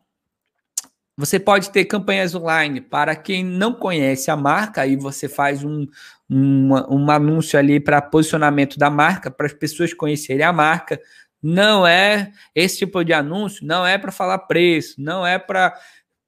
Você 1.16 1.38
pode 1.38 1.70
ter 1.70 1.84
campanhas 1.84 2.34
online 2.34 2.80
para 2.80 3.14
quem 3.14 3.44
não 3.44 3.74
conhece 3.74 4.30
a 4.30 4.36
marca, 4.36 4.80
aí 4.80 4.96
você 4.96 5.28
faz 5.28 5.62
um, 5.62 5.86
um, 6.28 6.70
um 6.88 7.10
anúncio 7.10 7.58
ali 7.58 7.78
para 7.78 8.00
posicionamento 8.00 8.78
da 8.78 8.88
marca, 8.88 9.30
para 9.30 9.46
as 9.46 9.52
pessoas 9.52 9.92
conhecerem 9.92 10.44
a 10.44 10.52
marca. 10.52 10.98
Não 11.42 11.86
é 11.86 12.32
esse 12.54 12.78
tipo 12.78 13.02
de 13.04 13.12
anúncio, 13.12 13.66
não 13.66 13.86
é 13.86 13.96
para 13.96 14.12
falar 14.12 14.38
preço, 14.40 15.00
não 15.00 15.26
é 15.26 15.38
para 15.38 15.78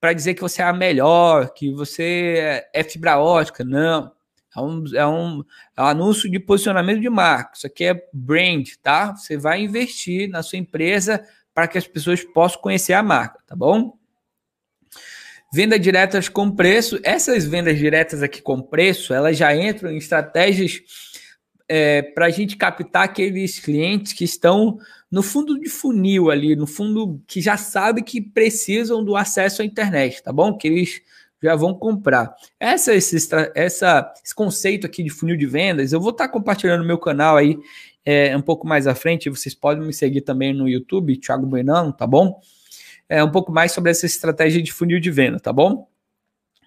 para 0.00 0.12
dizer 0.12 0.34
que 0.34 0.40
você 0.40 0.60
é 0.60 0.64
a 0.64 0.72
melhor, 0.72 1.54
que 1.54 1.70
você 1.70 2.66
é 2.74 2.82
fibra 2.82 3.18
ótica. 3.20 3.62
Não. 3.62 4.10
É 4.54 4.60
um, 4.60 4.84
é, 4.96 5.06
um, 5.06 5.44
é 5.76 5.82
um 5.82 5.86
anúncio 5.86 6.28
de 6.28 6.40
posicionamento 6.40 7.00
de 7.00 7.08
marca. 7.08 7.52
Isso 7.54 7.68
aqui 7.68 7.84
é 7.84 8.04
brand, 8.12 8.68
tá? 8.82 9.14
Você 9.14 9.36
vai 9.36 9.62
investir 9.62 10.28
na 10.28 10.42
sua 10.42 10.58
empresa 10.58 11.24
para 11.54 11.68
que 11.68 11.78
as 11.78 11.86
pessoas 11.86 12.24
possam 12.24 12.60
conhecer 12.60 12.94
a 12.94 13.02
marca, 13.02 13.38
tá 13.46 13.54
bom? 13.54 13.96
Venda 15.54 15.78
diretas 15.78 16.28
com 16.28 16.50
preço. 16.50 16.98
Essas 17.04 17.44
vendas 17.44 17.78
diretas 17.78 18.24
aqui 18.24 18.42
com 18.42 18.60
preço, 18.60 19.14
elas 19.14 19.36
já 19.36 19.54
entram 19.54 19.92
em 19.92 19.98
estratégias 19.98 20.82
é, 21.68 22.02
para 22.02 22.26
a 22.26 22.30
gente 22.30 22.56
captar 22.56 23.04
aqueles 23.04 23.60
clientes 23.60 24.12
que 24.12 24.24
estão 24.24 24.78
no 25.12 25.22
fundo 25.22 25.60
de 25.60 25.68
funil 25.68 26.30
ali, 26.30 26.56
no 26.56 26.66
fundo 26.66 27.20
que 27.26 27.42
já 27.42 27.58
sabe 27.58 28.02
que 28.02 28.18
precisam 28.18 29.04
do 29.04 29.14
acesso 29.14 29.60
à 29.60 29.64
internet, 29.64 30.22
tá 30.22 30.32
bom? 30.32 30.56
Que 30.56 30.66
eles 30.66 31.02
já 31.42 31.54
vão 31.54 31.74
comprar. 31.74 32.34
Essa, 32.58 32.94
esse, 32.94 33.16
essa, 33.54 34.14
esse 34.24 34.34
conceito 34.34 34.86
aqui 34.86 35.02
de 35.02 35.10
funil 35.10 35.36
de 35.36 35.44
vendas, 35.44 35.92
eu 35.92 36.00
vou 36.00 36.12
estar 36.12 36.28
tá 36.28 36.32
compartilhando 36.32 36.80
no 36.80 36.86
meu 36.86 36.96
canal 36.96 37.36
aí 37.36 37.58
é, 38.06 38.34
um 38.34 38.40
pouco 38.40 38.66
mais 38.66 38.86
à 38.86 38.94
frente. 38.94 39.28
Vocês 39.28 39.54
podem 39.54 39.86
me 39.86 39.92
seguir 39.92 40.22
também 40.22 40.54
no 40.54 40.66
YouTube, 40.66 41.18
Thiago 41.18 41.44
Buenano, 41.44 41.92
tá 41.92 42.06
bom? 42.06 42.40
É 43.06 43.22
um 43.22 43.30
pouco 43.30 43.52
mais 43.52 43.72
sobre 43.72 43.90
essa 43.90 44.06
estratégia 44.06 44.62
de 44.62 44.72
funil 44.72 44.98
de 44.98 45.10
venda, 45.10 45.38
tá 45.38 45.52
bom? 45.52 45.86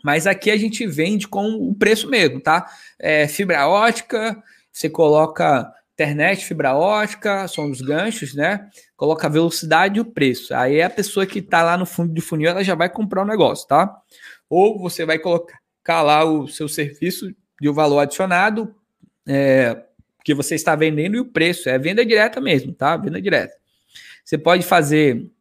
Mas 0.03 0.27
aqui 0.27 0.51
a 0.51 0.57
gente 0.57 0.85
vende 0.85 1.27
com 1.27 1.49
o 1.67 1.73
preço 1.73 2.07
mesmo, 2.07 2.39
tá? 2.39 2.67
É, 2.99 3.27
fibra 3.27 3.67
ótica, 3.67 4.39
você 4.71 4.87
coloca 4.87 5.73
internet, 5.95 6.45
fibra 6.45 6.75
ótica, 6.75 7.47
são 7.47 7.71
os 7.71 7.81
ganchos, 7.81 8.35
né? 8.35 8.69
Coloca 8.97 9.27
a 9.27 9.29
velocidade 9.29 9.97
e 9.97 10.01
o 10.01 10.05
preço. 10.05 10.53
Aí 10.53 10.81
a 10.81 10.89
pessoa 10.89 11.25
que 11.25 11.39
está 11.39 11.63
lá 11.63 11.77
no 11.77 11.85
fundo 11.85 12.13
de 12.13 12.21
funil, 12.21 12.49
ela 12.49 12.63
já 12.63 12.75
vai 12.75 12.89
comprar 12.89 13.23
o 13.23 13.25
negócio, 13.25 13.65
tá? 13.65 13.95
Ou 14.49 14.77
você 14.77 15.05
vai 15.05 15.17
colocar 15.17 16.01
lá 16.01 16.25
o 16.25 16.47
seu 16.47 16.67
serviço 16.67 17.33
de 17.59 17.69
um 17.69 17.73
valor 17.73 17.99
adicionado 17.99 18.75
é, 19.25 19.83
que 20.23 20.33
você 20.33 20.55
está 20.55 20.75
vendendo 20.75 21.15
e 21.15 21.19
o 21.21 21.31
preço. 21.31 21.69
É 21.69 21.79
venda 21.79 22.05
direta 22.05 22.41
mesmo, 22.41 22.73
tá? 22.73 22.97
Venda 22.97 23.21
direta. 23.21 23.55
Você 24.23 24.37
pode 24.37 24.63
fazer 24.63 25.31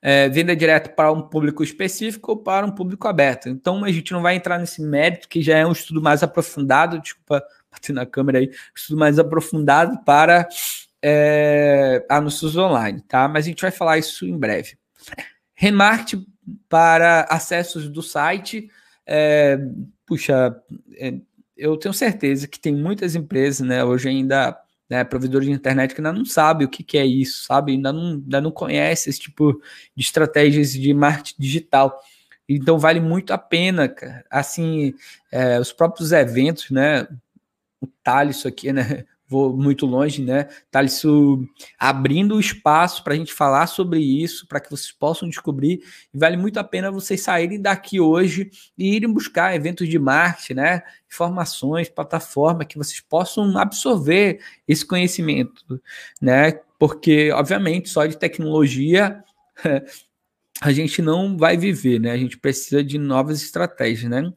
é, 0.00 0.30
venda 0.30 0.56
direta 0.56 0.88
para 0.88 1.12
um 1.12 1.20
público 1.20 1.62
específico 1.62 2.32
ou 2.32 2.36
para 2.38 2.64
um 2.64 2.70
público 2.70 3.06
aberto. 3.06 3.50
Então 3.50 3.84
a 3.84 3.92
gente 3.92 4.12
não 4.12 4.22
vai 4.22 4.34
entrar 4.34 4.58
nesse 4.58 4.80
mérito, 4.80 5.28
que 5.28 5.42
já 5.42 5.58
é 5.58 5.66
um 5.66 5.72
estudo 5.72 6.00
mais 6.00 6.22
aprofundado, 6.22 6.98
desculpa 6.98 7.44
bater 7.72 7.92
na 7.92 8.06
câmera 8.06 8.38
aí, 8.38 8.50
estudo 8.74 8.98
mais 8.98 9.18
aprofundado 9.18 9.98
para 10.04 10.46
é, 11.02 12.04
anúncios 12.08 12.56
online, 12.56 13.00
tá? 13.08 13.26
Mas 13.26 13.46
a 13.46 13.48
gente 13.48 13.62
vai 13.62 13.70
falar 13.70 13.98
isso 13.98 14.26
em 14.26 14.38
breve. 14.38 14.76
Remarketing 15.54 16.26
para 16.68 17.22
acessos 17.22 17.88
do 17.88 18.02
site. 18.02 18.68
É, 19.06 19.58
puxa, 20.06 20.56
é, 20.94 21.14
eu 21.56 21.76
tenho 21.76 21.94
certeza 21.94 22.46
que 22.46 22.60
tem 22.60 22.74
muitas 22.74 23.14
empresas, 23.14 23.66
né, 23.66 23.84
hoje 23.84 24.08
ainda, 24.08 24.56
né, 24.88 25.04
provedores 25.04 25.46
de 25.46 25.52
internet 25.52 25.94
que 25.94 26.00
ainda 26.00 26.12
não 26.12 26.24
sabem 26.24 26.66
o 26.66 26.70
que, 26.70 26.82
que 26.82 26.98
é 26.98 27.06
isso, 27.06 27.44
sabe? 27.44 27.72
Ainda 27.72 27.92
não, 27.92 28.12
ainda 28.12 28.40
não 28.40 28.50
conhece 28.50 29.10
esse 29.10 29.20
tipo 29.20 29.60
de 29.96 30.04
estratégias 30.04 30.72
de 30.72 30.94
marketing 30.94 31.40
digital. 31.40 32.00
Então 32.48 32.78
vale 32.78 33.00
muito 33.00 33.32
a 33.32 33.38
pena, 33.38 33.88
cara. 33.88 34.24
Assim, 34.30 34.94
é, 35.30 35.58
os 35.58 35.72
próprios 35.72 36.12
eventos, 36.12 36.70
né? 36.70 37.06
O 37.82 37.86
Thales 38.02 38.46
aqui, 38.46 38.72
né? 38.72 39.04
Vou 39.26 39.56
muito 39.56 39.86
longe, 39.86 40.22
né? 40.22 40.46
Thales 40.70 41.02
abrindo 41.78 42.38
espaço 42.38 43.02
para 43.02 43.14
a 43.14 43.16
gente 43.16 43.32
falar 43.32 43.66
sobre 43.66 43.98
isso, 43.98 44.46
para 44.46 44.60
que 44.60 44.70
vocês 44.70 44.92
possam 44.92 45.26
descobrir. 45.26 45.82
E 46.12 46.18
vale 46.18 46.36
muito 46.36 46.58
a 46.58 46.64
pena 46.64 46.90
vocês 46.90 47.22
saírem 47.22 47.58
daqui 47.58 47.98
hoje 47.98 48.50
e 48.76 48.94
irem 48.94 49.10
buscar 49.10 49.54
eventos 49.54 49.88
de 49.88 49.98
marketing, 49.98 50.54
né? 50.54 50.82
Informações, 51.10 51.88
plataforma, 51.88 52.66
que 52.66 52.76
vocês 52.76 53.00
possam 53.00 53.56
absorver 53.56 54.38
esse 54.68 54.84
conhecimento, 54.84 55.80
né? 56.20 56.52
Porque, 56.78 57.32
obviamente, 57.32 57.88
só 57.88 58.04
de 58.04 58.18
tecnologia 58.18 59.24
a 60.60 60.72
gente 60.72 61.00
não 61.00 61.38
vai 61.38 61.56
viver, 61.56 61.98
né? 61.98 62.10
A 62.10 62.18
gente 62.18 62.38
precisa 62.38 62.84
de 62.84 62.98
novas 62.98 63.42
estratégias, 63.42 64.10
né? 64.10 64.30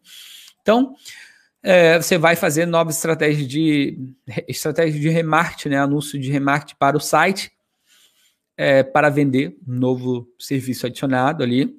Então, 0.61 0.95
é, 1.65 1.99
você 1.99 2.15
vai 2.15 2.35
fazer 2.35 2.67
novas 2.67 2.95
estratégias 2.97 3.47
de 3.47 4.13
estratégia 4.47 4.99
de 4.99 5.09
remarketing, 5.09 5.69
né? 5.69 5.79
Anúncio 5.79 6.19
de 6.19 6.31
remarketing 6.31 6.75
para 6.77 6.95
o 6.95 6.99
site 6.99 7.51
é, 8.55 8.83
para 8.83 9.09
vender 9.09 9.57
um 9.67 9.73
novo 9.73 10.27
serviço 10.39 10.85
adicionado 10.85 11.43
ali. 11.43 11.75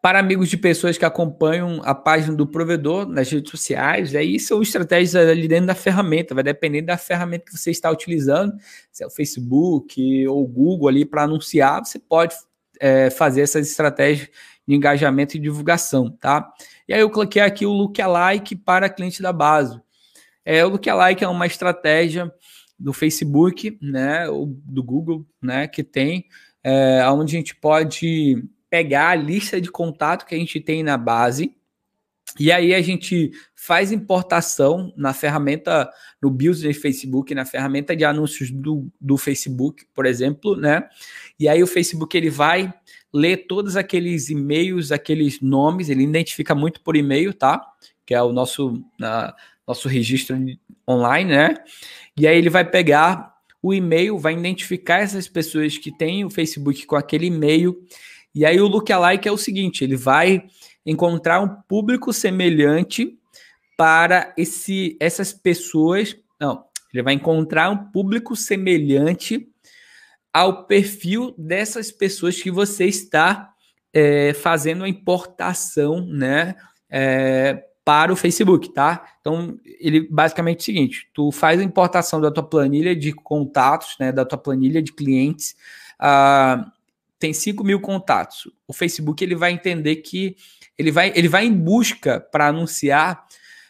para 0.00 0.18
amigos 0.20 0.48
de 0.48 0.56
pessoas 0.56 0.96
que 0.96 1.04
acompanham 1.04 1.80
a 1.84 1.94
página 1.94 2.36
do 2.36 2.46
provedor 2.46 3.06
nas 3.06 3.30
redes 3.30 3.50
sociais, 3.50 4.14
aí 4.14 4.38
são 4.38 4.62
estratégias 4.62 5.14
ali 5.16 5.48
dentro 5.48 5.66
da 5.66 5.74
ferramenta, 5.74 6.34
vai 6.34 6.44
depender 6.44 6.82
da 6.82 6.96
ferramenta 6.96 7.46
que 7.46 7.56
você 7.58 7.70
está 7.70 7.90
utilizando, 7.90 8.52
se 8.92 9.02
é 9.04 9.06
o 9.06 9.10
Facebook 9.10 10.26
ou 10.28 10.44
o 10.44 10.48
Google 10.48 10.88
ali 10.88 11.04
para 11.04 11.22
anunciar, 11.22 11.84
você 11.84 11.98
pode 11.98 12.34
é, 12.80 13.10
fazer 13.10 13.42
essas 13.42 13.68
estratégias 13.68 14.28
engajamento 14.74 15.36
e 15.36 15.40
divulgação, 15.40 16.10
tá? 16.10 16.52
E 16.88 16.94
aí 16.94 17.00
eu 17.00 17.10
coloquei 17.10 17.42
aqui 17.42 17.66
o 17.66 17.72
Lookalike 17.72 18.56
para 18.56 18.88
cliente 18.88 19.22
da 19.22 19.32
base. 19.32 19.80
É, 20.44 20.64
o 20.64 20.70
Lookalike 20.70 21.24
é 21.24 21.28
uma 21.28 21.46
estratégia 21.46 22.32
do 22.78 22.92
Facebook, 22.92 23.78
né, 23.80 24.28
ou 24.28 24.46
do 24.46 24.82
Google, 24.82 25.24
né, 25.40 25.68
que 25.68 25.84
tem, 25.84 26.26
é, 26.64 27.08
onde 27.08 27.36
a 27.36 27.38
gente 27.38 27.54
pode 27.54 28.42
pegar 28.68 29.10
a 29.10 29.14
lista 29.14 29.60
de 29.60 29.70
contato 29.70 30.26
que 30.26 30.34
a 30.34 30.38
gente 30.38 30.58
tem 30.60 30.82
na 30.82 30.96
base 30.96 31.54
e 32.38 32.50
aí 32.50 32.74
a 32.74 32.80
gente 32.80 33.30
faz 33.54 33.92
importação 33.92 34.92
na 34.96 35.12
ferramenta, 35.12 35.90
no 36.20 36.30
business 36.30 36.78
Facebook, 36.78 37.34
na 37.34 37.44
ferramenta 37.44 37.94
de 37.94 38.04
anúncios 38.04 38.50
do, 38.50 38.90
do 39.00 39.18
Facebook, 39.18 39.84
por 39.94 40.06
exemplo, 40.06 40.56
né? 40.56 40.88
E 41.38 41.48
aí 41.48 41.62
o 41.62 41.66
Facebook 41.66 42.16
ele 42.16 42.30
vai 42.30 42.72
ler 43.12 43.46
todos 43.46 43.76
aqueles 43.76 44.30
e-mails, 44.30 44.90
aqueles 44.90 45.40
nomes, 45.40 45.88
ele 45.88 46.02
identifica 46.02 46.54
muito 46.54 46.80
por 46.80 46.96
e-mail, 46.96 47.34
tá? 47.34 47.60
Que 48.06 48.14
é 48.14 48.22
o 48.22 48.32
nosso, 48.32 48.74
uh, 48.74 49.32
nosso 49.66 49.88
registro 49.88 50.36
online, 50.88 51.30
né? 51.30 51.56
E 52.16 52.26
aí 52.26 52.36
ele 52.36 52.50
vai 52.50 52.64
pegar 52.64 53.32
o 53.62 53.72
e-mail, 53.72 54.18
vai 54.18 54.34
identificar 54.34 54.98
essas 54.98 55.28
pessoas 55.28 55.78
que 55.78 55.96
têm 55.96 56.24
o 56.24 56.30
Facebook 56.30 56.84
com 56.86 56.96
aquele 56.96 57.26
e-mail 57.26 57.76
e 58.34 58.46
aí 58.46 58.60
o 58.60 58.66
lookalike 58.66 59.28
é 59.28 59.32
o 59.32 59.36
seguinte, 59.36 59.84
ele 59.84 59.96
vai 59.96 60.44
encontrar 60.86 61.40
um 61.40 61.48
público 61.48 62.12
semelhante 62.12 63.18
para 63.76 64.32
esse, 64.38 64.96
essas 64.98 65.32
pessoas. 65.32 66.16
Não, 66.40 66.64
ele 66.92 67.02
vai 67.02 67.14
encontrar 67.14 67.70
um 67.70 67.76
público 67.76 68.34
semelhante 68.34 69.51
ao 70.32 70.64
perfil 70.64 71.34
dessas 71.36 71.90
pessoas 71.90 72.40
que 72.40 72.50
você 72.50 72.86
está 72.86 73.52
é, 73.92 74.32
fazendo 74.32 74.84
a 74.84 74.88
importação, 74.88 76.06
né? 76.06 76.54
É, 76.88 77.64
para 77.84 78.12
o 78.12 78.16
Facebook, 78.16 78.72
tá? 78.72 79.04
Então, 79.20 79.58
ele 79.64 80.08
basicamente 80.08 80.58
é 80.58 80.62
o 80.62 80.64
seguinte: 80.64 81.08
tu 81.12 81.32
faz 81.32 81.60
a 81.60 81.64
importação 81.64 82.20
da 82.20 82.30
tua 82.30 82.42
planilha 82.44 82.94
de 82.94 83.12
contatos, 83.12 83.96
né? 83.98 84.12
Da 84.12 84.24
tua 84.24 84.38
planilha 84.38 84.80
de 84.80 84.92
clientes. 84.92 85.56
Uh, 86.00 86.70
tem 87.18 87.32
5 87.32 87.62
mil 87.62 87.80
contatos. 87.80 88.48
O 88.66 88.72
Facebook 88.72 89.22
ele 89.22 89.34
vai 89.34 89.52
entender 89.52 89.96
que 89.96 90.36
ele 90.76 90.90
vai, 90.90 91.12
ele 91.14 91.28
vai 91.28 91.44
em 91.46 91.54
busca 91.54 92.18
para 92.18 92.48
anunciar 92.48 93.24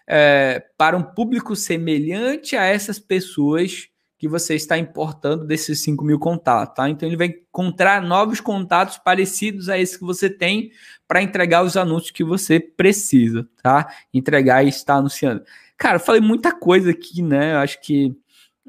é, 0.06 0.64
para 0.76 0.96
um 0.96 1.02
público 1.02 1.54
semelhante 1.54 2.56
a 2.56 2.64
essas 2.64 2.98
pessoas 2.98 3.88
que 4.22 4.28
você 4.28 4.54
está 4.54 4.78
importando 4.78 5.44
desses 5.44 5.82
5 5.82 6.04
mil 6.04 6.16
contatos, 6.16 6.76
tá? 6.76 6.88
Então 6.88 7.08
ele 7.08 7.16
vai 7.16 7.26
encontrar 7.26 8.00
novos 8.00 8.40
contatos 8.40 8.96
parecidos 8.96 9.68
a 9.68 9.76
esses 9.76 9.96
que 9.96 10.04
você 10.04 10.30
tem 10.30 10.70
para 11.08 11.20
entregar 11.20 11.64
os 11.64 11.76
anúncios 11.76 12.12
que 12.12 12.22
você 12.22 12.60
precisa, 12.60 13.48
tá? 13.60 13.92
Entregar 14.14 14.64
e 14.64 14.68
estar 14.68 14.94
anunciando. 14.94 15.42
Cara, 15.76 15.96
eu 15.96 16.00
falei 16.00 16.20
muita 16.20 16.52
coisa 16.52 16.92
aqui, 16.92 17.20
né? 17.20 17.54
Eu 17.54 17.58
acho 17.58 17.80
que 17.80 18.16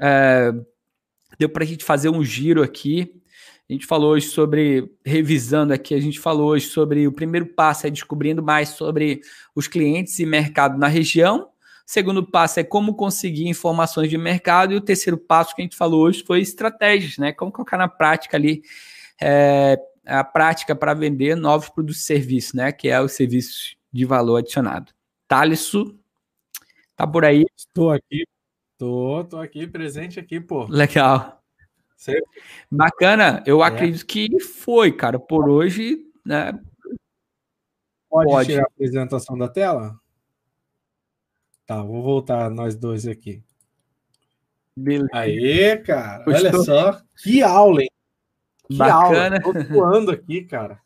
é, 0.01 0.51
deu 1.37 1.47
para 1.47 1.63
a 1.63 1.67
gente 1.67 1.85
fazer 1.85 2.09
um 2.09 2.23
giro 2.23 2.63
aqui. 2.63 3.21
A 3.69 3.73
gente 3.73 3.85
falou 3.85 4.13
hoje 4.13 4.29
sobre, 4.29 4.91
revisando 5.05 5.71
aqui, 5.71 5.93
a 5.93 6.01
gente 6.01 6.19
falou 6.19 6.49
hoje 6.49 6.65
sobre 6.65 7.07
o 7.07 7.11
primeiro 7.11 7.45
passo 7.45 7.85
é 7.85 7.91
descobrindo 7.91 8.41
mais 8.41 8.69
sobre 8.69 9.21
os 9.53 9.67
clientes 9.67 10.17
e 10.17 10.25
mercado 10.25 10.79
na 10.79 10.87
região. 10.87 11.52
O 11.85 11.91
segundo 11.91 12.25
passo 12.25 12.59
é 12.59 12.63
como 12.63 12.95
conseguir 12.95 13.47
informações 13.47 14.09
de 14.09 14.17
mercado. 14.17 14.73
E 14.73 14.77
o 14.77 14.81
terceiro 14.81 15.17
passo 15.17 15.53
que 15.55 15.61
a 15.61 15.65
gente 15.65 15.75
falou 15.75 16.01
hoje 16.03 16.23
foi 16.25 16.41
estratégias, 16.41 17.17
né? 17.17 17.33
Como 17.33 17.51
colocar 17.51 17.77
na 17.77 17.87
prática 17.87 18.37
ali 18.37 18.63
é, 19.21 19.77
a 20.05 20.23
prática 20.23 20.75
para 20.75 20.93
vender 20.93 21.35
novos 21.35 21.69
produtos 21.69 22.01
e 22.01 22.05
serviços, 22.05 22.53
né? 22.53 22.71
Que 22.71 22.89
é 22.89 22.99
o 23.01 23.07
serviço 23.07 23.75
de 23.91 24.05
valor 24.05 24.37
adicionado. 24.37 24.93
Thaleson, 25.27 25.93
tá 26.95 27.05
por 27.05 27.25
aí? 27.25 27.45
Estou 27.55 27.91
aqui. 27.91 28.25
Tô, 28.77 29.23
tô 29.25 29.37
aqui, 29.37 29.67
presente 29.67 30.19
aqui, 30.19 30.39
pô. 30.39 30.65
Legal. 30.65 31.41
Bacana, 32.69 33.43
eu 33.45 33.63
é. 33.63 33.67
acredito 33.67 34.05
que 34.05 34.39
foi, 34.39 34.91
cara. 34.91 35.19
Por 35.19 35.47
hoje, 35.47 36.05
né? 36.25 36.51
Pode, 38.09 38.29
Pode 38.29 38.49
tirar 38.49 38.63
a 38.63 38.67
apresentação 38.67 39.37
da 39.37 39.47
tela? 39.47 39.99
Tá, 41.65 41.81
vou 41.81 42.01
voltar 42.01 42.49
nós 42.49 42.75
dois 42.75 43.07
aqui. 43.07 43.41
Beleza. 44.75 45.09
Aê, 45.13 45.77
cara. 45.77 46.23
Olha 46.27 46.53
só. 46.63 47.01
Que 47.21 47.41
aula, 47.41 47.81
hein? 47.81 47.89
Que 48.67 48.77
Bacana. 48.77 49.37
aula. 49.37 49.41
Tô 49.41 49.63
suando 49.65 50.11
aqui, 50.11 50.43
cara. 50.43 50.79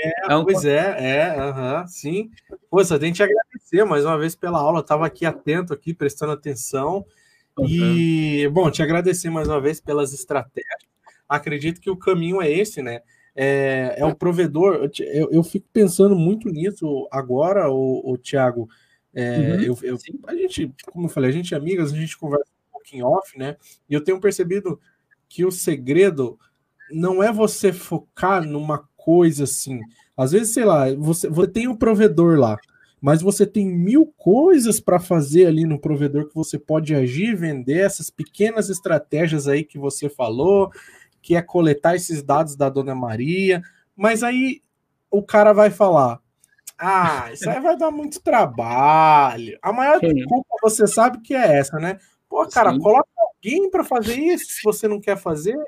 É, 0.00 0.32
é 0.32 0.36
um... 0.36 0.44
pois 0.44 0.64
é, 0.64 0.96
é, 0.98 1.40
aham, 1.40 1.86
sim. 1.86 2.30
Pô, 2.70 2.84
só 2.84 2.98
tem 2.98 3.10
que 3.10 3.16
te 3.16 3.22
agradecer 3.22 3.84
mais 3.84 4.04
uma 4.04 4.18
vez 4.18 4.36
pela 4.36 4.58
aula. 4.58 4.80
Eu 4.80 4.84
tava 4.84 5.06
aqui 5.06 5.26
atento, 5.26 5.72
aqui, 5.72 5.92
prestando 5.92 6.32
atenção. 6.32 7.04
E, 7.66 8.48
bom, 8.52 8.70
te 8.70 8.82
agradecer 8.82 9.30
mais 9.30 9.48
uma 9.48 9.60
vez 9.60 9.80
pelas 9.80 10.12
estratégias. 10.12 10.86
Acredito 11.28 11.80
que 11.80 11.90
o 11.90 11.96
caminho 11.96 12.40
é 12.40 12.50
esse, 12.50 12.80
né? 12.80 13.00
É, 13.34 13.96
é 13.98 14.04
o 14.04 14.14
provedor. 14.14 14.88
Eu, 15.00 15.28
eu 15.30 15.42
fico 15.42 15.66
pensando 15.72 16.14
muito 16.14 16.48
nisso 16.48 17.08
agora, 17.10 17.68
o, 17.70 18.12
o 18.12 18.16
Tiago. 18.16 18.68
É, 19.20 19.38
uhum. 19.38 19.60
eu, 19.62 19.78
eu, 19.82 19.98
a 20.26 20.34
gente, 20.34 20.72
como 20.92 21.06
eu 21.06 21.10
falei, 21.10 21.30
a 21.30 21.32
gente 21.32 21.52
é 21.52 21.56
amigas, 21.56 21.92
a 21.92 21.96
gente 21.96 22.16
conversa 22.16 22.46
um 22.68 22.72
pouquinho 22.72 23.06
off, 23.06 23.36
né? 23.36 23.56
E 23.88 23.94
eu 23.94 24.02
tenho 24.02 24.20
percebido 24.20 24.80
que 25.28 25.44
o 25.44 25.50
segredo 25.50 26.38
não 26.90 27.22
é 27.22 27.32
você 27.32 27.72
focar 27.72 28.46
numa 28.46 28.88
coisa 28.96 29.44
assim. 29.44 29.80
Às 30.16 30.32
vezes, 30.32 30.54
sei 30.54 30.64
lá, 30.64 30.94
você, 30.94 31.28
você 31.28 31.50
tem 31.50 31.66
um 31.66 31.76
provedor 31.76 32.38
lá 32.38 32.58
mas 33.00 33.22
você 33.22 33.46
tem 33.46 33.66
mil 33.66 34.12
coisas 34.16 34.80
para 34.80 34.98
fazer 34.98 35.46
ali 35.46 35.64
no 35.64 35.78
provedor 35.78 36.28
que 36.28 36.34
você 36.34 36.58
pode 36.58 36.94
agir, 36.94 37.36
vender 37.36 37.78
essas 37.78 38.10
pequenas 38.10 38.68
estratégias 38.68 39.46
aí 39.46 39.64
que 39.64 39.78
você 39.78 40.08
falou, 40.08 40.70
que 41.22 41.36
é 41.36 41.42
coletar 41.42 41.94
esses 41.94 42.22
dados 42.22 42.56
da 42.56 42.68
Dona 42.68 42.94
Maria, 42.94 43.62
mas 43.96 44.22
aí 44.22 44.62
o 45.10 45.22
cara 45.22 45.52
vai 45.52 45.70
falar: 45.70 46.20
ah, 46.78 47.30
isso 47.32 47.48
aí 47.50 47.60
vai 47.60 47.76
dar 47.76 47.90
muito 47.90 48.20
trabalho. 48.20 49.58
A 49.60 49.72
maior 49.72 49.98
Sim. 49.98 50.24
culpa 50.24 50.56
você 50.62 50.86
sabe 50.86 51.20
que 51.20 51.34
é 51.34 51.58
essa, 51.58 51.78
né? 51.78 51.98
Pô, 52.28 52.46
cara, 52.46 52.72
Sim. 52.72 52.78
coloca 52.78 53.08
alguém 53.18 53.70
para 53.70 53.82
fazer 53.82 54.14
isso 54.14 54.52
se 54.52 54.62
você 54.62 54.86
não 54.86 55.00
quer 55.00 55.16
fazer. 55.16 55.58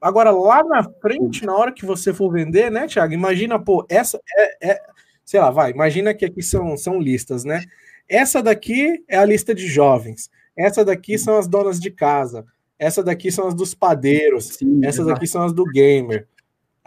Agora, 0.00 0.30
lá 0.30 0.62
na 0.62 0.84
frente, 1.00 1.46
na 1.46 1.56
hora 1.56 1.72
que 1.72 1.86
você 1.86 2.12
for 2.12 2.30
vender, 2.30 2.70
né, 2.70 2.86
Thiago? 2.86 3.14
Imagina, 3.14 3.58
pô, 3.58 3.86
essa 3.88 4.20
é, 4.36 4.72
é 4.72 4.80
sei 5.26 5.40
lá, 5.40 5.50
vai, 5.50 5.72
imagina 5.72 6.14
que 6.14 6.24
aqui 6.24 6.40
são, 6.40 6.76
são 6.76 7.00
listas, 7.00 7.44
né? 7.44 7.64
Essa 8.08 8.40
daqui 8.40 9.02
é 9.08 9.18
a 9.18 9.24
lista 9.24 9.52
de 9.52 9.66
jovens, 9.66 10.30
essa 10.56 10.84
daqui 10.84 11.18
são 11.18 11.36
as 11.36 11.48
donas 11.48 11.80
de 11.80 11.90
casa, 11.90 12.46
essa 12.78 13.02
daqui 13.02 13.32
são 13.32 13.48
as 13.48 13.54
dos 13.54 13.74
padeiros, 13.74 14.44
Sim, 14.46 14.80
essas 14.84 15.06
daqui 15.06 15.26
são 15.26 15.42
as 15.42 15.52
do 15.52 15.64
gamer. 15.64 16.28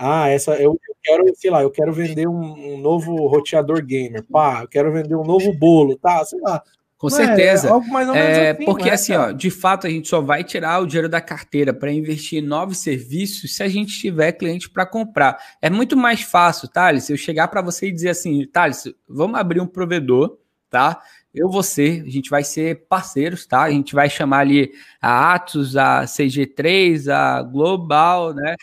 Ah, 0.02 0.30
essa 0.30 0.56
eu, 0.56 0.80
eu 0.88 0.96
quero, 1.04 1.36
sei 1.36 1.52
lá, 1.52 1.62
eu 1.62 1.70
quero 1.70 1.92
vender 1.92 2.26
um, 2.26 2.76
um, 2.76 2.78
novo 2.78 3.28
roteador 3.28 3.86
gamer, 3.86 4.24
pá, 4.24 4.62
eu 4.62 4.68
quero 4.70 4.94
vender 4.94 5.14
um 5.14 5.26
novo 5.26 5.52
bolo, 5.52 5.98
tá, 5.98 6.24
sei 6.24 6.40
lá. 6.40 6.64
Com 6.98 7.08
é, 7.08 7.12
certeza. 7.12 7.70
É, 8.16 8.52
assim, 8.52 8.66
porque 8.66 8.86
né, 8.86 8.92
assim, 8.92 9.14
ó, 9.14 9.32
de 9.32 9.52
fato, 9.52 9.88
a 9.88 9.90
gente 9.90 10.08
só 10.08 10.22
vai 10.22 10.42
tirar 10.44 10.82
o 10.82 10.86
dinheiro 10.86 11.10
da 11.10 11.20
carteira 11.20 11.74
para 11.74 11.92
investir 11.92 12.42
em 12.42 12.46
novos 12.46 12.78
serviços 12.78 13.56
se 13.58 13.62
a 13.62 13.68
gente 13.68 14.00
tiver 14.00 14.32
cliente 14.32 14.70
para 14.70 14.86
comprar. 14.86 15.38
É 15.62 15.70
muito 15.70 15.98
mais 15.98 16.22
fácil, 16.22 16.70
Thales, 16.70 17.10
eu 17.10 17.18
chegar 17.18 17.50
para 17.50 17.62
você 17.62 17.88
e 17.88 17.92
dizer 17.92 18.10
assim, 18.10 18.46
Thales, 18.48 18.86
vamos 19.08 19.38
abrir 19.38 19.60
um 19.60 19.68
provedor, 19.68 20.38
tá? 20.70 21.02
Eu 21.34 21.50
você, 21.50 22.04
a 22.06 22.10
gente 22.10 22.30
vai 22.30 22.44
ser 22.44 22.86
parceiros, 22.88 23.46
tá? 23.46 23.64
A 23.64 23.72
gente 23.72 23.94
vai 23.94 24.10
chamar 24.10 24.40
ali 24.40 24.72
a 25.02 25.36
Atos, 25.36 25.76
a 25.76 26.04
CG3, 26.04 27.08
a 27.10 27.42
Global, 27.44 28.34
né? 28.34 28.56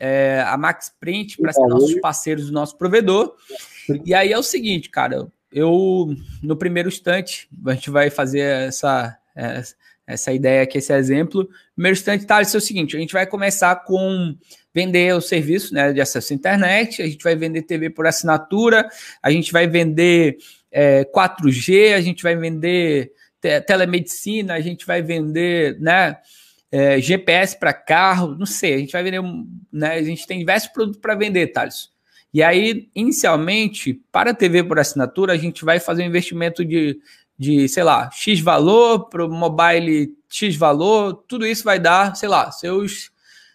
É, 0.00 0.44
a 0.46 0.56
Max 0.56 0.92
Print 1.00 1.38
para 1.38 1.52
ser 1.52 1.66
nossos 1.66 2.00
parceiros 2.00 2.46
do 2.46 2.52
nosso 2.52 2.76
provedor. 2.76 3.34
E 4.04 4.14
aí 4.14 4.32
é 4.32 4.38
o 4.38 4.42
seguinte, 4.42 4.90
cara, 4.90 5.28
eu, 5.50 6.14
no 6.42 6.56
primeiro 6.56 6.88
instante, 6.88 7.48
a 7.66 7.74
gente 7.74 7.90
vai 7.90 8.10
fazer 8.10 8.40
essa, 8.40 9.18
essa 10.06 10.32
ideia 10.32 10.62
aqui, 10.62 10.78
esse 10.78 10.92
exemplo. 10.92 11.48
Primeiro 11.74 11.96
instante, 11.96 12.26
tá, 12.26 12.42
isso 12.42 12.56
é 12.56 12.58
o 12.58 12.62
seguinte, 12.62 12.96
a 12.96 13.00
gente 13.00 13.12
vai 13.12 13.26
começar 13.26 13.76
com 13.84 14.36
vender 14.74 15.14
o 15.14 15.20
serviço 15.20 15.74
né, 15.74 15.92
de 15.92 16.00
acesso 16.00 16.32
à 16.32 16.36
internet, 16.36 17.02
a 17.02 17.06
gente 17.06 17.24
vai 17.24 17.34
vender 17.34 17.62
TV 17.62 17.90
por 17.90 18.06
assinatura, 18.06 18.88
a 19.22 19.30
gente 19.30 19.52
vai 19.52 19.66
vender 19.66 20.36
é, 20.70 21.04
4G, 21.04 21.94
a 21.94 22.00
gente 22.00 22.22
vai 22.22 22.36
vender 22.36 23.12
te 23.40 23.60
telemedicina, 23.62 24.54
a 24.54 24.60
gente 24.60 24.86
vai 24.86 25.02
vender 25.02 25.78
né, 25.80 26.16
é, 26.70 27.00
GPS 27.00 27.58
para 27.58 27.72
carro, 27.72 28.36
não 28.36 28.46
sei, 28.46 28.74
a 28.74 28.78
gente 28.78 28.92
vai 28.92 29.02
vender, 29.02 29.22
né, 29.72 29.94
a 29.94 30.02
gente 30.02 30.26
tem 30.26 30.38
diversos 30.38 30.68
produtos 30.70 31.00
para 31.00 31.14
vender, 31.14 31.48
Thales. 31.48 31.90
E 32.32 32.42
aí, 32.42 32.90
inicialmente, 32.94 33.94
para 34.12 34.34
TV 34.34 34.62
por 34.62 34.78
assinatura, 34.78 35.32
a 35.32 35.36
gente 35.36 35.64
vai 35.64 35.80
fazer 35.80 36.02
um 36.02 36.06
investimento 36.06 36.62
de, 36.64 37.00
de 37.38 37.68
sei 37.68 37.82
lá, 37.82 38.10
X 38.12 38.40
valor, 38.40 39.08
para 39.08 39.24
o 39.24 39.30
mobile 39.30 40.14
X 40.28 40.56
valor, 40.56 41.24
tudo 41.26 41.46
isso 41.46 41.64
vai 41.64 41.78
dar, 41.78 42.14
sei 42.16 42.28
lá, 42.28 42.50
seus 42.52 43.10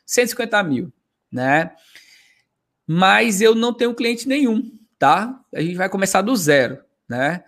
150 0.06 0.64
mil, 0.64 0.91
né? 1.31 1.72
Mas 2.85 3.41
eu 3.41 3.53
não 3.53 3.73
tenho 3.73 3.94
cliente 3.94 4.27
nenhum, 4.27 4.72
tá? 4.98 5.40
A 5.53 5.61
gente 5.61 5.76
vai 5.76 5.88
começar 5.88 6.22
do 6.22 6.35
zero, 6.35 6.80
né? 7.07 7.44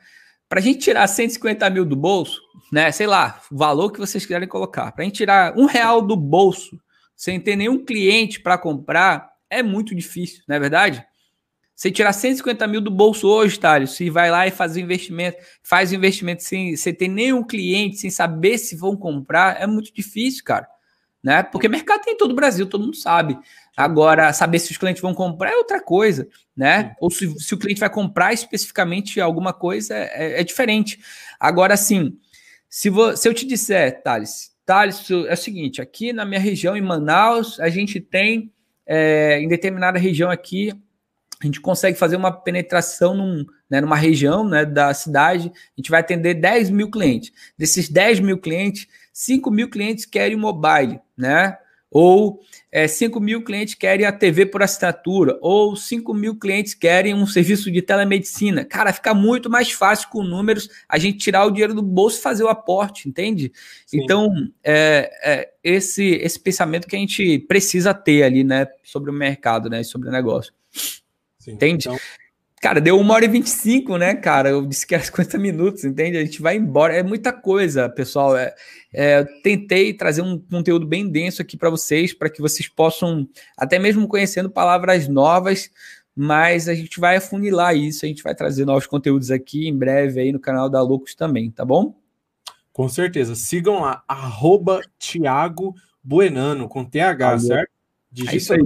Para 0.47 0.59
a 0.59 0.63
gente 0.63 0.80
tirar 0.80 1.07
150 1.07 1.69
mil 1.69 1.85
do 1.85 1.95
bolso, 1.95 2.41
né? 2.72 2.91
Sei 2.91 3.07
lá, 3.07 3.41
o 3.51 3.57
valor 3.57 3.91
que 3.91 3.99
vocês 3.99 4.26
quiserem 4.26 4.47
colocar. 4.47 4.91
Para 4.91 5.03
a 5.03 5.05
gente 5.05 5.15
tirar 5.15 5.57
um 5.57 5.65
real 5.65 6.01
do 6.01 6.15
bolso 6.15 6.80
sem 7.15 7.39
ter 7.39 7.55
nenhum 7.55 7.84
cliente 7.84 8.39
para 8.39 8.57
comprar, 8.57 9.30
é 9.49 9.63
muito 9.63 9.95
difícil, 9.95 10.43
não 10.47 10.55
é 10.55 10.59
verdade? 10.59 11.05
Você 11.76 11.91
tirar 11.91 12.13
150 12.13 12.65
mil 12.67 12.80
do 12.80 12.89
bolso 12.89 13.27
hoje, 13.27 13.59
Thales, 13.59 13.91
se 13.91 14.09
vai 14.09 14.31
lá 14.31 14.47
e 14.47 14.51
faz 14.51 14.77
investimento, 14.77 15.38
faz 15.61 15.91
investimento 15.91 16.41
sem, 16.41 16.77
sem 16.77 16.93
ter 16.93 17.09
nenhum 17.09 17.43
cliente, 17.43 17.97
sem 17.97 18.09
saber 18.09 18.57
se 18.57 18.77
vão 18.77 18.95
comprar, 18.95 19.61
é 19.61 19.67
muito 19.67 19.93
difícil, 19.93 20.43
cara. 20.45 20.67
Né? 21.22 21.43
Porque 21.43 21.67
mercado 21.67 22.01
tem 22.01 22.13
em 22.13 22.17
todo 22.17 22.31
o 22.31 22.35
Brasil, 22.35 22.65
todo 22.67 22.85
mundo 22.85 22.95
sabe. 22.95 23.38
Agora, 23.76 24.31
saber 24.31 24.60
se 24.60 24.72
os 24.72 24.77
clientes 24.77 25.02
vão 25.02 25.14
comprar 25.14 25.52
é 25.52 25.57
outra 25.57 25.81
coisa, 25.81 26.27
né? 26.56 26.95
Ou 26.99 27.11
se, 27.11 27.27
se 27.39 27.53
o 27.53 27.57
cliente 27.57 27.80
vai 27.80 27.89
comprar 27.89 28.34
especificamente 28.34 29.19
alguma 29.19 29.52
coisa 29.52 29.93
é, 29.95 30.39
é 30.39 30.43
diferente. 30.43 30.99
Agora, 31.39 31.76
sim, 31.76 32.18
se, 32.69 32.89
se 33.18 33.27
eu 33.27 33.34
te 33.34 33.45
disser, 33.45 34.02
Thales, 34.02 34.56
Thales, 34.65 35.10
é 35.10 35.34
o 35.34 35.38
seguinte, 35.38 35.81
aqui 35.81 36.11
na 36.11 36.26
minha 36.26 36.39
região, 36.39 36.76
em 36.76 36.81
Manaus, 36.81 37.60
a 37.60 37.69
gente 37.69 37.99
tem, 37.99 38.52
é, 38.85 39.39
em 39.39 39.47
determinada 39.47 39.99
região 39.99 40.31
aqui, 40.31 40.73
a 41.41 41.45
gente 41.45 41.61
consegue 41.61 41.97
fazer 41.97 42.15
uma 42.15 42.31
penetração 42.31 43.14
num, 43.14 43.45
né, 43.69 43.81
numa 43.81 43.95
região 43.95 44.47
né, 44.47 44.65
da 44.65 44.93
cidade, 44.93 45.52
a 45.53 45.81
gente 45.81 45.91
vai 45.91 45.99
atender 45.99 46.34
10 46.35 46.69
mil 46.69 46.89
clientes. 46.89 47.31
Desses 47.57 47.89
10 47.89 48.22
mil 48.22 48.38
clientes, 48.38 48.88
5 49.14 49.52
mil 49.52 49.69
clientes 49.69 50.06
querem 50.06 50.38
mobile, 50.38 50.99
né? 51.15 51.57
Ou 51.97 52.41
é, 52.69 52.89
5 52.89 53.22
mil 53.22 53.41
clientes 53.41 53.73
querem 53.73 54.05
a 54.05 54.11
TV 54.11 54.45
por 54.45 54.61
assinatura, 54.61 55.38
ou 55.39 55.77
5 55.77 56.13
mil 56.13 56.38
clientes 56.38 56.73
querem 56.73 57.13
um 57.13 57.26
serviço 57.26 57.72
de 57.72 57.81
telemedicina. 57.81 58.65
Cara, 58.65 58.91
fica 58.91 59.13
muito 59.13 59.49
mais 59.49 59.72
fácil 59.72 60.09
com 60.09 60.22
números 60.22 60.67
a 60.89 60.97
gente 60.97 61.19
tirar 61.19 61.45
o 61.45 61.51
dinheiro 61.51 61.73
do 61.73 61.81
bolso 61.81 62.19
e 62.19 62.22
fazer 62.22 62.43
o 62.43 62.49
aporte, 62.49 63.07
entende? 63.07 63.49
Sim. 63.85 64.03
Então, 64.03 64.30
é, 64.61 65.09
é, 65.23 65.49
esse, 65.63 66.15
esse 66.15 66.38
pensamento 66.38 66.85
que 66.85 66.97
a 66.97 66.99
gente 66.99 67.39
precisa 67.47 67.93
ter 67.93 68.23
ali, 68.23 68.43
né, 68.43 68.67
sobre 68.84 69.09
o 69.09 69.13
mercado, 69.13 69.69
né, 69.69 69.81
sobre 69.81 70.09
o 70.09 70.11
negócio. 70.11 70.51
Sim. 71.39 71.53
Entende? 71.53 71.88
Então... 71.88 71.97
Cara, 72.61 72.82
deu 72.82 72.99
uma 72.99 73.14
hora 73.14 73.26
e 73.26 73.27
25, 73.27 73.98
né, 73.98 74.15
cara? 74.15 74.49
Eu 74.49 74.65
disse 74.65 74.88
que 74.88 74.95
era 74.95 75.03
50 75.06 75.38
minutos, 75.38 75.84
entende? 75.84 76.18
A 76.18 76.26
gente 76.26 76.41
vai 76.41 76.56
embora. 76.56 76.95
É 76.95 77.03
muita 77.03 77.32
coisa, 77.32 77.88
pessoal. 77.90 78.36
É, 78.36 78.56
é, 78.94 79.23
tentei 79.44 79.94
trazer 79.94 80.22
um 80.22 80.40
conteúdo 80.40 80.86
bem 80.88 81.10
denso 81.10 81.41
aqui 81.41 81.57
para 81.57 81.69
vocês, 81.69 82.14
para 82.14 82.30
que 82.30 82.41
vocês 82.41 82.68
possam, 82.68 83.27
até 83.57 83.77
mesmo 83.77 84.07
conhecendo 84.07 84.49
palavras 84.49 85.07
novas, 85.07 85.69
mas 86.15 86.69
a 86.69 86.73
gente 86.73 86.99
vai 86.99 87.18
afunilar 87.18 87.76
isso, 87.76 88.06
a 88.06 88.07
gente 88.07 88.23
vai 88.23 88.34
trazer 88.34 88.65
novos 88.65 88.88
conteúdos 88.88 89.32
aqui 89.32 89.68
em 89.68 89.77
breve 89.77 90.22
aí 90.22 90.32
no 90.32 90.40
canal 90.40 90.69
da 90.69 90.82
Loucos 90.82 91.14
também, 91.14 91.52
tá 91.52 91.65
bom? 91.65 91.94
Com 92.72 92.88
certeza. 92.88 93.36
Sigam 93.36 93.82
lá, 93.82 94.03
arroba 94.07 94.82
Thiago 94.98 95.76
Buenano, 96.03 96.69
com 96.69 96.86
TH, 96.86 97.40
certo? 97.40 97.72
Digita 98.11 98.36
é 98.36 98.38
isso 98.38 98.53
aí. 98.53 98.60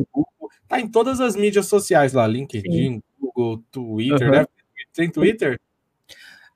Tá 0.67 0.79
em 0.79 0.87
todas 0.87 1.19
as 1.19 1.35
mídias 1.35 1.65
sociais 1.65 2.13
lá, 2.13 2.27
LinkedIn, 2.27 2.71
Sim. 2.71 3.03
Twitter, 3.71 4.27
uhum. 4.27 4.35
né? 4.35 4.45
Tem 4.93 5.09
Twitter? 5.09 5.59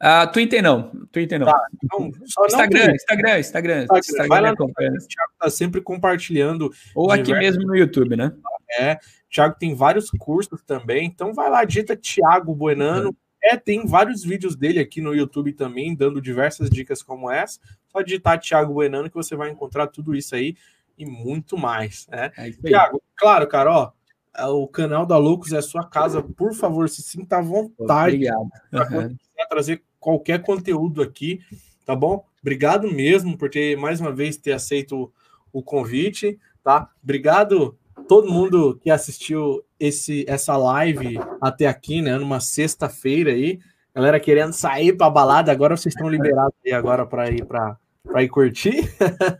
Uh, 0.03 0.29
Twitter 0.33 0.61
não, 0.61 0.91
Twitter 1.13 1.39
não. 1.39 1.45
Tá, 1.45 1.65
então, 1.81 2.11
Instagram, 2.45 2.87
não 2.87 2.95
Instagram, 2.95 2.95
Instagram, 2.95 3.39
Instagram, 3.39 3.83
Instagram. 3.99 4.27
Vai 4.27 4.41
lá 4.41 4.49
no 4.51 4.65
o 4.65 4.73
Thiago 4.73 5.33
tá 5.39 5.49
sempre 5.49 5.79
compartilhando. 5.79 6.69
Ou 6.93 7.09
aqui 7.09 7.31
mesmo 7.31 7.63
no 7.63 7.73
YouTube, 7.73 8.17
né? 8.17 8.33
É, 8.77 8.95
o 8.95 8.99
Thiago 9.29 9.55
tem 9.57 9.73
vários 9.73 10.09
cursos 10.09 10.61
também, 10.63 11.05
então 11.05 11.33
vai 11.33 11.49
lá, 11.49 11.63
digita 11.63 11.95
Thiago 11.95 12.53
Buenano. 12.53 13.09
Uhum. 13.09 13.15
É, 13.41 13.55
tem 13.55 13.85
vários 13.85 14.23
vídeos 14.23 14.57
dele 14.57 14.79
aqui 14.79 14.99
no 14.99 15.15
YouTube 15.15 15.53
também, 15.53 15.95
dando 15.95 16.21
diversas 16.21 16.69
dicas 16.69 17.01
como 17.01 17.31
essa. 17.31 17.59
Só 17.87 18.01
digitar 18.01 18.39
Thiago 18.39 18.73
Buenano 18.73 19.09
que 19.09 19.15
você 19.15 19.37
vai 19.37 19.49
encontrar 19.51 19.87
tudo 19.87 20.13
isso 20.13 20.35
aí 20.35 20.57
e 20.97 21.05
muito 21.05 21.57
mais, 21.57 22.07
né? 22.07 22.31
É 22.37 22.51
Thiago, 22.51 23.01
claro, 23.15 23.47
cara, 23.47 23.71
ó, 23.71 23.91
o 24.39 24.67
canal 24.67 25.05
da 25.05 25.17
Loucos 25.17 25.53
é 25.53 25.61
sua 25.61 25.83
casa. 25.83 26.21
Por 26.21 26.53
favor, 26.53 26.89
se 26.89 27.01
sinta 27.01 27.37
à 27.37 27.41
vontade 27.41 28.25
para 28.71 28.99
uhum. 28.99 29.15
trazer 29.49 29.83
qualquer 29.99 30.41
conteúdo 30.41 31.01
aqui, 31.01 31.39
tá 31.85 31.95
bom? 31.95 32.25
Obrigado 32.41 32.91
mesmo 32.91 33.37
por 33.37 33.49
ter 33.49 33.77
mais 33.77 34.01
uma 34.01 34.11
vez 34.11 34.35
ter 34.35 34.51
aceito 34.51 35.11
o 35.51 35.61
convite, 35.61 36.39
tá? 36.63 36.89
Obrigado 37.01 37.77
todo 38.07 38.31
mundo 38.31 38.77
que 38.81 38.89
assistiu 38.89 39.63
esse 39.79 40.25
essa 40.27 40.57
live 40.57 41.19
até 41.39 41.67
aqui, 41.67 42.01
né? 42.01 42.17
Numa 42.17 42.39
sexta-feira 42.39 43.31
aí, 43.31 43.59
galera 43.95 44.19
querendo 44.19 44.51
sair 44.51 44.93
para 44.93 45.09
balada, 45.09 45.51
agora 45.51 45.77
vocês 45.77 45.93
estão 45.93 46.09
liberados 46.09 46.55
aí 46.65 46.73
agora 46.73 47.05
para 47.05 47.29
ir 47.29 47.45
para 47.45 47.77
para 48.03 48.21
ir 48.21 48.27
curtir, 48.27 48.93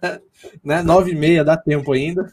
né? 0.64 0.82
Nove 0.82 1.11
e 1.11 1.15
meia 1.15 1.44
dá 1.44 1.57
tempo 1.57 1.91
ainda. 1.91 2.32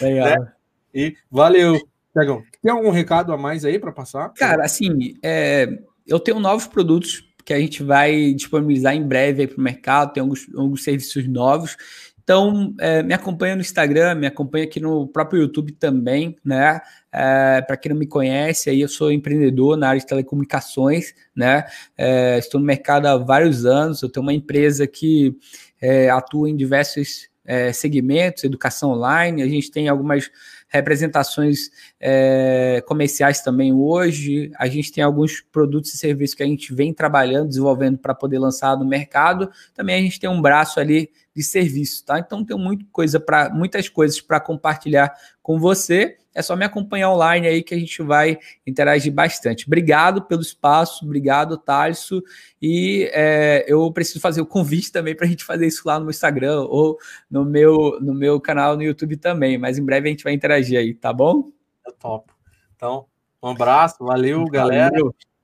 Legal. 0.00 0.26
Né? 0.26 0.52
E 0.94 1.16
valeu, 1.30 1.78
Tiagão. 2.12 2.42
Tem 2.62 2.72
algum 2.72 2.90
recado 2.90 3.32
a 3.32 3.36
mais 3.36 3.64
aí 3.64 3.78
para 3.78 3.92
passar? 3.92 4.30
Cara, 4.34 4.64
assim, 4.64 5.14
é, 5.22 5.68
eu 6.06 6.18
tenho 6.18 6.40
novos 6.40 6.66
produtos 6.66 7.24
que 7.44 7.54
a 7.54 7.58
gente 7.58 7.82
vai 7.82 8.34
disponibilizar 8.34 8.94
em 8.94 9.06
breve 9.06 9.46
para 9.46 9.58
o 9.58 9.62
mercado, 9.62 10.12
tem 10.12 10.20
alguns, 10.20 10.46
alguns 10.54 10.84
serviços 10.84 11.26
novos. 11.26 11.76
Então, 12.22 12.74
é, 12.78 13.02
me 13.02 13.14
acompanha 13.14 13.54
no 13.54 13.62
Instagram, 13.62 14.16
me 14.16 14.26
acompanha 14.26 14.66
aqui 14.66 14.78
no 14.78 15.08
próprio 15.08 15.40
YouTube 15.40 15.72
também, 15.72 16.36
né? 16.44 16.78
É, 17.10 17.62
Para 17.62 17.74
quem 17.78 17.90
não 17.90 17.98
me 17.98 18.06
conhece, 18.06 18.68
aí 18.68 18.82
eu 18.82 18.88
sou 18.88 19.10
empreendedor 19.10 19.78
na 19.78 19.88
área 19.88 19.98
de 19.98 20.06
telecomunicações, 20.06 21.14
né? 21.34 21.64
É, 21.96 22.36
estou 22.36 22.60
no 22.60 22.66
mercado 22.66 23.06
há 23.06 23.16
vários 23.16 23.64
anos, 23.64 24.02
eu 24.02 24.10
tenho 24.10 24.26
uma 24.26 24.34
empresa 24.34 24.86
que 24.86 25.34
é, 25.80 26.10
atua 26.10 26.50
em 26.50 26.54
diversos 26.54 27.30
é, 27.46 27.72
segmentos, 27.72 28.44
educação 28.44 28.90
online, 28.90 29.42
a 29.42 29.48
gente 29.48 29.70
tem 29.70 29.88
algumas 29.88 30.30
representações 30.68 31.70
é, 31.98 32.82
comerciais 32.86 33.40
também 33.40 33.72
hoje. 33.72 34.50
A 34.58 34.68
gente 34.68 34.92
tem 34.92 35.02
alguns 35.02 35.40
produtos 35.40 35.94
e 35.94 35.98
serviços 35.98 36.34
que 36.34 36.42
a 36.42 36.46
gente 36.46 36.74
vem 36.74 36.92
trabalhando, 36.92 37.48
desenvolvendo 37.48 37.98
para 37.98 38.14
poder 38.14 38.38
lançar 38.38 38.76
no 38.76 38.84
mercado. 38.84 39.50
Também 39.74 39.96
a 39.96 40.00
gente 40.00 40.20
tem 40.20 40.28
um 40.28 40.40
braço 40.40 40.78
ali 40.78 41.10
de 41.38 41.44
serviço, 41.44 42.04
tá? 42.04 42.18
Então 42.18 42.44
tem 42.44 42.58
muito 42.58 42.84
coisa 42.86 43.20
para 43.20 43.48
muitas 43.48 43.88
coisas 43.88 44.20
para 44.20 44.40
compartilhar 44.40 45.14
com 45.40 45.56
você. 45.56 46.16
É 46.34 46.42
só 46.42 46.56
me 46.56 46.64
acompanhar 46.64 47.12
online 47.12 47.46
aí 47.46 47.62
que 47.62 47.72
a 47.72 47.78
gente 47.78 48.02
vai 48.02 48.38
interagir 48.66 49.12
bastante. 49.12 49.66
Obrigado 49.66 50.22
pelo 50.22 50.42
espaço, 50.42 51.04
obrigado, 51.04 51.56
Tarso. 51.56 52.20
E 52.60 53.08
é, 53.12 53.64
eu 53.68 53.90
preciso 53.92 54.20
fazer 54.20 54.40
o 54.40 54.46
convite 54.46 54.90
também 54.90 55.14
para 55.14 55.26
a 55.26 55.28
gente 55.28 55.44
fazer 55.44 55.68
isso 55.68 55.82
lá 55.86 56.00
no 56.00 56.10
Instagram 56.10 56.62
ou 56.62 56.98
no 57.30 57.44
meu, 57.44 57.98
no 58.00 58.14
meu 58.14 58.40
canal 58.40 58.76
no 58.76 58.82
YouTube 58.82 59.16
também. 59.16 59.56
Mas 59.58 59.78
em 59.78 59.84
breve 59.84 60.08
a 60.08 60.10
gente 60.10 60.24
vai 60.24 60.32
interagir 60.32 60.76
aí, 60.76 60.92
tá 60.92 61.12
bom? 61.12 61.52
É 61.86 61.92
top. 61.92 62.32
Então, 62.74 63.06
um 63.40 63.48
abraço, 63.48 64.04
valeu, 64.04 64.44
galera. 64.46 64.98